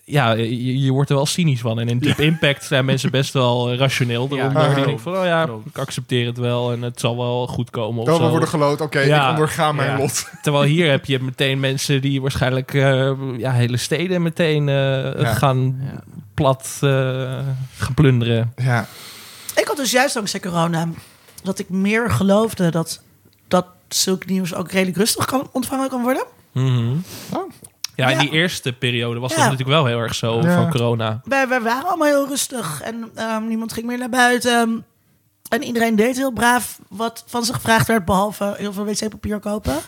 Ja, 0.04 0.32
je, 0.32 0.80
je 0.82 0.90
wordt 0.92 1.10
er 1.10 1.16
wel 1.16 1.26
cynisch 1.26 1.60
van. 1.60 1.80
En 1.80 1.88
in 1.88 1.98
Deep 1.98 2.20
Impact 2.20 2.64
zijn 2.64 2.84
mensen 2.84 3.10
best 3.10 3.32
wel 3.32 3.70
eh, 3.70 3.78
rationeel 3.78 4.28
eronder. 4.30 4.62
Ja. 4.62 4.74
die 4.74 4.84
denken 4.84 5.00
van, 5.02 5.16
oh 5.16 5.24
ja, 5.24 5.44
Klopt. 5.44 5.66
ik 5.66 5.78
accepteer 5.78 6.26
het 6.26 6.38
wel 6.38 6.72
en 6.72 6.82
het 6.82 7.00
zal 7.00 7.16
wel 7.16 7.46
goed 7.46 7.70
komen 7.70 8.02
of 8.02 8.08
Oh, 8.08 8.16
we 8.16 8.22
zo. 8.24 8.30
worden 8.30 8.48
gelood. 8.48 8.80
Oké, 8.80 9.00
Ja. 9.00 9.24
ik 9.24 9.30
onderga 9.30 9.72
mijn 9.72 9.90
Ja. 9.90 9.98
lot. 9.98 10.28
Terwijl 10.42 10.64
hier 10.64 10.90
heb 10.90 11.04
je 11.04 11.20
meteen 11.20 11.60
mensen 11.60 12.00
die 12.00 12.20
waarschijnlijk 12.22 12.74
eh, 12.74 13.10
ja, 13.38 13.52
hele 13.52 13.76
steden 13.76 14.22
meteen 14.22 14.68
eh, 14.68 14.74
Ja. 15.20 15.34
gaan 15.34 15.76
Ja. 15.92 16.02
Plat 16.36 16.78
eh 16.80 17.38
gaan 17.76 17.94
plunderen. 17.94 18.52
Ja, 18.56 18.86
Ik 19.56 19.66
had 19.66 19.76
dus 19.76 19.90
juist 19.90 20.14
dankzij 20.14 20.40
corona 20.40 20.88
dat 21.42 21.58
ik 21.58 21.68
meer 21.68 22.10
geloofde 22.10 22.70
dat, 22.70 23.02
dat 23.48 23.66
zulk 23.88 24.26
nieuws 24.26 24.54
ook 24.54 24.70
redelijk 24.70 24.96
rustig 24.96 25.24
kan 25.24 25.48
ontvangen 25.52 25.88
kan 25.88 26.02
worden. 26.02 26.24
Oh. 26.54 27.50
Ja, 27.94 28.08
in 28.08 28.14
Ja. 28.16 28.18
die 28.20 28.30
eerste 28.30 28.72
periode 28.72 29.20
was 29.20 29.30
Ja. 29.30 29.36
dat 29.36 29.44
natuurlijk 29.44 29.70
wel 29.78 29.86
heel 29.86 29.98
erg 29.98 30.14
zo 30.14 30.40
Ja. 30.40 30.54
van 30.54 30.70
corona. 30.70 31.20
Wij, 31.24 31.48
wij 31.48 31.60
waren 31.60 31.86
allemaal 31.88 32.06
heel 32.08 32.28
rustig 32.28 32.80
en 32.82 33.10
ehm, 33.14 33.46
niemand 33.46 33.72
ging 33.72 33.86
meer 33.86 33.98
naar 33.98 34.08
buiten. 34.08 34.84
En 35.48 35.62
iedereen 35.62 35.96
deed 35.96 36.16
heel 36.16 36.32
braaf 36.32 36.78
wat 36.88 37.24
van 37.26 37.44
ze 37.44 37.52
gevraagd 37.54 37.86
werd, 37.86 38.04
behalve 38.04 38.54
heel 38.56 38.72
veel 38.72 38.84
wc-papier 38.84 39.38
kopen. 39.40 39.76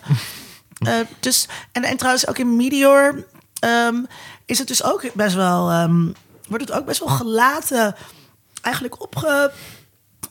Eh, 0.79 0.95
dus, 1.21 1.49
en, 1.73 1.83
en 1.85 1.97
trouwens, 1.97 2.27
ook 2.29 2.39
in 2.39 2.57
Meteor 2.57 3.25
ehm, 3.59 3.95
is 4.47 4.59
het 4.59 4.69
dus 4.69 4.85
ook 4.85 5.05
best 5.15 5.35
wel, 5.35 5.71
ehm, 5.71 6.07
wordt 6.49 6.69
het 6.69 6.73
ook 6.79 6.85
best 6.87 6.99
wel 7.01 7.09
gelaten 7.09 7.95
eigenlijk 8.63 9.03
opge, 9.03 9.53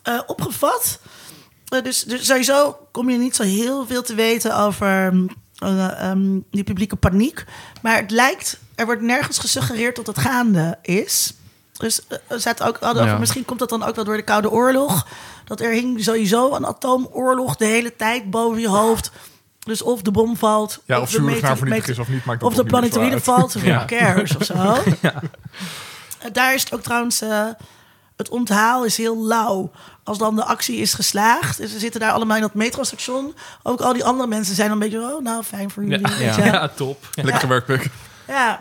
eh, 0.03 0.19
opgevat. 0.27 0.99
Eh, 1.67 1.83
dus, 1.83 2.03
dus 2.03 2.25
sowieso 2.25 2.77
kom 2.91 3.09
je 3.09 3.17
niet 3.17 3.35
zo 3.35 3.43
heel 3.43 3.87
veel 3.87 4.01
te 4.03 4.15
weten 4.15 4.57
over 4.57 5.13
eh, 5.57 6.01
ehm, 6.09 6.39
die 6.51 6.63
publieke 6.63 6.95
paniek. 6.95 7.45
Maar 7.81 7.95
het 7.95 8.11
lijkt, 8.11 8.59
er 8.75 8.85
wordt 8.85 9.01
nergens 9.01 9.39
gesuggereerd 9.39 9.95
dat 9.95 10.07
het 10.07 10.17
gaande 10.19 10.77
is. 10.81 11.33
Dus 11.77 12.01
zaten 12.29 12.65
ook 12.67 12.77
hadden 12.79 13.01
over, 13.01 13.13
Ja. 13.13 13.19
misschien 13.19 13.45
komt 13.45 13.59
dat 13.59 13.69
dan 13.69 13.83
ook 13.83 13.95
wel 13.95 14.03
door 14.03 14.15
de 14.17 14.23
Koude 14.23 14.51
Oorlog. 14.51 15.07
Dat 15.45 15.61
er 15.61 15.71
hing 15.71 16.03
sowieso 16.03 16.53
een 16.55 16.65
atoomoorlog 16.65 17.55
de 17.55 17.65
hele 17.65 17.95
tijd 17.95 18.29
boven 18.29 18.61
je 18.61 18.67
hoofd. 18.69 19.11
Dus 19.59 19.81
of 19.81 20.01
de 20.01 20.11
bom 20.11 20.37
valt, 20.37 20.81
ja 20.85 20.97
of, 20.97 21.03
of 21.03 21.09
de 21.09 21.21
meter- 21.21 21.89
is 21.89 21.99
of 21.99 22.07
niet, 22.09 22.25
maakt 22.25 22.43
of 22.43 22.53
de 22.53 22.63
planetoïde 22.63 23.19
valt, 23.19 23.55
of 23.55 23.63
Ja. 23.73 23.85
cares 23.85 24.35
of 24.35 24.43
zo. 24.43 24.53
Eh, 25.01 25.15
Daar 26.31 26.53
is 26.53 26.63
het 26.63 26.73
ook 26.73 26.81
trouwens, 26.81 27.21
eh, 27.21 27.47
het 28.15 28.29
onthaal 28.29 28.85
is 28.85 28.97
heel 28.97 29.25
lauw. 29.25 29.71
Als 30.03 30.17
dan 30.17 30.35
de 30.35 30.43
actie 30.43 30.77
is 30.77 30.93
geslaagd, 30.93 31.57
dus 31.57 31.71
ze 31.71 31.79
zitten 31.79 31.99
daar 31.99 32.11
allemaal 32.11 32.35
in 32.35 32.41
dat 32.41 32.53
metrostation. 32.53 33.35
Ook 33.63 33.81
al 33.81 33.93
die 33.93 34.03
andere 34.03 34.27
mensen 34.27 34.55
zijn 34.55 34.69
dan 34.69 34.81
een 34.81 34.89
beetje, 34.89 35.13
oh, 35.13 35.23
nou, 35.23 35.43
fijn 35.43 35.71
voor 35.71 35.83
jullie. 35.83 36.23
Ja, 36.23 36.45
ja. 36.45 36.67
top. 36.67 37.09
Lekker 37.13 37.39
gewerkt. 37.39 37.87
Ja, 38.27 38.59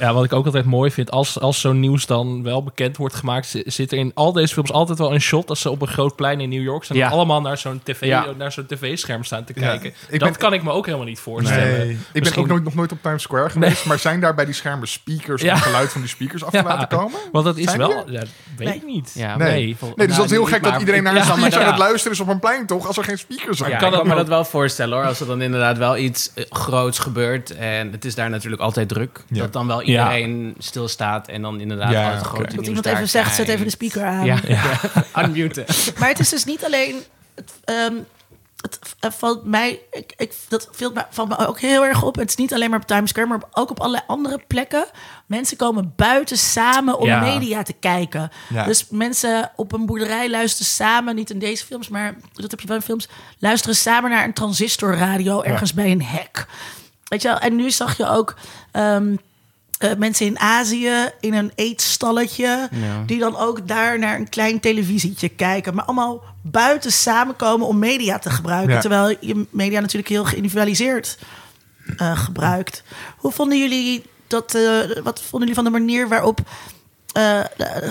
Ja, 0.00 0.12
wat 0.14 0.24
ik 0.24 0.32
ook 0.32 0.44
altijd 0.44 0.64
mooi 0.64 0.90
vind, 0.90 1.10
als, 1.10 1.40
als 1.40 1.60
zo'n 1.60 1.80
nieuws 1.80 2.06
dan 2.06 2.42
wel 2.42 2.62
bekend 2.62 2.96
wordt 2.96 3.14
gemaakt, 3.14 3.46
zi- 3.46 3.62
zit 3.66 3.92
er 3.92 3.98
in 3.98 4.10
al 4.14 4.32
deze 4.32 4.54
films 4.54 4.72
altijd 4.72 4.98
wel 4.98 5.12
een 5.14 5.20
shot 5.20 5.48
als 5.48 5.60
ze 5.60 5.70
op 5.70 5.82
een 5.82 5.88
groot 5.88 6.16
plein 6.16 6.40
in 6.40 6.48
New 6.48 6.62
York 6.62 6.84
staan. 6.84 6.96
Ja. 6.96 7.08
allemaal 7.08 7.40
naar 7.40 7.58
zo'n 7.58 7.80
tv, 7.84 8.00
Ja. 8.06 8.26
naar 8.38 8.52
zo'n 8.52 8.66
tv-scherm 8.66 9.24
staan 9.24 9.44
te 9.44 9.52
kijken. 9.52 9.92
Dat 10.10 10.18
ben- 10.18 10.36
kan 10.36 10.52
ik 10.52 10.62
me 10.62 10.70
ook 10.70 10.86
helemaal 10.86 11.06
niet 11.06 11.18
voorstellen. 11.20 11.78
Nee, 11.78 11.98
ik 12.12 12.22
ben 12.22 12.36
ook 12.36 12.46
nooit, 12.46 12.64
nog 12.64 12.74
nooit 12.74 12.92
op 12.92 12.98
Times 13.02 13.22
Square 13.22 13.50
geweest. 13.50 13.84
Maar 13.86 13.98
zijn 13.98 14.20
daar 14.20 14.34
bij 14.34 14.44
die 14.44 14.54
schermen 14.54 14.88
speakers 14.88 15.42
om 15.42 15.48
Ja. 15.48 15.54
het 15.54 15.62
geluid 15.62 15.90
van 15.92 16.00
die 16.00 16.10
speakers 16.10 16.44
af 16.44 16.50
te 16.50 16.56
Ja. 16.56 16.62
laten 16.62 16.88
komen? 16.98 17.18
Want 17.32 17.44
dat 17.44 17.56
is 17.56 17.64
Zijn 17.64 17.78
wel, 17.78 18.04
weet 18.06 18.28
Nee. 18.58 18.74
ik 18.74 18.84
niet. 18.84 19.12
Ja, 19.14 19.36
Nee. 19.36 19.48
nee. 19.96 20.06
dus 20.06 20.16
dat 20.16 20.24
is 20.24 20.30
heel 20.30 20.40
Nou, 20.40 20.52
gek 20.52 20.62
dat 20.62 20.78
iedereen 20.80 21.02
naar 21.02 21.12
een 21.16 21.26
maar 21.26 21.36
speech 21.38 21.54
aan 21.54 21.60
ja. 21.60 21.66
het 21.70 21.78
luisteren 21.78 22.12
is 22.12 22.20
op 22.20 22.28
een 22.28 22.38
plein, 22.40 22.66
toch? 22.66 22.86
Als 22.86 22.96
er 22.96 23.04
geen 23.04 23.18
speakers 23.18 23.58
zijn. 23.58 23.70
Kan 23.70 23.78
ik 23.86 23.90
dat 23.94 24.00
kan 24.00 24.08
me 24.08 24.14
dat 24.16 24.28
wel 24.28 24.44
voorstellen 24.44 24.96
hoor. 24.98 25.06
Als 25.06 25.20
er 25.20 25.26
dan 25.26 25.42
inderdaad 25.42 25.78
wel 25.78 25.96
iets 25.96 26.30
eh, 26.34 26.44
groots 26.50 26.98
gebeurt. 26.98 27.56
En 27.56 27.92
het 27.92 28.04
is 28.04 28.14
daar 28.14 28.30
natuurlijk 28.30 28.62
altijd 28.62 28.88
druk. 28.88 29.24
Dat 29.28 29.52
dan 29.52 29.66
wel 29.72 29.82
iedereen 29.82 30.54
stilstaat. 30.58 31.28
En 31.28 31.42
dan 31.42 31.60
inderdaad 31.60 31.90
Ja, 31.92 32.10
het 32.10 32.22
grote 32.26 32.42
Dat 32.42 32.54
dat 32.54 32.66
iemand 32.66 32.86
even 32.86 33.08
zegt, 33.08 33.34
zet 33.34 33.48
even 33.48 33.64
de 33.64 33.70
speaker 33.70 34.04
aan. 34.04 34.24
Ja, 34.24 34.38
ja. 34.46 34.64
unmuten. 35.24 35.64
Maar 35.98 36.08
het 36.08 36.18
is 36.18 36.28
dus 36.28 36.44
niet 36.44 36.64
alleen... 36.64 36.96
Het, 37.34 37.52
ehm, 37.64 37.94
het 39.00 39.14
valt 39.14 39.44
mij, 39.44 39.80
ik, 39.90 40.12
ik, 40.16 40.34
dat 40.48 40.68
valt 40.72 40.94
me, 40.94 41.04
valt 41.10 41.28
me 41.28 41.46
ook 41.46 41.60
heel 41.60 41.84
erg 41.84 42.02
op. 42.02 42.16
Het 42.16 42.28
is 42.28 42.36
niet 42.36 42.54
alleen 42.54 42.70
maar 42.70 42.78
op 42.78 42.86
Times 42.86 43.10
Square, 43.10 43.28
maar 43.28 43.42
ook 43.52 43.70
op 43.70 43.80
allerlei 43.80 44.04
andere 44.06 44.40
plekken. 44.46 44.84
Mensen 45.26 45.56
komen 45.56 45.92
buiten 45.96 46.38
samen 46.38 46.98
om 46.98 47.06
Ja. 47.06 47.20
media 47.20 47.62
te 47.62 47.72
kijken. 47.72 48.30
Ja. 48.48 48.64
Dus 48.64 48.86
mensen 48.90 49.50
op 49.56 49.72
een 49.72 49.86
boerderij 49.86 50.30
luisteren 50.30 50.66
samen, 50.66 51.14
niet 51.14 51.30
in 51.30 51.38
deze 51.38 51.64
films, 51.64 51.88
maar 51.88 52.14
dat 52.32 52.50
heb 52.50 52.60
je 52.60 52.66
wel 52.66 52.76
in 52.76 52.82
films, 52.82 53.08
luisteren 53.38 53.76
samen 53.76 54.10
naar 54.10 54.24
een 54.24 54.32
transistorradio 54.32 55.42
ergens 55.42 55.74
bij 55.74 55.90
een 55.90 56.02
hek. 56.02 56.46
Weet 57.04 57.22
je 57.22 57.28
wel? 57.28 57.38
En 57.38 57.56
nu 57.56 57.70
zag 57.70 57.96
je 57.96 58.08
ook 58.08 58.34
ehm, 58.70 59.14
eh, 59.82 59.96
mensen 59.98 60.26
in 60.26 60.38
Azië 60.38 61.10
in 61.20 61.34
een 61.34 61.52
eetstalletje, 61.54 62.68
Ja. 62.70 63.02
die 63.06 63.18
dan 63.18 63.36
ook 63.36 63.68
daar 63.68 63.98
naar 63.98 64.16
een 64.18 64.28
klein 64.28 64.60
televisietje 64.60 65.28
kijken, 65.28 65.74
maar 65.74 65.84
allemaal 65.84 66.22
buiten 66.42 66.92
samenkomen 66.92 67.66
om 67.66 67.78
media 67.78 68.18
te 68.18 68.30
gebruiken, 68.30 68.74
Ja. 68.74 68.80
terwijl 68.80 69.16
je 69.20 69.46
media 69.50 69.80
natuurlijk 69.80 70.08
heel 70.08 70.24
geïndividualiseerd 70.24 71.18
eh, 71.96 72.18
gebruikt. 72.18 72.82
Hoe 73.16 73.32
vonden 73.32 73.58
jullie 73.58 74.04
dat? 74.26 74.54
eh, 74.54 74.78
wat 75.02 75.20
vonden 75.20 75.48
jullie 75.48 75.54
van 75.54 75.64
de 75.64 75.70
manier 75.70 76.08
waarop 76.08 76.40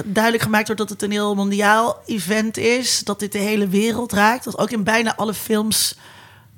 duidelijk 0.06 0.44
gemaakt 0.44 0.66
wordt 0.66 0.82
dat 0.82 0.90
het 0.90 1.02
een 1.02 1.12
heel 1.12 1.36
mondiaal 1.36 2.02
event 2.06 2.58
is, 2.58 3.00
dat 3.00 3.20
dit 3.20 3.32
de 3.32 3.38
hele 3.38 3.68
wereld 3.68 4.12
raakt, 4.14 4.44
dat 4.44 4.58
ook 4.58 4.70
in 4.72 4.84
bijna 4.84 5.16
alle 5.16 5.34
films 5.34 5.98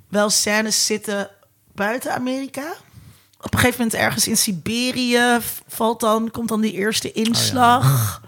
wel 0.10 0.30
scènes 0.30 0.86
zitten 0.86 1.30
buiten 1.76 2.14
Amerika? 2.14 2.74
Op 3.44 3.54
een 3.54 3.60
gegeven 3.60 3.82
moment 3.84 4.02
ergens 4.02 4.28
in 4.28 4.38
Siberië 4.38 5.38
valt 5.68 6.00
dan, 6.00 6.32
komt 6.32 6.50
dan 6.50 6.62
die 6.62 6.74
eerste 6.74 7.12
inslag. 7.12 8.22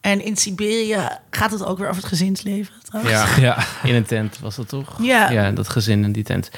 En 0.00 0.24
in 0.24 0.36
Siberië 0.36 1.08
gaat 1.30 1.50
het 1.50 1.64
ook 1.64 1.78
weer 1.78 1.88
over 1.88 2.00
het 2.00 2.10
gezinsleven. 2.10 2.74
Trouwens. 2.82 3.14
Ja, 3.16 3.36
Ja. 3.48 3.64
in 3.82 3.94
een 3.94 4.04
tent 4.04 4.38
was 4.38 4.56
dat 4.56 4.68
toch? 4.68 4.96
Ja. 5.02 5.30
Ja, 5.30 5.50
dat 5.50 5.68
gezin 5.68 6.04
in 6.04 6.12
die 6.12 6.24
tent. 6.24 6.50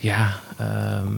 Ja, 0.00 0.40
ehm, 0.58 1.12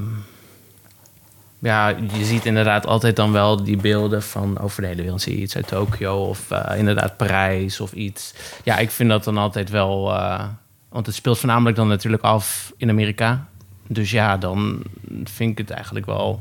ja, 1.59 1.89
je 1.89 2.25
ziet 2.25 2.45
inderdaad 2.45 2.87
altijd 2.87 3.17
dan 3.17 3.33
wel 3.33 3.65
die 3.65 3.77
beelden 3.77 4.23
van 4.23 4.59
over 4.59 4.83
de 4.83 4.89
hele 4.89 5.03
wereld. 5.03 5.23
Zie 5.23 5.37
je 5.37 5.43
iets 5.43 5.57
uit 5.57 5.67
Tokio 5.69 6.25
of 6.25 6.51
eh, 6.51 6.79
inderdaad 6.79 7.17
Parijs 7.17 7.81
of 7.81 7.93
iets. 7.93 8.33
Ja, 8.65 8.79
ik 8.79 8.91
vind 8.91 9.09
dat 9.11 9.25
dan 9.25 9.39
altijd 9.39 9.71
wel... 9.71 10.15
eh, 10.15 10.45
want 10.89 11.07
het 11.07 11.15
speelt 11.15 11.39
voornamelijk 11.39 11.77
dan 11.77 11.89
natuurlijk 11.89 12.23
af 12.23 12.73
in 12.77 12.89
Amerika. 12.91 13.47
Dus 13.89 14.11
ja, 14.11 14.37
dan 14.37 14.83
vind 15.25 15.51
ik 15.51 15.59
het 15.59 15.71
eigenlijk 15.71 16.07
wel 16.07 16.41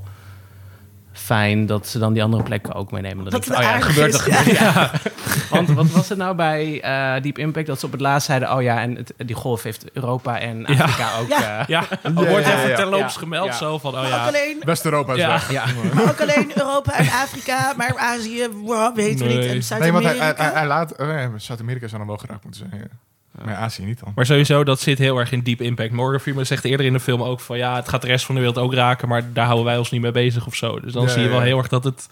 fijn 1.13 1.65
dat 1.65 1.87
ze 1.87 1.99
dan 1.99 2.13
die 2.13 2.23
andere 2.23 2.43
plekken 2.43 2.73
ook 2.73 2.91
meenemen. 2.91 3.23
Dat 3.23 3.31
denk 3.31 3.43
ik, 3.45 3.49
het 3.49 3.59
oh 3.59 3.63
ja, 3.63 3.79
gebeurt 3.79 4.13
er 4.27 4.53
ja. 4.53 4.91
Want 5.49 5.69
wat 5.69 5.89
was 5.91 6.09
het 6.09 6.17
nou 6.17 6.35
bij 6.35 6.81
eh 6.81 7.21
Deep 7.21 7.37
Impact 7.37 7.67
dat 7.67 7.79
ze 7.79 7.85
op 7.85 7.91
het 7.91 8.01
laatst 8.01 8.27
zeiden: 8.27 8.53
oh 8.55 8.61
ja, 8.61 8.81
en 8.81 8.95
het, 8.95 9.13
die 9.17 9.35
golf 9.35 9.63
heeft 9.63 9.91
Europa 9.91 10.39
en 10.39 10.65
Afrika 10.65 11.17
ook. 11.19 11.27
Ja. 11.29 11.59
eh, 11.59 11.67
Ja, 11.67 11.81
er 12.03 12.11
ja, 12.13 12.13
wordt 12.13 12.45
ja, 12.45 12.55
even 12.57 12.69
ja. 12.69 12.75
terloops 12.75 13.13
Ja. 13.13 13.19
gemeld 13.19 13.45
Ja. 13.45 13.53
zo 13.53 13.77
van, 13.77 13.93
oh 13.93 13.99
Maar 14.01 14.09
ja. 14.09 14.21
ook, 14.21 14.27
alleen, 14.27 14.61
West-Europa 14.65 15.13
is 15.13 15.19
Ja. 15.19 15.27
weg. 15.29 15.51
ja. 15.51 15.65
maar 15.93 16.03
ook 16.09 16.21
alleen 16.21 16.51
Europa 16.55 16.93
en 16.97 17.05
Afrika, 17.05 17.73
maar 17.77 17.97
Azië 17.97 18.47
wow, 18.63 18.95
weten 18.95 19.27
we 19.27 19.33
Nee. 19.33 19.53
niet. 19.53 19.71
En 19.71 19.79
Nee, 19.79 19.91
want 19.91 20.03
Zuid-Amerika. 20.03 20.23
hij, 20.23 20.33
hij, 20.37 20.51
hij 20.59 20.67
laat... 20.67 20.97
oh 20.97 21.25
Zuid-Amerika 21.37 21.87
zou 21.87 21.97
dan 21.97 22.07
wel 22.07 22.17
geraakt 22.17 22.43
moeten 22.43 22.67
zijn. 22.69 22.89
Ja. 23.37 23.45
Maar 23.45 23.55
Azië 23.55 23.83
niet 23.85 23.99
dan. 23.99 24.11
Maar 24.15 24.25
sowieso, 24.25 24.63
dat 24.63 24.79
zit 24.79 24.97
heel 24.97 25.17
erg 25.17 25.31
in 25.31 25.41
Deep 25.43 25.61
Impact. 25.61 25.91
Morgan 25.91 26.19
Freeman 26.19 26.45
zegt 26.45 26.63
eerder 26.63 26.85
in 26.85 26.93
de 26.93 26.99
film 26.99 27.23
ook 27.23 27.39
van... 27.39 27.57
ja, 27.57 27.75
het 27.75 27.89
gaat 27.89 28.01
de 28.01 28.07
rest 28.07 28.25
van 28.25 28.35
de 28.35 28.41
wereld 28.41 28.59
ook 28.59 28.73
raken... 28.73 29.07
maar 29.07 29.33
daar 29.33 29.45
houden 29.45 29.65
wij 29.65 29.77
ons 29.77 29.91
niet 29.91 30.01
mee 30.01 30.11
bezig 30.11 30.45
of 30.47 30.55
zo. 30.55 30.79
Dus 30.79 30.93
dan 30.93 31.03
Ja, 31.03 31.09
zie 31.09 31.21
je 31.21 31.29
wel 31.29 31.39
ja. 31.39 31.45
heel 31.45 31.57
erg 31.57 31.67
dat 31.67 31.83
het 31.83 32.07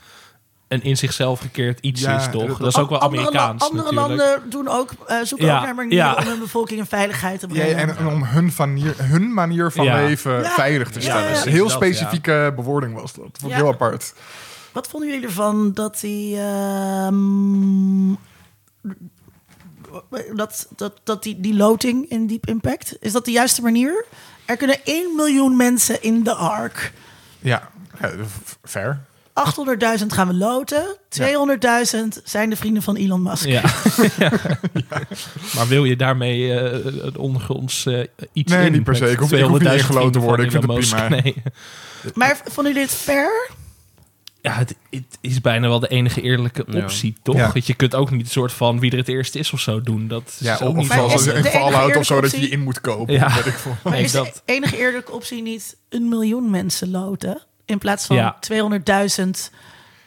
een 0.68 0.84
in 0.84 0.98
zichzelf 0.98 1.40
gekeerd 1.40 1.80
iets 1.80 2.02
Ja, 2.02 2.16
is, 2.18 2.24
toch? 2.32 2.48
dat- 2.48 2.58
Dat 2.58 2.68
is 2.68 2.78
ook 2.78 2.90
wel 2.90 3.00
andere, 3.00 3.22
Amerikaans 3.22 3.64
Andere 3.70 3.92
natuurlijk. 3.94 4.22
landen 4.22 4.50
doen 4.50 4.68
ook, 4.68 4.92
eh, 5.08 5.18
zoeken 5.24 5.48
Ja, 5.48 5.58
ook 5.60 5.64
naar 5.66 5.76
manieren 5.76 6.06
ja. 6.06 6.16
om 6.16 6.24
hun 6.28 6.40
bevolking 6.40 6.80
in 6.80 6.86
veiligheid 6.86 7.40
te 7.40 7.48
Ja, 7.48 7.54
brengen. 7.54 7.78
en, 7.78 7.98
en 7.98 8.08
om 8.08 8.24
hun, 8.24 8.52
manier, 8.58 8.94
hun 8.98 9.34
manier 9.34 9.72
van 9.72 9.86
Ja. 9.86 9.96
leven 10.06 10.42
Ja. 10.42 10.50
veilig 10.50 10.90
te 10.90 11.00
Ja, 11.00 11.06
stellen. 11.06 11.30
Dus. 11.30 11.44
Heel 11.44 11.68
Dat, 11.68 11.70
ja. 11.72 11.76
specifieke 11.76 12.54
bewoording 12.56 12.94
was 12.94 13.14
dat. 13.14 13.24
Vond 13.24 13.44
ik 13.44 13.50
Ja. 13.50 13.56
heel 13.56 13.68
apart. 13.68 14.14
Wat 14.72 14.88
vonden 14.88 15.10
jullie 15.10 15.26
ervan 15.26 15.74
dat 15.74 16.00
die... 16.00 16.38
ehm, 16.40 18.12
dat, 20.36 20.68
dat, 20.76 20.94
dat 21.04 21.24
die, 21.24 21.40
die 21.40 21.54
loting 21.56 22.10
in 22.10 22.28
Deep 22.28 22.48
Impact, 22.48 22.96
is 23.00 23.12
dat 23.12 23.26
de 23.26 23.32
juiste 23.32 23.62
manier? 23.62 24.06
Er 24.46 24.58
kunnen 24.58 24.78
1 24.84 25.16
miljoen 25.16 25.56
mensen 25.58 26.02
in 26.04 26.24
de 26.24 26.34
Ark. 26.34 26.94
Ja, 27.40 27.70
fair. 28.64 29.00
800.000 30.00 30.06
gaan 30.08 30.28
we 30.28 30.34
loten. 30.34 30.86
200.000 31.20 32.24
zijn 32.24 32.50
de 32.50 32.56
vrienden 32.56 32.84
van 32.84 32.96
Elon 32.96 33.22
Musk. 33.22 33.46
Ja. 33.46 33.62
Ja. 34.18 34.32
Maar 35.56 35.68
wil 35.68 35.84
je 35.84 35.96
daarmee 35.96 36.54
eh 36.60 36.86
een 37.06 37.18
ondergronds 37.18 37.86
eh, 37.86 38.04
iets 38.34 38.52
Nee, 38.52 38.66
in? 38.66 38.72
niet 38.72 38.84
per 38.84 38.96
se. 38.96 39.10
Ik 39.12 39.18
hoef- 39.18 39.32
ik 39.32 39.44
hoef 39.46 39.60
niet 39.60 39.68
200.000 39.70 39.74
ingeloten 39.74 40.12
te 40.12 40.20
worden. 40.20 40.46
Ik 40.46 40.52
vind 40.52 40.64
het 40.64 40.80
prima. 40.80 41.08
Nee. 41.10 41.36
Maar 42.14 42.42
vonden 42.46 42.74
jullie 42.74 42.88
dit 42.88 42.98
fair? 42.98 43.50
Ja, 44.44 44.54
het, 44.54 44.76
het 44.90 45.18
is 45.22 45.42
bijna 45.42 45.68
wel 45.68 45.80
de 45.80 45.88
enige 45.88 46.22
eerlijke 46.22 46.66
Ja. 46.68 46.82
optie, 46.84 47.16
toch? 47.24 47.36
Ja. 47.36 47.52
Dat 47.54 47.68
je 47.68 47.74
kunt 47.74 47.96
ook 47.96 48.12
niet 48.12 48.22
een 48.22 48.32
soort 48.32 48.52
van 48.52 48.80
wie 48.80 48.92
er 48.92 48.98
het 48.98 49.08
eerst 49.08 49.36
is 49.36 49.54
of 49.54 49.60
zo 49.60 49.82
doen. 49.82 50.08
Dat 50.08 50.24
is 50.28 50.40
Ja, 50.40 50.58
ook 50.62 50.76
niet 50.76 50.92
zoals 50.92 51.14
is 51.14 51.20
in 51.20 51.26
de 51.34 51.34
enige 51.38 51.50
Fallout 51.58 51.96
of 51.96 52.06
zo, 52.06 52.22
dat 52.22 52.32
je 52.32 52.50
in 52.50 52.60
moet 52.64 52.82
kopen. 52.82 53.14
Ja. 53.14 53.38
Ik. 53.46 53.56
Maar 53.84 54.00
is 54.00 54.12
dat- 54.12 54.26
de 54.46 54.54
enige 54.54 54.78
eerlijke 54.78 55.12
optie 55.12 55.42
niet 55.42 55.76
een 55.90 56.10
miljoen 56.10 56.50
mensen 56.50 56.92
loten? 56.92 57.42
In 57.66 57.78
plaats 57.78 58.06
van 58.06 58.16
Ja. 58.16 58.38
200.000 58.40 59.52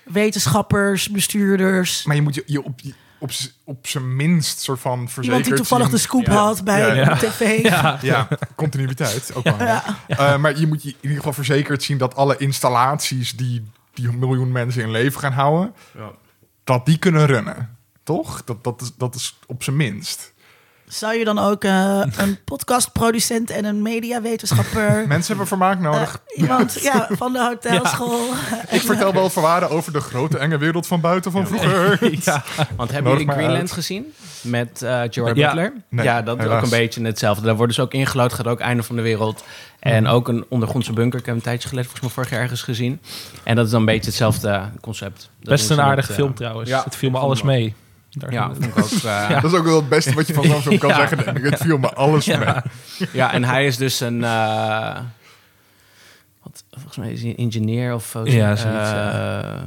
wetenschappers, 0.05 1.09
bestuurders. 1.11 2.05
Maar 2.05 2.17
je 2.17 2.23
moet 2.23 2.35
je, 2.35 2.43
je 2.47 2.65
op, 2.65 2.81
je- 2.81 2.95
op, 3.19 3.33
z'n- 3.33 3.51
op 3.65 3.87
zijn 3.87 4.17
minst 4.17 4.61
soort 4.61 4.81
van 4.81 4.99
verzekerd 4.99 5.25
Iemand 5.27 5.45
die 5.45 5.55
toevallig 5.55 5.89
de 5.89 5.99
scoop 5.99 6.27
Ja. 6.27 6.33
had 6.35 6.65
bij 6.65 6.79
Ja, 6.81 6.93
ja. 6.95 7.15
de 7.15 7.27
tv. 7.27 7.63
Ja, 7.63 7.99
Ja, 8.03 8.29
continuïteit. 8.55 9.35
Ook 9.35 9.45
wel. 9.45 9.59
Ja. 9.59 9.85
Eh, 10.07 10.37
maar 10.37 10.59
je 10.59 10.67
moet 10.67 10.83
je 10.83 10.89
in 10.89 10.97
ieder 11.01 11.17
geval 11.17 11.33
verzekerd 11.33 11.83
zien 11.83 11.99
dat 11.99 12.15
alle 12.15 12.37
installaties 12.37 13.33
die 13.37 13.65
die 13.97 14.13
miljoen 14.13 14.53
mensen 14.53 14.83
in 14.83 14.91
leven 14.91 15.21
gaan 15.21 15.33
houden, 15.33 15.75
Ja. 15.97 16.11
dat 16.65 16.87
die 16.87 16.99
kunnen 16.99 17.27
runnen. 17.27 17.77
Toch? 18.03 18.45
Dat, 18.45 18.65
dat, 18.65 18.81
is, 18.81 18.95
dat 18.97 19.15
is 19.15 19.39
op 19.47 19.63
zijn 19.63 19.77
minst. 19.77 20.35
Zou 20.89 21.15
je 21.15 21.25
dan 21.25 21.39
ook 21.39 21.65
eh, 21.65 22.03
een 22.17 22.39
podcastproducent 22.45 23.51
en 23.51 23.65
een 23.65 23.83
mediawetenschapper... 23.83 25.05
Mensen 25.09 25.27
hebben 25.29 25.47
vermaak 25.47 25.81
nodig. 25.81 26.21
eh, 26.35 26.43
iemand 26.43 26.81
ja, 26.83 27.09
van 27.19 27.33
de 27.33 27.39
hotelschool. 27.39 28.21
Ik 28.71 28.81
vertel 28.81 29.13
wel 29.13 29.31
verhalen 29.31 29.71
over 29.71 29.93
de 29.93 30.01
grote 30.01 30.39
enge 30.39 30.59
wereld 30.59 30.87
van 30.87 31.01
buiten 31.01 31.33
van 31.33 31.47
vroeger. 31.47 31.99
ja. 32.25 32.45
Want 32.77 32.91
hebben 32.91 33.13
Nodig 33.13 33.19
jullie 33.27 33.33
Greenland 33.41 33.61
uit. 33.61 33.73
gezien? 33.73 34.13
Met 34.41 34.83
eh 34.83 35.01
Gerard 35.11 35.37
Ja. 35.37 35.47
Butler? 35.55 35.73
Nee, 35.89 36.05
ja, 36.05 36.23
dat 36.23 36.39
is 36.39 36.47
ook 36.47 36.63
een 36.63 36.71
beetje 36.71 37.03
hetzelfde. 37.05 37.45
Daar 37.47 37.57
worden 37.57 37.75
ze 37.75 37.83
ook 37.83 37.93
ingelood, 37.93 38.33
gaat 38.33 38.47
ook 38.47 38.61
einde 38.61 38.83
van 38.83 38.97
de 38.97 39.03
wereld. 39.03 39.45
En 39.79 40.07
ook 40.07 40.29
een 40.29 40.45
ondergrondse 40.49 40.93
bunker. 40.93 41.19
Ik 41.21 41.27
heb 41.27 41.35
een 41.35 41.41
tijdje 41.41 41.69
geleden, 41.69 41.91
volgens 41.91 42.07
mij 42.15 42.15
vorig 42.25 42.31
jaar 42.31 42.41
ergens 42.43 42.63
gezien. 42.63 43.01
En 43.45 43.57
dat 43.57 43.65
is 43.65 43.71
dan 43.71 43.81
een 43.81 43.87
beetje 43.87 44.07
hetzelfde 44.07 44.63
concept. 44.81 45.31
Dat 45.41 45.49
Best 45.49 45.71
een 45.71 45.81
aardig 45.81 46.13
film 46.13 46.35
trouwens. 46.35 46.69
ja, 46.71 46.83
het 46.85 46.97
viel 46.97 47.11
me 47.11 47.19
alles 47.19 47.43
mee. 47.43 47.75
Daar 48.11 48.33
Ja, 48.33 48.47
vond 48.47 48.65
ik 48.65 48.79
ook. 48.79 48.91
eh, 48.91 49.03
ja. 49.31 49.41
Dat 49.41 49.53
is 49.53 49.59
ook 49.59 49.65
wel 49.65 49.77
het 49.77 49.89
beste 49.89 50.15
wat 50.15 50.27
je 50.27 50.35
van 50.35 50.45
zo'n 50.51 50.63
film 50.63 50.79
kan 50.79 50.89
Ja. 50.89 50.97
zeggen, 50.97 51.17
denk 51.25 51.39
ik. 51.39 51.45
Het 51.51 51.61
viel 51.61 51.79
me 51.79 51.93
alles 51.95 52.27
mee. 52.27 52.39
ja, 53.13 53.33
en 53.33 53.45
hij 53.45 53.67
is 53.67 53.77
dus 53.77 54.01
een... 54.01 54.25
eh, 54.25 54.99
wat, 56.43 56.65
volgens 56.71 56.97
mij 56.97 57.11
is 57.13 57.21
hij 57.21 57.31
een 57.31 57.37
engineer 57.37 57.95
of 57.95 58.07
zo. 58.07 58.27
Ja, 58.27 58.57
Eh, 58.57 59.63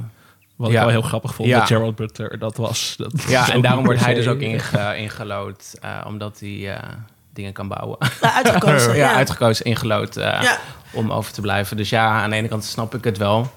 Wat 0.56 0.68
ik 0.68 0.74
Ja. 0.74 0.80
wel 0.80 0.90
heel 0.90 1.02
grappig 1.02 1.34
vond 1.34 1.48
Ja. 1.48 1.58
dat 1.58 1.66
Gerald 1.66 1.96
Butler 1.96 2.38
dat 2.38 2.56
was. 2.56 2.94
Dat 2.98 3.22
ja, 3.28 3.52
en 3.52 3.60
daarom 3.60 3.84
wordt 3.84 4.04
hij 4.04 4.14
dus 4.14 4.26
ook 4.26 4.40
inge, 4.40 4.96
ingelood. 4.96 5.74
eh, 5.80 6.00
omdat 6.06 6.40
hij 6.40 6.74
eh, 6.76 6.88
dingen 7.32 7.52
kan 7.52 7.68
bouwen. 7.68 7.98
Nou, 8.20 8.34
uitgekozen. 8.34 8.90
ja, 8.96 9.10
ja. 9.10 9.14
uitgekozen, 9.14 9.64
ingelood. 9.64 10.16
eh, 10.16 10.42
Ja. 10.42 10.58
om 10.92 11.12
over 11.12 11.32
te 11.32 11.40
blijven. 11.40 11.76
Dus 11.76 11.88
ja, 11.90 12.22
aan 12.22 12.30
de 12.30 12.36
ene 12.36 12.48
kant 12.48 12.64
snap 12.64 12.94
ik 12.94 13.04
het 13.04 13.18
wel. 13.18 13.52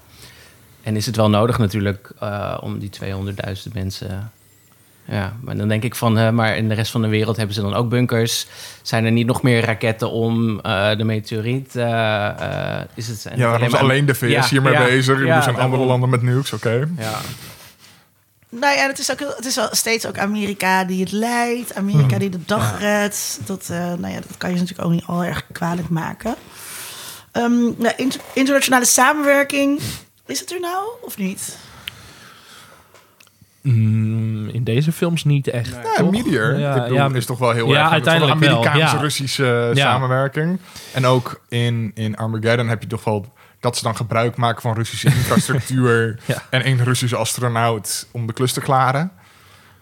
En 0.82 0.96
is 0.96 1.06
het 1.06 1.16
wel 1.16 1.30
nodig 1.30 1.58
natuurlijk 1.58 2.10
eh, 2.20 2.58
om 2.60 2.78
die 2.78 2.90
200.000 2.90 3.72
mensen... 3.72 4.32
Ja, 5.06 5.36
maar 5.40 5.56
dan 5.56 5.68
denk 5.68 5.82
ik 5.82 5.94
van, 5.94 6.16
hè, 6.16 6.32
maar 6.32 6.56
in 6.56 6.68
de 6.68 6.74
rest 6.74 6.90
van 6.90 7.02
de 7.02 7.08
wereld 7.08 7.36
hebben 7.36 7.54
ze 7.54 7.60
dan 7.60 7.74
ook 7.74 7.88
bunkers. 7.88 8.46
Zijn 8.82 9.04
er 9.04 9.10
niet 9.12 9.26
nog 9.26 9.42
meer 9.42 9.64
raketten 9.64 10.10
om 10.10 10.60
eh, 10.60 10.96
de 10.96 11.04
meteoriet? 11.04 11.76
eh, 11.76 12.26
eh, 12.78 12.84
is 12.94 13.08
het 13.08 13.22
Ja, 13.36 13.58
is 13.58 13.70
maar- 13.70 13.80
alleen 13.80 14.06
de 14.06 14.14
VS 14.14 14.30
Ja, 14.30 14.44
hiermee 14.48 14.72
ja, 14.72 14.84
bezig? 14.84 15.24
ja, 15.24 15.36
er 15.36 15.42
zijn 15.42 15.56
andere 15.58 15.84
landen 15.84 16.08
met 16.08 16.22
nukes, 16.22 16.52
oké. 16.52 16.88
Ja, 16.98 17.18
Nou 18.48 18.76
ja, 18.76 18.86
het 18.86 18.98
is, 18.98 19.10
ook, 19.12 19.18
het 19.18 19.44
is 19.46 19.54
wel 19.56 19.68
steeds 19.70 20.06
ook 20.06 20.18
Amerika 20.18 20.84
die 20.84 21.00
het 21.00 21.12
leidt. 21.12 21.74
Amerika 21.74 22.06
Hmm. 22.08 22.18
die 22.18 22.28
de 22.30 22.44
dag 22.46 22.78
redt. 22.80 23.40
Dat, 23.44 23.68
eh, 23.70 23.78
nou 23.78 24.08
ja, 24.12 24.20
dat 24.20 24.36
kan 24.38 24.50
je 24.50 24.56
natuurlijk 24.58 24.86
ook 24.88 24.92
niet 24.94 25.04
al 25.06 25.24
erg 25.24 25.46
kwalijk 25.52 25.88
maken. 25.88 26.34
Ehm, 27.32 27.52
nou, 27.62 27.92
inter- 27.96 28.20
internationale 28.32 28.84
samenwerking. 28.84 29.80
Is 30.26 30.40
het 30.40 30.52
er 30.52 30.60
nou 30.60 30.84
of 31.02 31.16
niet? 31.18 31.56
Mm, 33.64 34.48
in 34.48 34.64
deze 34.64 34.92
films 34.92 35.24
niet 35.24 35.48
echt. 35.48 35.68
Ja, 35.70 35.94
toch? 35.96 36.10
Meteor 36.10 36.58
Ja, 36.58 36.74
ik 36.74 36.82
bedoel, 36.82 36.96
ja, 36.96 37.10
is 37.14 37.26
toch 37.26 37.38
wel 37.38 37.50
heel 37.50 37.68
ja, 37.72 37.80
erg 37.82 37.90
uiteindelijk. 37.90 38.34
Amerikaanse-Russische 38.34 39.70
Ja. 39.74 39.80
samenwerking. 39.82 40.58
En 40.92 41.06
ook 41.06 41.40
in, 41.48 41.90
in 41.94 42.16
Armageddon 42.16 42.68
heb 42.68 42.82
je 42.82 42.88
toch 42.88 43.04
wel 43.04 43.32
dat 43.60 43.76
ze 43.76 43.82
dan 43.82 43.96
gebruik 43.96 44.36
maken 44.36 44.62
van 44.62 44.74
Russische 44.74 45.06
infrastructuur 45.18 46.18
Ja. 46.24 46.42
en 46.50 46.62
één 46.62 46.84
Russische 46.84 47.16
astronaut 47.16 48.06
om 48.10 48.26
de 48.26 48.32
klus 48.32 48.52
te 48.52 48.60
klaren. 48.60 49.10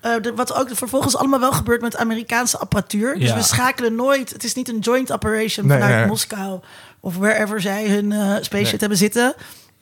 Eh, 0.01 0.13
de- 0.21 0.35
wat 0.35 0.55
ook 0.55 0.69
vervolgens 0.73 1.17
allemaal 1.17 1.41
wel 1.41 1.53
gebeurt 1.53 1.81
met 1.81 1.97
Amerikaanse 1.97 2.59
apparatuur. 2.59 3.19
Dus 3.19 3.35
we 3.35 3.43
schakelen 3.43 3.95
nooit. 3.95 4.31
Het 4.33 4.45
is 4.45 4.55
niet 4.55 4.69
een 4.69 4.79
joint 4.79 5.13
operation 5.13 5.67
Nee, 5.67 5.79
vanuit 5.79 5.97
nee. 5.99 6.07
Moskou 6.07 6.61
of 7.01 7.17
wherever 7.17 7.61
zij 7.61 7.89
hun 7.89 8.13
eh 8.13 8.19
spaceship 8.21 8.51
Nee. 8.71 8.79
hebben 8.79 8.99
zitten. 8.99 9.35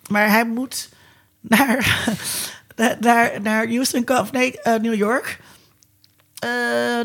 Maar 0.09 0.28
hij 0.28 0.47
moet 0.47 0.89
naar, 1.40 2.05
naar, 3.01 3.32
naar 3.43 3.66
Houston, 3.69 4.09
of 4.09 4.32
nee, 4.32 4.61
eh, 4.61 4.81
New 4.81 4.94
York. 4.94 5.40
Eh, 6.39 6.51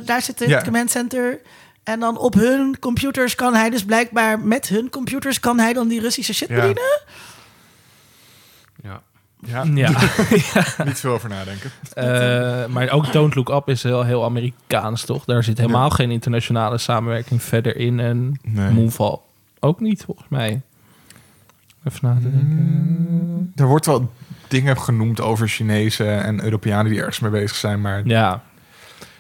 daar 0.05 0.21
zit 0.21 0.39
het 0.39 0.49
Ja. 0.49 0.61
command 0.61 0.91
center. 0.91 1.39
En 1.83 1.99
dan 1.99 2.17
op 2.17 2.33
hun 2.33 2.79
computers 2.79 3.35
kan 3.35 3.53
hij 3.55 3.69
dus 3.69 3.85
blijkbaar 3.85 4.39
met 4.39 4.67
hun 4.67 4.89
computers 4.89 5.39
kan 5.39 5.59
hij 5.59 5.73
dan 5.73 5.87
die 5.87 5.99
Russische 6.01 6.33
shit 6.33 6.47
Ja. 6.49 6.55
bedienen. 6.55 7.01
Ja. 8.83 9.01
Ja, 9.39 9.63
Ja. 9.73 9.89
niet 10.85 10.99
veel 10.99 11.11
over 11.11 11.29
nadenken. 11.29 11.71
Eh, 11.93 12.65
maar 12.65 12.89
ook 12.89 13.11
Don't 13.13 13.35
Look 13.35 13.49
Up 13.49 13.69
is 13.69 13.83
heel, 13.83 14.03
heel 14.03 14.23
Amerikaans, 14.23 15.03
toch? 15.05 15.25
Daar 15.25 15.43
zit 15.43 15.57
helemaal 15.57 15.89
geen 15.89 16.11
internationale 16.11 16.77
samenwerking 16.77 17.41
verder 17.43 17.75
in. 17.77 17.99
En 17.99 18.39
Nee. 18.41 18.71
Moonfall 18.71 19.17
ook 19.59 19.79
niet, 19.79 20.03
volgens 20.03 20.27
mij. 20.29 20.61
Even 21.83 21.99
na 22.01 22.13
te 22.21 22.31
denken. 22.31 23.51
Er 23.55 23.65
wordt 23.67 23.85
wel 23.85 24.11
dingen 24.47 24.79
genoemd 24.79 25.21
over 25.21 25.47
Chinezen 25.47 26.23
en 26.23 26.43
Europeanen 26.43 26.91
die 26.91 26.99
ergens 26.99 27.19
mee 27.19 27.31
bezig 27.31 27.55
zijn, 27.57 27.81
maar 27.81 28.01
Ja. 28.05 28.41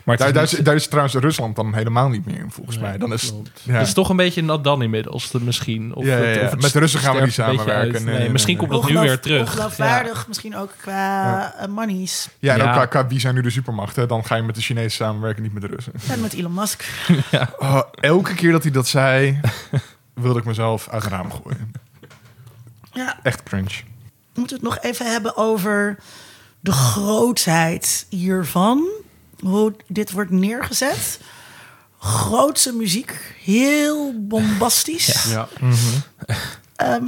Maar 0.03 0.17
daar, 0.17 0.33
daar, 0.33 0.43
is, 0.43 0.49
daar 0.51 0.79
trouwens 0.87 1.15
Rusland 1.15 1.55
dan 1.55 1.73
helemaal 1.73 2.09
niet 2.09 2.25
meer 2.25 2.37
in, 2.39 2.51
volgens 2.51 2.77
Nee, 2.77 2.85
mij. 2.89 2.97
Dan 2.97 3.13
is, 3.13 3.33
ja. 3.63 3.73
Het 3.73 3.87
is 3.87 3.93
toch 3.93 4.09
een 4.09 4.15
beetje 4.15 4.41
nat 4.43 4.63
dan 4.63 4.81
inmiddels, 4.81 5.31
misschien. 5.31 5.95
Of 5.95 6.05
Ja, 6.05 6.17
ja, 6.17 6.23
het- 6.23 6.35
ja. 6.35 6.45
of 6.45 6.51
het 6.51 6.61
Met 6.61 6.73
de 6.73 6.79
Russen 6.79 6.99
gaan 6.99 7.15
we 7.15 7.21
niet 7.21 7.33
samenwerken. 7.33 7.91
Nee, 7.93 8.13
Nee, 8.13 8.17
nee, 8.23 8.29
misschien 8.29 8.57
nee. 8.57 8.67
komt 8.67 8.81
dat 8.81 8.91
nu 8.91 8.99
weer 8.99 9.19
terug. 9.19 9.41
Ongeloofwaardig, 9.41 10.27
misschien 10.27 10.55
ook 10.55 10.71
qua 10.81 11.53
eh, 11.59 11.67
monies. 11.67 12.29
ja, 12.39 12.53
en 12.57 12.81
ook 12.81 12.89
qua 12.89 13.07
wie 13.07 13.19
zijn 13.19 13.35
nu 13.35 13.41
de 13.41 13.49
supermachten, 13.49 14.07
dan 14.07 14.25
ga 14.25 14.35
je 14.35 14.41
met 14.43 14.55
de 14.55 14.61
Chinezen 14.61 14.91
samenwerken, 14.91 15.43
niet 15.43 15.53
met 15.53 15.61
de 15.61 15.67
Russen. 15.67 15.93
En 16.09 16.21
met 16.21 16.33
Elon 16.33 16.53
Musk. 16.53 16.83
Oh, 17.59 17.79
elke 17.99 18.33
keer 18.35 18.51
dat 18.51 18.63
hij 18.63 18.71
dat 18.71 18.87
zei, 18.87 19.39
wilde 20.13 20.39
ik 20.39 20.45
mezelf 20.45 20.87
uit 20.89 21.03
het 21.03 21.11
raam 21.11 21.31
gooien. 21.31 21.71
Ja, 22.93 23.19
Echt 23.23 23.43
cringe. 23.43 23.69
We 24.35 24.41
moeten 24.41 24.55
het 24.57 24.65
nog 24.65 24.79
even 24.81 25.11
hebben 25.11 25.37
over 25.37 25.97
de 26.59 26.71
grootheid 26.71 28.05
hiervan. 28.09 28.87
Hoe 29.39 29.73
dit 29.87 30.11
wordt 30.11 30.31
neergezet. 30.31 31.19
Grootse 31.99 32.73
muziek. 32.73 33.35
Heel 33.43 34.13
bombastisch. 34.27 35.23
Ja. 35.29 35.47
Ehm, 36.75 37.03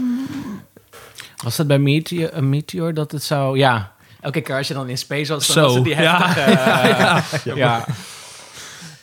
Was 1.43 1.55
dat 1.55 1.67
bij 1.67 1.79
Meteor, 1.79 2.29
een 2.33 2.49
Meteor 2.49 2.93
dat 2.93 3.11
het 3.11 3.23
zou... 3.23 3.57
Ja, 3.57 3.93
elke 4.21 4.41
keer 4.41 4.55
als 4.57 4.67
je 4.67 4.73
dan 4.73 4.89
in 4.89 4.97
space 4.97 5.33
was, 5.33 5.47
dan 5.47 5.55
Zo, 5.55 5.61
was 5.63 5.73
het 5.75 5.83
die 5.83 5.95
ja. 5.95 6.27
heftige... 6.27 7.49
eh, 7.49 7.55
ja. 7.63 7.85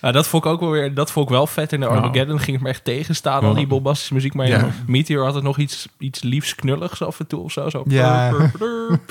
Ja, 0.04 0.12
dat 0.12 0.26
vond 0.26 0.44
ik 0.44 0.50
ook 0.50 0.60
wel 0.60 0.70
weer. 0.70 0.94
Dat 0.94 1.10
vond 1.10 1.26
ik 1.26 1.32
wel 1.32 1.46
vet. 1.46 1.72
In 1.72 1.80
de 1.80 1.86
Armageddon 1.86 2.38
ging 2.38 2.56
het 2.56 2.62
me 2.62 2.68
echt 2.68 2.84
tegenstaan, 2.84 3.44
al 3.44 3.54
die 3.54 3.66
bombastische 3.66 4.14
muziek. 4.14 4.34
Maar 4.34 4.46
Ja. 4.46 4.68
Meteor 4.86 5.24
had 5.24 5.34
het 5.34 5.44
nog 5.44 5.58
iets, 5.58 5.88
iets 5.98 6.22
liefs 6.22 6.54
knulligs 6.54 7.02
af 7.02 7.20
en 7.20 7.26
toe 7.26 7.42
of 7.42 7.52
zo. 7.52 7.70
zo 7.70 7.82
Ja. 7.88 8.32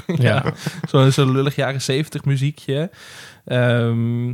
Ja. 0.05 0.43
Zo'n 0.89 1.11
zo 1.11 1.31
lullig 1.31 1.55
jaren 1.55 1.81
zeventig 1.81 2.25
muziekje. 2.25 2.89
Ehm, 3.45 4.27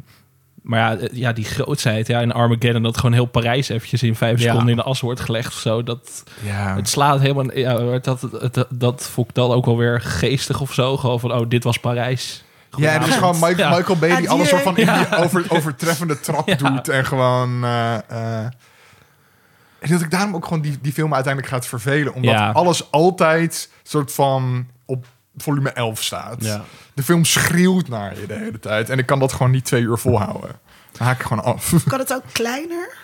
maar 0.62 0.80
ja, 0.80 0.98
eh, 0.98 1.18
ja, 1.18 1.34
die 1.34 1.46
grootheid 1.46 2.08
ja, 2.08 2.20
in 2.20 2.32
Armageddon... 2.32 2.84
dat 2.84 2.98
gewoon 2.98 3.14
heel 3.14 3.26
Parijs 3.26 3.70
eventjes 3.70 4.04
in 4.04 4.16
vijf 4.16 4.40
Ja. 4.40 4.46
seconden 4.46 4.70
in 4.70 4.76
de 4.76 4.84
as 4.84 5.02
wordt 5.02 5.20
gelegd 5.20 5.48
of 5.48 5.60
zo. 5.60 5.84
Dat, 5.84 6.24
Ja, 6.46 6.76
het 6.76 6.90
slaat 6.90 7.20
helemaal... 7.20 7.58
Ja, 7.58 8.00
dat, 8.00 8.28
dat, 8.32 8.54
dat, 8.54 8.68
dat 8.70 9.10
vond 9.14 9.30
ik 9.30 9.36
dan 9.36 9.52
ook 9.52 9.66
wel 9.66 9.78
weer 9.78 10.02
geestig 10.02 10.62
of 10.62 10.74
zo. 10.74 10.98
Gewoon 10.98 11.20
van, 11.20 11.34
oh, 11.34 11.50
dit 11.50 11.64
was 11.64 11.80
Parijs. 11.80 12.44
Ja 12.78 12.92
en 12.94 13.00
het 13.00 13.08
is 13.10 13.16
gewoon 13.16 13.36
Michael, 13.40 13.58
Ja. 13.58 13.78
Michael 13.78 13.98
Bay 14.00 14.16
die 14.16 14.30
alles 14.30 14.50
soort 14.50 14.62
van 14.62 14.78
in 14.78 14.86
die 14.94 15.18
over, 15.18 15.46
overtreffende 15.50 16.20
trap 16.20 16.48
Ja. 16.50 16.56
doet. 16.56 16.88
En 16.88 17.06
gewoon... 17.06 17.64
eh, 17.64 17.96
eh, 18.10 18.46
en 19.80 19.90
dat 19.90 20.02
ik 20.02 20.12
daarom 20.12 20.36
ook 20.36 20.44
gewoon 20.44 20.62
die, 20.62 20.78
die 20.82 20.94
film 20.94 21.14
uiteindelijk 21.14 21.54
gaat 21.54 21.66
vervelen. 21.68 22.14
Omdat 22.14 22.32
Ja. 22.34 22.52
alles 22.52 22.92
altijd 22.92 23.70
soort 23.84 24.12
van 24.14 24.68
op 24.86 25.06
volume 25.38 25.70
11 25.70 26.04
staat. 26.04 26.44
Ja. 26.44 26.64
De 26.94 27.04
film 27.04 27.26
schreeuwt 27.26 27.88
naar 27.88 28.20
je 28.20 28.26
de 28.28 28.34
hele 28.34 28.60
tijd. 28.60 28.90
En 28.90 28.98
ik 29.00 29.06
kan 29.06 29.20
dat 29.20 29.32
gewoon 29.34 29.52
niet 29.52 29.66
twee 29.66 29.82
uur 29.82 29.98
volhouden. 29.98 30.60
Dan 30.92 31.08
haak 31.08 31.20
ik 31.20 31.26
gewoon 31.26 31.44
af. 31.44 31.74
kan 31.88 32.00
het 32.00 32.14
ook 32.14 32.24
kleiner? 32.32 32.98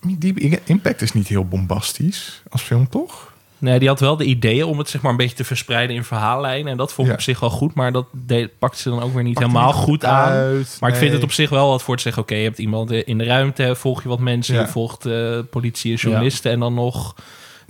Die 0.00 0.60
impact 0.64 1.02
is 1.02 1.12
niet 1.12 1.28
heel 1.28 1.46
bombastisch 1.48 2.42
als 2.50 2.62
film, 2.62 2.88
toch? 2.88 3.32
Nee, 3.58 3.78
die 3.78 3.88
had 3.88 4.00
wel 4.00 4.16
de 4.16 4.24
ideeën 4.24 4.64
om 4.64 4.78
het 4.78 4.88
zeg 4.88 5.02
maar 5.02 5.10
een 5.10 5.16
beetje 5.16 5.36
te 5.36 5.44
verspreiden 5.44 5.96
in 5.96 6.04
verhaallijnen. 6.04 6.70
En 6.72 6.76
dat 6.76 6.92
vond 6.92 7.06
ik 7.08 7.12
Ja. 7.12 7.18
op 7.18 7.24
zich 7.24 7.40
wel 7.40 7.50
goed. 7.50 7.74
Maar 7.74 7.92
dat 7.92 8.06
deed, 8.12 8.50
pakte 8.58 8.78
ze 8.80 8.88
dan 8.90 9.02
ook 9.02 9.14
weer 9.14 9.22
niet 9.22 9.34
Pakt 9.34 9.46
helemaal 9.46 9.72
niet 9.72 9.82
goed 9.82 10.04
aan. 10.04 10.64
Maar 10.80 10.90
ik 10.90 10.96
vind 10.96 11.12
het 11.12 11.22
op 11.22 11.32
zich 11.32 11.50
wel 11.50 11.68
wat 11.68 11.82
voor 11.82 11.96
te 11.96 12.02
zeggen. 12.02 12.22
Oké, 12.22 12.34
je 12.34 12.42
hebt 12.44 12.58
iemand 12.58 12.92
in 12.92 13.18
de 13.18 13.24
ruimte, 13.24 13.74
volg 13.74 14.02
je 14.02 14.08
wat 14.08 14.18
mensen, 14.18 14.54
Ja. 14.54 14.60
je 14.60 14.66
volgt 14.66 15.08
politie 15.50 15.92
en 15.92 15.98
journalisten 15.98 16.50
en 16.52 16.60
dan 16.60 16.74
nog 16.74 17.14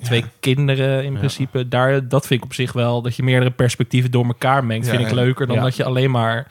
twee 0.02 0.24
kinderen 0.40 1.04
in 1.04 1.12
Ja. 1.12 1.18
principe. 1.18 1.68
Daar, 1.68 2.08
dat 2.08 2.26
vind 2.26 2.40
ik 2.40 2.46
op 2.46 2.54
zich 2.54 2.72
wel, 2.72 3.02
dat 3.02 3.16
je 3.16 3.22
meerdere 3.22 3.50
perspectieven 3.50 4.10
door 4.10 4.24
elkaar 4.24 4.64
mengt. 4.64 4.86
Ja, 4.86 4.92
vind 4.92 5.06
ik 5.06 5.12
leuker 5.12 5.46
dan 5.46 5.56
Ja. 5.56 5.62
dat 5.62 5.76
je 5.76 5.84
alleen 5.84 6.10
maar 6.10 6.46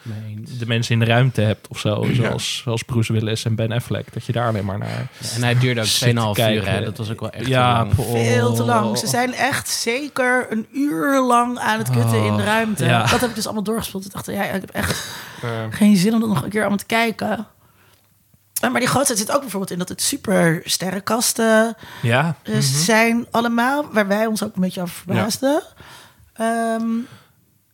de 0.59 0.65
mensen 0.67 0.93
in 0.93 0.99
de 0.99 1.05
ruimte 1.05 1.41
hebt 1.41 1.67
of 1.67 1.79
zo. 1.79 2.05
Ja. 2.07 2.13
Zoals, 2.13 2.61
zoals 2.63 2.83
Bruce 2.83 3.13
Willis 3.13 3.45
en 3.45 3.55
Ben 3.55 3.71
Affleck. 3.71 4.13
Dat 4.13 4.25
je 4.25 4.31
daar 4.31 4.47
alleen 4.47 4.65
maar 4.65 4.77
naar 4.77 5.07
En 5.35 5.43
hij 5.43 5.57
duurde 5.59 5.79
ook 5.81 5.85
zit 5.87 6.15
te 6.15 6.21
2,5 6.35 6.53
uur, 6.53 6.69
hè? 6.69 6.83
Dat 6.83 6.97
was 6.97 7.11
ook 7.11 7.19
wel 7.19 7.29
echt 7.31 7.47
Ja, 7.47 7.73
lang. 7.77 7.93
Veel 7.95 8.53
te 8.53 8.63
lang. 8.63 8.97
Ze 8.97 9.07
zijn 9.07 9.33
echt 9.33 9.69
zeker 9.69 10.47
een 10.49 10.65
uur 10.73 11.21
lang 11.21 11.57
aan 11.59 11.77
het 11.77 11.89
kutten 11.89 12.17
in 12.25 12.35
de 12.35 12.41
Oh, 12.41 12.45
ruimte. 12.45 12.85
ja. 12.85 13.01
Dat 13.05 13.19
heb 13.19 13.29
ik 13.29 13.35
dus 13.35 13.45
allemaal 13.45 13.63
doorgespeeld. 13.63 14.05
Ik 14.05 14.11
dacht, 14.11 14.25
ja, 14.25 14.43
ik 14.43 14.61
heb 14.61 14.69
echt 14.69 15.21
Eh, 15.43 15.49
geen 15.69 15.95
zin 15.95 16.13
om 16.13 16.19
dat 16.19 16.29
nog 16.29 16.43
een 16.43 16.49
keer 16.49 16.59
allemaal 16.59 16.77
te 16.77 16.85
kijken. 16.85 17.47
Maar 18.71 18.79
die 18.79 18.89
grootheid 18.89 19.19
zit 19.19 19.31
ook 19.31 19.41
bijvoorbeeld 19.41 19.71
in 19.71 19.77
dat 19.77 19.89
het 19.89 20.01
super 20.01 20.61
sterrenkasten 20.63 21.75
Ja, 22.01 22.35
eh, 22.43 22.57
zijn 22.59 23.27
allemaal, 23.31 23.85
waar 23.91 24.07
wij 24.07 24.25
ons 24.25 24.43
ook 24.43 24.55
een 24.55 24.61
beetje 24.61 24.81
over 24.81 24.95
verbaasden. 24.95 25.63
Ehm, 26.33 26.83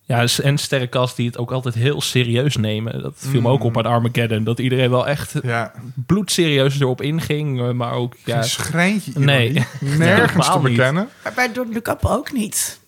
Ja, 0.02 0.28
s- 0.28 0.42
en 0.42 0.58
sterrenkast 0.58 1.16
die 1.16 1.28
het 1.28 1.38
ook 1.38 1.52
altijd 1.52 1.76
heel 1.76 2.02
serieus 2.02 2.56
nemen. 2.56 3.02
Dat 3.02 3.14
viel 3.18 3.42
me 3.42 3.50
ook 3.50 3.64
op 3.64 3.78
aan 3.78 3.86
Armageddon. 3.86 4.44
Dat 4.44 4.60
iedereen 4.60 4.90
wel 4.90 5.08
echt 5.08 5.34
ja, 5.44 5.72
bloedserieus 6.06 6.80
erop 6.80 7.02
inging. 7.02 7.60
eh, 7.62 7.70
Maar 7.70 7.92
ook, 7.94 8.16
ja... 8.26 8.36
geen 8.42 8.50
schrijntje 8.50 9.12
Nee. 9.20 9.66
Nergens 9.80 10.52
te 10.52 10.60
bekennen. 10.60 11.10
maar 11.24 11.34
bij 11.34 11.52
Don't 11.52 11.74
Look 11.74 11.88
Up 11.88 12.06
ook 12.06 12.32
niet. 12.32 12.80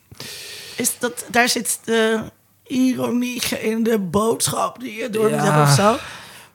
Is 0.75 0.99
dat, 0.99 1.25
daar 1.31 1.49
zit 1.49 1.79
de 1.83 2.19
ironie 2.67 3.41
in 3.59 3.83
de 3.83 3.99
boodschap 3.99 4.79
die 4.79 4.95
je 4.95 5.09
door 5.09 5.29
moet 5.29 5.39
Ja. 5.39 5.43
hebben 5.43 5.61
of 5.63 5.69
zo. 5.73 5.95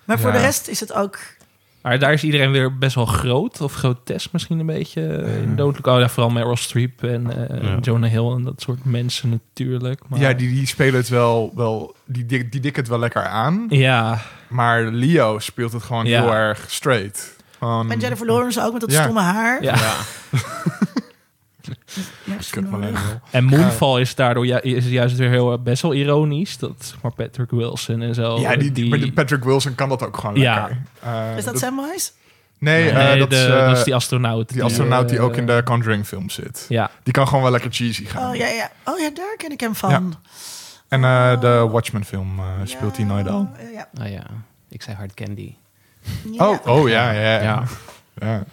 Maar 0.05 0.19
voor 0.19 0.31
Ja. 0.31 0.37
de 0.37 0.43
rest 0.43 0.69
is 0.69 0.81
het 0.81 0.93
ook... 0.93 1.19
Maar 1.87 1.99
daar 1.99 2.13
is 2.13 2.23
iedereen 2.25 2.51
weer 2.51 2.79
best 2.79 2.95
wel 2.95 3.07
groot. 3.07 3.61
Of 3.61 3.75
grotesk 3.75 4.33
misschien 4.33 4.59
een 4.59 4.67
beetje. 4.67 5.07
eh, 5.07 5.43
In 5.43 5.57
Don't 5.57 5.75
Look... 5.77 5.87
Oh 5.95 6.01
ja, 6.01 6.09
vooral 6.09 6.31
Meryl 6.33 6.57
Streep 6.57 7.03
en 7.03 7.49
eh, 7.51 7.63
Ja. 7.63 7.79
Jonah 7.81 8.11
Hill 8.11 8.31
en 8.31 8.43
dat 8.45 8.61
soort 8.61 8.85
mensen 8.85 9.29
natuurlijk. 9.31 10.01
Maar, 10.09 10.21
Ja, 10.21 10.33
die, 10.33 10.49
die 10.55 10.67
spelen 10.67 10.95
het 10.95 11.09
wel, 11.09 11.53
wel 11.55 11.95
die, 12.05 12.27
dik- 12.27 12.53
die 12.53 12.61
dikken 12.61 12.81
het 12.83 12.91
wel 12.91 12.99
lekker 13.01 13.23
aan. 13.23 13.67
Ja, 13.69 14.19
Maar 14.49 14.83
Leo 14.83 15.39
speelt 15.39 15.73
het 15.73 15.83
gewoon 15.83 16.07
Ja. 16.07 16.23
heel 16.23 16.35
erg 16.35 16.65
straight. 16.69 17.37
Gewoon, 17.59 17.91
En 17.91 17.99
Jennifer 18.01 18.27
Lawrence 18.27 18.63
ook 18.63 18.73
met 18.73 18.81
dat 18.81 18.93
Ja. 18.93 19.03
stomme 19.03 19.21
haar. 19.21 19.63
ja. 19.63 19.75
En 23.31 23.45
Moonfall 23.45 24.01
is 24.01 24.15
daardoor 24.15 24.47
ju- 24.47 24.59
is 24.61 24.87
juist 24.89 25.17
weer 25.17 25.29
heel, 25.31 25.59
best 25.63 25.83
wel 25.83 25.95
ironisch. 25.95 26.59
Dat 26.59 26.73
zeg 26.79 27.03
maar 27.03 27.13
Patrick 27.13 27.51
Wilson 27.51 28.03
en 28.03 28.15
zo. 28.15 28.39
Ja, 28.41 28.57
die, 28.57 28.73
die, 28.73 29.13
Patrick 29.13 29.45
Wilson 29.45 29.75
kan 29.75 29.89
dat 29.89 30.07
ook 30.07 30.17
gewoon 30.17 30.35
Ja. 30.37 30.55
lekker. 30.55 30.79
Eh, 31.01 31.37
Is 31.37 31.45
dat 31.45 31.59
Samwise? 31.59 32.11
Nee, 32.59 32.93
Nee, 32.93 33.03
eh, 33.13 33.19
dat, 33.19 33.31
de- 33.31 33.37
is, 33.37 33.45
eh, 33.47 33.67
dat 33.69 33.77
is 33.77 33.85
die 33.85 33.95
astronaut. 33.95 34.53
die 34.53 34.63
astronaut 34.65 35.09
die 35.09 35.19
eh, 35.19 35.25
ook 35.25 35.37
in 35.37 35.47
de 35.47 35.63
Conjuring 35.65 36.07
film 36.07 36.31
zit. 36.31 36.67
Ja, 36.69 36.91
Die 37.03 37.13
kan 37.13 37.27
gewoon 37.27 37.43
wel 37.43 37.51
lekker 37.53 37.71
cheesy 37.73 38.05
gaan. 38.05 38.31
Oh 38.31 38.37
ja, 38.37 38.47
ja. 38.47 38.71
Oh 38.85 38.99
ja, 38.99 39.11
daar 39.15 39.35
ken 39.37 39.51
ik 39.53 39.61
hem 39.61 39.75
van. 39.75 39.91
Ja. 39.91 40.03
En 40.89 41.05
eh, 41.05 41.41
de 41.41 41.69
Watchmen 41.71 42.05
film 42.05 42.39
eh, 42.39 42.45
speelt 42.65 42.97
hij 42.97 43.07
nooit 43.07 43.29
al. 43.29 43.49
Ja, 43.59 43.69
ja. 43.95 44.05
Oh 44.05 44.11
ja, 44.11 44.23
ik 44.69 44.83
zei 44.83 44.97
Hard 44.97 45.15
Candy. 45.15 45.55
Ja. 46.33 46.49
Oh, 46.51 46.67
oh 46.67 46.89
ja, 46.89 47.11
ja. 47.11 47.41
ja. 47.43 47.63
Ja. 48.19 48.45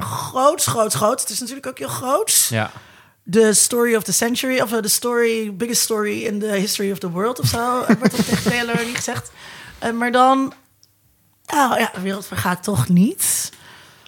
Ja. 0.00 0.06
Groots, 0.06 0.66
groots, 0.66 0.94
groots. 0.94 1.22
Het 1.22 1.30
is 1.32 1.40
natuurlijk 1.40 1.66
ook 1.66 1.78
heel 1.78 1.88
groots. 1.88 2.48
Ja. 2.48 2.70
The 3.30 3.50
story 3.54 3.94
of 3.94 4.02
the 4.02 4.12
century, 4.12 4.60
of 4.60 4.72
uh, 4.72 4.78
the 4.78 4.88
story, 4.88 5.56
biggest 5.56 5.80
story 5.82 6.22
in 6.24 6.38
the 6.40 6.46
history 6.46 6.90
of 6.92 6.98
the 6.98 7.10
world 7.10 7.40
of 7.40 7.46
zo. 7.46 7.80
eh, 7.88 7.96
wordt 7.96 8.16
dat 8.16 8.26
tegen 8.26 8.50
Taylor 8.50 8.84
niet 8.86 8.96
gezegd. 8.96 9.32
Eh, 9.78 9.92
maar 9.92 10.12
dan, 10.12 10.52
oh 11.54 11.78
ja, 11.78 11.90
de 11.94 12.00
wereld 12.00 12.26
vergaat 12.26 12.62
toch 12.62 12.88
niet. 12.88 13.52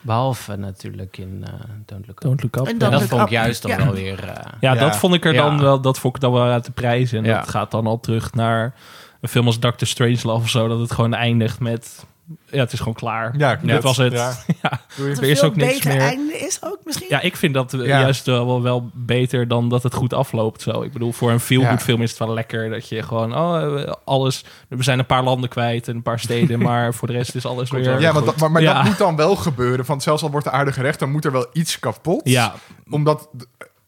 Behalve 0.03 0.57
natuurlijk 0.57 1.19
in 1.19 1.45
eh, 1.47 1.53
Don't 1.87 2.07
Look 2.07 2.21
Up. 2.21 2.23
Don't 2.27 2.43
Look 2.43 2.57
Up. 2.57 2.67
En 2.67 2.73
ja. 2.73 2.79
dan- 2.79 2.91
dat 2.91 3.01
Look 3.01 3.09
vond 3.09 3.21
ik 3.23 3.27
Up. 3.27 3.33
juist 3.33 3.63
dan 3.63 3.71
Ja. 3.71 3.77
wel 3.77 3.93
weer... 3.93 4.25
eh, 4.29 4.35
Ja, 4.61 4.73
Ja. 4.73 4.81
dat 4.81 4.97
vond 4.97 5.15
ik 5.15 5.25
er 5.25 5.33
dan 5.33 5.57
Ja. 5.57 5.63
wel, 5.63 5.81
dat 5.81 5.99
vond 5.99 6.15
ik 6.15 6.21
dan 6.21 6.33
wel 6.33 6.43
uit 6.43 6.65
de 6.65 6.73
prijs. 6.73 7.13
En 7.13 7.25
Ja. 7.25 7.39
dat 7.41 7.49
gaat 7.49 7.71
dan 7.71 7.87
al 7.87 8.01
terug 8.01 8.33
naar 8.35 8.75
een 9.21 9.29
film 9.29 9.47
als 9.47 9.61
Doctor 9.61 9.87
Strangelove 9.87 10.43
of 10.43 10.49
zo. 10.51 10.69
Dat 10.69 10.79
het 10.81 10.93
gewoon 10.93 11.15
eindigt 11.15 11.61
met, 11.61 12.05
ja, 12.51 12.59
het 12.59 12.73
is 12.73 12.79
gewoon 12.79 12.95
klaar. 12.95 13.35
ja, 13.37 13.59
dit 13.63 13.83
was 13.83 13.97
het. 13.97 14.13
Ja. 14.13 14.37
Dat 14.99 15.19
Er 15.19 15.23
is 15.23 15.39
veel 15.39 15.49
ook 15.49 15.57
niks 15.57 15.73
beter 15.75 15.93
meer. 15.93 16.01
einde 16.01 16.39
is 16.39 16.63
ook 16.63 16.79
misschien 16.85 17.07
Ja, 17.11 17.21
ik 17.21 17.37
vind 17.37 17.55
dat 17.55 17.73
eh, 17.73 17.87
Ja. 17.87 18.01
juist 18.01 18.27
wel, 18.27 18.63
wel 18.63 18.91
beter 18.95 19.49
dan 19.49 19.69
dat 19.69 19.83
het 19.83 19.95
goed 19.95 20.13
afloopt. 20.13 20.63
Zo. 20.63 20.83
Ik 20.83 20.93
bedoel, 20.93 21.13
voor 21.13 21.31
een 21.31 21.41
feel-good 21.41 21.79
Ja. 21.79 21.85
film 21.85 22.03
is 22.03 22.11
het 22.11 22.19
wel 22.19 22.33
lekker 22.35 22.71
dat 22.71 22.89
je 22.89 23.03
gewoon... 23.03 23.37
Oh, 23.37 23.81
eh, 23.83 23.93
alles... 24.05 24.45
We 24.69 24.83
zijn 24.83 24.99
een 24.99 25.07
paar 25.07 25.23
landen 25.23 25.49
kwijt 25.51 25.89
en 25.89 25.95
een 25.97 26.03
paar 26.03 26.21
steden, 26.21 26.59
maar 26.69 26.95
voor 26.95 27.09
de 27.09 27.15
rest 27.15 27.35
is 27.35 27.47
alles 27.47 27.71
weer... 27.71 28.01
Ja, 28.01 28.13
want 28.13 28.27
dat, 28.27 28.37
maar, 28.37 28.51
maar 28.51 28.63
Ja. 28.63 28.75
dat 28.75 28.85
moet 28.85 28.99
dan 28.99 29.17
wel 29.17 29.37
gebeuren. 29.37 29.85
Want 29.87 30.03
zelfs 30.03 30.23
al 30.23 30.31
wordt 30.31 30.47
de 30.47 30.53
aarde 30.53 30.73
gerecht, 30.73 30.99
dan 30.99 31.11
moet 31.11 31.25
er 31.25 31.33
wel 31.33 31.47
iets 31.53 31.79
kapot. 31.79 32.21
Ja, 32.25 32.55
Omdat 32.91 33.29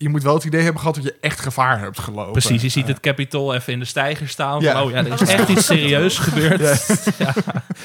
je 0.03 0.09
moet 0.09 0.23
wel 0.23 0.35
het 0.35 0.45
idee 0.45 0.61
hebben 0.63 0.81
gehad 0.81 0.95
dat 0.95 1.05
je 1.05 1.15
echt 1.21 1.41
gevaar 1.41 1.79
hebt 1.81 1.99
gelopen. 1.99 2.33
precies. 2.33 2.63
Je 2.63 2.69
ziet 2.69 2.87
het 2.87 3.01
Capitol 3.01 3.55
even 3.55 3.73
in 3.73 3.79
de 3.79 3.85
stijger 3.85 4.29
staan. 4.29 4.61
Ja. 4.61 4.73
Van, 4.73 4.83
oh 4.83 4.91
ja, 4.91 4.97
er 4.97 5.23
is 5.23 5.29
echt 5.37 5.49
iets 5.49 5.67
serieus 5.67 6.19
gebeurd. 6.19 6.61
Ja, 7.19 7.35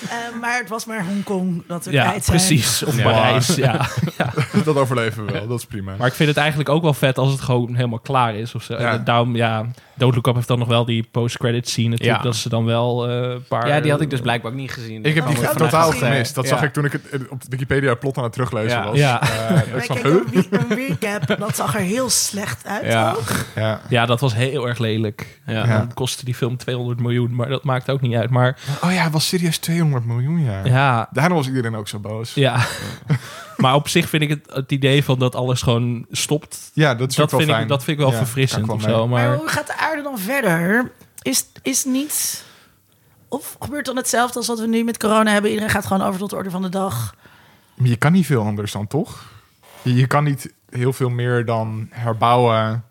Eh, 0.09 0.39
maar 0.41 0.57
het 0.57 0.69
was 0.69 0.85
maar 0.85 1.05
Hongkong 1.05 1.63
dat 1.67 1.85
we 1.85 1.91
ja 1.91 2.03
kwijt 2.07 2.25
zijn. 2.25 2.37
precies. 2.37 2.83
Of 2.87 2.97
Ja. 2.97 3.03
Parijs, 3.03 3.55
ja. 3.55 3.87
dat 4.63 4.75
overleven 4.75 5.25
we 5.25 5.31
wel, 5.31 5.47
dat 5.47 5.59
is 5.59 5.65
prima. 5.65 5.95
Maar 5.97 6.07
ik 6.07 6.13
vind 6.13 6.29
het 6.29 6.37
eigenlijk 6.37 6.69
ook 6.69 6.81
wel 6.81 6.93
vet 6.93 7.17
als 7.17 7.31
het 7.31 7.41
gewoon 7.41 7.75
helemaal 7.75 7.99
klaar 7.99 8.35
is. 8.35 8.55
Of 8.55 8.63
zo. 8.63 8.99
Daarom, 9.03 9.35
ja, 9.35 9.65
Don't 9.97 10.13
Look 10.15 10.27
Up 10.27 10.35
heeft 10.35 10.47
dan 10.47 10.59
nog 10.59 10.67
wel 10.67 10.85
die 10.85 11.07
post-credit 11.11 11.69
scene 11.69 11.89
natuurlijk. 11.89 12.17
Ja. 12.17 12.23
Dat 12.23 12.35
ze 12.35 12.49
dan 12.49 12.65
wel 12.65 13.09
eh, 13.09 13.29
een 13.31 13.43
paar... 13.47 13.67
Ja, 13.67 13.79
die 13.79 13.91
had 13.91 14.01
ik 14.01 14.09
dus 14.09 14.19
blijkbaar 14.21 14.51
ook 14.51 14.57
niet 14.57 14.71
gezien. 14.71 15.03
ik 15.03 15.15
heb 15.15 15.23
Oh, 15.27 15.29
die 15.39 15.47
totaal 15.55 15.91
gemist. 15.91 16.35
Dat 16.35 16.43
Ja. 16.43 16.49
zag 16.49 16.63
ik 16.63 16.73
toen 16.73 16.85
ik 16.85 16.91
het 16.91 17.09
eh, 17.09 17.19
op 17.29 17.41
Wikipedia 17.49 17.93
plot 17.95 18.17
aan 18.17 18.23
het 18.23 18.31
teruglezen 18.33 18.77
Ja. 18.79 18.85
was. 18.85 18.97
Ja. 18.97 19.21
Eh, 19.21 19.57
ik 19.57 19.73
Maar 19.73 19.83
van, 19.85 19.95
kijk, 19.95 20.07
huh? 20.07 20.13
een, 20.31 20.45
re- 20.51 20.57
een 20.69 20.75
recap, 20.87 21.39
dat 21.39 21.55
zag 21.55 21.75
er 21.75 21.81
heel 21.81 22.09
slecht 22.09 22.65
uit 22.67 22.85
Ja. 22.85 23.11
ook. 23.11 23.31
Ja. 23.55 23.81
Ja, 23.89 24.05
dat 24.05 24.19
was 24.19 24.33
heel 24.35 24.67
erg 24.67 24.77
lelijk. 24.77 25.39
Ja, 25.45 25.53
Ja. 25.53 25.77
Dan 25.77 25.93
kostte 25.93 26.25
die 26.25 26.35
film 26.35 26.57
200 26.57 26.99
miljoen, 26.99 27.35
maar 27.35 27.49
dat 27.49 27.63
maakt 27.63 27.89
ook 27.89 28.01
niet 28.01 28.15
uit. 28.15 28.29
Maar 28.29 28.57
Oh 28.83 28.91
ja, 28.93 29.03
het 29.03 29.13
was 29.13 29.27
serieus 29.27 29.57
200 29.57 30.05
miljoen, 30.05 30.43
ja. 30.43 30.61
ja, 30.63 31.07
Daarom 31.11 31.37
was 31.37 31.47
iedereen 31.47 31.75
ook 31.75 31.87
zo 31.87 31.99
boos. 31.99 32.33
ja. 32.33 32.55
maar 33.57 33.75
op 33.75 33.87
zich 33.87 34.09
vind 34.09 34.23
ik 34.23 34.29
het, 34.29 34.39
het 34.53 34.71
idee 34.71 35.03
van 35.03 35.19
dat 35.19 35.35
alles 35.35 35.61
gewoon 35.61 36.05
stopt... 36.11 36.71
Ja, 36.73 36.95
dat 36.95 37.09
is 37.09 37.15
Dat 37.15 37.25
ook 37.33 37.39
wel 37.39 37.47
vind, 37.47 37.61
ik, 37.61 37.67
dat 37.67 37.83
vind 37.83 37.97
ik 37.97 38.03
wel 38.03 38.11
Ja, 38.13 38.17
verfrissend 38.17 38.69
of 38.69 38.81
zo. 38.81 39.07
Maar 39.07 39.27
Maar 39.27 39.37
hoe 39.37 39.47
gaat 39.47 39.67
de 39.67 39.77
aarde 39.77 40.01
dan 40.01 40.19
verder? 40.19 40.91
Is, 41.21 41.45
is 41.61 41.85
niet... 41.85 42.43
Of 43.27 43.55
gebeurt 43.59 43.85
dan 43.85 43.95
hetzelfde 43.95 44.37
als 44.37 44.47
wat 44.47 44.59
we 44.59 44.67
nu 44.67 44.83
met 44.83 44.97
corona 44.97 45.31
hebben? 45.31 45.49
Iedereen 45.49 45.71
gaat 45.71 45.85
gewoon 45.85 46.07
over 46.07 46.19
tot 46.19 46.29
de 46.29 46.35
orde 46.35 46.49
van 46.49 46.61
de 46.61 46.69
dag. 46.69 47.15
Maar 47.75 47.87
je 47.87 47.95
kan 47.95 48.11
niet 48.11 48.25
veel 48.25 48.43
anders 48.43 48.71
dan, 48.71 48.87
toch? 48.87 49.23
Je, 49.81 49.93
je 49.95 50.07
kan 50.07 50.23
niet 50.23 50.53
heel 50.69 50.93
veel 50.93 51.09
meer 51.09 51.45
dan 51.45 51.87
herbouwen. 51.91 52.83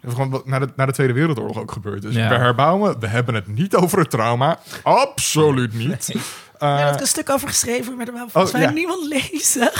Dat 0.00 0.10
is 0.10 0.16
Gewoon 0.16 0.30
wat 0.30 0.46
na 0.46 0.58
de, 0.58 0.68
na 0.76 0.86
de 0.86 0.92
Tweede 0.92 1.12
Wereldoorlog 1.12 1.58
ook 1.58 1.72
gebeurd. 1.72 2.02
Dus 2.02 2.14
Ja. 2.14 2.28
we 2.28 2.34
herbouwen, 2.34 3.00
we 3.00 3.06
hebben 3.06 3.34
het 3.34 3.46
niet 3.46 3.74
over 3.74 3.98
het 3.98 4.10
trauma. 4.10 4.58
Absoluut 4.82 5.74
niet. 5.74 6.14
Daar 6.58 6.78
Eh, 6.78 6.84
heb 6.84 6.94
ik 6.94 7.00
een 7.00 7.06
stuk 7.06 7.30
over 7.30 7.48
geschreven, 7.48 7.96
maar 7.96 8.04
daar 8.04 8.14
wou 8.14 8.28
volgens 8.30 8.52
oh, 8.52 8.58
mij 8.58 8.68
ja. 8.68 8.74
niemand 8.74 9.04
lezen. 9.06 9.70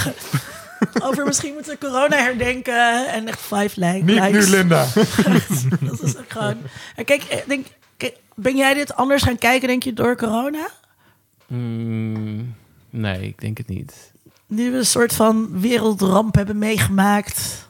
over 1.08 1.24
misschien 1.26 1.52
moeten 1.54 1.72
we 1.72 1.78
corona 1.86 2.16
herdenken 2.16 3.06
en 3.08 3.28
echt 3.28 3.40
five 3.40 3.70
li- 3.80 4.02
niet 4.02 4.20
likes. 4.20 4.46
nu, 4.46 4.50
Linda. 4.56 4.86
Dat 5.90 6.02
is 6.02 6.16
ook 6.16 6.30
gewoon... 6.30 6.56
En 6.96 7.04
kijk, 7.04 7.22
eh, 7.22 7.38
denk, 7.46 7.66
kijk, 7.96 8.16
ben 8.34 8.56
jij 8.56 8.74
dit 8.74 8.94
anders 8.94 9.22
gaan 9.22 9.38
kijken, 9.38 9.68
denk 9.68 9.82
je, 9.82 9.92
door 9.92 10.16
corona? 10.16 10.68
Mm, 11.46 12.54
nee, 12.90 13.20
ik 13.22 13.40
denk 13.40 13.58
het 13.58 13.68
niet. 13.68 14.12
Nu 14.46 14.70
we 14.70 14.76
een 14.76 14.86
soort 14.86 15.12
van 15.14 15.60
wereldramp 15.60 16.34
hebben 16.34 16.58
meegemaakt. 16.58 17.67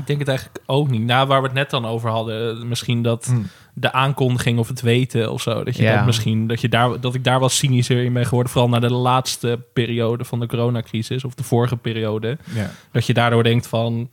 Ik 0.00 0.06
denk 0.06 0.18
het 0.18 0.28
eigenlijk 0.28 0.58
ook 0.66 0.90
niet. 0.90 1.02
Nou, 1.02 1.26
waar 1.26 1.40
we 1.40 1.46
het 1.46 1.56
net 1.56 1.70
dan 1.70 1.86
over 1.86 2.10
hadden, 2.10 2.68
misschien 2.68 3.02
dat 3.02 3.24
Hmm. 3.26 3.46
de 3.74 3.92
aankondiging 3.92 4.58
of 4.58 4.68
het 4.68 4.80
weten 4.80 5.32
of 5.32 5.42
zo. 5.42 5.64
Dat 5.64 5.76
je 5.76 5.82
Ja. 5.82 5.96
dat 5.96 6.06
misschien, 6.06 6.46
dat, 6.46 6.60
je 6.60 6.68
daar, 6.68 7.00
dat 7.00 7.14
ik 7.14 7.24
daar 7.24 7.38
wel 7.38 7.48
cynischer 7.48 8.04
in 8.04 8.12
ben 8.12 8.26
geworden. 8.26 8.52
Vooral 8.52 8.70
na 8.70 8.78
de 8.80 8.92
laatste 8.92 9.60
periode 9.72 10.24
van 10.24 10.40
de 10.40 10.46
coronacrisis 10.46 11.24
of 11.24 11.34
de 11.34 11.42
vorige 11.42 11.76
periode. 11.76 12.38
Ja. 12.54 12.70
Dat 12.92 13.06
je 13.06 13.14
daardoor 13.14 13.42
denkt 13.42 13.66
van... 13.66 14.10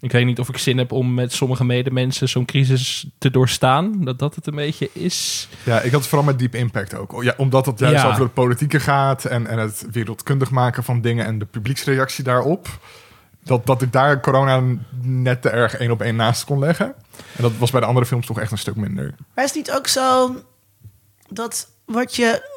Ik 0.00 0.12
weet 0.12 0.24
niet 0.24 0.38
of 0.38 0.48
ik 0.48 0.56
zin 0.58 0.78
heb 0.78 0.92
om 0.92 1.14
met 1.14 1.32
sommige 1.32 1.64
medemensen 1.64 2.28
zo'n 2.28 2.44
crisis 2.44 3.06
te 3.18 3.30
doorstaan. 3.30 4.04
Dat 4.04 4.18
dat 4.18 4.34
het 4.34 4.46
een 4.46 4.54
beetje 4.54 4.90
is. 4.92 5.48
ja, 5.64 5.80
ik 5.80 5.90
had 5.90 6.00
het 6.00 6.08
vooral 6.08 6.26
met 6.26 6.38
Deep 6.38 6.54
Impact 6.54 6.94
ook. 6.94 7.22
Ja, 7.22 7.34
omdat 7.36 7.66
het 7.66 7.78
juist 7.78 8.02
Ja. 8.02 8.08
over 8.08 8.22
het 8.22 8.34
politieke 8.34 8.80
gaat... 8.80 9.24
En, 9.24 9.46
en 9.46 9.58
het 9.58 9.86
wereldkundig 9.92 10.50
maken 10.50 10.84
van 10.84 11.00
dingen... 11.00 11.26
en 11.26 11.38
de 11.38 11.44
publieksreactie 11.44 12.24
daarop... 12.24 12.68
Dat, 13.44 13.66
dat 13.66 13.82
ik 13.82 13.92
daar 13.92 14.20
corona 14.20 14.62
net 15.02 15.42
te 15.42 15.50
erg 15.50 15.76
één 15.76 15.90
op 15.90 16.00
één 16.00 16.16
naast 16.16 16.44
kon 16.44 16.58
leggen. 16.58 16.86
En 17.36 17.42
dat 17.42 17.52
was 17.58 17.70
bij 17.70 17.80
de 17.80 17.86
andere 17.86 18.06
films 18.06 18.26
toch 18.26 18.40
echt 18.40 18.52
een 18.52 18.58
stuk 18.58 18.76
minder. 18.76 19.14
Maar 19.34 19.44
is 19.44 19.54
het 19.54 19.66
niet 19.66 19.76
ook 19.76 19.86
zo 19.86 20.36
dat 21.28 21.68
wat 21.84 22.16
je... 22.16 22.50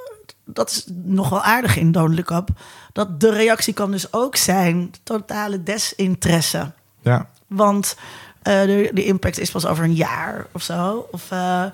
Dat 0.46 0.70
is 0.70 0.86
nog 1.04 1.30
wel 1.30 1.42
aardig 1.42 1.78
in 1.78 1.92
Don't 1.92 2.16
Look 2.16 2.30
Up. 2.30 2.50
Dat 2.94 3.20
de 3.20 3.32
reactie 3.32 3.74
kan 3.74 3.92
dus 3.92 4.14
ook 4.14 4.36
zijn 4.36 4.94
totale 5.04 5.64
desinteresse. 5.64 6.72
Ja, 7.02 7.30
Want 7.48 7.98
eh, 8.42 8.62
de, 8.62 8.92
de 8.94 9.06
impact 9.06 9.40
is 9.40 9.52
pas 9.52 9.66
over 9.66 9.84
een 9.84 9.94
jaar 9.94 10.46
of 10.52 10.62
zo. 10.62 11.08
Of, 11.12 11.32
eh, 11.32 11.66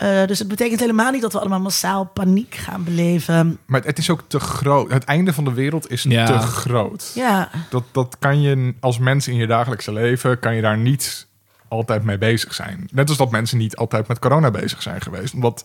eh, 0.00 0.26
dus 0.26 0.38
het 0.38 0.48
betekent 0.48 0.80
helemaal 0.80 1.10
niet 1.12 1.22
dat 1.22 1.32
we 1.32 1.38
allemaal 1.40 1.60
massaal 1.60 2.04
paniek 2.04 2.54
gaan 2.54 2.84
beleven. 2.84 3.58
maar 3.66 3.82
het 3.84 3.98
is 3.98 4.10
ook 4.10 4.22
te 4.26 4.40
groot. 4.40 4.90
Het 4.90 5.04
einde 5.04 5.32
van 5.32 5.44
de 5.44 5.52
wereld 5.52 5.90
is 5.90 6.02
Ja. 6.02 6.26
te 6.26 6.38
groot. 6.46 7.12
Ja, 7.14 7.48
Dat, 7.70 7.84
dat 7.92 8.16
kan 8.18 8.40
je 8.40 8.74
als 8.80 8.98
mens 8.98 9.28
in 9.28 9.34
je 9.36 9.46
dagelijkse 9.46 9.92
leven... 9.92 10.38
kan 10.38 10.54
je 10.54 10.62
daar 10.62 10.78
niet 10.78 11.26
altijd 11.68 12.02
mee 12.04 12.18
bezig 12.18 12.54
zijn. 12.54 12.88
Net 12.92 13.08
als 13.08 13.18
dat 13.18 13.30
mensen 13.30 13.58
niet 13.58 13.76
altijd 13.76 14.08
met 14.08 14.18
corona 14.18 14.50
bezig 14.50 14.82
zijn 14.82 15.00
geweest. 15.00 15.34
Omdat 15.34 15.64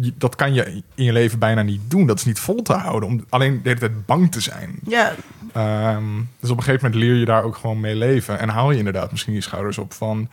je- 0.00 0.12
dat 0.18 0.36
kan 0.36 0.54
je 0.54 0.82
in 0.94 1.04
je 1.04 1.12
leven 1.12 1.38
bijna 1.38 1.62
niet 1.62 1.80
doen. 1.88 2.06
Dat 2.06 2.18
is 2.18 2.24
niet 2.24 2.40
vol 2.40 2.62
te 2.62 2.72
houden. 2.72 3.08
Om 3.08 3.24
alleen 3.28 3.60
de 3.62 3.68
hele 3.68 3.80
tijd 3.80 4.06
bang 4.06 4.32
te 4.32 4.40
zijn. 4.40 4.78
ja, 4.86 5.14
Ehm, 5.52 6.04
dus 6.40 6.50
op 6.50 6.56
een 6.56 6.62
gegeven 6.62 6.86
moment 6.90 7.04
leer 7.08 7.14
je 7.18 7.24
daar 7.24 7.42
ook 7.42 7.56
gewoon 7.56 7.80
mee 7.80 7.96
leven. 7.96 8.38
En 8.38 8.48
haal 8.48 8.70
je 8.70 8.78
inderdaad 8.78 9.10
misschien 9.10 9.34
je 9.34 9.40
schouders 9.40 9.78
op 9.78 9.92
van... 9.92 10.28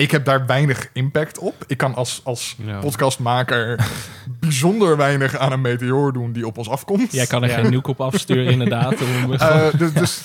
Ik 0.00 0.10
heb 0.10 0.24
daar 0.24 0.46
weinig 0.46 0.88
impact 0.92 1.38
op. 1.38 1.54
Ik 1.66 1.76
kan 1.76 1.94
als, 1.94 2.20
als 2.24 2.56
Ja. 2.64 2.78
podcastmaker 2.78 3.86
bijzonder 4.40 4.96
weinig 4.96 5.36
aan 5.36 5.52
een 5.52 5.60
meteoor 5.60 6.12
doen 6.12 6.32
die 6.32 6.46
op 6.46 6.58
ons 6.58 6.68
afkomt. 6.68 7.12
Jij 7.12 7.26
kan 7.26 7.42
er 7.42 7.48
Ja. 7.48 7.54
geen 7.60 7.70
nuke 7.70 7.90
op 7.90 8.00
afsturen 8.00 8.52
inderdaad. 8.56 8.94
Om, 9.02 9.32
Eh, 9.32 9.66
dus, 9.78 9.92
dus 9.92 10.22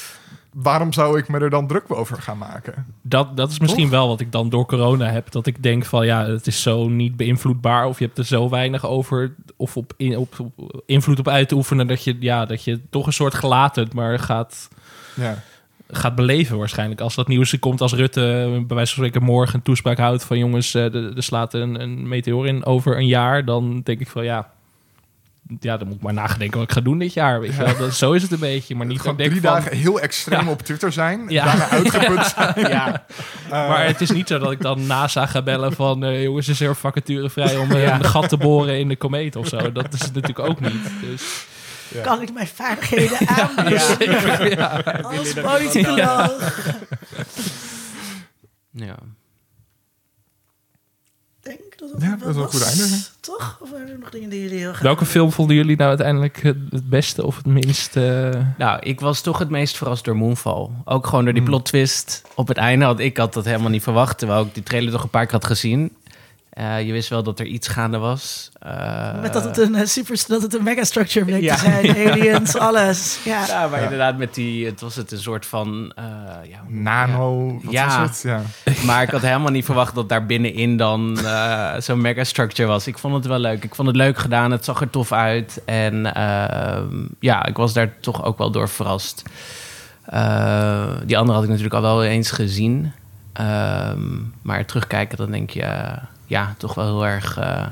waarom 0.53 0.93
zou 0.93 1.18
ik 1.18 1.27
me 1.27 1.39
er 1.39 1.49
dan 1.49 1.68
druk 1.68 1.84
over 1.88 2.22
gaan 2.22 2.38
maken? 2.38 2.85
dat, 3.02 3.38
dat 3.38 3.52
is 3.52 3.60
misschien 3.60 3.81
Toch? 3.84 3.91
wel 3.91 4.07
wat 4.07 4.19
ik 4.19 4.31
dan 4.31 4.49
door 4.49 4.65
corona 4.65 5.10
heb. 5.10 5.31
Dat 5.31 5.47
ik 5.47 5.64
denk 5.64 5.85
van 5.85 6.06
ja, 6.06 6.26
het 6.26 6.47
is 6.47 6.61
zo 6.61 6.88
niet 6.89 7.15
beïnvloedbaar. 7.18 7.85
Of 7.85 7.99
je 7.99 8.06
hebt 8.06 8.18
er 8.18 8.26
zo 8.26 8.49
weinig 8.49 8.85
over. 8.85 9.34
Of 9.56 9.77
op, 9.77 9.93
in, 9.97 10.18
op, 10.18 10.35
op 10.56 10.81
invloed 10.85 11.19
op 11.19 11.27
uit 11.27 11.47
te 11.47 11.56
oefenen. 11.56 11.88
Dat 11.88 12.03
je, 12.03 12.18
ja, 12.19 12.45
dat 12.45 12.64
je 12.64 12.81
toch 12.89 13.06
een 13.06 13.14
soort 13.14 13.34
gelaten 13.34 13.88
maar 13.93 14.19
gaat, 14.19 14.68
Ja. 15.14 15.38
Gaat 15.95 16.15
beleven 16.15 16.57
waarschijnlijk. 16.57 17.01
Als 17.01 17.15
dat 17.15 17.27
nieuws 17.27 17.51
er 17.51 17.59
komt 17.59 17.81
als 17.81 17.93
Rutte 17.93 18.22
bij 18.67 18.76
wijze 18.76 18.93
van 18.95 19.03
spreken 19.05 19.23
morgen 19.23 19.55
een 19.55 19.61
toespraak 19.61 19.97
houdt. 19.97 20.23
Van 20.23 20.38
jongens, 20.38 20.73
eh, 20.73 20.93
er 20.95 21.23
slaat 21.23 21.53
een, 21.53 21.81
een 21.81 22.07
meteoor 22.07 22.47
in 22.47 22.65
over 22.65 22.97
een 22.97 23.07
jaar. 23.07 23.45
Dan 23.45 23.81
denk 23.84 23.99
ik 23.99 24.07
van 24.09 24.23
ja... 24.23 24.53
Ja, 25.59 25.77
dan 25.77 25.88
moet 25.88 25.95
ik 25.95 26.01
maar 26.03 26.13
nagedenken 26.13 26.59
wat 26.59 26.67
ik 26.69 26.73
ga 26.76 26.81
doen 26.81 26.97
dit 26.97 27.13
jaar. 27.13 27.39
Weet 27.39 27.55
je 27.55 27.63
wel. 27.63 27.77
Dat, 27.77 27.93
zo 27.95 28.11
is 28.11 28.22
het 28.22 28.31
een 28.31 28.39
beetje. 28.39 28.76
Maar 28.76 28.85
niet 28.85 28.99
Gewoon 29.01 29.15
drie 29.15 29.31
van- 29.31 29.41
dagen 29.41 29.77
heel 29.77 29.99
extreem 29.99 30.45
Ja. 30.45 30.51
op 30.51 30.61
Twitter 30.61 30.91
zijn. 30.91 31.26
Ja. 31.27 31.45
Daarna 31.45 31.69
uitgeput 31.69 32.26
zijn. 32.35 32.53
Ja, 32.69 33.05
Eh, 33.45 33.49
maar 33.51 33.85
het 33.85 34.01
is 34.01 34.11
niet 34.11 34.27
zo 34.27 34.39
dat 34.39 34.51
ik 34.51 34.61
dan 34.61 34.88
NASA 34.88 35.26
ga 35.26 35.41
bellen 35.41 35.73
van... 35.73 36.03
eh, 36.03 36.23
jongens, 36.23 36.47
is 36.47 36.59
er 36.61 36.76
vacature 36.76 37.30
vrij 37.30 37.57
om 37.57 37.72
eh, 37.72 37.84
een 37.84 38.03
gat 38.05 38.30
te 38.30 38.38
boren 38.38 38.80
in 38.80 38.88
de 38.88 38.95
komeet 38.95 39.35
of 39.35 39.47
zo. 39.47 39.72
Dat 39.72 39.93
is 39.93 40.01
het 40.01 40.13
natuurlijk 40.13 40.49
ook 40.49 40.59
niet. 40.59 40.89
Dus. 41.01 41.45
Kan 42.03 42.22
ik 42.22 42.34
mijn 42.34 42.48
vaardigheden 42.48 43.18
aanbieden 43.38 44.49
ja. 44.49 44.68
als 45.03 45.34
politicoloog? 45.34 46.53
Ja. 48.72 48.95
Ik 51.44 51.52
denk 51.57 51.78
dat 51.80 51.91
het 51.91 52.02
Ja, 52.02 52.16
dat 52.16 52.28
is 52.30 52.36
wel 52.36 52.44
een 52.44 52.49
goed 52.49 52.64
einde, 52.66 52.84
hè? 52.84 52.98
Toch? 53.20 53.57
Of 53.62 53.70
waren 53.72 53.88
er 53.90 53.99
nog 53.99 54.10
dingen 54.10 54.30
die 54.30 54.41
jullie 54.41 54.57
heel 54.57 54.70
graag... 54.70 54.82
Welke 54.82 55.06
film 55.06 55.32
vonden 55.32 55.56
jullie 55.56 55.76
nou 55.78 55.90
uiteindelijk 55.90 56.41
het 56.41 56.57
het 56.70 56.90
beste 56.90 57.26
of 57.26 57.36
het 57.36 57.45
minst... 57.45 57.95
eh, 57.95 58.30
Nou, 58.57 58.80
ik 58.80 58.99
was 58.99 59.22
toch 59.22 59.38
het 59.40 59.49
meest 59.49 59.78
verrast 59.78 60.06
door 60.06 60.16
Moonfall. 60.16 60.70
Ook 60.86 61.07
gewoon 61.07 61.24
door 61.24 61.34
die 61.34 61.41
Hmm. 61.41 61.52
plot 61.52 61.66
twist 61.66 62.22
op 62.36 62.48
het 62.48 62.57
einde. 62.57 62.86
Want 62.86 62.99
ik 62.99 63.18
had 63.18 63.34
dat 63.34 63.45
helemaal 63.45 63.70
niet 63.70 63.84
verwacht. 63.84 64.18
Terwijl 64.18 64.45
ik 64.45 64.53
die 64.53 64.64
trailer 64.64 64.91
toch 64.91 65.03
een 65.03 65.10
paar 65.10 65.24
keer 65.26 65.32
had 65.34 65.45
gezien. 65.45 65.95
Eh, 66.56 66.82
je 66.86 66.91
wist 66.91 67.10
wel 67.10 67.23
dat 67.23 67.40
er 67.40 67.45
iets 67.45 67.68
gaande 67.68 67.98
was. 67.98 68.49
Eh, 68.60 69.22
Met 69.22 69.34
dat 69.34 69.44
het 69.44 69.57
een 69.57 69.76
eh, 69.76 69.86
super, 69.86 70.23
dat 70.27 70.41
het 70.41 70.53
een 70.53 70.64
megastructure 70.64 71.26
bleek 71.26 71.41
Ja. 71.41 71.56
te 71.56 71.61
zijn, 71.69 72.11
aliens, 72.11 72.57
alles. 72.57 73.19
Ja. 73.23 73.45
Ja, 73.48 73.68
maar 73.68 73.77
Ja. 73.80 73.84
inderdaad 73.84 74.18
met 74.18 74.34
die... 74.34 74.65
Het 74.65 74.82
was 74.82 74.95
het 74.95 75.11
een 75.11 75.18
soort 75.19 75.45
van... 75.45 75.91
eh, 75.95 76.03
ja, 76.49 76.60
Nano, 76.68 77.60
wat 77.64 77.73
Ja. 77.73 77.86
was 77.99 78.10
het? 78.10 78.22
Ja. 78.23 78.41
Maar 78.86 79.03
ik 79.03 79.10
had 79.10 79.22
helemaal 79.22 79.52
niet 79.52 79.65
verwacht 79.65 79.95
dat 79.95 80.10
daar 80.10 80.26
binnenin 80.26 80.77
dan 80.77 81.19
eh, 81.26 81.73
zo'n 81.80 82.02
megastructure 82.02 82.68
was. 82.68 82.88
Ik 82.88 82.98
vond 82.98 83.14
het 83.14 83.26
wel 83.26 83.40
leuk. 83.40 83.64
Ik 83.64 83.76
vond 83.76 83.88
het 83.88 83.98
leuk 83.98 84.18
gedaan. 84.18 84.52
Het 84.52 84.65
zag 84.65 84.82
er 84.82 84.90
tof 84.90 85.11
uit. 85.11 85.61
En 85.65 86.14
ehm, 86.14 87.06
ja, 87.19 87.45
ik 87.45 87.57
was 87.57 87.73
daar 87.73 87.94
toch 87.99 88.23
ook 88.23 88.38
wel 88.38 88.52
door 88.52 88.69
verrast. 88.69 89.23
Eh, 90.06 90.86
die 91.06 91.18
andere 91.18 91.34
had 91.38 91.44
ik 91.44 91.49
natuurlijk 91.49 91.76
al 91.76 91.82
wel 91.82 92.03
eens 92.03 92.32
gezien. 92.32 92.91
Ehm, 93.34 93.99
maar 94.41 94.65
terugkijken, 94.65 95.18
dan 95.18 95.32
denk 95.32 95.49
je... 95.49 95.95
ja, 96.26 96.56
toch 96.57 96.73
wel 96.73 96.85
heel 96.85 97.06
erg 97.06 97.38
eh, 97.38 97.65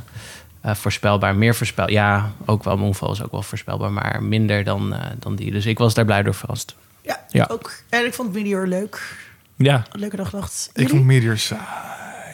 eh, 0.61 0.75
voorspelbaar. 0.75 1.35
Meer 1.35 1.55
voorspel. 1.55 1.89
Ja, 1.89 2.31
ook 2.45 2.63
wel 2.63 2.77
Moonfall 2.77 3.11
is 3.11 3.23
ook 3.23 3.31
wel 3.31 3.41
voorspelbaar. 3.41 3.91
Maar 3.91 4.23
minder 4.23 4.63
dan, 4.63 4.93
eh, 4.93 4.99
dan 5.19 5.35
die. 5.35 5.51
Dus 5.51 5.65
ik 5.65 5.77
was 5.77 5.93
daar 5.93 6.05
blij 6.05 6.23
door 6.23 6.33
verrast. 6.33 6.75
Ja, 7.01 7.19
Ja. 7.29 7.47
ook. 7.51 7.71
En 7.89 8.05
ik 8.05 8.13
vond 8.13 8.33
Meteor 8.33 8.67
leuk. 8.67 9.15
Ja, 9.55 9.83
Leuke 9.91 10.15
dag 10.15 10.29
gedacht. 10.29 10.69
Ik 10.73 10.89
vond 10.89 11.03
Meteor 11.03 11.37
saai. 11.37 11.61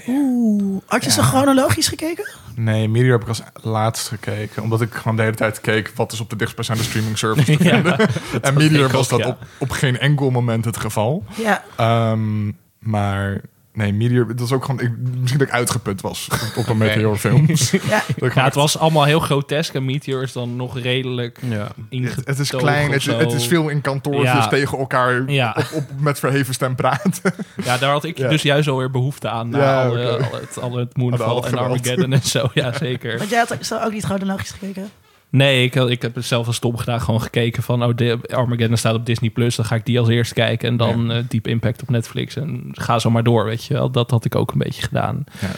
Oeh. 0.08 0.82
Had 0.88 1.04
je 1.04 1.10
Ja. 1.10 1.16
zo 1.16 1.22
chronologisch 1.22 1.88
gekeken? 1.88 2.30
Nee, 2.56 2.90
Meteor 2.90 3.12
heb 3.12 3.22
ik 3.22 3.28
als 3.28 3.42
laatst 3.62 4.08
gekeken. 4.08 4.64
Omdat 4.64 4.82
ik 4.82 4.94
gewoon 4.94 5.16
de 5.18 5.24
hele 5.24 5.36
tijd 5.36 5.62
keek 5.62 5.92
wat 5.96 6.12
is 6.12 6.20
op 6.20 6.30
de 6.30 6.36
dichtstbijzijnde 6.36 6.84
streaming 6.84 7.18
service 7.18 7.58
te 7.58 7.64
Ja, 7.64 7.70
vinden. 7.74 7.98
en 8.42 8.54
Meteor 8.54 8.90
was 8.90 9.08
dat 9.08 9.20
ja. 9.20 9.28
op, 9.28 9.38
op 9.58 9.70
geen 9.70 10.00
enkel 10.00 10.30
moment 10.30 10.66
het 10.66 10.78
geval. 10.78 11.24
Ja. 11.36 11.64
Ehm, 11.76 12.52
maar 12.80 13.42
nee, 13.80 13.94
Meteor, 13.94 14.28
dat 14.28 14.46
is 14.46 14.52
ook 14.52 14.66
gewoon... 14.66 14.82
Ik, 14.82 14.92
misschien 15.20 15.40
dat 15.40 15.48
ik 15.48 15.54
uitgeput 15.54 16.02
was 16.02 16.28
op 16.56 16.66
de 16.66 16.76
Meteor 16.86 17.18
films. 17.18 17.72
Dat 17.72 17.82
ik 17.82 17.90
ja. 17.90 18.00
gewoon 18.00 18.32
ja, 18.34 18.44
het 18.44 18.54
was 18.56 18.78
allemaal 18.78 19.04
heel 19.04 19.20
grotesk 19.20 19.74
en 19.74 19.86
Meteor 19.86 20.24
is 20.24 20.34
dan 20.34 20.56
nog 20.56 20.80
redelijk 20.80 21.40
Ja. 21.50 21.68
het, 21.90 22.22
het 22.26 22.40
is 22.40 22.50
klein, 22.50 22.92
het, 22.92 23.34
is 23.34 23.48
veel 23.48 23.70
in 23.70 23.82
kantoortjes 23.82 24.32
Ja. 24.32 24.48
tegen 24.48 24.78
elkaar 24.78 25.32
Ja. 25.32 25.56
op, 25.58 25.72
op, 25.74 25.84
met 26.00 26.20
verheven 26.20 26.54
stem 26.54 26.76
praten. 26.76 27.12
Ja, 27.64 27.78
daar 27.78 27.92
had 27.92 28.04
ik 28.04 28.18
Ja. 28.18 28.30
dus 28.30 28.42
juist 28.42 28.68
alweer 28.68 28.92
behoefte 28.92 29.30
aan. 29.30 29.50
Na 29.50 29.84
alle, 29.84 30.10
al 30.10 30.40
het, 30.40 30.60
al 30.60 30.76
het 30.78 30.94
Al 30.94 31.02
Moonfall 31.04 31.36
en 31.38 31.44
geweld. 31.44 31.60
Armageddon 31.68 32.14
en 32.14 32.24
zo. 32.24 32.50
Ja, 32.54 32.74
zeker. 32.78 33.18
Want 33.18 33.30
jij 33.30 33.40
had 33.48 33.58
zo 33.66 33.80
ook 33.80 33.92
niet 33.92 34.04
chronologisch 34.04 34.52
gekeken. 34.52 34.90
Nee, 35.32 35.64
ik, 35.64 35.76
ik 35.76 36.02
heb 36.02 36.16
het 36.16 36.26
zelf 36.26 36.48
als 36.48 36.56
stom 36.56 36.78
gedaan. 36.78 37.02
Gewoon 37.02 37.22
gekeken 37.22 37.64
van... 37.64 37.84
Oh, 37.84 37.96
de, 37.96 38.20
Armageddon 38.34 38.78
staat 38.78 38.96
op 38.96 39.06
Disney+. 39.06 39.30
Plus. 39.30 39.56
Dan 39.56 39.66
ga 39.66 39.76
ik 39.76 39.86
die 39.86 40.00
als 40.00 40.08
eerst 40.10 40.34
kijken. 40.34 40.70
En 40.70 40.78
dan 40.78 41.12
eh, 41.12 41.24
Deep 41.28 41.48
Impact 41.48 41.82
op 41.82 41.90
Netflix. 41.90 42.36
En 42.36 42.70
ga 42.72 43.00
zo 43.00 43.10
maar 43.10 43.24
door, 43.24 43.46
weet 43.46 43.64
je 43.66 43.74
wel. 43.74 43.92
Dat 43.92 44.12
had 44.12 44.26
ik 44.26 44.36
ook 44.36 44.52
een 44.52 44.58
beetje 44.58 44.82
gedaan. 44.82 45.24
Ja. 45.40 45.50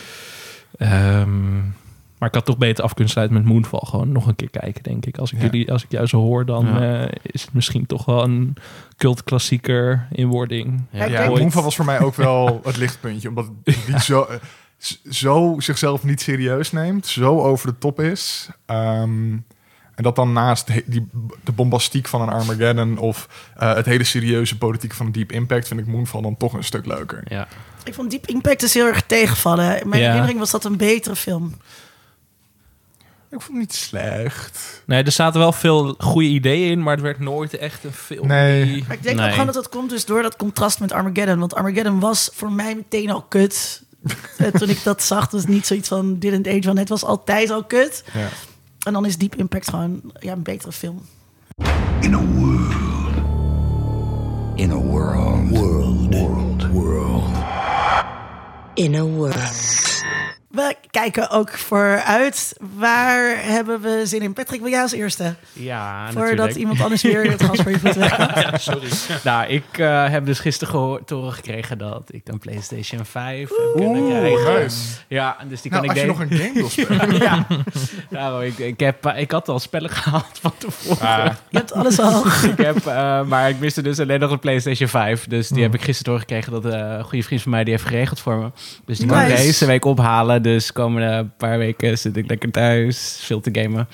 Ehm, 0.78 1.54
maar 2.18 2.30
ik 2.30 2.36
had 2.36 2.46
toch 2.46 2.58
beter 2.58 2.84
af 2.84 2.94
kunnen 2.94 3.12
sluiten 3.14 3.38
met 3.38 3.46
Moonfall. 3.46 3.80
Gewoon 3.84 4.12
nog 4.12 4.28
een 4.28 4.36
keer 4.36 4.50
kijken, 4.50 4.84
denk 4.84 5.06
ik. 5.06 5.18
Als 5.18 5.32
ik, 5.32 5.38
Ja. 5.38 5.44
jullie, 5.44 5.72
als 5.72 5.84
ik 5.84 5.92
jou 5.92 6.06
zo 6.08 6.18
hoor, 6.22 6.46
dan 6.46 6.66
Ja. 6.66 7.02
eh, 7.06 7.12
is 7.22 7.42
het 7.42 7.54
misschien 7.54 7.86
toch 7.86 8.06
wel 8.06 8.24
een 8.24 8.56
cultklassieker 8.98 10.08
in 10.12 10.28
wording. 10.28 10.82
Ja, 10.90 11.06
Ja, 11.06 11.28
Moonfall 11.30 11.64
was 11.64 11.76
voor 11.76 11.86
mij 11.86 12.00
ook 12.00 12.16
wel 12.16 12.60
het 12.64 12.78
lichtpuntje. 12.78 13.28
Omdat 13.30 13.50
die 13.64 14.00
zo, 14.00 14.22
eh, 14.24 14.36
zo 15.10 15.56
zichzelf 15.60 16.04
niet 16.04 16.22
serieus 16.22 16.72
neemt. 16.72 17.08
Zo 17.08 17.40
over 17.42 17.68
de 17.68 17.78
top 17.78 18.00
is. 18.00 18.50
Ehm, 18.66 19.38
en 20.02 20.08
dat 20.08 20.16
dan 20.16 20.34
naast 20.34 20.68
de, 20.68 20.84
die, 20.86 21.08
de 21.44 21.52
bombastiek 21.52 22.08
van 22.08 22.22
een 22.22 22.30
Armageddon... 22.30 22.98
of 22.98 23.28
eh, 23.58 23.74
het 23.74 23.86
hele 23.86 24.04
serieuze 24.04 24.58
politiek 24.58 24.94
van 24.94 25.12
Deep 25.12 25.32
Impact... 25.32 25.68
vind 25.68 25.80
ik 25.80 25.88
Moonfall 25.88 26.22
dan 26.22 26.38
toch 26.38 26.54
een 26.54 26.64
stuk 26.64 26.86
leuker. 26.86 27.24
Ja. 27.28 27.48
Ik 27.84 27.94
vond 27.94 28.12
Deep 28.12 28.28
Impact 28.28 28.60
dus 28.60 28.74
heel 28.74 28.86
erg 28.86 29.02
tegenvallen. 29.02 29.82
In 29.82 29.90
mijn 29.90 30.02
Ja. 30.02 30.08
herinnering 30.08 30.40
was 30.40 30.52
dat 30.52 30.66
een 30.66 30.78
betere 30.78 31.16
film. 31.16 31.56
Ik 33.32 33.42
vond 33.42 33.44
het 33.48 33.58
niet 33.58 33.74
slecht. 33.74 34.84
Nee, 34.86 35.04
er 35.04 35.12
zaten 35.12 35.40
wel 35.40 35.52
veel 35.52 35.96
goede 35.98 36.28
ideeën 36.28 36.72
in, 36.72 36.84
maar 36.84 36.94
het 36.94 37.02
werd 37.04 37.20
nooit 37.20 37.58
echt 37.58 37.84
een 37.84 37.92
film. 37.94 38.28
Nee. 38.28 38.66
die- 38.66 38.84
Maar 38.88 38.96
ik 38.98 39.04
denk 39.04 39.16
Nee. 39.16 39.26
ook 39.26 39.32
gewoon 39.32 39.46
dat 39.46 39.56
dat 39.56 39.70
komt 39.70 39.90
dus 39.90 40.06
door 40.06 40.22
dat 40.22 40.36
contrast 40.36 40.80
met 40.80 40.92
Armageddon. 40.92 41.40
Want 41.40 41.56
Armageddon 41.56 42.00
was 42.00 42.30
voor 42.34 42.52
mij 42.52 42.76
meteen 42.76 43.10
al 43.10 43.22
kut. 43.22 43.82
Eh, 44.38 44.48
Toen 44.48 44.70
ik 44.70 44.84
dat 44.84 45.04
zag, 45.04 45.32
was 45.32 45.42
het 45.42 45.50
niet 45.50 45.68
zoiets 45.68 45.88
van 45.88 46.20
didn't 46.20 46.48
age 46.48 46.62
van 46.62 46.78
het 46.78 46.90
was 46.90 47.04
altijd 47.04 47.50
al 47.50 47.64
kut. 47.64 48.04
Ja. 48.14 48.28
En 48.84 48.94
dan 48.94 49.06
is 49.06 49.18
Deep 49.18 49.36
Impact 49.36 49.70
gewoon 49.70 50.02
ja, 50.20 50.32
een 50.32 50.44
betere 50.44 50.72
film. 50.72 51.02
In 52.00 52.14
a 52.14 52.26
world. 52.26 52.74
In 54.56 54.72
a 54.72 54.76
world. 54.76 55.50
World. 55.50 56.14
World. 56.16 56.72
World. 56.72 57.36
In 58.74 58.96
a 58.96 59.04
world. 59.04 59.91
We 60.52 60.76
kijken 60.92 61.30
ook 61.30 61.58
vooruit. 61.58 62.54
Waar 62.76 63.36
hebben 63.44 63.82
we 63.82 64.02
zin 64.06 64.22
in? 64.22 64.34
Patrick, 64.34 64.62
wil 64.62 64.70
jij 64.70 64.82
als 64.82 64.92
eerste? 64.92 65.36
Ja, 65.54 66.04
Voordat 66.06 66.30
natuurlijk. 66.30 66.58
iemand 66.58 66.82
anders 66.82 67.02
weer 67.02 67.32
het 67.32 67.44
gas 67.44 67.60
voor 67.62 67.72
je 67.72 67.80
voet 67.80 67.96
weggaat. 67.96 68.40
Ja, 68.52 68.58
sorry. 68.58 68.88
Nou, 69.24 69.48
ik 69.48 69.64
eh, 69.78 70.10
heb 70.10 70.26
dus 70.26 70.40
gisteren 70.40 70.74
gehoord, 70.74 71.10
horen 71.10 71.34
gekregen 71.34 71.78
dat 71.78 72.04
ik 72.08 72.22
een 72.28 72.40
PlayStation 72.40 73.06
5 73.06 73.50
heb 73.50 73.72
kunnen 73.76 74.02
Oeh, 74.02 74.10
krijgen. 74.20 74.62
nice. 74.64 74.78
Ja, 75.08 75.38
dus 75.50 75.62
die 75.62 75.72
kan 75.72 75.82
Nou, 75.86 76.00
ik 76.00 76.06
als 76.08 76.18
je 76.18 76.26
nog 76.26 76.30
een 76.32 76.38
game 76.38 76.54
wil 76.54 76.70
spelen. 76.86 77.16
ja. 77.22 77.48
Nou, 78.10 78.46
ik, 78.46 78.58
ik, 78.58 78.80
heb, 78.80 79.06
eh, 79.06 79.20
ik 79.22 79.32
had 79.32 79.48
al 79.50 79.60
spellen 79.60 79.90
gehaald 80.00 80.40
van 80.42 80.52
tevoren. 80.58 81.08
Ah, 81.08 81.26
Je 81.50 81.58
hebt 81.58 81.74
alles 81.74 82.00
al. 82.00 82.26
ik 82.26 82.58
heb, 82.58 82.86
eh, 82.86 83.22
maar 83.24 83.50
ik 83.50 83.60
miste 83.60 83.82
dus 83.82 84.00
alleen 84.00 84.20
nog 84.20 84.32
een 84.32 84.40
PlayStation 84.40 84.90
5. 84.90 85.28
Dus 85.28 85.50
die 85.50 85.64
heb 85.64 85.74
ik 85.74 85.82
gisteren 85.82 86.12
doorgekregen 86.12 86.52
dat 86.52 86.66
eh, 86.66 86.80
een 86.80 87.04
goede 87.04 87.24
vriend 87.24 87.42
van 87.42 87.52
mij 87.52 87.64
die 87.64 87.74
heeft 87.74 87.86
geregeld 87.86 88.20
voor 88.20 88.36
me. 88.38 88.52
Dus 88.86 88.98
die 88.98 89.08
kan 89.08 89.22
ik 89.22 89.28
deze 89.36 89.66
week 89.66 89.86
ophalen. 89.86 90.41
Dus 90.42 90.72
komende 90.74 91.28
paar 91.38 91.58
weken 91.58 91.98
zit 91.98 92.18
ik 92.18 92.30
lekker 92.30 92.52
thuis, 92.52 93.20
veel 93.24 93.42
te 93.42 93.50
gamen. 93.54 93.88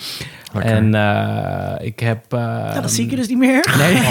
Lekker. 0.53 0.71
En 0.75 0.95
eh, 0.95 1.85
ik 1.85 1.99
heb... 1.99 2.33
eh, 2.33 2.39
Ja, 2.73 2.81
dat 2.81 2.91
zie 2.91 3.03
ik 3.03 3.09
je 3.09 3.15
dus 3.15 3.27
niet 3.27 3.37
meer. 3.37 3.75
Nee. 3.77 4.01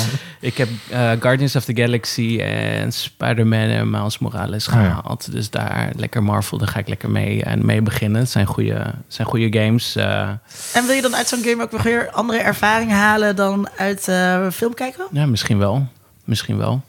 ik 0.50 0.56
heb 0.56 0.68
eh, 0.90 1.10
Guardians 1.20 1.56
of 1.56 1.64
the 1.64 1.76
Galaxy 1.76 2.38
en 2.40 2.92
Spider-Man 2.92 3.60
en 3.68 3.90
Miles 3.90 4.18
Morales 4.18 4.68
Oh 4.68 4.74
ja. 4.74 4.80
gehaald. 4.94 5.32
Dus 5.32 5.50
daar 5.50 5.90
lekker 5.96 6.22
Marvel, 6.22 6.58
daar 6.58 6.68
ga 6.68 6.78
ik 6.78 6.88
lekker 6.88 7.10
mee, 7.10 7.42
en 7.44 7.66
mee 7.66 7.82
beginnen. 7.82 8.20
Het 8.20 8.30
zijn 8.30 8.46
goede, 8.46 8.82
zijn 9.08 9.26
goede 9.28 9.58
games. 9.60 9.96
eh. 9.96 10.28
En 10.74 10.86
wil 10.86 10.94
je 10.94 11.02
dan 11.02 11.16
uit 11.16 11.28
zo'n 11.28 11.42
game 11.44 11.62
ook 11.62 11.78
weer 11.82 12.10
andere 12.10 12.38
ervaring 12.40 12.90
halen 12.90 13.36
dan 13.36 13.68
uit 13.76 14.08
eh, 14.08 14.46
film 14.50 14.74
kijken? 14.74 15.04
ja, 15.12 15.26
misschien 15.26 15.58
wel. 15.58 15.86
Misschien 16.24 16.56
wel. 16.58 16.82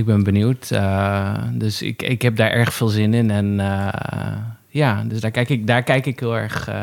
Ik 0.00 0.06
ben 0.06 0.22
benieuwd. 0.22 0.70
Eh, 0.70 1.34
dus 1.52 1.82
ik, 1.82 2.02
ik 2.02 2.22
heb 2.22 2.36
daar 2.36 2.50
erg 2.50 2.74
veel 2.74 2.88
zin 2.88 3.14
in. 3.14 3.30
En 3.30 3.60
eh, 3.60 4.36
ja, 4.68 5.02
dus 5.06 5.20
daar 5.20 5.30
kijk 5.30 5.48
ik, 5.48 5.66
daar 5.66 5.82
kijk 5.82 6.06
ik 6.06 6.20
heel 6.20 6.36
erg 6.36 6.68
eh, 6.68 6.82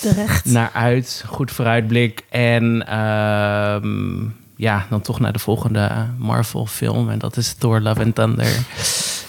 Terecht. 0.00 0.44
naar 0.44 0.70
uit. 0.72 1.24
Goed 1.26 1.50
vooruitblik. 1.50 2.24
En 2.28 2.86
ehm, 2.86 4.24
ja, 4.56 4.86
dan 4.90 5.00
toch 5.00 5.20
naar 5.20 5.32
de 5.32 5.38
volgende 5.38 6.06
Marvel 6.16 6.66
film. 6.66 7.10
En 7.10 7.18
dat 7.18 7.36
is 7.36 7.54
Thor 7.54 7.80
Love 7.80 8.02
and 8.02 8.14
Thunder. 8.14 8.58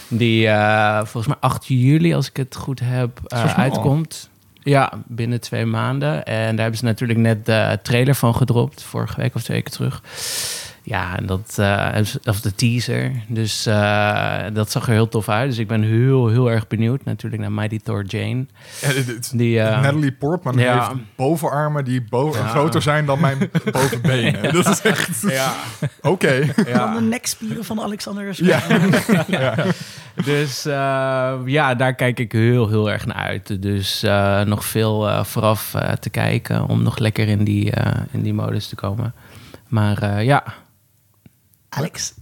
Die 0.08 0.48
eh, 0.48 0.98
volgens 0.98 1.28
mij 1.28 1.38
8 1.40 1.66
juli, 1.66 2.14
als 2.14 2.30
ik 2.30 2.38
het 2.38 2.56
goed 2.56 2.80
heb, 2.84 3.20
eh, 3.26 3.58
uitkomt. 3.58 4.30
Ja, 4.64 4.92
binnen 5.08 5.42
twee 5.42 5.66
maanden. 5.66 6.26
En 6.26 6.52
daar 6.52 6.62
hebben 6.62 6.78
ze 6.78 6.86
natuurlijk 6.86 7.20
net 7.20 7.46
de 7.46 7.80
trailer 7.84 8.16
van 8.16 8.36
gedropt. 8.36 8.84
Vorige 8.84 9.22
week 9.22 9.36
of 9.36 9.44
twee 9.44 9.58
weken 9.58 9.72
terug. 9.72 10.02
Ja, 10.90 11.18
en 11.18 11.26
dat, 11.26 11.56
eh, 11.60 11.96
of 12.26 12.42
de 12.42 12.56
teaser. 12.56 13.12
Dus 13.28 13.66
eh, 13.66 14.38
dat 14.54 14.72
zag 14.72 14.88
er 14.88 14.94
heel 14.94 15.08
tof 15.08 15.30
uit. 15.30 15.50
Dus 15.50 15.58
ik 15.58 15.68
ben 15.68 15.82
heel, 15.84 16.28
heel 16.28 16.52
erg 16.52 16.68
benieuwd 16.68 17.04
natuurlijk 17.06 17.42
naar 17.42 17.52
Mighty 17.52 17.80
Thor 17.80 18.06
Jane. 18.06 18.46
Ja, 18.82 18.88
dit- 18.94 19.06
dit- 19.06 19.38
Die, 19.38 19.60
eh, 19.60 19.82
Natalie 19.82 20.12
Portman 20.12 20.58
ja. 20.58 20.74
heeft 20.88 21.02
bovenarmen 21.16 21.86
die 21.86 22.02
bo- 22.10 22.34
Ja. 22.34 22.48
groter 22.48 22.82
zijn 22.82 23.06
dan 23.06 23.20
mijn 23.20 23.38
bovenbenen. 23.72 24.54
Dat 24.54 24.68
is 24.68 24.82
echt... 24.82 25.22
ja, 25.22 25.54
Oké. 26.02 26.46
Van 26.56 26.94
de 26.96 27.02
nekspieren 27.02 27.64
van 27.66 27.82
Alexander. 27.82 28.28
Ja. 28.46 28.62
ja. 29.28 29.56
Dus 30.26 30.66
eh, 30.66 31.34
ja, 31.46 31.76
daar 31.76 31.94
kijk 31.96 32.20
ik 32.20 32.32
heel, 32.32 32.68
heel 32.70 32.92
erg 32.92 33.06
naar 33.06 33.16
uit. 33.16 33.62
Dus 33.62 34.04
eh, 34.04 34.42
nog 34.42 34.66
veel 34.66 35.10
eh, 35.10 35.24
vooraf 35.24 35.76
te 36.00 36.10
kijken 36.10 36.68
om 36.68 36.84
nog 36.84 36.98
lekker 36.98 37.28
in 37.28 37.44
die, 37.44 37.72
eh, 37.72 37.92
in 38.12 38.22
die 38.22 38.34
modus 38.34 38.68
te 38.68 38.76
komen. 38.76 39.14
Maar 39.68 39.98
eh, 40.02 40.24
ja, 40.26 40.44
Alex. 41.72 42.19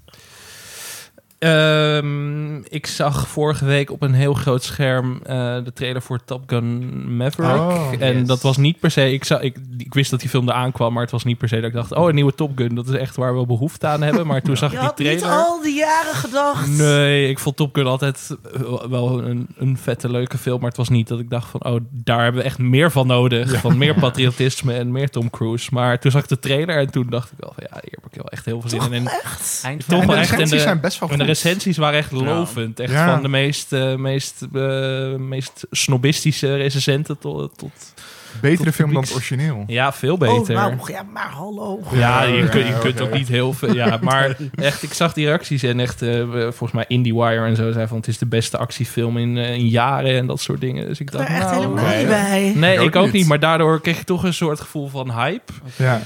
Ehm, 1.40 2.56
ik 2.58 2.88
zag 2.88 3.28
vorige 3.28 3.66
week 3.66 3.92
op 3.92 4.02
een 4.02 4.14
heel 4.14 4.34
groot 4.34 4.64
scherm 4.64 5.20
eh, 5.24 5.36
de 5.64 5.74
trailer 5.74 6.02
voor 6.02 6.24
Top 6.26 6.44
Gun 6.48 7.18
Maverick. 7.18 7.50
Oh, 7.50 7.92
en 8.00 8.18
yes. 8.18 8.28
dat 8.28 8.42
was 8.42 8.58
niet 8.58 8.80
per 8.80 8.92
se. 8.92 9.12
Ik, 9.12 9.24
zag, 9.24 9.42
ik, 9.42 9.58
ik 9.78 9.94
wist 9.94 10.12
dat 10.12 10.20
die 10.20 10.30
film 10.30 10.50
eraan 10.50 10.72
kwam, 10.72 10.94
maar 10.94 11.02
het 11.02 11.12
was 11.12 11.24
niet 11.24 11.38
per 11.38 11.48
se 11.48 11.56
dat 11.56 11.66
ik 11.66 11.74
dacht: 11.74 11.94
oh, 11.94 12.08
een 12.08 12.16
nieuwe 12.16 12.36
Top 12.36 12.52
Gun. 12.56 12.76
Dat 12.76 12.88
is 12.88 12.96
echt 12.96 13.16
waar 13.16 13.38
we 13.38 13.46
behoefte 13.46 13.88
aan 13.88 14.02
hebben. 14.02 14.28
Maar 14.28 14.42
toen 14.42 14.58
zag 14.58 14.72
Je 14.72 14.78
ik 14.78 14.82
die 14.82 14.90
had 14.90 15.00
niet 15.00 15.20
trailer. 15.20 15.46
al 15.46 15.62
die 15.62 15.76
jaren 15.76 16.14
gedacht. 16.14 16.68
Nee, 16.68 17.30
ik 17.30 17.40
vond 17.40 17.56
Top 17.56 17.76
Gun 17.76 17.88
altijd 17.88 18.38
eh, 18.54 18.62
wel 18.90 19.24
een, 19.24 19.48
een 19.58 19.78
vette, 19.78 20.10
leuke 20.10 20.38
film. 20.38 20.60
Maar 20.60 20.70
het 20.70 20.78
was 20.78 20.90
niet 20.90 21.08
dat 21.08 21.20
ik 21.20 21.30
dacht 21.30 21.50
van, 21.50 21.66
oh, 21.66 21.80
daar 21.92 22.24
hebben 22.24 22.42
we 22.42 22.48
echt 22.48 22.58
meer 22.58 22.92
van 22.92 23.08
nodig. 23.08 23.60
Van 23.60 23.78
meer 23.78 23.94
patriotisme 24.00 24.74
en 24.74 24.92
meer 24.92 25.10
Tom 25.10 25.30
Cruise. 25.30 25.70
Maar 25.74 26.00
toen 26.00 26.12
zag 26.12 26.22
ik 26.22 26.30
de 26.30 26.40
trailer 26.40 26.78
en 26.78 26.92
toen 26.92 27.08
dacht 27.10 27.32
ik 27.32 27.38
wel 27.40 27.54
van, 27.56 27.64
ja, 27.70 27.80
hier 27.82 27.98
heb 28.02 28.06
ik 28.12 28.16
wel 28.16 28.30
echt 28.30 28.46
heel 28.46 28.62
veel 28.62 28.70
zin 28.70 28.82
in. 28.82 29.08
En 29.08 29.08
Echt? 29.24 29.62
eind 29.64 29.86
En 29.88 29.98
wel 29.98 30.08
de 30.08 30.14
echt. 30.14 30.32
En 30.32 30.38
recensies 30.38 30.62
zijn 30.62 30.80
best 30.80 31.00
wel 31.00 31.10
goed. 31.10 31.27
Recensies 31.28 31.78
waren 31.78 32.00
echt 32.00 32.12
lovend. 32.12 32.80
Echt 32.80 32.92
Ja. 32.92 33.12
van 33.14 33.22
de 33.22 33.28
meest, 33.28 33.74
eh, 33.74 33.96
meest, 33.96 34.42
eh, 34.54 35.16
meest 35.16 35.66
snobistische 35.72 36.56
recensenten 36.56 37.18
tot, 37.20 37.58
tot... 37.58 37.94
Betere 38.42 38.64
tot 38.64 38.74
film 38.74 38.94
dan 38.94 39.02
het 39.02 39.14
origineel. 39.14 39.64
Ja, 39.68 39.94
veel 39.94 40.14
Oh, 40.14 40.20
beter. 40.20 40.54
nou, 40.56 40.78
ja, 40.92 41.04
maar 41.14 41.30
hallo. 41.30 41.80
Ja, 41.94 42.24
je, 42.24 42.36
Ja, 42.38 42.48
kunt, 42.48 42.68
je 42.68 42.78
kunt 42.80 43.02
ook 43.02 43.14
niet 43.14 43.28
heel 43.28 43.54
veel. 43.54 43.74
Ja, 43.74 44.00
maar 44.02 44.38
echt, 44.56 44.84
ik 44.84 44.94
zag 44.94 45.14
die 45.14 45.26
reacties 45.26 45.64
en 45.64 45.80
echt, 45.80 46.02
eh, 46.02 46.22
volgens 46.32 46.72
mij 46.72 46.86
IndieWire 46.88 47.46
en 47.46 47.56
zo 47.56 47.72
zei 47.72 47.88
van 47.88 47.98
het 47.98 48.08
is 48.08 48.18
de 48.18 48.26
beste 48.26 48.58
actiefilm 48.58 49.18
in, 49.18 49.38
in 49.38 49.68
jaren 49.68 50.18
en 50.18 50.26
dat 50.28 50.42
soort 50.42 50.62
dingen. 50.62 50.88
Dus 50.88 51.00
ik 51.00 51.06
Ik 51.12 51.18
ben 51.18 51.20
dacht, 51.20 51.32
er 51.32 51.36
echt 51.42 51.52
nou, 51.52 51.62
helemaal 51.62 51.98
niet 51.98 52.08
bij. 52.08 52.54
Nee, 52.56 52.76
Ik 52.76 52.82
ik 52.82 52.88
ook 52.88 52.96
ook, 52.96 53.04
niet. 53.06 53.14
niet. 53.14 53.28
Maar 53.28 53.40
daardoor 53.40 53.82
kreeg 53.82 54.00
ik 54.00 54.06
toch 54.06 54.24
een 54.24 54.34
soort 54.34 54.60
gevoel 54.60 54.88
van 54.88 55.12
hype. 55.12 55.54
Ja. 55.76 56.02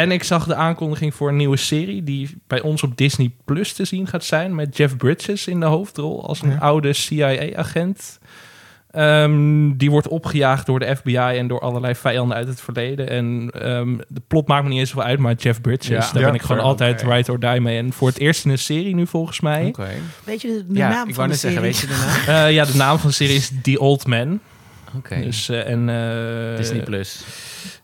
En 0.00 0.12
ik 0.12 0.22
zag 0.24 0.46
de 0.46 0.54
aankondiging 0.54 1.14
voor 1.14 1.28
een 1.28 1.36
nieuwe 1.36 1.56
serie 1.56 2.02
die 2.02 2.36
bij 2.46 2.60
ons 2.60 2.82
op 2.82 2.96
Disney 2.96 3.30
Plus 3.44 3.72
te 3.72 3.84
zien 3.84 4.06
gaat 4.06 4.24
zijn 4.24 4.54
met 4.54 4.76
Jeff 4.76 4.96
Bridges 4.96 5.46
in 5.46 5.60
de 5.60 5.66
hoofdrol 5.66 6.26
als 6.26 6.42
een 6.42 6.50
Ja. 6.50 6.56
oude 6.58 6.92
CIA-agent. 6.92 8.18
Ehm, 8.90 9.76
die 9.76 9.90
wordt 9.90 10.08
opgejaagd 10.08 10.66
door 10.66 10.78
de 10.78 10.96
FBI 10.96 11.16
en 11.16 11.48
door 11.48 11.60
allerlei 11.60 11.94
vijanden 11.94 12.36
uit 12.36 12.48
het 12.48 12.60
verleden. 12.60 13.08
En 13.08 13.50
ehm, 13.60 13.96
de 14.08 14.22
plot 14.26 14.46
maakt 14.48 14.62
me 14.62 14.68
niet 14.68 14.78
eens 14.78 14.90
zoveel 14.90 15.04
uit, 15.08 15.18
maar 15.18 15.34
Jeff 15.34 15.60
Bridges, 15.60 15.88
Ja. 15.88 16.12
daar 16.12 16.20
Ja, 16.22 16.26
ben 16.26 16.34
ik 16.34 16.42
gewoon 16.42 16.62
altijd 16.62 17.02
ride 17.02 17.32
or 17.32 17.40
die 17.40 17.60
mee. 17.60 17.78
En 17.78 17.92
voor 17.92 18.08
het 18.08 18.18
eerst 18.18 18.44
in 18.44 18.50
een 18.50 18.58
serie 18.58 18.94
nu 18.94 19.06
volgens 19.06 19.40
mij. 19.40 19.66
Oké. 19.66 19.88
Weet 20.24 20.42
je 20.42 20.48
de, 20.48 20.64
de 20.68 20.78
Ja, 20.78 20.88
naam 20.88 21.08
ik 21.08 21.14
van 21.14 21.26
wou 21.26 21.26
de 21.26 21.32
net 21.32 21.38
zeggen, 21.40 21.74
serie? 21.74 21.78
weet 21.78 21.80
je 21.80 21.86
de 22.26 22.26
naam? 22.32 22.44
Eh, 22.46 22.52
ja, 22.52 22.64
de 22.64 22.76
naam 22.76 22.98
van 22.98 23.08
de 23.08 23.14
serie 23.14 23.36
is 23.36 23.50
The 23.62 23.80
Old 23.80 24.06
Man. 24.06 24.40
Oké. 24.96 25.20
Dus, 25.22 25.48
eh, 25.48 25.68
en, 25.70 25.88
eh, 25.88 26.56
Disney 26.56 26.82
Plus. 26.82 27.24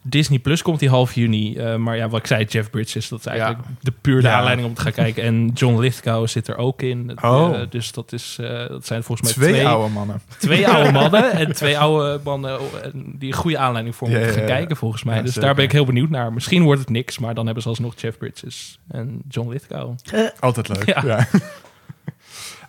Disney 0.02 0.39
Plus 0.39 0.62
komt 0.62 0.78
die 0.78 0.89
half 0.89 1.15
juni. 1.15 1.56
Eh, 1.56 1.77
maar 1.77 1.97
ja, 1.97 2.09
wat 2.09 2.20
ik 2.20 2.27
zei, 2.27 2.44
Jeff 2.44 2.70
Bridges, 2.70 3.09
dat 3.09 3.19
is 3.19 3.27
eigenlijk 3.27 3.59
de 3.81 3.93
puur 4.01 4.20
de 4.23 4.28
Ja. 4.28 4.35
aanleiding 4.36 4.69
om 4.69 4.74
te 4.74 4.81
gaan 4.81 4.93
kijken. 4.93 5.23
En 5.23 5.48
John 5.55 5.78
Lithgow 5.81 6.28
zit 6.28 6.48
er 6.48 6.56
ook 6.56 6.82
in. 6.82 7.12
Oh. 7.23 7.61
eh, 7.61 7.70
dus 7.70 7.93
dat, 7.93 8.12
is, 8.12 8.36
eh, 8.40 8.69
dat 8.69 8.86
zijn 8.86 9.02
volgens 9.02 9.28
mij 9.36 9.47
Twee, 9.47 9.52
twee, 9.61 9.73
oude 9.73 9.93
mannen. 9.93 10.20
twee 10.39 10.69
oude 10.69 10.93
mannen. 11.01 11.32
En 11.32 11.52
twee 11.52 11.78
oude 11.78 12.20
mannen 12.24 12.61
oh, 12.61 12.66
die 12.94 13.28
een 13.32 13.39
goede 13.39 13.59
aanleiding 13.59 13.97
voor 13.97 14.09
om 14.09 14.15
Ja, 14.15 14.27
te 14.27 14.32
gaan 14.32 14.47
kijken 14.47 14.77
volgens 14.77 15.05
mij. 15.05 15.20
Dus 15.20 15.27
zeker. 15.27 15.43
daar 15.43 15.55
ben 15.55 15.65
ik 15.65 15.73
heel 15.73 15.85
benieuwd 15.85 16.11
naar. 16.11 16.32
Misschien 16.32 16.62
wordt 16.62 16.81
het 16.81 16.90
niks, 16.90 17.19
maar 17.19 17.35
dan 17.35 17.44
hebben 17.44 17.62
ze 17.62 17.69
alsnog 17.69 17.94
Jeff 17.97 18.19
Bridges 18.19 18.78
en 18.89 19.23
John 19.28 19.51
Lithgow. 19.51 19.94
Altijd 20.40 20.69
leuk. 20.69 20.86
Ja. 20.86 21.02
Ja. 21.05 21.27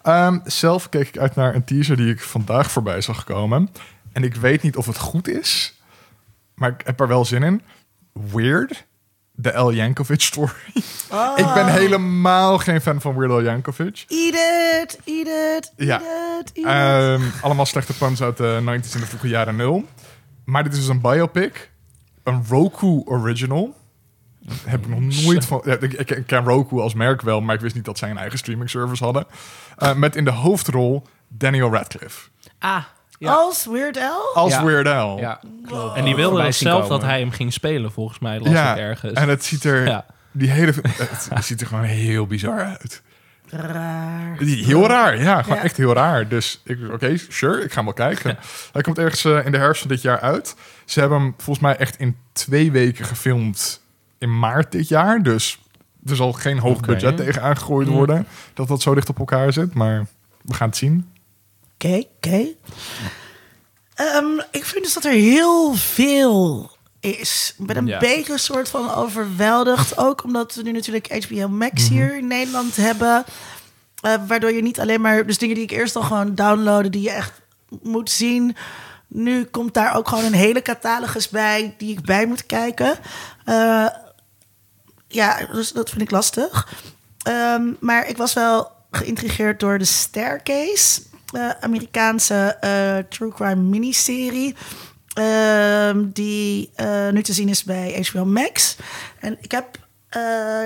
Ehm, 0.03 0.39
zelf 0.43 0.89
keek 0.89 1.07
ik 1.07 1.17
uit 1.17 1.35
naar 1.35 1.55
een 1.55 1.63
teaser 1.63 1.97
die 1.97 2.09
ik 2.11 2.21
vandaag 2.21 2.71
voorbij 2.71 3.01
zag 3.01 3.23
komen. 3.23 3.69
En 4.11 4.23
ik 4.23 4.35
weet 4.35 4.61
niet 4.61 4.75
of 4.75 4.85
het 4.85 4.97
goed 4.97 5.27
is, 5.27 5.73
maar 6.56 6.69
ik 6.69 6.82
heb 6.86 6.99
er 6.99 7.07
wel 7.07 7.26
zin 7.26 7.44
in. 7.44 7.61
Weird. 8.32 8.86
De 9.38 9.49
El 9.52 9.73
Yankovic 9.73 10.22
story. 10.22 10.52
oh. 11.11 11.32
Ik 11.36 11.53
ben 11.53 11.68
helemaal 11.68 12.57
geen 12.57 12.82
fan 12.82 13.02
van 13.02 13.15
Weird 13.15 13.32
Al 13.32 13.41
Yankovic. 13.44 14.06
Eat 14.07 14.34
it, 14.84 14.99
eat 15.06 15.27
it, 15.57 15.73
Ja. 15.76 16.02
eat 16.02 16.41
it, 16.48 16.52
eat 16.53 16.65
it. 16.65 16.65
Ehm, 16.65 17.30
allemaal 17.41 17.65
slechte 17.65 17.94
puns 17.98 18.22
uit 18.22 18.38
de 18.38 18.60
90s 18.61 18.94
en 18.94 18.99
de 18.99 19.06
vroege 19.06 19.27
jaren 19.27 19.56
nul. 19.56 19.86
Maar 20.45 20.64
dit 20.64 20.73
is 20.73 20.80
dus 20.80 20.88
een 20.88 21.02
biopic. 21.02 21.72
Een 22.23 22.45
Roku 22.49 23.02
original. 23.06 23.76
Heb 24.65 24.80
ik 24.82 24.88
nog 24.88 24.99
nooit 25.23 25.45
van. 25.45 25.61
Ja, 25.65 25.77
ik, 25.80 25.94
ik- 25.94 26.11
ik 26.11 26.27
ken 26.27 26.44
Roku 26.44 26.80
als 26.80 26.94
merk 26.94 27.22
wel, 27.22 27.41
maar 27.41 27.56
ik 27.56 27.61
wist 27.61 27.76
niet 27.76 27.86
dat 27.86 27.98
zij 27.98 28.10
een 28.10 28.18
eigen 28.18 28.38
streaming 28.38 28.69
service 28.69 29.03
hadden. 29.03 29.26
Eh, 29.77 29.94
met 29.95 30.15
in 30.15 30.26
de 30.26 30.32
hoofdrol 30.32 31.07
Daniel 31.27 31.72
Radcliffe. 31.72 32.30
Ah, 32.60 32.84
ja. 33.17 33.31
Als 33.33 33.65
Weird 33.65 33.97
Al? 33.97 34.33
Als 34.33 34.51
Ja. 34.53 34.63
Weird 34.63 34.87
Al. 34.87 35.19
Ja. 35.19 35.39
En 35.95 36.03
die 36.05 36.15
wilde 36.15 36.41
dus 36.43 36.57
zelf 36.57 36.81
komen. 36.81 36.99
dat 36.99 37.09
hij 37.09 37.19
hem 37.19 37.31
ging 37.31 37.53
spelen, 37.53 37.91
volgens 37.91 38.19
mij. 38.19 38.39
Las 38.39 38.49
Ja, 38.51 38.71
ik 38.73 38.79
ergens. 38.79 39.13
en 39.13 39.29
het 39.29 39.45
ziet 39.45 39.63
er. 39.63 39.85
Ja. 39.87 40.05
Die 40.31 40.49
hele. 40.49 40.71
Het, 40.83 41.27
het 41.33 41.45
ziet 41.45 41.61
er 41.61 41.67
gewoon 41.67 41.83
heel 41.83 42.27
bizar 42.27 42.63
uit. 42.79 43.01
Raar. 43.49 44.37
Heel 44.39 44.87
raar, 44.87 45.21
ja. 45.21 45.41
Gewoon 45.41 45.57
Ja. 45.57 45.63
echt 45.63 45.77
heel 45.77 45.93
raar. 45.93 46.27
Dus 46.27 46.61
ik, 46.63 46.77
oké, 46.91 47.17
sure, 47.29 47.63
ik 47.63 47.69
ga 47.69 47.75
hem 47.75 47.85
wel 47.85 47.93
kijken. 47.93 48.37
Hij 48.71 48.81
komt 48.81 48.97
ergens 48.97 49.25
eh, 49.25 49.45
in 49.45 49.51
de 49.51 49.57
herfst 49.57 49.81
van 49.81 49.89
dit 49.91 50.01
jaar 50.01 50.19
uit. 50.19 50.55
Ze 50.85 50.99
hebben 50.99 51.19
hem 51.19 51.33
volgens 51.37 51.65
mij 51.65 51.75
echt 51.77 51.97
in 51.99 52.17
twee 52.33 52.71
weken 52.71 53.05
gefilmd 53.05 53.81
in 54.17 54.39
maart 54.39 54.71
dit 54.71 54.87
jaar. 54.87 55.23
Dus 55.23 55.59
er 56.05 56.15
zal 56.15 56.33
geen 56.33 56.57
hoog 56.59 56.79
budget 56.79 57.17
tegen 57.17 57.41
aangegooid 57.41 57.87
worden. 57.87 58.27
Dat 58.53 58.67
dat 58.67 58.81
zo 58.81 58.93
dicht 58.93 59.09
op 59.09 59.19
elkaar 59.19 59.53
zit. 59.53 59.73
Maar 59.73 60.05
we 60.41 60.53
gaan 60.53 60.67
het 60.67 60.77
zien. 60.77 61.09
Oké, 61.76 62.03
oké. 62.18 62.47
Ehm, 63.95 64.39
ik 64.52 64.65
vind 64.65 64.84
dus 64.84 64.93
dat 64.93 65.06
er 65.06 65.11
heel 65.11 65.73
veel 65.73 66.72
is. 66.99 67.56
Ik 67.57 67.65
ben 67.65 67.77
een 67.77 67.88
Ja. 67.88 67.99
beetje 67.99 68.34
een 68.34 68.39
soort 68.39 68.69
van 68.69 68.93
overweldigd. 68.93 69.97
Ook 69.97 70.23
omdat 70.23 70.56
we 70.56 70.61
nu 70.61 70.72
natuurlijk 70.72 71.23
HBO 71.26 71.47
Max 71.47 71.88
hier 71.88 72.18
in 72.18 72.27
Nederland 72.27 72.76
hebben. 72.76 73.23
Eh, 74.02 74.14
waardoor 74.27 74.52
je 74.52 74.61
niet 74.61 74.80
alleen 74.80 75.02
maar... 75.02 75.26
Dus 75.27 75.38
dingen 75.38 75.56
die 75.56 75.64
ik 75.64 75.72
eerst 75.72 75.95
al 75.95 76.02
gewoon 76.02 76.35
downloaden... 76.35 76.91
die 76.91 77.02
je 77.02 77.10
echt 77.11 77.31
moet 77.81 78.10
zien. 78.11 78.56
Nu 79.07 79.43
komt 79.43 79.73
daar 79.73 79.95
ook 79.95 80.07
gewoon 80.07 80.23
een 80.23 80.34
hele 80.34 80.61
catalogus 80.61 81.30
bij... 81.30 81.76
die 81.77 81.91
ik 81.97 82.02
bij 82.06 82.26
moet 82.26 82.45
kijken. 82.45 82.97
Eh, 83.45 83.85
ja, 85.07 85.45
dus 85.52 85.72
dat 85.72 85.89
vind 85.89 86.02
ik 86.02 86.11
lastig. 86.11 86.68
Ehm, 87.22 87.64
maar 87.80 88.07
ik 88.07 88.18
was 88.18 88.34
wel 88.34 88.72
geïntrigeerd 88.91 89.60
door 89.60 89.77
de 89.77 89.85
Staircase, 89.85 91.02
eh, 91.36 91.49
Amerikaanse 91.60 92.57
eh, 92.62 92.98
true 93.10 93.32
crime 93.32 93.56
miniserie. 93.62 94.56
ehm, 95.14 96.06
die 96.14 96.70
eh, 96.76 97.10
nu 97.10 97.24
te 97.24 97.34
zien 97.34 97.49
is 97.49 97.64
bij 97.64 98.06
HBO 98.12 98.26
Max. 98.26 98.76
En 99.20 99.38
ik 99.41 99.52
heb 99.52 99.66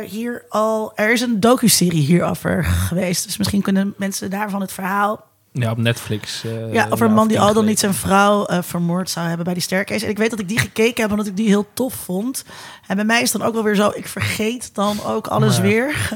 hier 0.06 0.46
al. 0.50 0.92
Er 0.96 1.12
is 1.12 1.22
een 1.22 1.40
docu-serie 1.40 2.02
hierover 2.02 2.64
geweest. 2.64 3.26
Dus 3.26 3.38
misschien 3.38 3.62
kunnen 3.62 3.94
mensen 3.98 4.30
daarvan 4.30 4.62
het 4.62 4.72
verhaal 4.72 5.26
Ja, 5.52 5.72
op 5.72 5.78
Netflix. 5.78 6.44
ja, 6.72 6.88
over 6.90 7.06
een 7.06 7.14
man 7.14 7.28
die 7.28 7.40
al 7.40 7.54
dan 7.54 7.66
niet 7.66 7.80
zijn 7.80 7.94
vrouw 7.94 8.46
vermoord 8.62 9.10
zou 9.10 9.28
hebben 9.28 9.46
bij 9.46 9.54
die 9.54 9.64
staircase. 9.64 10.06
En 10.06 10.12
ik 10.12 10.18
weet 10.18 10.30
dat 10.30 10.40
ik 10.40 10.48
die 10.48 10.60
gekeken 10.60 11.02
heb 11.02 11.12
omdat 11.12 11.28
ik 11.28 11.36
die 11.38 11.48
heel 11.48 11.68
tof 11.74 11.94
vond. 11.94 12.44
En 12.88 12.96
bij 12.96 13.06
mij 13.06 13.22
is 13.22 13.32
dan 13.32 13.42
ook 13.42 13.54
wel 13.54 13.64
weer 13.64 13.76
zo, 13.76 13.92
ik 13.96 14.08
vergeet 14.08 14.76
dan 14.76 15.04
ook 15.06 15.28
alles 15.28 15.56
Ja. 15.56 15.62
weer. 15.62 16.10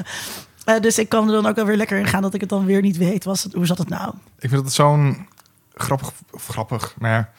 Eh, 0.66 0.80
dus 0.80 0.98
ik 0.98 1.10
kan 1.10 1.28
er 1.28 1.34
dan 1.34 1.46
ook 1.46 1.56
wel 1.56 1.66
weer 1.66 1.78
lekker 1.78 1.98
in 1.98 2.08
gaan 2.08 2.22
dat 2.22 2.34
ik 2.34 2.40
het 2.42 2.50
dan 2.50 2.66
weer 2.66 2.82
niet 2.82 2.98
weet. 2.98 3.24
Was 3.24 3.44
het, 3.44 3.54
hoe 3.54 3.66
zat 3.66 3.78
het 3.78 3.90
nou? 3.90 4.14
Ik 4.40 4.50
vind 4.50 4.64
het 4.64 4.74
zo'n 4.74 5.28
grappig, 5.74 6.12
of 6.32 6.48
grappig, 6.48 6.94
nou 7.00 7.14
ja, 7.14 7.30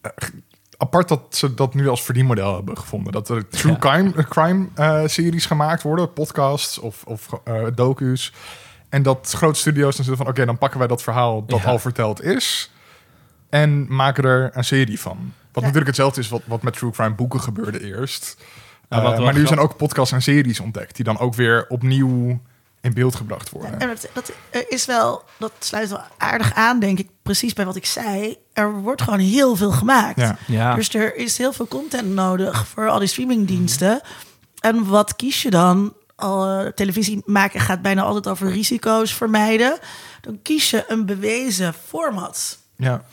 eh, 0.00 0.10
apart 0.76 1.08
dat 1.08 1.20
ze 1.36 1.54
dat 1.54 1.74
nu 1.74 1.88
als 1.88 2.02
verdienmodel 2.02 2.54
hebben 2.54 2.78
gevonden. 2.78 3.12
Dat 3.12 3.28
er 3.28 3.48
true 3.48 3.72
Ja. 3.72 3.78
crime, 3.78 4.12
crime 4.28 4.66
eh, 4.74 5.02
series 5.06 5.46
gemaakt 5.46 5.82
worden, 5.82 6.12
podcasts 6.12 6.78
of, 6.78 7.02
of 7.04 7.28
eh, 7.44 7.66
docu's. 7.74 8.32
En 8.88 9.02
dat 9.02 9.32
grote 9.36 9.58
studio's 9.58 9.96
dan 9.96 10.04
zitten 10.04 10.24
van, 10.24 10.32
oké, 10.34 10.44
dan 10.44 10.58
pakken 10.58 10.78
wij 10.78 10.88
dat 10.88 11.02
verhaal 11.02 11.46
dat 11.46 11.60
Ja. 11.62 11.68
al 11.68 11.78
verteld 11.78 12.22
is 12.22 12.70
en 13.48 13.94
maken 13.94 14.24
er 14.24 14.50
een 14.56 14.64
serie 14.64 15.00
van. 15.00 15.16
Wat 15.18 15.28
Ja. 15.52 15.60
natuurlijk 15.60 15.86
hetzelfde 15.86 16.20
is 16.20 16.28
wat, 16.28 16.42
wat 16.44 16.62
met 16.62 16.72
true 16.76 16.90
crime 16.90 17.14
boeken 17.14 17.40
gebeurde 17.40 17.84
eerst. 17.84 18.36
Eh, 18.92 19.02
maar 19.18 19.32
nu 19.32 19.32
grap- 19.32 19.46
zijn 19.46 19.60
ook 19.60 19.76
podcasts 19.76 20.12
en 20.12 20.22
series 20.22 20.60
ontdekt 20.60 20.96
die 20.96 21.04
dan 21.04 21.18
ook 21.18 21.34
weer 21.34 21.66
opnieuw 21.68 22.40
in 22.80 22.94
beeld 22.94 23.14
gebracht 23.14 23.50
worden. 23.50 23.78
En 23.80 23.88
dat, 23.88 24.08
dat 24.12 24.32
eh, 24.50 24.60
is 24.68 24.84
wel, 24.86 25.24
dat 25.38 25.52
sluit 25.58 25.88
wel 25.88 26.00
aardig 26.18 26.54
aan, 26.54 26.78
denk 26.78 26.98
ik, 26.98 27.08
precies 27.22 27.52
bij 27.52 27.64
wat 27.64 27.76
ik 27.76 27.86
zei. 27.86 28.36
Er 28.52 28.72
wordt 28.72 29.02
gewoon 29.02 29.18
heel 29.18 29.56
veel 29.56 29.70
gemaakt. 29.70 30.20
Ja. 30.20 30.36
Ja. 30.46 30.74
Dus 30.74 30.94
er 30.94 31.16
is 31.16 31.38
heel 31.38 31.52
veel 31.52 31.68
content 31.68 32.08
nodig 32.08 32.66
voor 32.66 32.88
al 32.88 32.98
die 32.98 33.08
streamingdiensten. 33.08 34.00
En 34.60 34.86
wat 34.86 35.16
kies 35.16 35.42
je 35.42 35.50
dan? 35.50 35.94
Al, 36.16 36.46
eh, 36.46 36.66
televisie 36.72 37.22
maken 37.26 37.60
gaat 37.60 37.82
bijna 37.82 38.02
altijd 38.02 38.28
over 38.28 38.50
risico's 38.50 39.14
vermijden. 39.14 39.78
Dan 40.20 40.38
kies 40.42 40.70
je 40.70 40.84
een 40.88 41.06
bewezen 41.06 41.74
format. 41.88 42.58
Ja. 42.76 43.04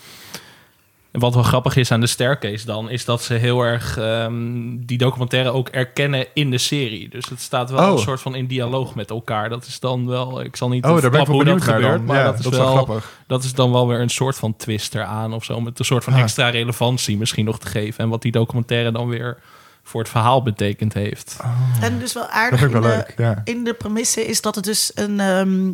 Wat 1.19 1.33
wel 1.33 1.43
grappig 1.43 1.75
is 1.75 1.91
aan 1.91 1.99
de 1.99 2.07
Staircase 2.07 2.65
dan, 2.65 2.89
is 2.89 3.05
dat 3.05 3.23
ze 3.23 3.33
heel 3.33 3.61
erg 3.61 3.97
ehm, 3.97 4.77
die 4.79 4.97
documentaire 4.97 5.49
ook 5.51 5.67
erkennen 5.69 6.25
in 6.33 6.51
de 6.51 6.57
serie. 6.57 7.09
Dus 7.09 7.29
het 7.29 7.41
staat 7.41 7.69
wel 7.69 7.85
Oh. 7.87 7.91
een 7.91 7.97
soort 7.99 8.21
van 8.21 8.35
in 8.35 8.47
dialoog 8.47 8.95
met 8.95 9.09
elkaar. 9.09 9.49
Dat 9.49 9.65
is 9.65 9.79
dan 9.79 10.07
wel, 10.07 10.41
ik 10.41 10.55
zal 10.55 10.69
niet 10.69 10.85
Oh, 10.85 11.01
daar 11.01 11.09
ben 11.09 11.19
ik 11.19 11.25
verklappen 11.25 11.45
wel 11.45 11.53
hoe 11.55 11.65
dat 11.65 11.75
gebeurt, 11.75 11.97
dan. 11.97 12.05
maar 12.05 12.17
Ja, 12.17 12.23
dat, 12.23 12.35
is 12.37 12.43
dat 12.43 12.53
wel 12.55 12.71
grappig. 12.71 13.11
dat 13.27 13.43
is 13.43 13.53
dan 13.53 13.71
wel 13.71 13.87
weer 13.87 13.99
een 13.99 14.09
soort 14.09 14.35
van 14.35 14.55
twist 14.55 14.95
eraan 14.95 15.33
of 15.33 15.43
zo, 15.43 15.61
met 15.61 15.79
een 15.79 15.85
soort 15.85 16.03
van 16.03 16.13
Ah. 16.13 16.19
extra 16.19 16.49
relevantie 16.49 17.17
misschien 17.17 17.45
nog 17.45 17.59
te 17.59 17.67
geven. 17.67 18.03
En 18.03 18.09
wat 18.09 18.21
die 18.21 18.31
documentaire 18.31 18.91
dan 18.91 19.07
weer 19.07 19.37
voor 19.83 20.01
het 20.01 20.09
verhaal 20.09 20.43
betekend 20.43 20.93
heeft. 20.93 21.37
En 21.81 21.99
dus 21.99 22.13
wel 22.13 22.27
aardig 22.27 22.61
in 22.61 22.71
de, 22.71 22.79
leuk, 22.79 23.13
ja. 23.17 23.41
in 23.43 23.63
de 23.63 23.73
premisse 23.73 24.25
is 24.27 24.41
dat 24.41 24.55
het 24.55 24.63
dus 24.63 24.91
een, 24.95 25.19
ehm 25.19 25.71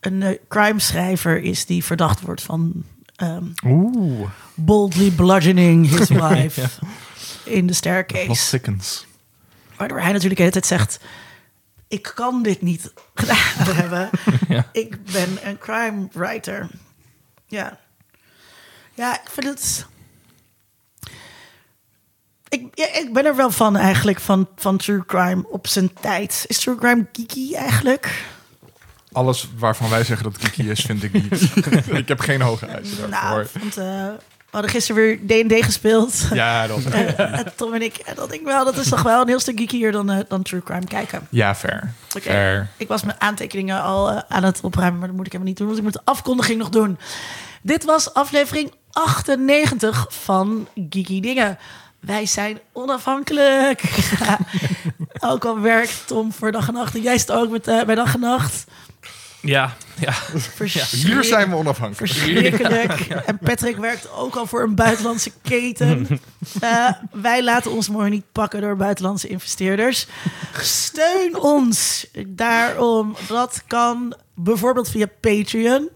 een 0.00 0.22
eh, 0.22 0.38
crime 0.48 0.80
schrijver 0.80 1.42
is 1.42 1.66
die 1.66 1.84
verdacht 1.84 2.20
wordt 2.20 2.42
van 2.42 2.72
ehm, 3.22 3.44
Oeh, 3.72 4.28
boldly 4.54 5.10
bludgeoning 5.10 5.88
his 5.98 6.08
wife 6.22 6.60
Ja. 6.60 6.68
in 7.44 7.54
de 7.54 7.62
plot 7.64 7.74
staircase. 7.76 8.50
thickens. 8.50 9.06
Waardoor 9.76 9.98
hij 10.00 10.12
natuurlijk 10.12 10.36
de 10.36 10.40
hele 10.46 10.52
tijd 10.52 10.66
zegt... 10.66 10.98
ik 11.88 12.12
kan 12.14 12.42
dit 12.42 12.62
niet 12.62 12.92
gedaan 13.14 13.74
hebben. 13.82 14.10
Ja. 14.48 14.68
Ik 14.72 15.04
ben 15.04 15.38
een 15.48 15.58
crime 15.58 16.08
writer. 16.12 16.68
Ja. 17.46 17.78
Ja, 18.94 19.14
ik 19.14 19.30
vind 19.30 19.46
het... 19.46 19.86
Ik, 22.48 22.66
ja, 22.74 22.86
ik 22.94 23.12
ben 23.12 23.24
er 23.24 23.36
wel 23.36 23.50
van 23.50 23.76
eigenlijk, 23.76 24.20
van, 24.20 24.48
van 24.56 24.76
true 24.76 25.04
crime 25.06 25.44
op 25.50 25.66
zijn 25.66 25.92
tijd. 26.00 26.44
Is 26.48 26.58
true 26.58 26.76
crime 26.76 27.06
geeky 27.12 27.54
eigenlijk? 27.54 28.24
Alles 29.12 29.48
waarvan 29.58 29.90
wij 29.90 30.04
zeggen 30.04 30.24
dat 30.30 30.42
het 30.42 30.44
geeky 30.44 30.70
is, 30.70 30.80
vind 30.80 31.02
ik 31.02 31.12
niet. 31.12 31.50
ik 32.02 32.08
heb 32.08 32.20
geen 32.20 32.40
hoge 32.40 32.66
eisen 32.66 33.10
Nou, 33.10 33.34
daarvoor. 33.34 33.60
want 33.60 33.76
eh, 33.76 33.84
we 33.84 34.58
hadden 34.58 34.70
gisteren 34.70 35.02
weer 35.26 35.44
D&D 35.44 35.64
gespeeld. 35.64 36.26
Ja, 36.32 36.66
dat 36.66 36.82
was 36.82 36.92
Eh, 36.94 37.38
Tom 37.56 37.74
en 37.74 37.82
ik, 37.82 37.96
en 37.96 38.14
dat 38.14 38.28
denk 38.28 38.40
ik 38.40 38.46
wel, 38.46 38.64
dat 38.64 38.76
is 38.76 38.88
toch 38.88 39.02
wel 39.02 39.20
een 39.20 39.28
heel 39.28 39.40
stuk 39.40 39.58
geekier 39.58 39.92
dan, 39.92 40.10
eh, 40.10 40.18
dan 40.28 40.42
true 40.42 40.62
crime 40.62 40.86
kijken. 40.86 41.26
Ja, 41.30 41.54
fair. 41.54 41.92
Oké. 42.16 42.20
Fair. 42.30 42.68
Ik 42.76 42.88
was 42.88 43.02
mijn 43.02 43.20
aantekeningen 43.20 43.82
al 43.82 44.10
eh, 44.10 44.18
aan 44.28 44.44
het 44.44 44.60
opruimen, 44.62 44.98
maar 44.98 45.08
dat 45.08 45.16
moet 45.16 45.26
ik 45.26 45.32
helemaal 45.32 45.52
niet 45.52 45.58
doen, 45.60 45.66
want 45.66 45.78
ik 45.78 45.84
moet 45.84 45.92
de 46.04 46.10
afkondiging 46.12 46.58
nog 46.58 46.68
doen. 46.68 46.98
Dit 47.62 47.84
was 47.84 48.14
aflevering 48.14 48.72
98 48.90 50.06
van 50.10 50.68
Geeky 50.74 51.20
Dingen. 51.20 51.58
Wij 52.00 52.26
zijn 52.26 52.58
onafhankelijk. 52.72 53.82
ook 55.20 55.44
al 55.44 55.60
werkt 55.60 56.06
Tom 56.06 56.32
voor 56.32 56.52
dag 56.52 56.68
en 56.68 56.74
nacht. 56.74 56.94
En 56.94 57.00
jij 57.02 57.18
zit 57.18 57.30
ook 57.32 57.50
met, 57.50 57.68
eh, 57.68 57.82
bij 57.84 57.94
dag 57.94 58.14
en 58.14 58.20
nacht. 58.20 58.64
Ja, 59.42 59.76
ja. 59.98 60.12
Hier 60.90 61.24
zijn 61.24 61.50
we 61.50 61.56
onafhankelijk. 61.56 62.12
Verschrikkelijk. 62.12 63.00
En 63.00 63.38
Patrick 63.38 63.76
werkt 63.76 64.12
ook 64.12 64.36
al 64.36 64.46
voor 64.46 64.62
een 64.62 64.74
buitenlandse 64.74 65.32
keten. 65.42 66.06
Eh, 66.60 66.88
wij 67.12 67.44
laten 67.44 67.70
ons 67.70 67.88
mooi 67.88 68.10
niet 68.10 68.24
pakken 68.32 68.60
door 68.60 68.76
buitenlandse 68.76 69.28
investeerders. 69.28 70.06
Steun 70.60 71.38
ons 71.38 72.06
daarom. 72.26 73.16
Dat 73.28 73.62
kan 73.66 74.14
bijvoorbeeld 74.34 74.88
via 74.90 75.06
Patreon. 75.20 75.88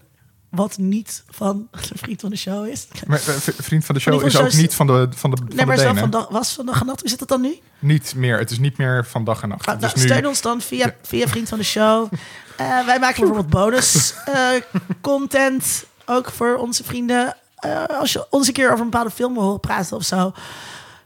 Wat 0.49 0.77
niet 0.77 1.23
van 1.29 1.67
de 1.71 1.97
vriend 1.97 2.21
van 2.21 2.29
de 2.29 2.35
show 2.35 2.67
is. 2.67 2.87
Maar, 3.05 3.19
eh, 3.19 3.35
vriend 3.57 3.85
van 3.85 3.95
de 3.95 4.01
show 4.01 4.25
is 4.25 4.37
ook 4.37 4.53
niet 4.53 4.73
van 4.73 4.87
de 4.87 5.07
van 5.15 5.31
de 5.31 5.37
van 5.37 5.47
Nee, 5.55 5.65
maar 5.65 5.77
de 5.77 5.99
van 5.99 6.09
dag, 6.09 6.27
was 6.27 6.53
van 6.53 6.65
dag 6.65 6.79
en 6.79 6.85
nacht. 6.85 6.99
Hoe 6.99 7.09
zit 7.09 7.19
het 7.19 7.29
dan 7.29 7.41
nu? 7.41 7.59
Niet 7.79 8.13
meer. 8.15 8.37
Het 8.37 8.51
is 8.51 8.59
niet 8.59 8.77
meer 8.77 9.05
van 9.05 9.23
dag 9.23 9.41
en 9.41 9.49
nacht. 9.49 9.65
Nou, 9.65 9.77
is 9.77 9.83
nou, 9.83 9.97
nu- 9.97 10.05
Steun 10.05 10.27
ons 10.27 10.41
dan 10.41 10.61
via, 10.61 10.95
via 11.01 11.27
vriend 11.27 11.49
van 11.49 11.57
de 11.57 11.63
show. 11.63 12.11
Eh, 12.57 12.85
wij 12.85 12.99
maken 12.99 13.19
bijvoorbeeld 13.19 13.49
bonus 13.49 14.13
eh, 14.25 14.49
content. 15.01 15.85
Ook 16.05 16.31
voor 16.31 16.55
onze 16.55 16.83
vrienden. 16.83 17.35
Eh, 17.55 17.83
als 17.85 18.13
je 18.13 18.27
ons 18.29 18.47
een 18.47 18.53
keer 18.53 18.71
over 18.71 18.79
een 18.79 18.89
bepaalde 18.89 19.11
film 19.11 19.33
wil 19.33 19.43
horen 19.43 19.59
praten 19.59 19.97
of 19.97 20.03
zo. 20.03 20.31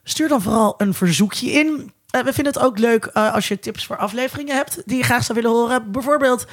Stuur 0.04 0.28
dan 0.28 0.42
vooral 0.42 0.74
een 0.78 0.94
verzoekje 0.94 1.52
in. 1.52 1.92
We 2.10 2.34
vinden 2.34 2.54
het 2.54 2.60
ook 2.60 2.78
leuk 2.78 3.08
als 3.08 3.48
je 3.48 3.60
tips 3.60 3.86
voor 3.86 3.98
afleveringen 3.98 4.56
hebt 4.56 4.82
die 4.86 4.98
je 4.98 5.04
graag 5.04 5.24
zou 5.24 5.42
willen 5.42 5.58
horen. 5.58 5.92
Bijvoorbeeld, 5.92 6.46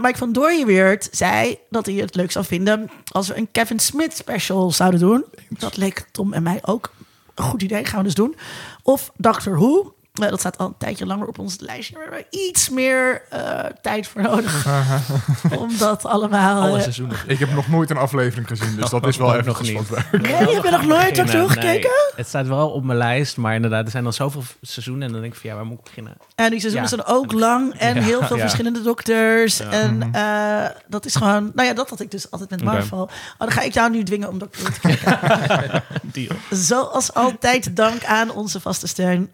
Mike 0.00 0.18
van 0.18 0.32
Dooyeweert 0.32 1.08
zei 1.10 1.58
dat 1.70 1.86
hij 1.86 1.94
het 1.94 2.14
leuk 2.14 2.32
zou 2.32 2.44
vinden 2.44 2.90
als 3.12 3.28
we 3.28 3.36
een 3.36 3.48
Kevin 3.52 3.78
Smith 3.78 4.16
special 4.16 4.70
zouden 4.70 5.00
doen. 5.00 5.24
Dat 5.48 5.76
leek 5.76 6.06
Tom 6.12 6.32
en 6.32 6.42
mij 6.42 6.58
ook 6.64 6.92
een 7.34 7.44
goed 7.44 7.62
idee. 7.62 7.84
Gaan 7.84 7.98
we 7.98 8.04
dus 8.04 8.14
doen. 8.14 8.36
Of 8.82 9.12
Doctor 9.16 9.58
Who. 9.58 9.94
Eh, 10.14 10.28
dat 10.28 10.38
staat 10.40 10.58
al 10.58 10.66
een 10.66 10.74
tijdje 10.78 11.06
langer 11.06 11.26
op 11.26 11.38
ons 11.38 11.60
lijstje. 11.60 11.94
Maar 11.96 12.08
we 12.08 12.14
hebben 12.14 12.40
iets 12.48 12.68
meer 12.68 13.22
eh, 13.28 13.64
tijd 13.82 14.06
voor 14.08 14.22
nodig. 14.22 14.66
om 15.58 15.76
dat 15.78 16.04
allemaal... 16.04 16.62
Alle 16.62 16.76
eh, 16.76 16.82
seizoenen. 16.82 17.16
Ik 17.26 17.38
heb 17.38 17.52
nog 17.52 17.68
nooit 17.68 17.90
een 17.90 17.96
aflevering 17.96 18.48
gezien, 18.48 18.76
dus 18.76 18.90
dat 18.90 19.06
is 19.06 19.16
wel 19.16 19.28
Ook 19.28 19.34
even 19.40 19.46
nog 19.46 19.62
niet. 19.62 19.88
werk. 19.88 20.22
nee, 20.22 20.32
heb 20.34 20.64
je 20.64 20.70
nog 20.70 20.86
nooit 20.86 21.16
Doctor 21.16 21.36
Who 21.40 21.54
Nee, 21.54 21.64
gekeken? 21.66 21.90
het 22.16 22.28
staat 22.28 22.46
wel 22.46 22.70
op 22.70 22.84
mijn 22.84 22.98
lijst, 22.98 23.36
maar 23.36 23.54
inderdaad, 23.54 23.84
er 23.84 23.90
zijn 23.90 24.06
al 24.06 24.12
zoveel 24.12 24.42
seizoenen. 24.60 25.06
En 25.06 25.12
dan 25.12 25.20
denk 25.20 25.34
ik 25.34 25.40
van, 25.40 25.50
ja, 25.50 25.56
waar 25.56 25.64
moet 25.66 25.78
ik 25.78 25.84
beginnen? 25.84 26.12
En 26.34 26.50
die 26.50 26.60
seizoenen 26.60 26.90
Ja. 26.90 26.96
zijn 26.96 27.16
ook 27.16 27.32
lang 27.32 27.74
en 27.74 27.94
Ja, 27.94 28.02
heel 28.02 28.22
veel 28.22 28.36
ja. 28.36 28.42
verschillende 28.42 28.82
dokters. 28.82 29.56
Ja. 29.58 29.70
En 29.70 30.08
eh, 30.12 30.76
dat 30.88 31.04
is 31.06 31.14
gewoon... 31.14 31.50
Nou 31.54 31.68
ja, 31.68 31.74
dat 31.74 31.90
had 31.90 32.00
ik 32.00 32.10
dus 32.10 32.30
altijd 32.30 32.50
met. 32.50 32.62
Marvel. 32.64 33.02
Oh, 33.02 33.08
dan 33.38 33.50
ga 33.50 33.60
ik 33.60 33.72
jou 33.74 33.90
nu 33.90 34.02
dwingen 34.02 34.28
om 34.28 34.38
Who 34.38 34.50
te 34.72 34.80
kijken. 34.80 35.82
Deal. 36.02 36.36
Zoals 36.50 37.14
altijd 37.14 37.76
dank 37.76 38.04
aan 38.04 38.30
onze 38.30 38.60
vaste 38.60 38.86
steun 38.86 39.28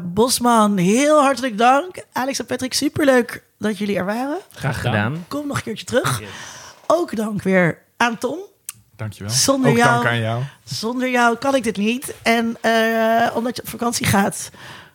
Bosman. 0.00 0.76
Heel 0.76 1.20
hartelijk 1.22 1.58
dank. 1.58 2.04
Alex 2.12 2.38
en 2.38 2.46
Patrick, 2.46 2.74
superleuk 2.74 3.44
dat 3.58 3.78
jullie 3.78 3.96
er 3.96 4.04
waren. 4.04 4.38
Graag 4.52 4.80
gedaan. 4.80 5.24
Kom 5.28 5.46
nog 5.46 5.56
een 5.56 5.62
keertje 5.62 5.84
terug. 5.86 6.22
Ook 6.86 7.16
dank 7.16 7.42
weer 7.42 7.78
aan 7.96 8.18
Tom. 8.18 8.38
Dankjewel. 8.96 9.32
Zonder 9.32 9.70
ook 9.70 9.76
jou- 9.76 9.94
dank 9.94 10.06
aan 10.06 10.18
jou. 10.20 10.42
Zonder 10.64 11.10
jou 11.10 11.36
kan 11.36 11.54
ik 11.54 11.62
dit 11.64 11.76
niet. 11.76 12.14
En 12.22 12.56
eh, 12.60 13.36
omdat 13.36 13.56
je 13.56 13.62
op 13.62 13.68
vakantie 13.68 14.06
gaat, 14.06 14.50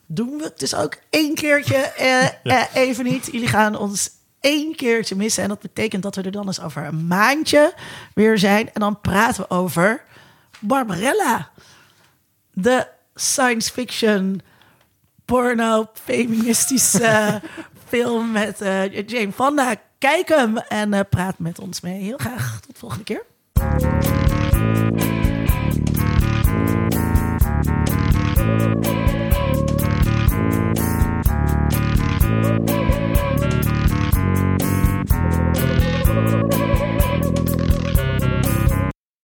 doen 0.05 0.37
we 0.37 0.43
het 0.43 0.59
dus 0.59 0.75
ook 0.75 0.95
één 1.09 1.35
keertje 1.35 1.75
eh, 1.77 2.25
eh, 2.43 2.65
even 2.73 3.03
niet. 3.05 3.29
Jullie 3.31 3.47
gaan 3.47 3.77
ons 3.77 4.09
één 4.39 4.75
keertje 4.75 5.15
missen. 5.15 5.43
En 5.43 5.49
dat 5.49 5.59
betekent 5.59 6.03
dat 6.03 6.15
we 6.15 6.21
er 6.21 6.31
dan 6.31 6.47
eens 6.47 6.61
over 6.61 6.85
een 6.85 7.07
maandje 7.07 7.73
weer 8.13 8.37
zijn. 8.37 8.73
En 8.73 8.79
dan 8.81 9.01
praten 9.01 9.41
we 9.41 9.49
over 9.49 10.03
Barbarella. 10.59 11.49
De 12.53 12.87
science 13.15 13.71
fiction 13.71 14.41
porno 15.29 15.89
feministische 15.93 17.41
film 17.89 18.31
met 18.31 18.61
eh, 18.61 19.07
Jane 19.07 19.31
Fonda. 19.31 19.75
Kijk 19.97 20.27
hem 20.29 20.57
en 20.57 20.93
eh, 20.93 20.99
praat 21.09 21.39
met 21.39 21.59
ons 21.59 21.81
mee. 21.81 22.01
Heel 22.01 22.17
graag 22.17 22.59
tot 22.59 22.73
de 22.73 22.79
volgende 22.79 23.03
keer. 23.03 23.25